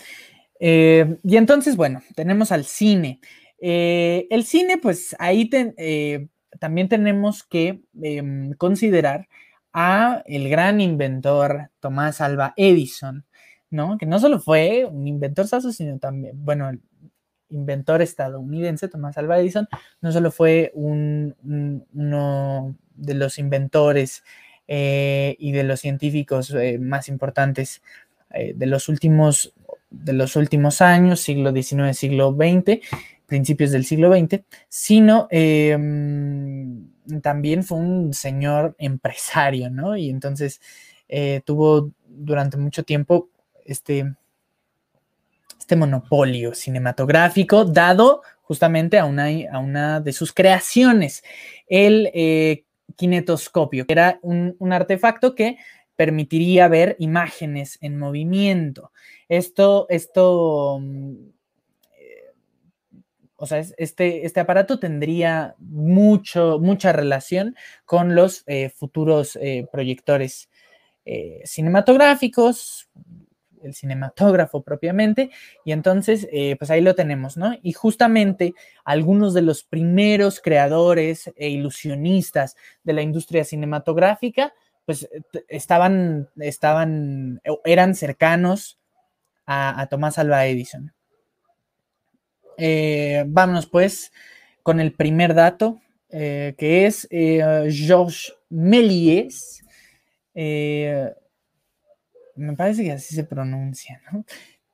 Eh, 0.60 1.18
y 1.24 1.38
entonces, 1.38 1.76
bueno, 1.76 2.02
tenemos 2.16 2.52
al 2.52 2.66
cine. 2.66 3.20
Eh, 3.60 4.28
el 4.30 4.46
cine, 4.46 4.78
pues 4.78 5.16
ahí 5.20 5.50
eh, 5.54 6.28
también 6.60 6.90
tenemos 6.90 7.44
que 7.44 7.82
em, 8.02 8.54
considerar 8.54 9.28
a 9.74 10.24
el 10.26 10.50
gran 10.50 10.82
inventor 10.82 11.72
Tomás 11.80 12.22
Alba 12.22 12.54
Edison, 12.58 13.26
¿no? 13.70 13.98
Que 13.98 14.06
no 14.06 14.20
solo 14.20 14.40
fue 14.40 14.86
un 14.86 15.08
inventor 15.08 15.48
saso, 15.48 15.72
sino 15.72 16.00
también, 16.00 16.34
bueno, 16.44 16.72
inventor 17.50 18.02
estadounidense 18.02 18.88
Tomás 18.88 19.18
Alba 19.18 19.40
Edison, 19.40 19.68
no 20.02 20.12
solo 20.12 20.32
fue 20.32 20.72
un, 20.74 21.36
uno 21.94 22.76
de 22.96 23.14
los 23.14 23.38
inventores 23.40 24.24
y 24.68 25.52
de 25.54 25.64
los 25.64 25.80
científicos 25.80 26.54
más 26.80 27.08
importantes 27.08 27.82
de 28.30 28.66
los 28.66 28.90
últimos 28.90 29.54
de 29.90 30.14
los 30.14 30.36
últimos 30.36 30.82
años, 30.82 31.22
siglo 31.22 31.52
XIX, 31.52 31.98
siglo 31.98 32.36
XX, 32.36 32.82
principios 33.26 33.72
del 33.72 33.86
siglo 33.86 34.12
XX, 34.14 34.44
sino 34.70 35.28
em, 35.30 36.88
también 37.22 37.64
fue 37.64 37.78
un 37.78 38.14
señor 38.14 38.76
empresario, 38.80 39.70
¿no? 39.70 39.96
Y 39.96 40.10
entonces 40.10 40.62
eh, 41.08 41.42
tuvo 41.46 41.92
durante 42.08 42.58
mucho 42.58 42.84
tiempo 42.84 43.30
este, 43.66 44.16
este 45.68 45.76
monopolio 45.76 46.54
cinematográfico 46.56 47.66
dado 47.66 48.22
justamente 48.42 49.00
a 49.00 49.04
una, 49.04 50.00
de 50.00 50.14
sus 50.14 50.32
creaciones, 50.32 51.26
el 51.68 52.10
eh, 52.14 52.64
kinetoscopio, 52.96 53.86
que 53.86 53.92
era 53.92 54.18
un, 54.22 54.56
artefacto 54.72 55.36
que 55.36 55.58
permitiría 55.98 56.70
ver 56.70 56.96
imágenes 57.00 57.80
en 57.82 58.00
movimiento. 58.00 58.94
Esto, 59.28 59.88
esto, 59.90 60.80
mm, 60.80 61.16
eh, 62.00 62.32
o 63.36 63.46
sea, 63.46 63.60
este, 63.60 64.26
este 64.26 64.40
aparato 64.40 64.80
tendría 64.80 65.54
mucho, 65.60 66.60
mucha 66.62 66.94
relación 66.94 67.58
con 67.84 68.16
los 68.16 68.44
eh, 68.48 68.70
futuros 68.70 69.38
proyectores 69.70 70.50
cinematográficos, 71.44 72.90
el 73.64 73.74
cinematógrafo 73.74 74.62
propiamente, 74.62 75.30
y 75.66 75.72
entonces, 75.72 76.28
pues 76.58 76.72
ahí 76.72 76.82
lo 76.82 76.96
tenemos, 76.96 77.38
¿no? 77.38 77.54
Y 77.62 77.74
justamente 77.74 78.54
algunos 78.86 79.34
de 79.34 79.42
los 79.42 79.64
primeros 79.64 80.40
creadores 80.40 81.32
e 81.36 81.50
ilusionistas 81.50 82.56
de 82.84 82.94
la 82.94 83.02
industria 83.02 83.44
cinematográfica, 83.44 84.54
pues 84.86 85.10
estaban, 85.50 86.30
estaban, 86.38 87.42
eran 87.66 87.94
cercanos 87.94 88.80
a, 89.46 89.88
Tomás 89.90 90.18
Alba 90.18 90.46
Edison. 90.46 90.94
Eh, 92.58 93.24
vámonos 93.28 93.68
pues 93.68 94.12
con 94.64 94.80
el 94.80 94.94
primer 94.94 95.34
dato, 95.34 95.82
eh, 96.10 96.56
que 96.58 96.86
es 96.86 97.08
eh, 97.12 97.68
Georges 97.70 98.34
Méliès. 98.50 99.64
Me 102.38 102.54
parece 102.54 102.84
que 102.84 102.94
así 102.94 103.16
se 103.16 103.24
pronuncia, 103.24 104.02
¿no? 104.12 104.26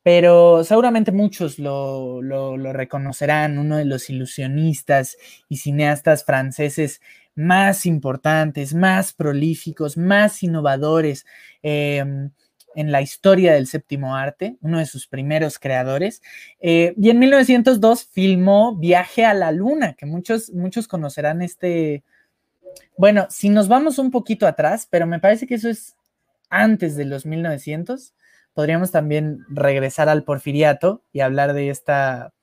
Pero 0.04 0.66
seguramente 0.66 1.14
muchos 1.14 1.60
lo, 1.60 2.22
lo, 2.22 2.74
reconocerán, 2.74 3.58
uno 3.58 3.78
de 3.78 3.86
los 3.86 4.10
ilusionistas 4.10 5.18
y 5.48 5.58
cineastas 5.58 6.26
franceses 6.26 7.02
más 7.36 7.86
importantes, 7.86 8.74
más 8.74 9.14
prolíficos, 9.14 9.98
más 9.98 10.44
innovadores. 10.44 11.26
Em, 11.62 12.32
en 12.76 12.92
la 12.92 13.02
historia 13.02 13.54
del 13.54 13.68
séptimo 13.68 14.16
arte, 14.16 14.58
uno 14.62 14.80
de 14.80 14.86
sus 14.86 15.08
primeros 15.08 15.60
creadores. 15.60 16.22
Eh, 16.60 16.94
y 16.98 17.10
en 17.10 17.20
1902 17.20 18.06
filmó 18.06 18.76
Viaje 18.76 19.26
a 19.26 19.34
la 19.34 19.52
Luna, 19.52 19.94
que 19.94 20.06
muchos, 20.06 20.52
muchos 20.52 20.88
conocerán 20.88 21.42
este... 21.42 22.04
Bueno, 22.98 23.28
si 23.30 23.50
nos 23.50 23.68
vamos 23.68 24.00
un 24.00 24.10
poquito 24.12 24.48
atrás, 24.48 24.88
pero 24.90 25.06
me 25.06 25.20
parece 25.20 25.46
que 25.46 25.56
eso 25.56 25.70
es 25.70 25.96
antes 26.54 26.96
de 26.96 27.06
los 27.06 27.26
1900, 27.26 28.14
podríamos 28.54 28.92
también 28.92 29.40
regresar 29.50 30.10
al 30.10 30.24
porfiriato 30.24 31.02
y 31.12 31.22
hablar 31.22 31.54
de 31.54 31.70
esta, 31.70 32.34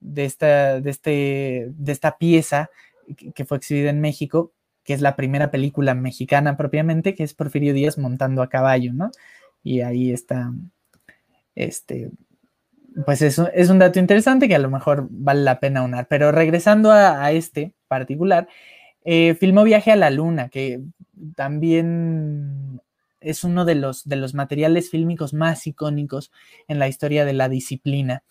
de 0.00 0.24
esta, 0.24 0.80
de 0.80 0.90
este, 0.90 1.68
de 1.70 1.92
esta 1.92 2.18
pieza 2.18 2.70
que 3.34 3.44
fue 3.44 3.56
exhibida 3.56 3.90
en 3.90 4.00
México, 4.00 4.52
que 4.84 4.92
es 4.94 5.00
la 5.00 5.16
primera 5.16 5.50
película 5.50 5.94
mexicana 5.94 6.56
propiamente, 6.56 7.14
que 7.14 7.24
es 7.24 7.34
Porfirio 7.34 7.72
Díaz 7.72 7.96
montando 7.96 8.42
a 8.42 8.48
caballo, 8.48 8.92
¿no? 8.92 9.10
y 9.62 9.82
ahí 9.82 10.12
está, 10.12 10.52
este, 11.54 12.10
pues 13.04 13.22
eso 13.22 13.50
es 13.52 13.70
un 13.70 13.78
dato 13.78 13.98
interesante 13.98 14.48
que 14.48 14.54
a 14.54 14.60
lo 14.60 14.70
mejor 14.70 15.08
vale 15.10 15.42
la 15.42 15.60
pena 15.60 15.82
unar. 15.82 16.06
Pero 16.08 16.32
regresando 16.32 16.90
a, 16.90 17.30
este 17.32 17.74
particular, 17.86 18.48
eh, 19.04 19.34
filmó 19.34 19.64
Viaje 19.64 19.92
a 19.92 19.96
la 19.96 20.10
Luna, 20.10 20.48
que 20.48 20.80
también 21.36 22.80
es 23.20 23.44
uno 23.44 23.64
de 23.64 23.74
los, 23.74 24.08
de 24.08 24.16
los 24.16 24.34
materiales 24.34 24.90
fílmicos 24.90 25.34
más 25.34 25.66
icónicos 25.66 26.32
en 26.68 26.78
la 26.78 26.88
historia 26.88 27.24
de 27.24 27.32
la 27.32 27.48
disciplina. 27.48 28.22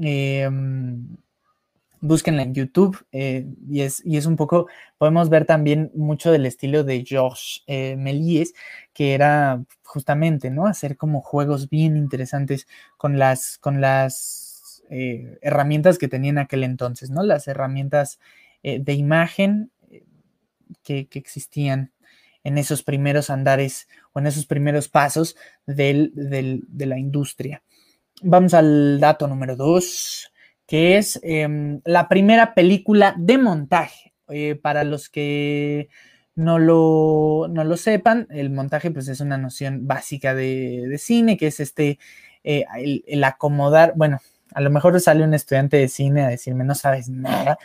Em, 0.00 1.16
búsquenla 2.00 2.42
en 2.42 2.54
YouTube 2.54 3.04
eh, 3.12 3.46
y, 3.68 3.82
es, 3.82 4.04
y, 4.04 4.16
es, 4.16 4.26
un 4.26 4.36
poco, 4.36 4.68
podemos 4.98 5.28
ver 5.28 5.44
también 5.44 5.90
mucho 5.94 6.32
del 6.32 6.46
estilo 6.46 6.84
de 6.84 7.04
Georges 7.04 7.62
eh, 7.66 7.96
Méliès, 7.96 8.54
que 8.94 9.14
era 9.14 9.62
justamente, 9.82 10.50
¿no? 10.50 10.66
Hacer 10.66 10.96
como 10.96 11.20
juegos 11.20 11.68
bien 11.68 11.96
interesantes 11.96 12.66
con 12.96 13.18
las, 13.18 13.58
con 13.58 13.80
las 13.80 14.82
eh, 14.88 15.38
herramientas 15.42 15.98
que 15.98 16.08
tenía 16.08 16.30
en 16.30 16.38
aquel 16.38 16.64
entonces, 16.64 17.10
¿no? 17.10 17.22
Las 17.22 17.48
herramientas 17.48 18.18
de 18.62 18.92
imagen 18.92 19.70
que, 20.82 21.08
existían 21.12 21.92
en 22.44 22.58
esos 22.58 22.82
primeros 22.82 23.30
andares 23.30 23.88
o 24.12 24.20
en 24.20 24.26
esos 24.26 24.46
primeros 24.46 24.88
pasos 24.88 25.36
del, 25.66 26.12
del, 26.14 26.64
de 26.68 26.86
la 26.86 26.98
industria. 26.98 27.62
Vamos 28.22 28.54
al 28.54 28.98
dato 29.00 29.26
número 29.26 29.56
dos 29.56 30.30
que 30.70 30.98
es 30.98 31.18
em, 31.24 31.80
la 31.84 32.08
primera 32.08 32.54
película 32.54 33.16
de 33.18 33.38
montaje. 33.38 34.10
Eh, 34.28 34.54
para 34.54 34.84
los 34.84 35.08
que 35.08 35.88
no 36.36 36.60
lo, 36.60 37.48
no 37.50 37.64
lo, 37.64 37.76
sepan, 37.76 38.28
el 38.30 38.50
montaje 38.50 38.92
pues, 38.92 39.08
es 39.08 39.20
una 39.20 39.36
noción 39.36 39.88
básica 39.88 40.36
de, 40.36 40.96
cine, 40.98 41.36
que 41.36 41.48
es 41.48 41.58
este, 41.58 41.98
eh, 42.44 42.64
el, 43.06 43.24
acomodar, 43.24 43.94
bueno, 43.96 44.20
a 44.54 44.60
lo 44.60 44.70
mejor 44.70 45.00
sale 45.00 45.24
un 45.24 45.34
estudiante 45.34 45.76
de 45.76 45.88
cine 45.88 46.22
a 46.22 46.28
decirme, 46.28 46.62
no 46.62 46.76
sabes 46.76 47.08
nada, 47.08 47.58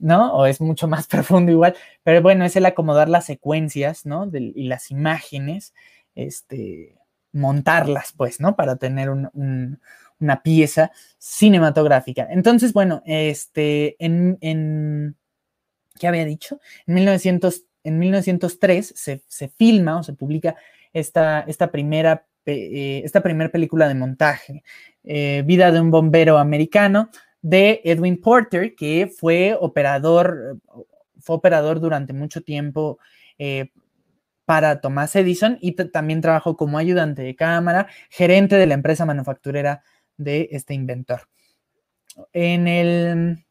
¿no? 0.00 0.34
O 0.34 0.46
es 0.46 0.60
mucho 0.60 0.88
más 0.88 1.06
profundo 1.08 1.52
igual, 1.52 1.76
pero 2.02 2.22
bueno, 2.22 2.44
es 2.44 2.56
el 2.56 2.66
acomodar 2.66 3.08
las 3.08 3.26
secuencias, 3.26 4.06
¿no? 4.06 4.28
y 4.32 4.64
las 4.64 4.90
imágenes, 4.90 5.74
este, 6.14 6.96
montarlas, 7.32 8.12
pues, 8.16 8.40
¿no? 8.40 8.56
Para 8.56 8.76
tener 8.76 9.10
un, 9.10 9.78
una 10.18 10.42
pieza 10.42 10.90
cinematográfica. 11.18 12.26
Entonces, 12.30 12.72
bueno, 12.72 13.02
este, 13.06 13.96
en, 14.04 14.38
en 14.40 15.16
¿qué 15.98 16.08
había 16.08 16.24
dicho? 16.24 16.60
En, 16.86 16.94
1900, 16.94 17.62
en 17.84 17.98
1903 17.98 18.92
se, 18.96 19.22
se, 19.28 19.48
filma 19.48 19.98
o 19.98 20.02
se 20.02 20.14
publica 20.14 20.56
esta, 20.92 21.40
esta 21.42 21.70
primera 21.70 22.26
eh, 22.46 23.02
esta 23.04 23.22
primera 23.22 23.50
película 23.50 23.86
de 23.86 23.94
montaje, 23.94 24.64
eh, 25.04 25.42
Vida 25.46 25.70
de 25.70 25.80
un 25.80 25.90
bombero 25.90 26.38
americano, 26.38 27.10
de 27.42 27.80
Edwin 27.84 28.20
Porter, 28.20 28.74
que 28.74 29.06
fue 29.06 29.56
operador, 29.58 30.58
fue 31.20 31.36
operador 31.36 31.80
durante 31.80 32.12
mucho 32.12 32.42
tiempo 32.42 32.98
eh, 33.38 33.70
para 34.44 34.80
Thomas 34.80 35.14
Edison 35.14 35.58
y 35.60 35.72
también 35.72 36.20
trabajó 36.20 36.56
como 36.56 36.78
ayudante 36.78 37.22
de 37.22 37.36
cámara, 37.36 37.86
gerente 38.10 38.56
de 38.56 38.66
la 38.66 38.74
empresa 38.74 39.06
manufacturera 39.06 39.82
de 40.16 40.48
este 40.50 40.74
inventor. 40.74 41.28
En 42.32 42.66
el, 42.66 43.44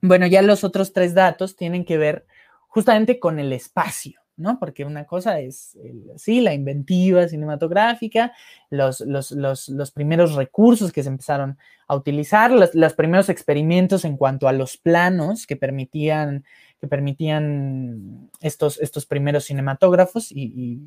bueno, 0.00 0.26
ya 0.26 0.42
los 0.42 0.62
otros 0.62 0.92
tres 0.92 1.14
datos 1.14 1.56
tienen 1.56 1.84
que 1.84 1.98
ver 1.98 2.26
justamente 2.68 3.18
con 3.18 3.38
el 3.38 3.52
espacio, 3.52 4.19
¿no? 4.40 4.58
Porque 4.58 4.84
una 4.84 5.04
cosa 5.04 5.38
es, 5.38 5.78
sí, 6.16 6.40
la 6.40 6.54
inventiva 6.54 7.28
cinematográfica, 7.28 8.32
los, 8.70 9.00
los, 9.00 9.90
primeros 9.92 10.34
recursos 10.34 10.92
que 10.92 11.02
se 11.02 11.08
empezaron 11.08 11.58
a 11.86 11.94
utilizar, 11.94 12.50
los, 12.50 12.94
primeros 12.94 13.28
experimentos 13.28 14.04
en 14.04 14.16
cuanto 14.16 14.48
a 14.48 14.52
los 14.52 14.76
planos 14.76 15.46
que 15.46 15.56
permitían, 15.56 16.44
que 16.80 16.88
permitían 16.88 18.30
estos, 18.40 18.80
estos 18.80 19.06
primeros 19.06 19.44
cinematógrafos 19.44 20.32
y, 20.32 20.80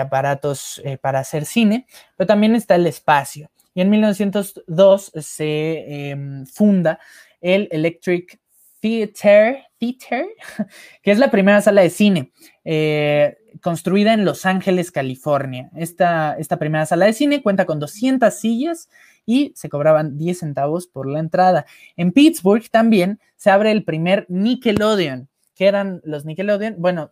aparatos 0.00 0.80
eh, 0.84 0.98
para 0.98 1.18
hacer 1.18 1.44
cine, 1.44 1.86
pero 2.16 2.28
también 2.28 2.54
está 2.54 2.76
el 2.76 2.86
espacio. 2.86 3.50
Y 3.74 3.80
en 3.80 3.90
1902 3.90 5.12
se 5.16 6.10
em, 6.10 6.46
funda 6.46 7.00
el 7.40 7.68
Electric 7.72 8.40
Theater, 8.80 9.69
Theater, 9.80 10.26
que 11.02 11.10
es 11.10 11.18
la 11.18 11.30
primera 11.30 11.60
sala 11.60 11.80
de 11.80 11.90
cine 11.90 12.32
eh, 12.64 13.36
construida 13.62 14.12
en 14.12 14.24
Los 14.24 14.46
Ángeles, 14.46 14.92
California. 14.92 15.70
Esta, 15.74 16.36
esta 16.38 16.58
primera 16.58 16.86
sala 16.86 17.06
de 17.06 17.14
cine 17.14 17.42
cuenta 17.42 17.66
con 17.66 17.80
200 17.80 18.32
sillas 18.32 18.88
y 19.26 19.52
se 19.56 19.68
cobraban 19.68 20.18
10 20.18 20.38
centavos 20.38 20.86
por 20.86 21.08
la 21.08 21.18
entrada. 21.18 21.66
En 21.96 22.12
Pittsburgh 22.12 22.68
también 22.70 23.18
se 23.36 23.50
abre 23.50 23.72
el 23.72 23.84
primer 23.84 24.26
Nickelodeon, 24.28 25.28
que 25.54 25.66
eran 25.66 26.00
los 26.04 26.24
Nickelodeon, 26.24 26.76
bueno, 26.78 27.10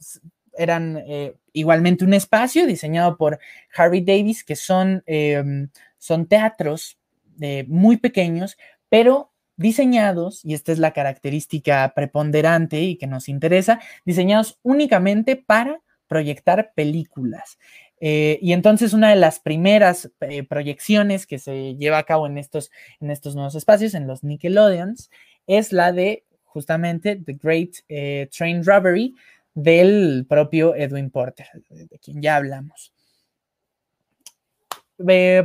eran 0.57 1.03
eh, 1.07 1.37
igualmente 1.53 2.05
un 2.05 2.13
espacio 2.13 2.67
diseñado 2.67 3.17
por 3.17 3.39
Harry 3.75 4.01
Davis, 4.01 4.45
que 4.45 4.57
son, 4.57 5.03
em, 5.07 5.71
son 5.99 6.27
teatros 6.27 6.99
eh, 7.41 7.65
muy 7.69 7.97
pequeños, 7.97 8.59
pero 8.89 9.31
diseñados, 9.59 10.43
y 10.45 10.55
esta 10.55 10.73
es 10.73 10.79
la 10.79 10.93
característica 10.93 11.93
preponderante 11.95 12.81
y 12.81 12.97
que 12.97 13.07
nos 13.07 13.29
interesa, 13.29 13.81
diseñados 14.07 14.59
únicamente 14.63 15.37
para 15.37 15.83
proyectar 16.07 16.73
películas. 16.75 17.59
Eh, 18.01 18.39
y 18.41 18.53
entonces 18.53 18.95
una 18.95 19.11
de 19.11 19.17
las 19.17 19.41
primeras 19.41 20.11
proyecciones 20.49 21.27
que 21.27 21.39
se 21.39 21.75
lleva 21.75 21.99
a 21.99 22.05
cabo 22.05 22.27
en 22.27 22.39
estos, 22.39 22.71
en 23.01 23.11
estos 23.11 23.35
nuevos 23.35 23.55
espacios, 23.57 23.93
en 23.93 24.07
los 24.07 24.25
Nickelodeons, 24.25 25.11
es 25.47 25.73
la 25.73 25.93
de 25.93 26.25
justamente 26.45 27.17
The 27.17 27.39
Great 27.43 28.31
Train 28.31 28.65
Robbery 28.65 29.15
del 29.55 30.27
propio 30.29 30.75
Edwin 30.75 31.11
Porter, 31.11 31.47
de 31.69 31.99
quien 31.99 32.23
ya 32.23 32.37
hablamos. 32.37 32.93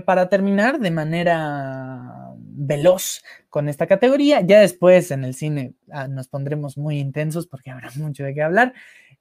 para 0.06 0.30
terminar 0.30 0.80
de 0.80 0.92
manera 0.92 2.33
veloz 2.56 3.24
con 3.50 3.70
esta 3.70 3.88
categoría, 3.88 4.42
ya 4.42 4.60
después 4.60 5.12
en 5.12 5.24
el 5.24 5.34
cine 5.34 5.74
ah, 5.92 6.08
nos 6.08 6.28
pondremos 6.28 6.78
muy 6.78 7.00
intensos 7.00 7.48
porque 7.48 7.72
habrá 7.72 7.90
mucho 7.96 8.24
de 8.24 8.34
qué 8.34 8.42
hablar. 8.42 8.74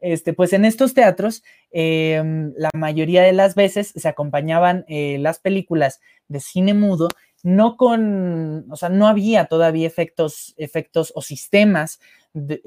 Este, 0.03 0.33
pues 0.33 0.53
en 0.53 0.65
estos 0.65 0.95
teatros, 0.95 1.45
em, 1.71 2.53
la 2.57 2.71
mayoría 2.75 3.23
de 3.23 3.33
las 3.33 3.55
veces 3.55 3.93
se 3.95 4.09
acompañaban 4.09 4.85
eh, 4.89 5.17
las 5.21 5.39
películas 5.39 6.01
de 6.27 6.41
cine 6.41 6.75
mudo, 6.75 7.09
no 7.45 7.77
con, 7.77 8.67
o 8.71 8.77
sea, 8.77 8.89
no 8.89 9.07
había 9.07 9.47
todavía 9.47 9.87
efectos, 9.87 10.55
efectos 10.57 11.13
o 11.15 11.23
sistemas 11.23 12.01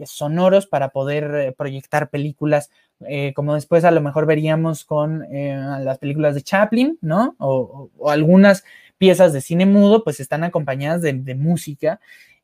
sonoros 0.06 0.66
para 0.68 0.90
poder 0.90 1.36
eh, 1.36 1.52
proyectar 1.52 2.10
películas, 2.10 2.70
eh, 3.06 3.34
como 3.36 3.56
después 3.56 3.84
a 3.84 3.92
lo 3.92 4.00
mejor 4.00 4.26
veríamos 4.26 4.86
con 4.86 5.26
las 5.30 5.98
películas 5.98 6.36
de 6.36 6.42
Chaplin, 6.42 6.98
¿no? 7.02 7.36
O, 7.40 7.90
algunas 8.08 8.64
piezas 9.06 9.34
de 9.34 9.42
cine 9.42 9.68
mudo, 9.68 10.04
pues 10.04 10.20
están 10.20 10.44
acompañadas 10.44 11.04
de, 11.04 11.36
música. 11.36 12.00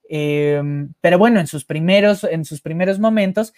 Em, 0.08 0.94
pero 1.02 1.18
bueno, 1.18 1.40
en 1.40 1.48
sus 1.48 1.66
primeros, 1.66 2.24
en 2.24 2.46
sus 2.46 2.62
primeros 2.62 3.00
momentos 3.00 3.54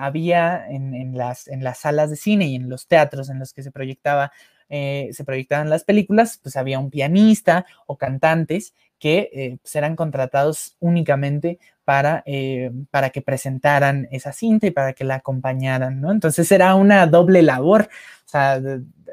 había 0.00 0.66
en, 0.68 1.16
las, 1.16 1.46
en 1.48 1.62
las 1.62 1.80
salas 1.80 2.08
de 2.08 2.16
cine 2.16 2.46
y 2.46 2.54
en 2.56 2.70
los 2.70 2.88
teatros 2.88 3.28
en 3.28 3.38
los 3.38 3.52
que 3.52 3.62
se 3.62 3.70
proyectaba 3.70 4.32
se 4.68 5.24
proyectaban 5.26 5.68
las 5.68 5.82
películas, 5.84 6.38
pues 6.42 6.56
había 6.56 6.78
un 6.78 6.90
pianista 6.90 7.66
o 7.86 7.98
cantantes 7.98 8.72
que 9.00 9.58
serán 9.64 9.92
pues, 9.92 9.98
contratados 9.98 10.76
únicamente 10.78 11.58
para, 11.90 12.22
eh, 12.24 12.70
para 12.92 13.10
que 13.10 13.20
presentaran 13.20 14.06
esa 14.12 14.32
cinta 14.32 14.68
y 14.68 14.70
para 14.70 14.92
que 14.92 15.02
la 15.02 15.16
acompañaran, 15.16 16.00
¿no? 16.00 16.12
Entonces 16.12 16.52
era 16.52 16.76
una 16.76 17.04
doble 17.08 17.42
labor, 17.42 17.88
o 18.26 18.28
sea, 18.28 18.60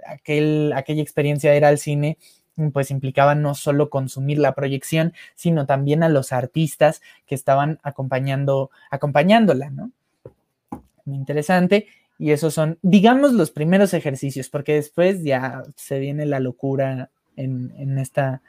aquel, 0.06 0.72
aquella 0.76 1.02
experiencia 1.02 1.50
de 1.50 1.58
ir 1.58 1.66
al 1.66 1.80
cine 1.80 2.20
pues 2.74 2.92
implicaba 2.92 3.36
no 3.36 3.56
solo 3.56 3.90
consumir 3.90 4.40
la 4.40 4.56
proyección, 4.56 5.14
sino 5.36 5.66
también 5.66 6.04
a 6.04 6.10
los 6.10 6.32
artistas 6.32 7.02
que 7.26 7.36
estaban 7.36 7.80
acompañando, 7.84 8.72
acompañándola, 8.90 9.70
¿no? 9.70 9.92
Muy 11.06 11.18
interesante. 11.18 11.88
Y 12.20 12.32
esos 12.32 12.54
son, 12.54 12.80
digamos, 12.82 13.34
los 13.34 13.52
primeros 13.52 13.94
ejercicios, 13.94 14.50
porque 14.50 14.74
después 14.74 15.24
ya 15.24 15.64
se 15.76 16.00
viene 16.00 16.26
la 16.26 16.40
locura 16.40 17.12
en, 17.36 17.74
en 17.78 18.00
esta, 18.00 18.42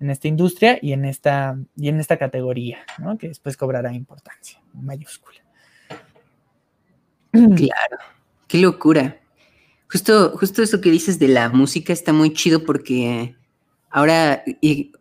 en 0.00 0.10
esta 0.10 0.28
industria 0.28 0.78
y 0.80 0.92
en 0.92 1.04
esta, 1.04 1.58
y 1.76 1.88
en 1.88 2.00
esta 2.00 2.16
categoría, 2.16 2.78
¿no? 2.98 3.18
que 3.18 3.28
después 3.28 3.56
cobrará 3.56 3.92
importancia 3.92 4.60
mayúscula. 4.74 5.40
Claro, 7.56 7.98
qué 8.48 8.58
locura. 8.58 9.20
Justo, 9.90 10.36
justo 10.38 10.62
eso 10.62 10.80
que 10.80 10.90
dices 10.90 11.18
de 11.18 11.28
la 11.28 11.50
música 11.50 11.92
está 11.92 12.14
muy 12.14 12.32
chido 12.32 12.64
porque 12.64 13.36
ahora, 13.96 14.44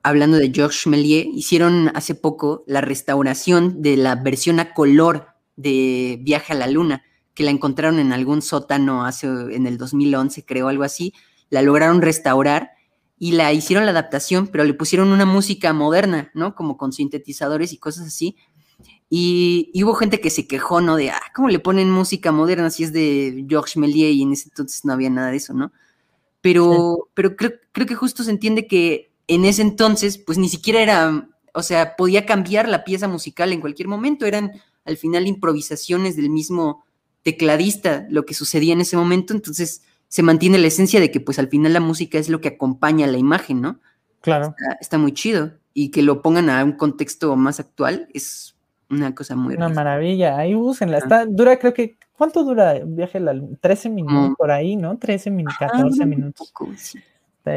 hablando 0.04 0.38
de 0.38 0.52
Georges 0.54 0.88
Méliès, 0.88 1.28
hicieron 1.34 1.92
hace 1.96 2.16
poco 2.16 2.64
la 2.66 2.80
restauración 2.80 3.82
de 3.82 3.98
la 3.98 4.16
versión 4.16 4.62
a 4.62 4.74
color 4.74 5.28
de 5.58 6.18
Viaje 6.22 6.54
a 6.54 6.56
la 6.56 6.68
Luna, 6.68 7.04
que 7.34 7.44
la 7.44 7.52
encontraron 7.52 8.00
en 8.00 8.14
algún 8.14 8.42
sótano 8.42 9.06
hace, 9.06 9.28
en 9.28 9.68
el 9.68 9.78
2011, 9.78 10.46
creo, 10.46 10.70
algo 10.70 10.84
así. 10.86 11.14
La 11.50 11.62
lograron 11.62 12.02
restaurar 12.02 12.72
y 13.20 13.34
la 13.34 13.52
hicieron 13.52 13.84
la 13.84 13.92
adaptación, 13.92 14.48
pero 14.48 14.64
le 14.64 14.74
pusieron 14.74 15.10
una 15.10 15.26
música 15.26 15.74
moderna, 15.74 16.32
¿no? 16.34 16.56
Como 16.56 16.78
con 16.78 16.94
sintetizadores 16.94 17.74
y 17.74 17.78
cosas 17.78 18.08
así. 18.08 18.38
Y, 19.10 19.74
hubo 19.84 19.94
gente 19.96 20.22
que 20.22 20.30
se 20.30 20.48
quejó, 20.48 20.80
¿no? 20.80 20.96
De, 20.96 21.10
ah, 21.10 21.22
¿cómo 21.36 21.50
le 21.50 21.60
ponen 21.60 21.92
música 21.92 22.32
moderna 22.32 22.70
si 22.70 22.86
es 22.86 22.94
de 22.94 23.46
Georges 23.50 23.76
Méliès 23.76 24.16
y 24.16 24.22
en 24.22 24.32
ese 24.32 24.48
entonces 24.48 24.86
no 24.86 24.94
había 24.94 25.10
nada 25.10 25.32
de 25.32 25.38
eso, 25.38 25.54
¿no? 25.54 25.74
Pero, 26.46 27.10
pero 27.16 27.36
creo, 27.36 27.54
creo 27.72 27.88
que 27.88 27.96
justo 27.96 28.24
se 28.24 28.30
entiende 28.30 28.68
que 28.68 29.12
en 29.28 29.46
ese 29.46 29.64
entonces, 29.64 30.20
pues 30.20 30.38
ni 30.38 30.48
siquiera 30.48 30.80
era, 30.80 31.28
o 31.56 31.64
sea, 31.64 31.96
podía 31.96 32.28
cambiar 32.28 32.70
la 32.70 32.84
pieza 32.84 33.08
musical 33.08 33.52
en 33.52 33.62
cualquier 33.62 33.88
momento, 33.88 34.28
eran 34.28 34.52
al 34.86 34.96
final 34.96 35.26
improvisaciones 35.26 36.16
del 36.16 36.30
mismo 36.30 36.86
tecladista 37.24 38.06
lo 38.12 38.28
que 38.28 38.36
sucedía 38.36 38.74
en 38.74 38.82
ese 38.82 38.96
momento, 38.96 39.34
entonces 39.34 39.82
se 40.08 40.22
mantiene 40.22 40.60
la 40.60 40.68
esencia 40.68 41.00
de 41.00 41.10
que 41.10 41.20
pues 41.20 41.40
al 41.40 41.48
final 41.50 41.74
la 41.74 41.80
música 41.80 42.20
es 42.20 42.30
lo 42.30 42.42
que 42.42 42.50
acompaña 42.50 43.08
la 43.08 43.18
imagen, 43.18 43.62
¿no? 43.62 43.80
Claro. 44.22 44.54
Está, 44.80 45.00
muy 45.00 45.14
chido. 45.14 45.54
Y 45.74 45.90
que 45.90 46.04
lo 46.04 46.22
pongan 46.22 46.52
a 46.52 46.64
un 46.64 46.74
contexto 46.74 47.36
más 47.36 47.60
actual 47.60 48.08
es 48.14 48.55
una 48.90 49.14
cosa 49.16 49.36
muy... 49.36 49.56
Una 49.56 49.70
maravilla. 49.70 50.38
Ahí 50.38 50.56
úsenla. 50.56 50.98
Está, 50.98 51.26
dura 51.26 51.58
creo 51.58 51.74
que... 51.74 51.98
¿Cuánto 52.18 52.44
dura 52.44 52.78
el 52.78 52.86
viaje? 52.86 53.20
La, 53.20 53.34
13 53.60 53.90
minutos 53.90 54.36
por 54.38 54.52
ahí, 54.52 54.76
¿no? 54.76 54.98
13 54.98 55.32
minutos, 55.32 55.58
14 55.60 56.06
minutos. 56.06 56.54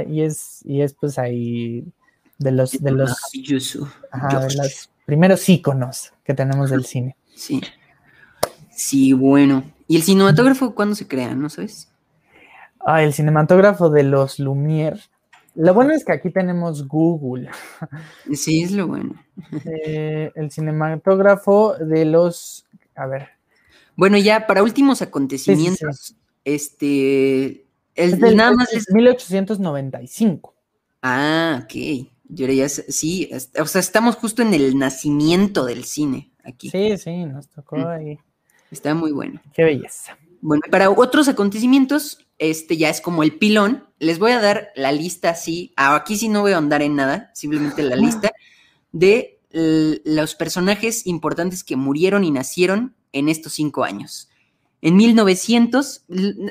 Y 0.09 0.23
es, 0.23 0.61
y 0.65 0.83
es 0.83 0.95
pues 0.95 1.19
ahí 1.19 1.85
de 2.39 2.53
los... 2.53 2.73
De 2.73 2.91
los, 2.91 3.17
ajá, 4.11 4.41
de 4.41 4.55
los 4.55 4.91
primeros 5.07 5.49
íconos 5.49 6.13
que 6.25 6.35
tenemos 6.35 6.71
del 6.71 6.85
cine. 6.85 7.17
Sí. 7.35 7.61
Sí, 8.71 9.13
bueno. 9.13 9.65
¿Y 9.87 9.97
el 9.97 10.03
cinematógrafo 10.03 10.75
cuándo 10.75 10.95
se 10.95 11.09
crea, 11.09 11.35
no 11.35 11.49
sabes? 11.49 11.89
Ah, 12.81 13.03
el 13.03 13.13
cinematógrafo 13.13 13.91
de 13.91 14.03
los 14.03 14.39
Lumière. 14.39 15.01
Lo 15.59 15.75
bueno 15.75 15.93
es 15.93 16.05
que 16.05 16.13
aquí 16.13 16.31
tenemos 16.31 16.87
Google. 16.87 17.51
Sí, 18.33 18.63
es 18.63 18.71
lo 18.71 18.87
bueno. 18.87 19.15
Eh, 19.65 20.31
el 20.37 20.53
cinematógrafo 20.53 21.75
de 21.75 22.05
los. 22.05 22.65
A 22.95 23.07
ver. 23.07 23.31
Bueno, 23.97 24.19
ya 24.19 24.47
para 24.47 24.63
últimos 24.63 25.03
acontecimientos, 25.03 26.15
este. 26.45 27.67
El, 27.97 28.13
es 28.25 28.35
nada 28.37 28.53
más 28.53 28.73
es 28.73 28.87
1895. 28.93 30.55
Ah, 31.03 31.65
ok. 31.65 32.07
Yo 32.29 32.47
ya 32.47 32.69
sí, 32.69 33.29
o 33.59 33.67
sea, 33.67 33.81
estamos 33.81 34.15
justo 34.15 34.43
en 34.43 34.55
el 34.55 34.79
nacimiento 34.79 35.65
del 35.65 35.83
cine 35.85 36.31
aquí. 36.45 36.71
Sí, 36.71 36.97
sí, 36.99 37.25
nos 37.25 37.49
tocó 37.49 37.79
ahí. 37.89 38.17
Está 38.71 38.95
muy 38.95 39.11
bueno. 39.11 39.41
Qué 39.55 39.65
belleza. 39.65 40.17
Bueno, 40.41 40.63
para 40.71 40.91
otros 40.91 41.29
acontecimientos, 41.29 42.27
este 42.39 42.77
ya 42.77 42.89
es 42.89 43.01
como 43.01 43.23
el 43.23 43.39
pilón. 43.39 43.85
Les 43.99 44.19
voy 44.19 44.33
a 44.33 44.41
dar 44.41 44.69
la 44.77 44.93
lista 44.93 45.31
así. 45.31 45.73
Ah, 45.77 45.97
aquí 45.97 46.17
sí 46.17 46.29
no 46.29 46.43
voy 46.43 46.53
a 46.53 46.59
andar 46.59 46.83
en 46.83 46.97
nada, 46.97 47.31
simplemente 47.35 47.83
la 47.83 47.97
lista 47.97 48.31
de 48.93 49.41
los 49.51 50.35
personajes 50.35 51.07
importantes 51.07 51.65
que 51.65 51.77
murieron 51.77 52.25
y 52.25 52.31
nacieron 52.31 52.95
en 53.13 53.29
estos 53.29 53.55
cinco 53.55 53.85
años. 53.85 54.29
En 54.81 54.97
1900, 54.97 56.05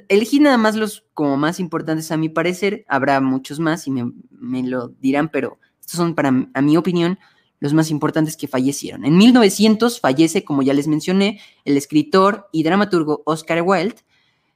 elegí 0.09 0.39
nada 0.39 0.57
más 0.57 0.75
los 0.75 1.05
como 1.13 1.37
más 1.37 1.59
importantes 1.59 2.11
a 2.11 2.17
mi 2.17 2.27
parecer, 2.27 2.83
habrá 2.89 3.21
muchos 3.21 3.59
más 3.59 3.87
y 3.87 3.91
me, 3.91 4.63
lo 4.63 4.89
dirán, 4.89 5.29
pero 5.29 5.59
estos 5.79 5.97
son 5.97 6.13
para, 6.13 6.49
a 6.53 6.61
mi 6.61 6.75
opinión, 6.75 7.19
los 7.59 7.73
más 7.73 7.89
importantes 7.89 8.37
que 8.37 8.47
fallecieron. 8.47 9.05
En 9.05 9.17
1900 9.17 9.99
fallece, 9.99 10.43
como 10.43 10.61
ya 10.61 10.73
les 10.73 10.87
mencioné, 10.87 11.39
el 11.65 11.77
escritor 11.77 12.47
y 12.51 12.63
dramaturgo 12.63 13.23
Oscar 13.25 13.61
Wilde, 13.61 13.95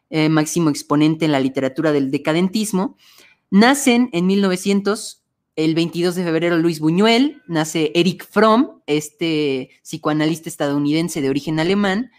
eh, 0.10 0.30
máximo 0.30 0.70
exponente 0.70 1.26
en 1.26 1.32
la 1.32 1.40
literatura 1.40 1.92
del 1.92 2.12
decadentismo. 2.12 2.98
Nacen 3.50 4.10
en 4.14 4.28
1900, 4.28 5.24
el 5.56 5.76
22 5.76 6.16
de 6.16 6.24
febrero, 6.24 6.58
Luis 6.58 6.80
Buñuel, 6.80 7.42
nace 7.48 7.92
Eric 7.96 8.28
Fromm, 8.30 8.82
este 8.88 9.70
psicoanalista 9.84 10.50
estadounidense 10.50 11.22
de 11.22 11.30
origen 11.30 11.60
alemán, 11.60 12.12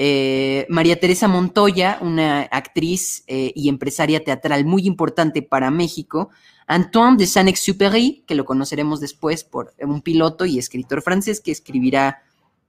eh, 0.00 0.64
María 0.68 1.00
Teresa 1.00 1.26
Montoya, 1.26 1.98
una 2.00 2.42
actriz 2.42 3.24
eh, 3.26 3.50
y 3.56 3.68
empresaria 3.68 4.22
teatral 4.22 4.64
muy 4.64 4.86
importante 4.86 5.42
para 5.42 5.72
México, 5.72 6.30
Antoine 6.68 7.16
de 7.16 7.26
Saint-Exupéry, 7.26 8.22
que 8.24 8.36
lo 8.36 8.44
conoceremos 8.44 9.00
después 9.00 9.42
por 9.42 9.74
un 9.80 10.00
piloto 10.00 10.46
y 10.46 10.56
escritor 10.56 11.02
francés 11.02 11.40
que 11.40 11.50
escribirá 11.50 12.22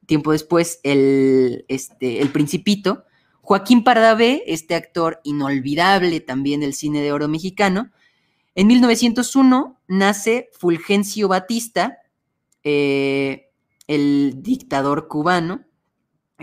tiempo 0.07 0.31
después 0.31 0.79
el, 0.81 1.65
este, 1.67 2.19
el 2.19 2.29
Principito, 2.29 3.03
Joaquín 3.41 3.83
Pardavé, 3.83 4.41
este 4.47 4.73
actor 4.73 5.21
inolvidable 5.23 6.21
también 6.21 6.61
del 6.61 6.73
cine 6.73 6.99
de 7.03 7.11
oro 7.11 7.27
mexicano. 7.27 7.91
En 8.55 8.65
1901 8.65 9.79
nace 9.87 10.49
Fulgencio 10.57 11.27
Batista, 11.27 11.99
eh, 12.63 13.51
el 13.85 14.41
dictador 14.41 15.07
cubano, 15.07 15.68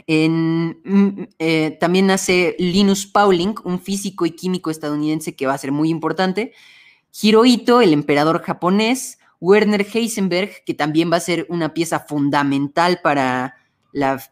en, 0.06 0.81
mm, 0.85 1.28
eh, 1.39 1.77
también 1.81 2.06
nace 2.06 2.56
Linus 2.59 3.06
Pauling, 3.06 3.55
un 3.64 3.81
físico 3.81 4.27
y 4.27 4.32
químico 4.32 4.70
estadounidense 4.70 5.35
que 5.35 5.47
va 5.47 5.55
a 5.55 5.59
ser 5.59 5.73
muy 5.73 5.89
importante. 5.90 6.52
Hirohito, 7.20 7.81
el 7.81 7.93
emperador 7.93 8.43
japonés. 8.43 9.18
Werner 9.40 9.86
Heisenberg, 9.93 10.64
que 10.64 10.74
también 10.74 11.12
va 11.12 11.16
a 11.16 11.20
ser 11.20 11.47
una 11.48 11.74
pieza 11.74 12.01
fundamental 12.01 13.01
para 13.02 13.56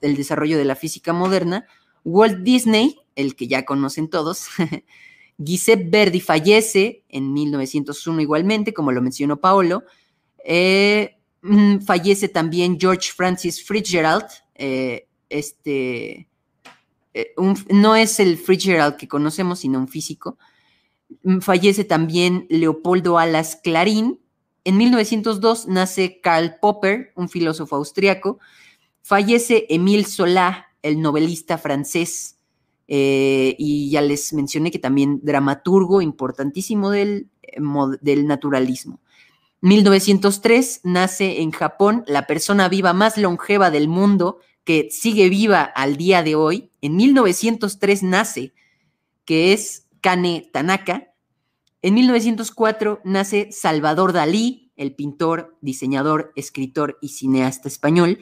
el 0.01 0.17
desarrollo 0.17 0.59
de 0.59 0.65
la 0.65 0.77
física 0.77 1.13
moderna. 1.13 1.67
Walt 2.05 2.39
Disney, 2.39 2.99
el 3.15 3.37
que 3.37 3.47
ya 3.47 3.65
conocen 3.65 4.09
todos. 4.09 4.49
Giuseppe 5.39 5.89
Verdi 5.89 6.21
fallece 6.21 7.05
en 7.09 7.33
1901 7.33 8.21
igualmente, 8.21 8.73
como 8.73 8.93
lo 8.93 9.03
mencionó 9.03 9.41
Paolo. 9.41 9.85
Eh, 10.45 11.17
mm, 11.43 11.79
fallece 11.81 12.29
también 12.29 12.79
George 12.79 13.11
Francis 13.15 13.65
Fitzgerald, 13.65 14.27
eh, 14.55 15.09
este, 15.35 16.29
eh, 17.13 17.35
no 17.71 17.97
es 17.97 18.21
el 18.21 18.39
Fitzgerald 18.39 18.97
que 18.97 19.09
conocemos, 19.09 19.61
sino 19.61 19.79
un 19.79 19.89
físico. 19.89 20.39
Mm, 21.23 21.41
fallece 21.41 21.85
también 21.85 22.47
Leopoldo 22.49 23.19
Alas 23.19 23.59
Clarín. 23.63 24.21
En 24.65 24.77
1902 24.77 25.69
nace 25.69 26.21
Karl 26.21 26.57
Popper, 26.61 27.13
un 27.17 27.29
filósofo 27.29 27.77
austriaco. 27.77 28.39
Fallece 29.03 29.67
Émile 29.69 30.05
Zola, 30.05 30.69
el 30.83 31.01
novelista 31.01 31.59
francés. 31.59 32.39
Eh, 32.87 33.57
y 33.59 33.91
ya 33.91 34.03
les 34.03 34.33
mencioné 34.35 34.71
que 34.71 34.79
también 34.79 35.21
dramaturgo 35.23 36.03
importantísimo 36.03 36.91
del, 36.91 37.29
eh, 37.43 37.59
del 38.03 38.27
naturalismo. 38.27 39.01
1903 39.63 40.83
nace 40.85 41.41
en 41.41 41.51
Japón 41.51 42.05
la 42.07 42.27
persona 42.27 42.69
viva 42.69 42.93
más 42.93 43.17
longeva 43.17 43.71
del 43.71 43.89
mundo, 43.89 44.41
que 44.65 44.89
sigue 44.91 45.29
viva 45.29 45.63
al 45.63 45.97
día 45.97 46.23
de 46.23 46.35
hoy, 46.35 46.71
en 46.81 46.97
1903 46.97 48.03
nace, 48.03 48.55
que 49.25 49.53
es 49.53 49.87
Kane 50.01 50.49
Tanaka. 50.53 51.13
En 51.83 51.95
1904 51.95 53.01
nace 53.05 53.53
Salvador 53.53 54.13
Dalí, 54.13 54.73
el 54.77 54.95
pintor, 54.95 55.57
diseñador, 55.61 56.33
escritor 56.35 56.99
y 57.01 57.09
cineasta 57.09 57.69
español. 57.69 58.19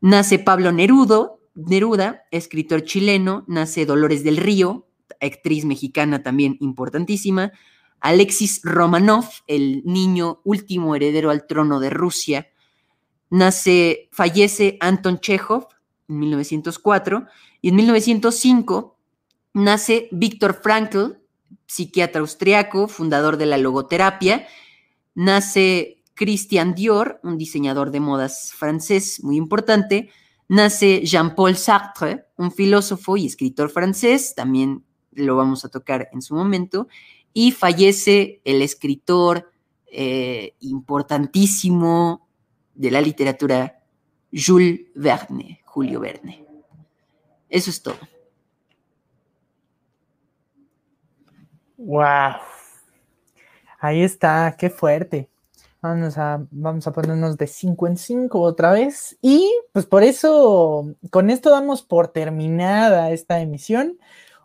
Nace 0.00 0.38
Pablo 0.38 0.72
Nerudo, 0.72 1.40
Neruda, 1.54 2.22
escritor 2.30 2.84
chileno. 2.84 3.44
Nace 3.48 3.86
Dolores 3.86 4.22
del 4.22 4.36
Río, 4.36 4.86
actriz 5.20 5.64
mexicana 5.64 6.22
también 6.22 6.56
importantísima. 6.60 7.52
Alexis 8.00 8.60
Romanov, 8.62 9.26
el 9.48 9.82
niño 9.84 10.40
último 10.44 10.94
heredero 10.94 11.30
al 11.30 11.46
trono 11.46 11.80
de 11.80 11.90
Rusia 11.90 12.48
nace, 13.30 14.08
fallece 14.12 14.76
Anton 14.80 15.18
Chekhov 15.20 15.68
en 16.08 16.18
1904 16.18 17.26
y 17.60 17.70
en 17.70 17.76
1905 17.76 18.96
nace 19.54 20.08
Víctor 20.12 20.60
Frankl, 20.62 21.18
psiquiatra 21.66 22.20
austriaco, 22.20 22.88
fundador 22.88 23.36
de 23.36 23.46
la 23.46 23.58
logoterapia. 23.58 24.46
Nace 25.14 26.02
Christian 26.14 26.74
Dior, 26.74 27.20
un 27.22 27.38
diseñador 27.38 27.90
de 27.90 28.00
modas 28.00 28.52
francés 28.54 29.22
muy 29.22 29.36
importante. 29.36 30.10
Nace 30.48 31.04
Jean-Paul 31.04 31.56
Sartre, 31.56 32.26
un 32.36 32.52
filósofo 32.52 33.16
y 33.16 33.26
escritor 33.26 33.70
francés, 33.70 34.34
también 34.34 34.84
lo 35.12 35.36
vamos 35.36 35.64
a 35.64 35.68
tocar 35.68 36.08
en 36.12 36.22
su 36.22 36.34
momento. 36.34 36.88
Y 37.32 37.52
fallece 37.52 38.40
el 38.44 38.62
escritor 38.62 39.50
eh, 39.86 40.54
importantísimo 40.60 42.25
de 42.76 42.90
la 42.90 43.00
literatura 43.00 43.82
Jules 44.32 44.80
Verne, 44.94 45.60
Julio 45.64 46.00
Verne. 46.00 46.44
Eso 47.48 47.70
es 47.70 47.82
todo. 47.82 47.96
Wow. 51.78 52.36
Ahí 53.80 54.02
está, 54.02 54.56
qué 54.58 54.70
fuerte. 54.70 55.28
Vamos 55.80 56.18
a, 56.18 56.44
vamos 56.50 56.86
a 56.86 56.92
ponernos 56.92 57.36
de 57.36 57.46
5 57.46 57.86
en 57.86 57.96
5 57.96 58.40
otra 58.40 58.72
vez. 58.72 59.16
Y 59.22 59.52
pues 59.72 59.86
por 59.86 60.02
eso, 60.02 60.94
con 61.10 61.30
esto 61.30 61.50
damos 61.50 61.82
por 61.82 62.08
terminada 62.08 63.10
esta 63.10 63.40
emisión. 63.40 63.98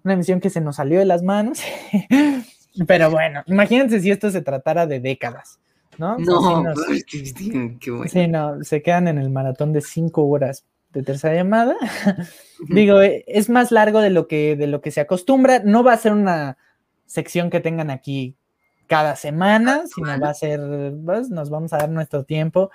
Una 0.03 0.13
emisión 0.13 0.39
que 0.39 0.49
se 0.49 0.61
nos 0.61 0.75
salió 0.77 0.99
de 0.99 1.05
las 1.05 1.23
manos. 1.23 1.59
Pero 2.87 3.09
bueno, 3.09 3.43
imagínense 3.47 3.99
si 3.99 4.11
esto 4.11 4.29
se 4.29 4.41
tratara 4.41 4.87
de 4.87 4.99
décadas. 4.99 5.59
¿No? 5.97 6.17
No, 6.17 6.63
qué 7.79 7.91
bueno. 7.91 8.07
Sí, 8.07 8.27
no, 8.27 8.63
se 8.63 8.81
quedan 8.81 9.07
en 9.07 9.17
el 9.17 9.29
maratón 9.29 9.73
de 9.73 9.81
cinco 9.81 10.25
horas 10.25 10.65
de 10.93 11.03
tercera 11.03 11.35
llamada. 11.35 11.75
Digo, 12.69 13.01
eh, 13.01 13.23
es 13.27 13.49
más 13.49 13.71
largo 13.71 14.01
de 14.01 14.09
lo 14.09 14.27
que 14.27 14.55
de 14.55 14.67
lo 14.67 14.81
que 14.81 14.91
se 14.91 15.01
acostumbra. 15.01 15.59
No 15.63 15.83
va 15.83 15.93
a 15.93 15.97
ser 15.97 16.13
una 16.13 16.57
sección 17.05 17.49
que 17.49 17.59
tengan 17.59 17.89
aquí 17.89 18.35
cada 18.87 19.15
semana, 19.15 19.83
sino 19.87 20.19
va 20.19 20.29
a 20.29 20.33
ser, 20.33 20.59
pues, 21.05 21.29
nos 21.29 21.49
vamos 21.49 21.71
a 21.71 21.77
dar 21.77 21.89
nuestro 21.89 22.25
tiempo 22.25 22.71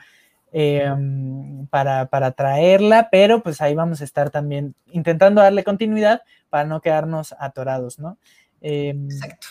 em, 0.50 1.66
para, 1.66 2.06
para, 2.06 2.30
traerla, 2.32 3.08
pero 3.10 3.42
pues 3.42 3.60
ahí 3.60 3.74
vamos 3.74 4.00
a 4.00 4.04
estar 4.04 4.30
también 4.30 4.74
intentando 4.86 5.42
darle 5.42 5.62
continuidad 5.62 6.22
para 6.48 6.64
no 6.64 6.80
quedarnos 6.80 7.34
atorados, 7.38 7.98
¿no? 7.98 8.16
Em, 8.62 9.04
Exacto. 9.04 9.48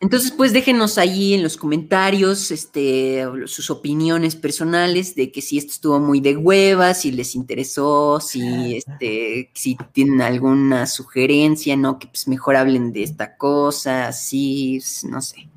Entonces, 0.00 0.30
pues 0.30 0.52
déjenos 0.52 0.98
ahí 0.98 1.34
en 1.34 1.42
los 1.42 1.56
comentarios 1.56 2.50
este, 2.50 3.24
sus 3.46 3.70
opiniones 3.70 4.36
personales 4.36 5.14
de 5.14 5.32
que 5.32 5.42
si 5.42 5.58
esto 5.58 5.72
estuvo 5.72 6.00
muy 6.00 6.20
de 6.20 6.36
hueva, 6.36 6.94
si 6.94 7.10
les 7.10 7.34
interesó, 7.34 8.20
si, 8.20 8.40
este, 8.76 9.50
si 9.54 9.76
tienen 9.92 10.20
alguna 10.20 10.86
sugerencia, 10.86 11.76
¿no? 11.76 11.98
Que 11.98 12.06
pues 12.06 12.28
mejor 12.28 12.56
hablen 12.56 12.92
de 12.92 13.02
esta 13.02 13.36
cosa, 13.36 14.08
así, 14.08 14.80
no 15.04 15.20
sé. 15.20 15.48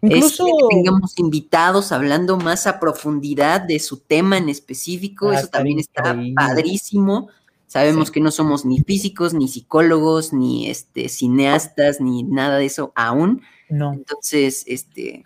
Incluso 0.00 0.46
este, 0.46 0.58
que 0.58 0.76
tengamos 0.76 1.18
invitados 1.18 1.90
hablando 1.92 2.36
más 2.36 2.66
a 2.66 2.78
profundidad 2.78 3.60
de 3.60 3.80
su 3.80 3.98
tema 3.98 4.38
en 4.38 4.48
específico, 4.48 5.30
ah, 5.30 5.38
eso 5.38 5.48
también 5.48 5.78
está 5.78 6.16
padrísimo. 6.34 7.28
Sabemos 7.68 8.10
que 8.10 8.20
no 8.20 8.30
somos 8.30 8.64
ni 8.64 8.80
físicos, 8.80 9.34
ni 9.34 9.46
psicólogos, 9.46 10.32
ni 10.32 10.70
este, 10.70 11.10
cineastas, 11.10 12.00
ni 12.00 12.22
nada 12.22 12.56
de 12.56 12.64
eso 12.64 12.92
aún. 12.96 13.42
No. 13.68 13.92
Entonces, 13.92 14.64
este, 14.66 15.22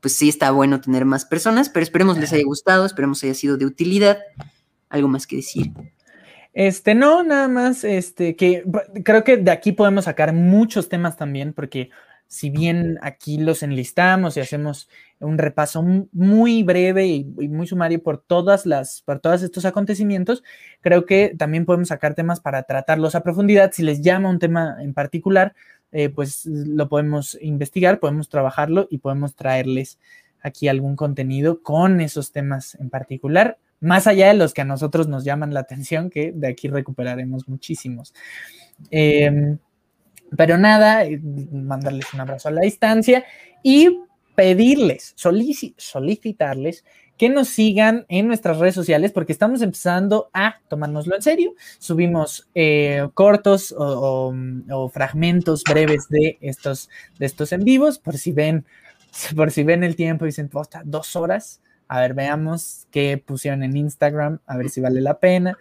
pues 0.00 0.14
sí 0.14 0.28
está 0.28 0.50
bueno 0.50 0.82
tener 0.82 1.06
más 1.06 1.24
personas, 1.24 1.70
pero 1.70 1.82
esperemos 1.84 2.18
les 2.18 2.34
haya 2.34 2.44
gustado, 2.44 2.84
esperemos 2.84 3.24
haya 3.24 3.32
sido 3.32 3.56
de 3.56 3.64
utilidad. 3.64 4.18
¿Algo 4.90 5.08
más 5.08 5.26
que 5.26 5.36
decir? 5.36 5.72
Este, 6.52 6.94
no, 6.94 7.22
nada 7.22 7.48
más, 7.48 7.82
este, 7.82 8.36
que 8.36 8.64
creo 9.02 9.24
que 9.24 9.38
de 9.38 9.50
aquí 9.50 9.72
podemos 9.72 10.04
sacar 10.04 10.34
muchos 10.34 10.90
temas 10.90 11.16
también, 11.16 11.54
porque 11.54 11.88
si 12.26 12.50
bien 12.50 12.98
aquí 13.00 13.38
los 13.38 13.62
enlistamos 13.62 14.36
y 14.36 14.40
hacemos 14.40 14.90
un 15.20 15.38
repaso 15.38 15.82
muy 16.12 16.62
breve 16.62 17.06
y, 17.06 17.24
muy 17.24 17.66
sumario 17.66 18.02
por 18.02 18.18
todas 18.18 18.66
las, 18.66 19.02
por 19.02 19.18
todos 19.20 19.42
estos 19.42 19.64
acontecimientos, 19.64 20.42
creo 20.80 21.06
que 21.06 21.34
también 21.36 21.64
podemos 21.64 21.88
sacar 21.88 22.14
temas 22.14 22.40
para 22.40 22.62
tratarlos 22.62 23.14
a 23.14 23.22
profundidad. 23.22 23.72
Si 23.72 23.82
les 23.82 24.00
llama 24.00 24.30
un 24.30 24.38
tema 24.38 24.76
en 24.80 24.94
particular, 24.94 25.54
eh, 25.90 26.08
pues 26.08 26.46
lo 26.46 26.88
podemos 26.88 27.38
investigar, 27.40 27.98
podemos 27.98 28.28
trabajarlo 28.28 28.86
y 28.90 28.98
podemos 28.98 29.34
traerles 29.34 29.98
aquí 30.42 30.68
algún 30.68 30.96
contenido 30.96 31.62
con 31.62 32.00
esos 32.00 32.30
temas 32.32 32.76
en 32.76 32.90
particular, 32.90 33.58
más 33.80 34.06
allá 34.06 34.28
de 34.28 34.34
los 34.34 34.54
que 34.54 34.60
a 34.62 34.64
nosotros 34.64 35.08
nos 35.08 35.24
llaman 35.24 35.54
la 35.54 35.60
atención, 35.60 36.10
que 36.10 36.32
de 36.32 36.48
aquí 36.48 36.68
recuperaremos 36.68 37.48
muchísimos. 37.48 38.14
Em, 38.90 39.58
pero 40.36 40.58
nada, 40.58 41.04
eh, 41.04 41.20
mandarles 41.52 42.12
un 42.12 42.20
abrazo 42.20 42.48
a 42.48 42.52
la 42.52 42.60
distancia 42.60 43.24
y 43.62 43.98
pedirles, 44.38 45.14
solicitarles 45.16 46.84
que 47.16 47.28
nos 47.28 47.48
sigan 47.48 48.06
en 48.08 48.28
nuestras 48.28 48.58
redes 48.58 48.76
sociales 48.76 49.10
porque 49.10 49.32
estamos 49.32 49.62
empezando 49.62 50.30
a 50.32 50.60
tomárnoslo 50.68 51.16
en 51.16 51.22
serio. 51.22 51.54
Subimos 51.80 52.48
eh, 52.54 53.08
cortos 53.14 53.74
o, 53.76 54.32
fragmentos 54.94 55.64
breves 55.64 56.08
de 56.08 56.38
estos, 56.40 56.88
de 57.18 57.26
estos 57.26 57.50
en 57.50 57.64
vivos 57.64 57.98
por 57.98 58.16
si 58.16 58.30
ven, 58.30 58.64
por 59.34 59.50
si 59.50 59.64
ven 59.64 59.82
el 59.82 59.96
tiempo 59.96 60.24
y 60.24 60.28
dicen, 60.28 60.48
dos 60.84 61.16
horas. 61.16 61.60
A 61.88 62.00
ver, 62.00 62.14
veamos 62.14 62.86
qué 62.92 63.18
pusieron 63.18 63.64
en 63.64 63.76
Instagram, 63.76 64.38
a 64.46 64.56
ver 64.56 64.70
si 64.70 64.80
vale 64.80 65.00
la 65.00 65.18
pena. 65.18 65.58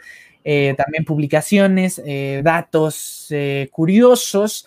Eh, 0.50 0.76
también 0.78 1.04
publicaciones, 1.04 2.02
eh, 2.06 2.40
datos 2.42 3.28
eh, 3.32 3.68
curiosos, 3.70 4.66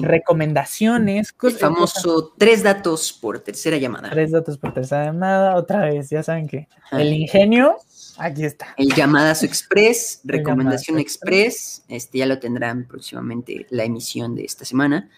recomendaciones. 0.00 1.34
El 1.42 1.50
famoso 1.50 2.32
tres 2.38 2.62
datos 2.62 3.12
por 3.12 3.40
tercera 3.40 3.76
llamada. 3.76 4.10
Tres 4.10 4.30
datos 4.30 4.56
por 4.56 4.72
tercera 4.72 5.06
llamada, 5.06 5.56
otra 5.56 5.86
vez, 5.86 6.10
ya 6.10 6.22
saben 6.22 6.46
que 6.46 6.68
el 6.92 7.12
ingenio, 7.12 7.76
aquí 8.18 8.44
está. 8.44 8.72
El 8.76 8.94
llamadazo 8.94 9.46
express, 9.46 10.20
recomendación 10.24 11.00
express, 11.00 11.82
este 11.88 12.18
ya 12.18 12.26
lo 12.26 12.38
tendrán 12.38 12.86
próximamente 12.86 13.66
la 13.70 13.82
emisión 13.82 14.36
de 14.36 14.44
esta 14.44 14.64
semana. 14.64 15.10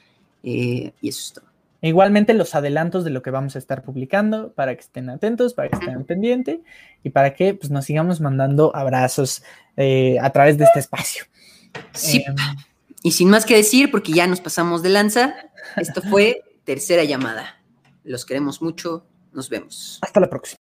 y 0.43 0.91
eso 1.03 1.21
es 1.21 1.33
todo. 1.35 1.45
Igualmente 1.81 2.35
los 2.35 2.55
adelantos 2.55 3.05
de 3.05 3.11
lo 3.11 3.23
que 3.23 3.31
vamos 3.31 3.55
a 3.55 3.59
estar 3.59 3.83
publicando 3.83 4.53
para 4.53 4.75
que 4.75 4.81
estén 4.81 5.09
atentos, 5.11 5.55
para 5.55 5.69
que 5.69 5.77
estén 5.77 6.05
pendientes 6.05 6.59
y 7.05 7.11
para 7.11 7.35
que 7.35 7.55
pues, 7.55 7.71
nos 7.71 7.85
sigamos 7.85 8.21
mandando 8.21 8.75
abrazos 8.75 9.45
eh, 9.77 10.17
a 10.21 10.31
través 10.31 10.59
de 10.59 10.65
este 10.65 10.81
espacio. 10.81 11.25
Sí. 11.93 12.25
Em, 12.27 12.35
y 13.05 13.13
sin 13.13 13.31
más 13.31 13.45
que 13.45 13.55
decir, 13.55 13.91
porque 13.93 14.13
ya 14.13 14.27
nos 14.27 14.41
pasamos 14.41 14.83
de 14.83 14.89
lanza, 14.89 15.35
esto 15.77 16.03
fue 16.03 16.43
tercera 16.65 17.05
llamada. 17.05 17.61
Los 18.03 18.27
queremos 18.27 18.61
mucho. 18.61 19.07
Nos 19.33 19.49
vemos. 19.49 19.99
Hasta 20.03 20.19
la 20.21 20.29
próxima. 20.29 20.57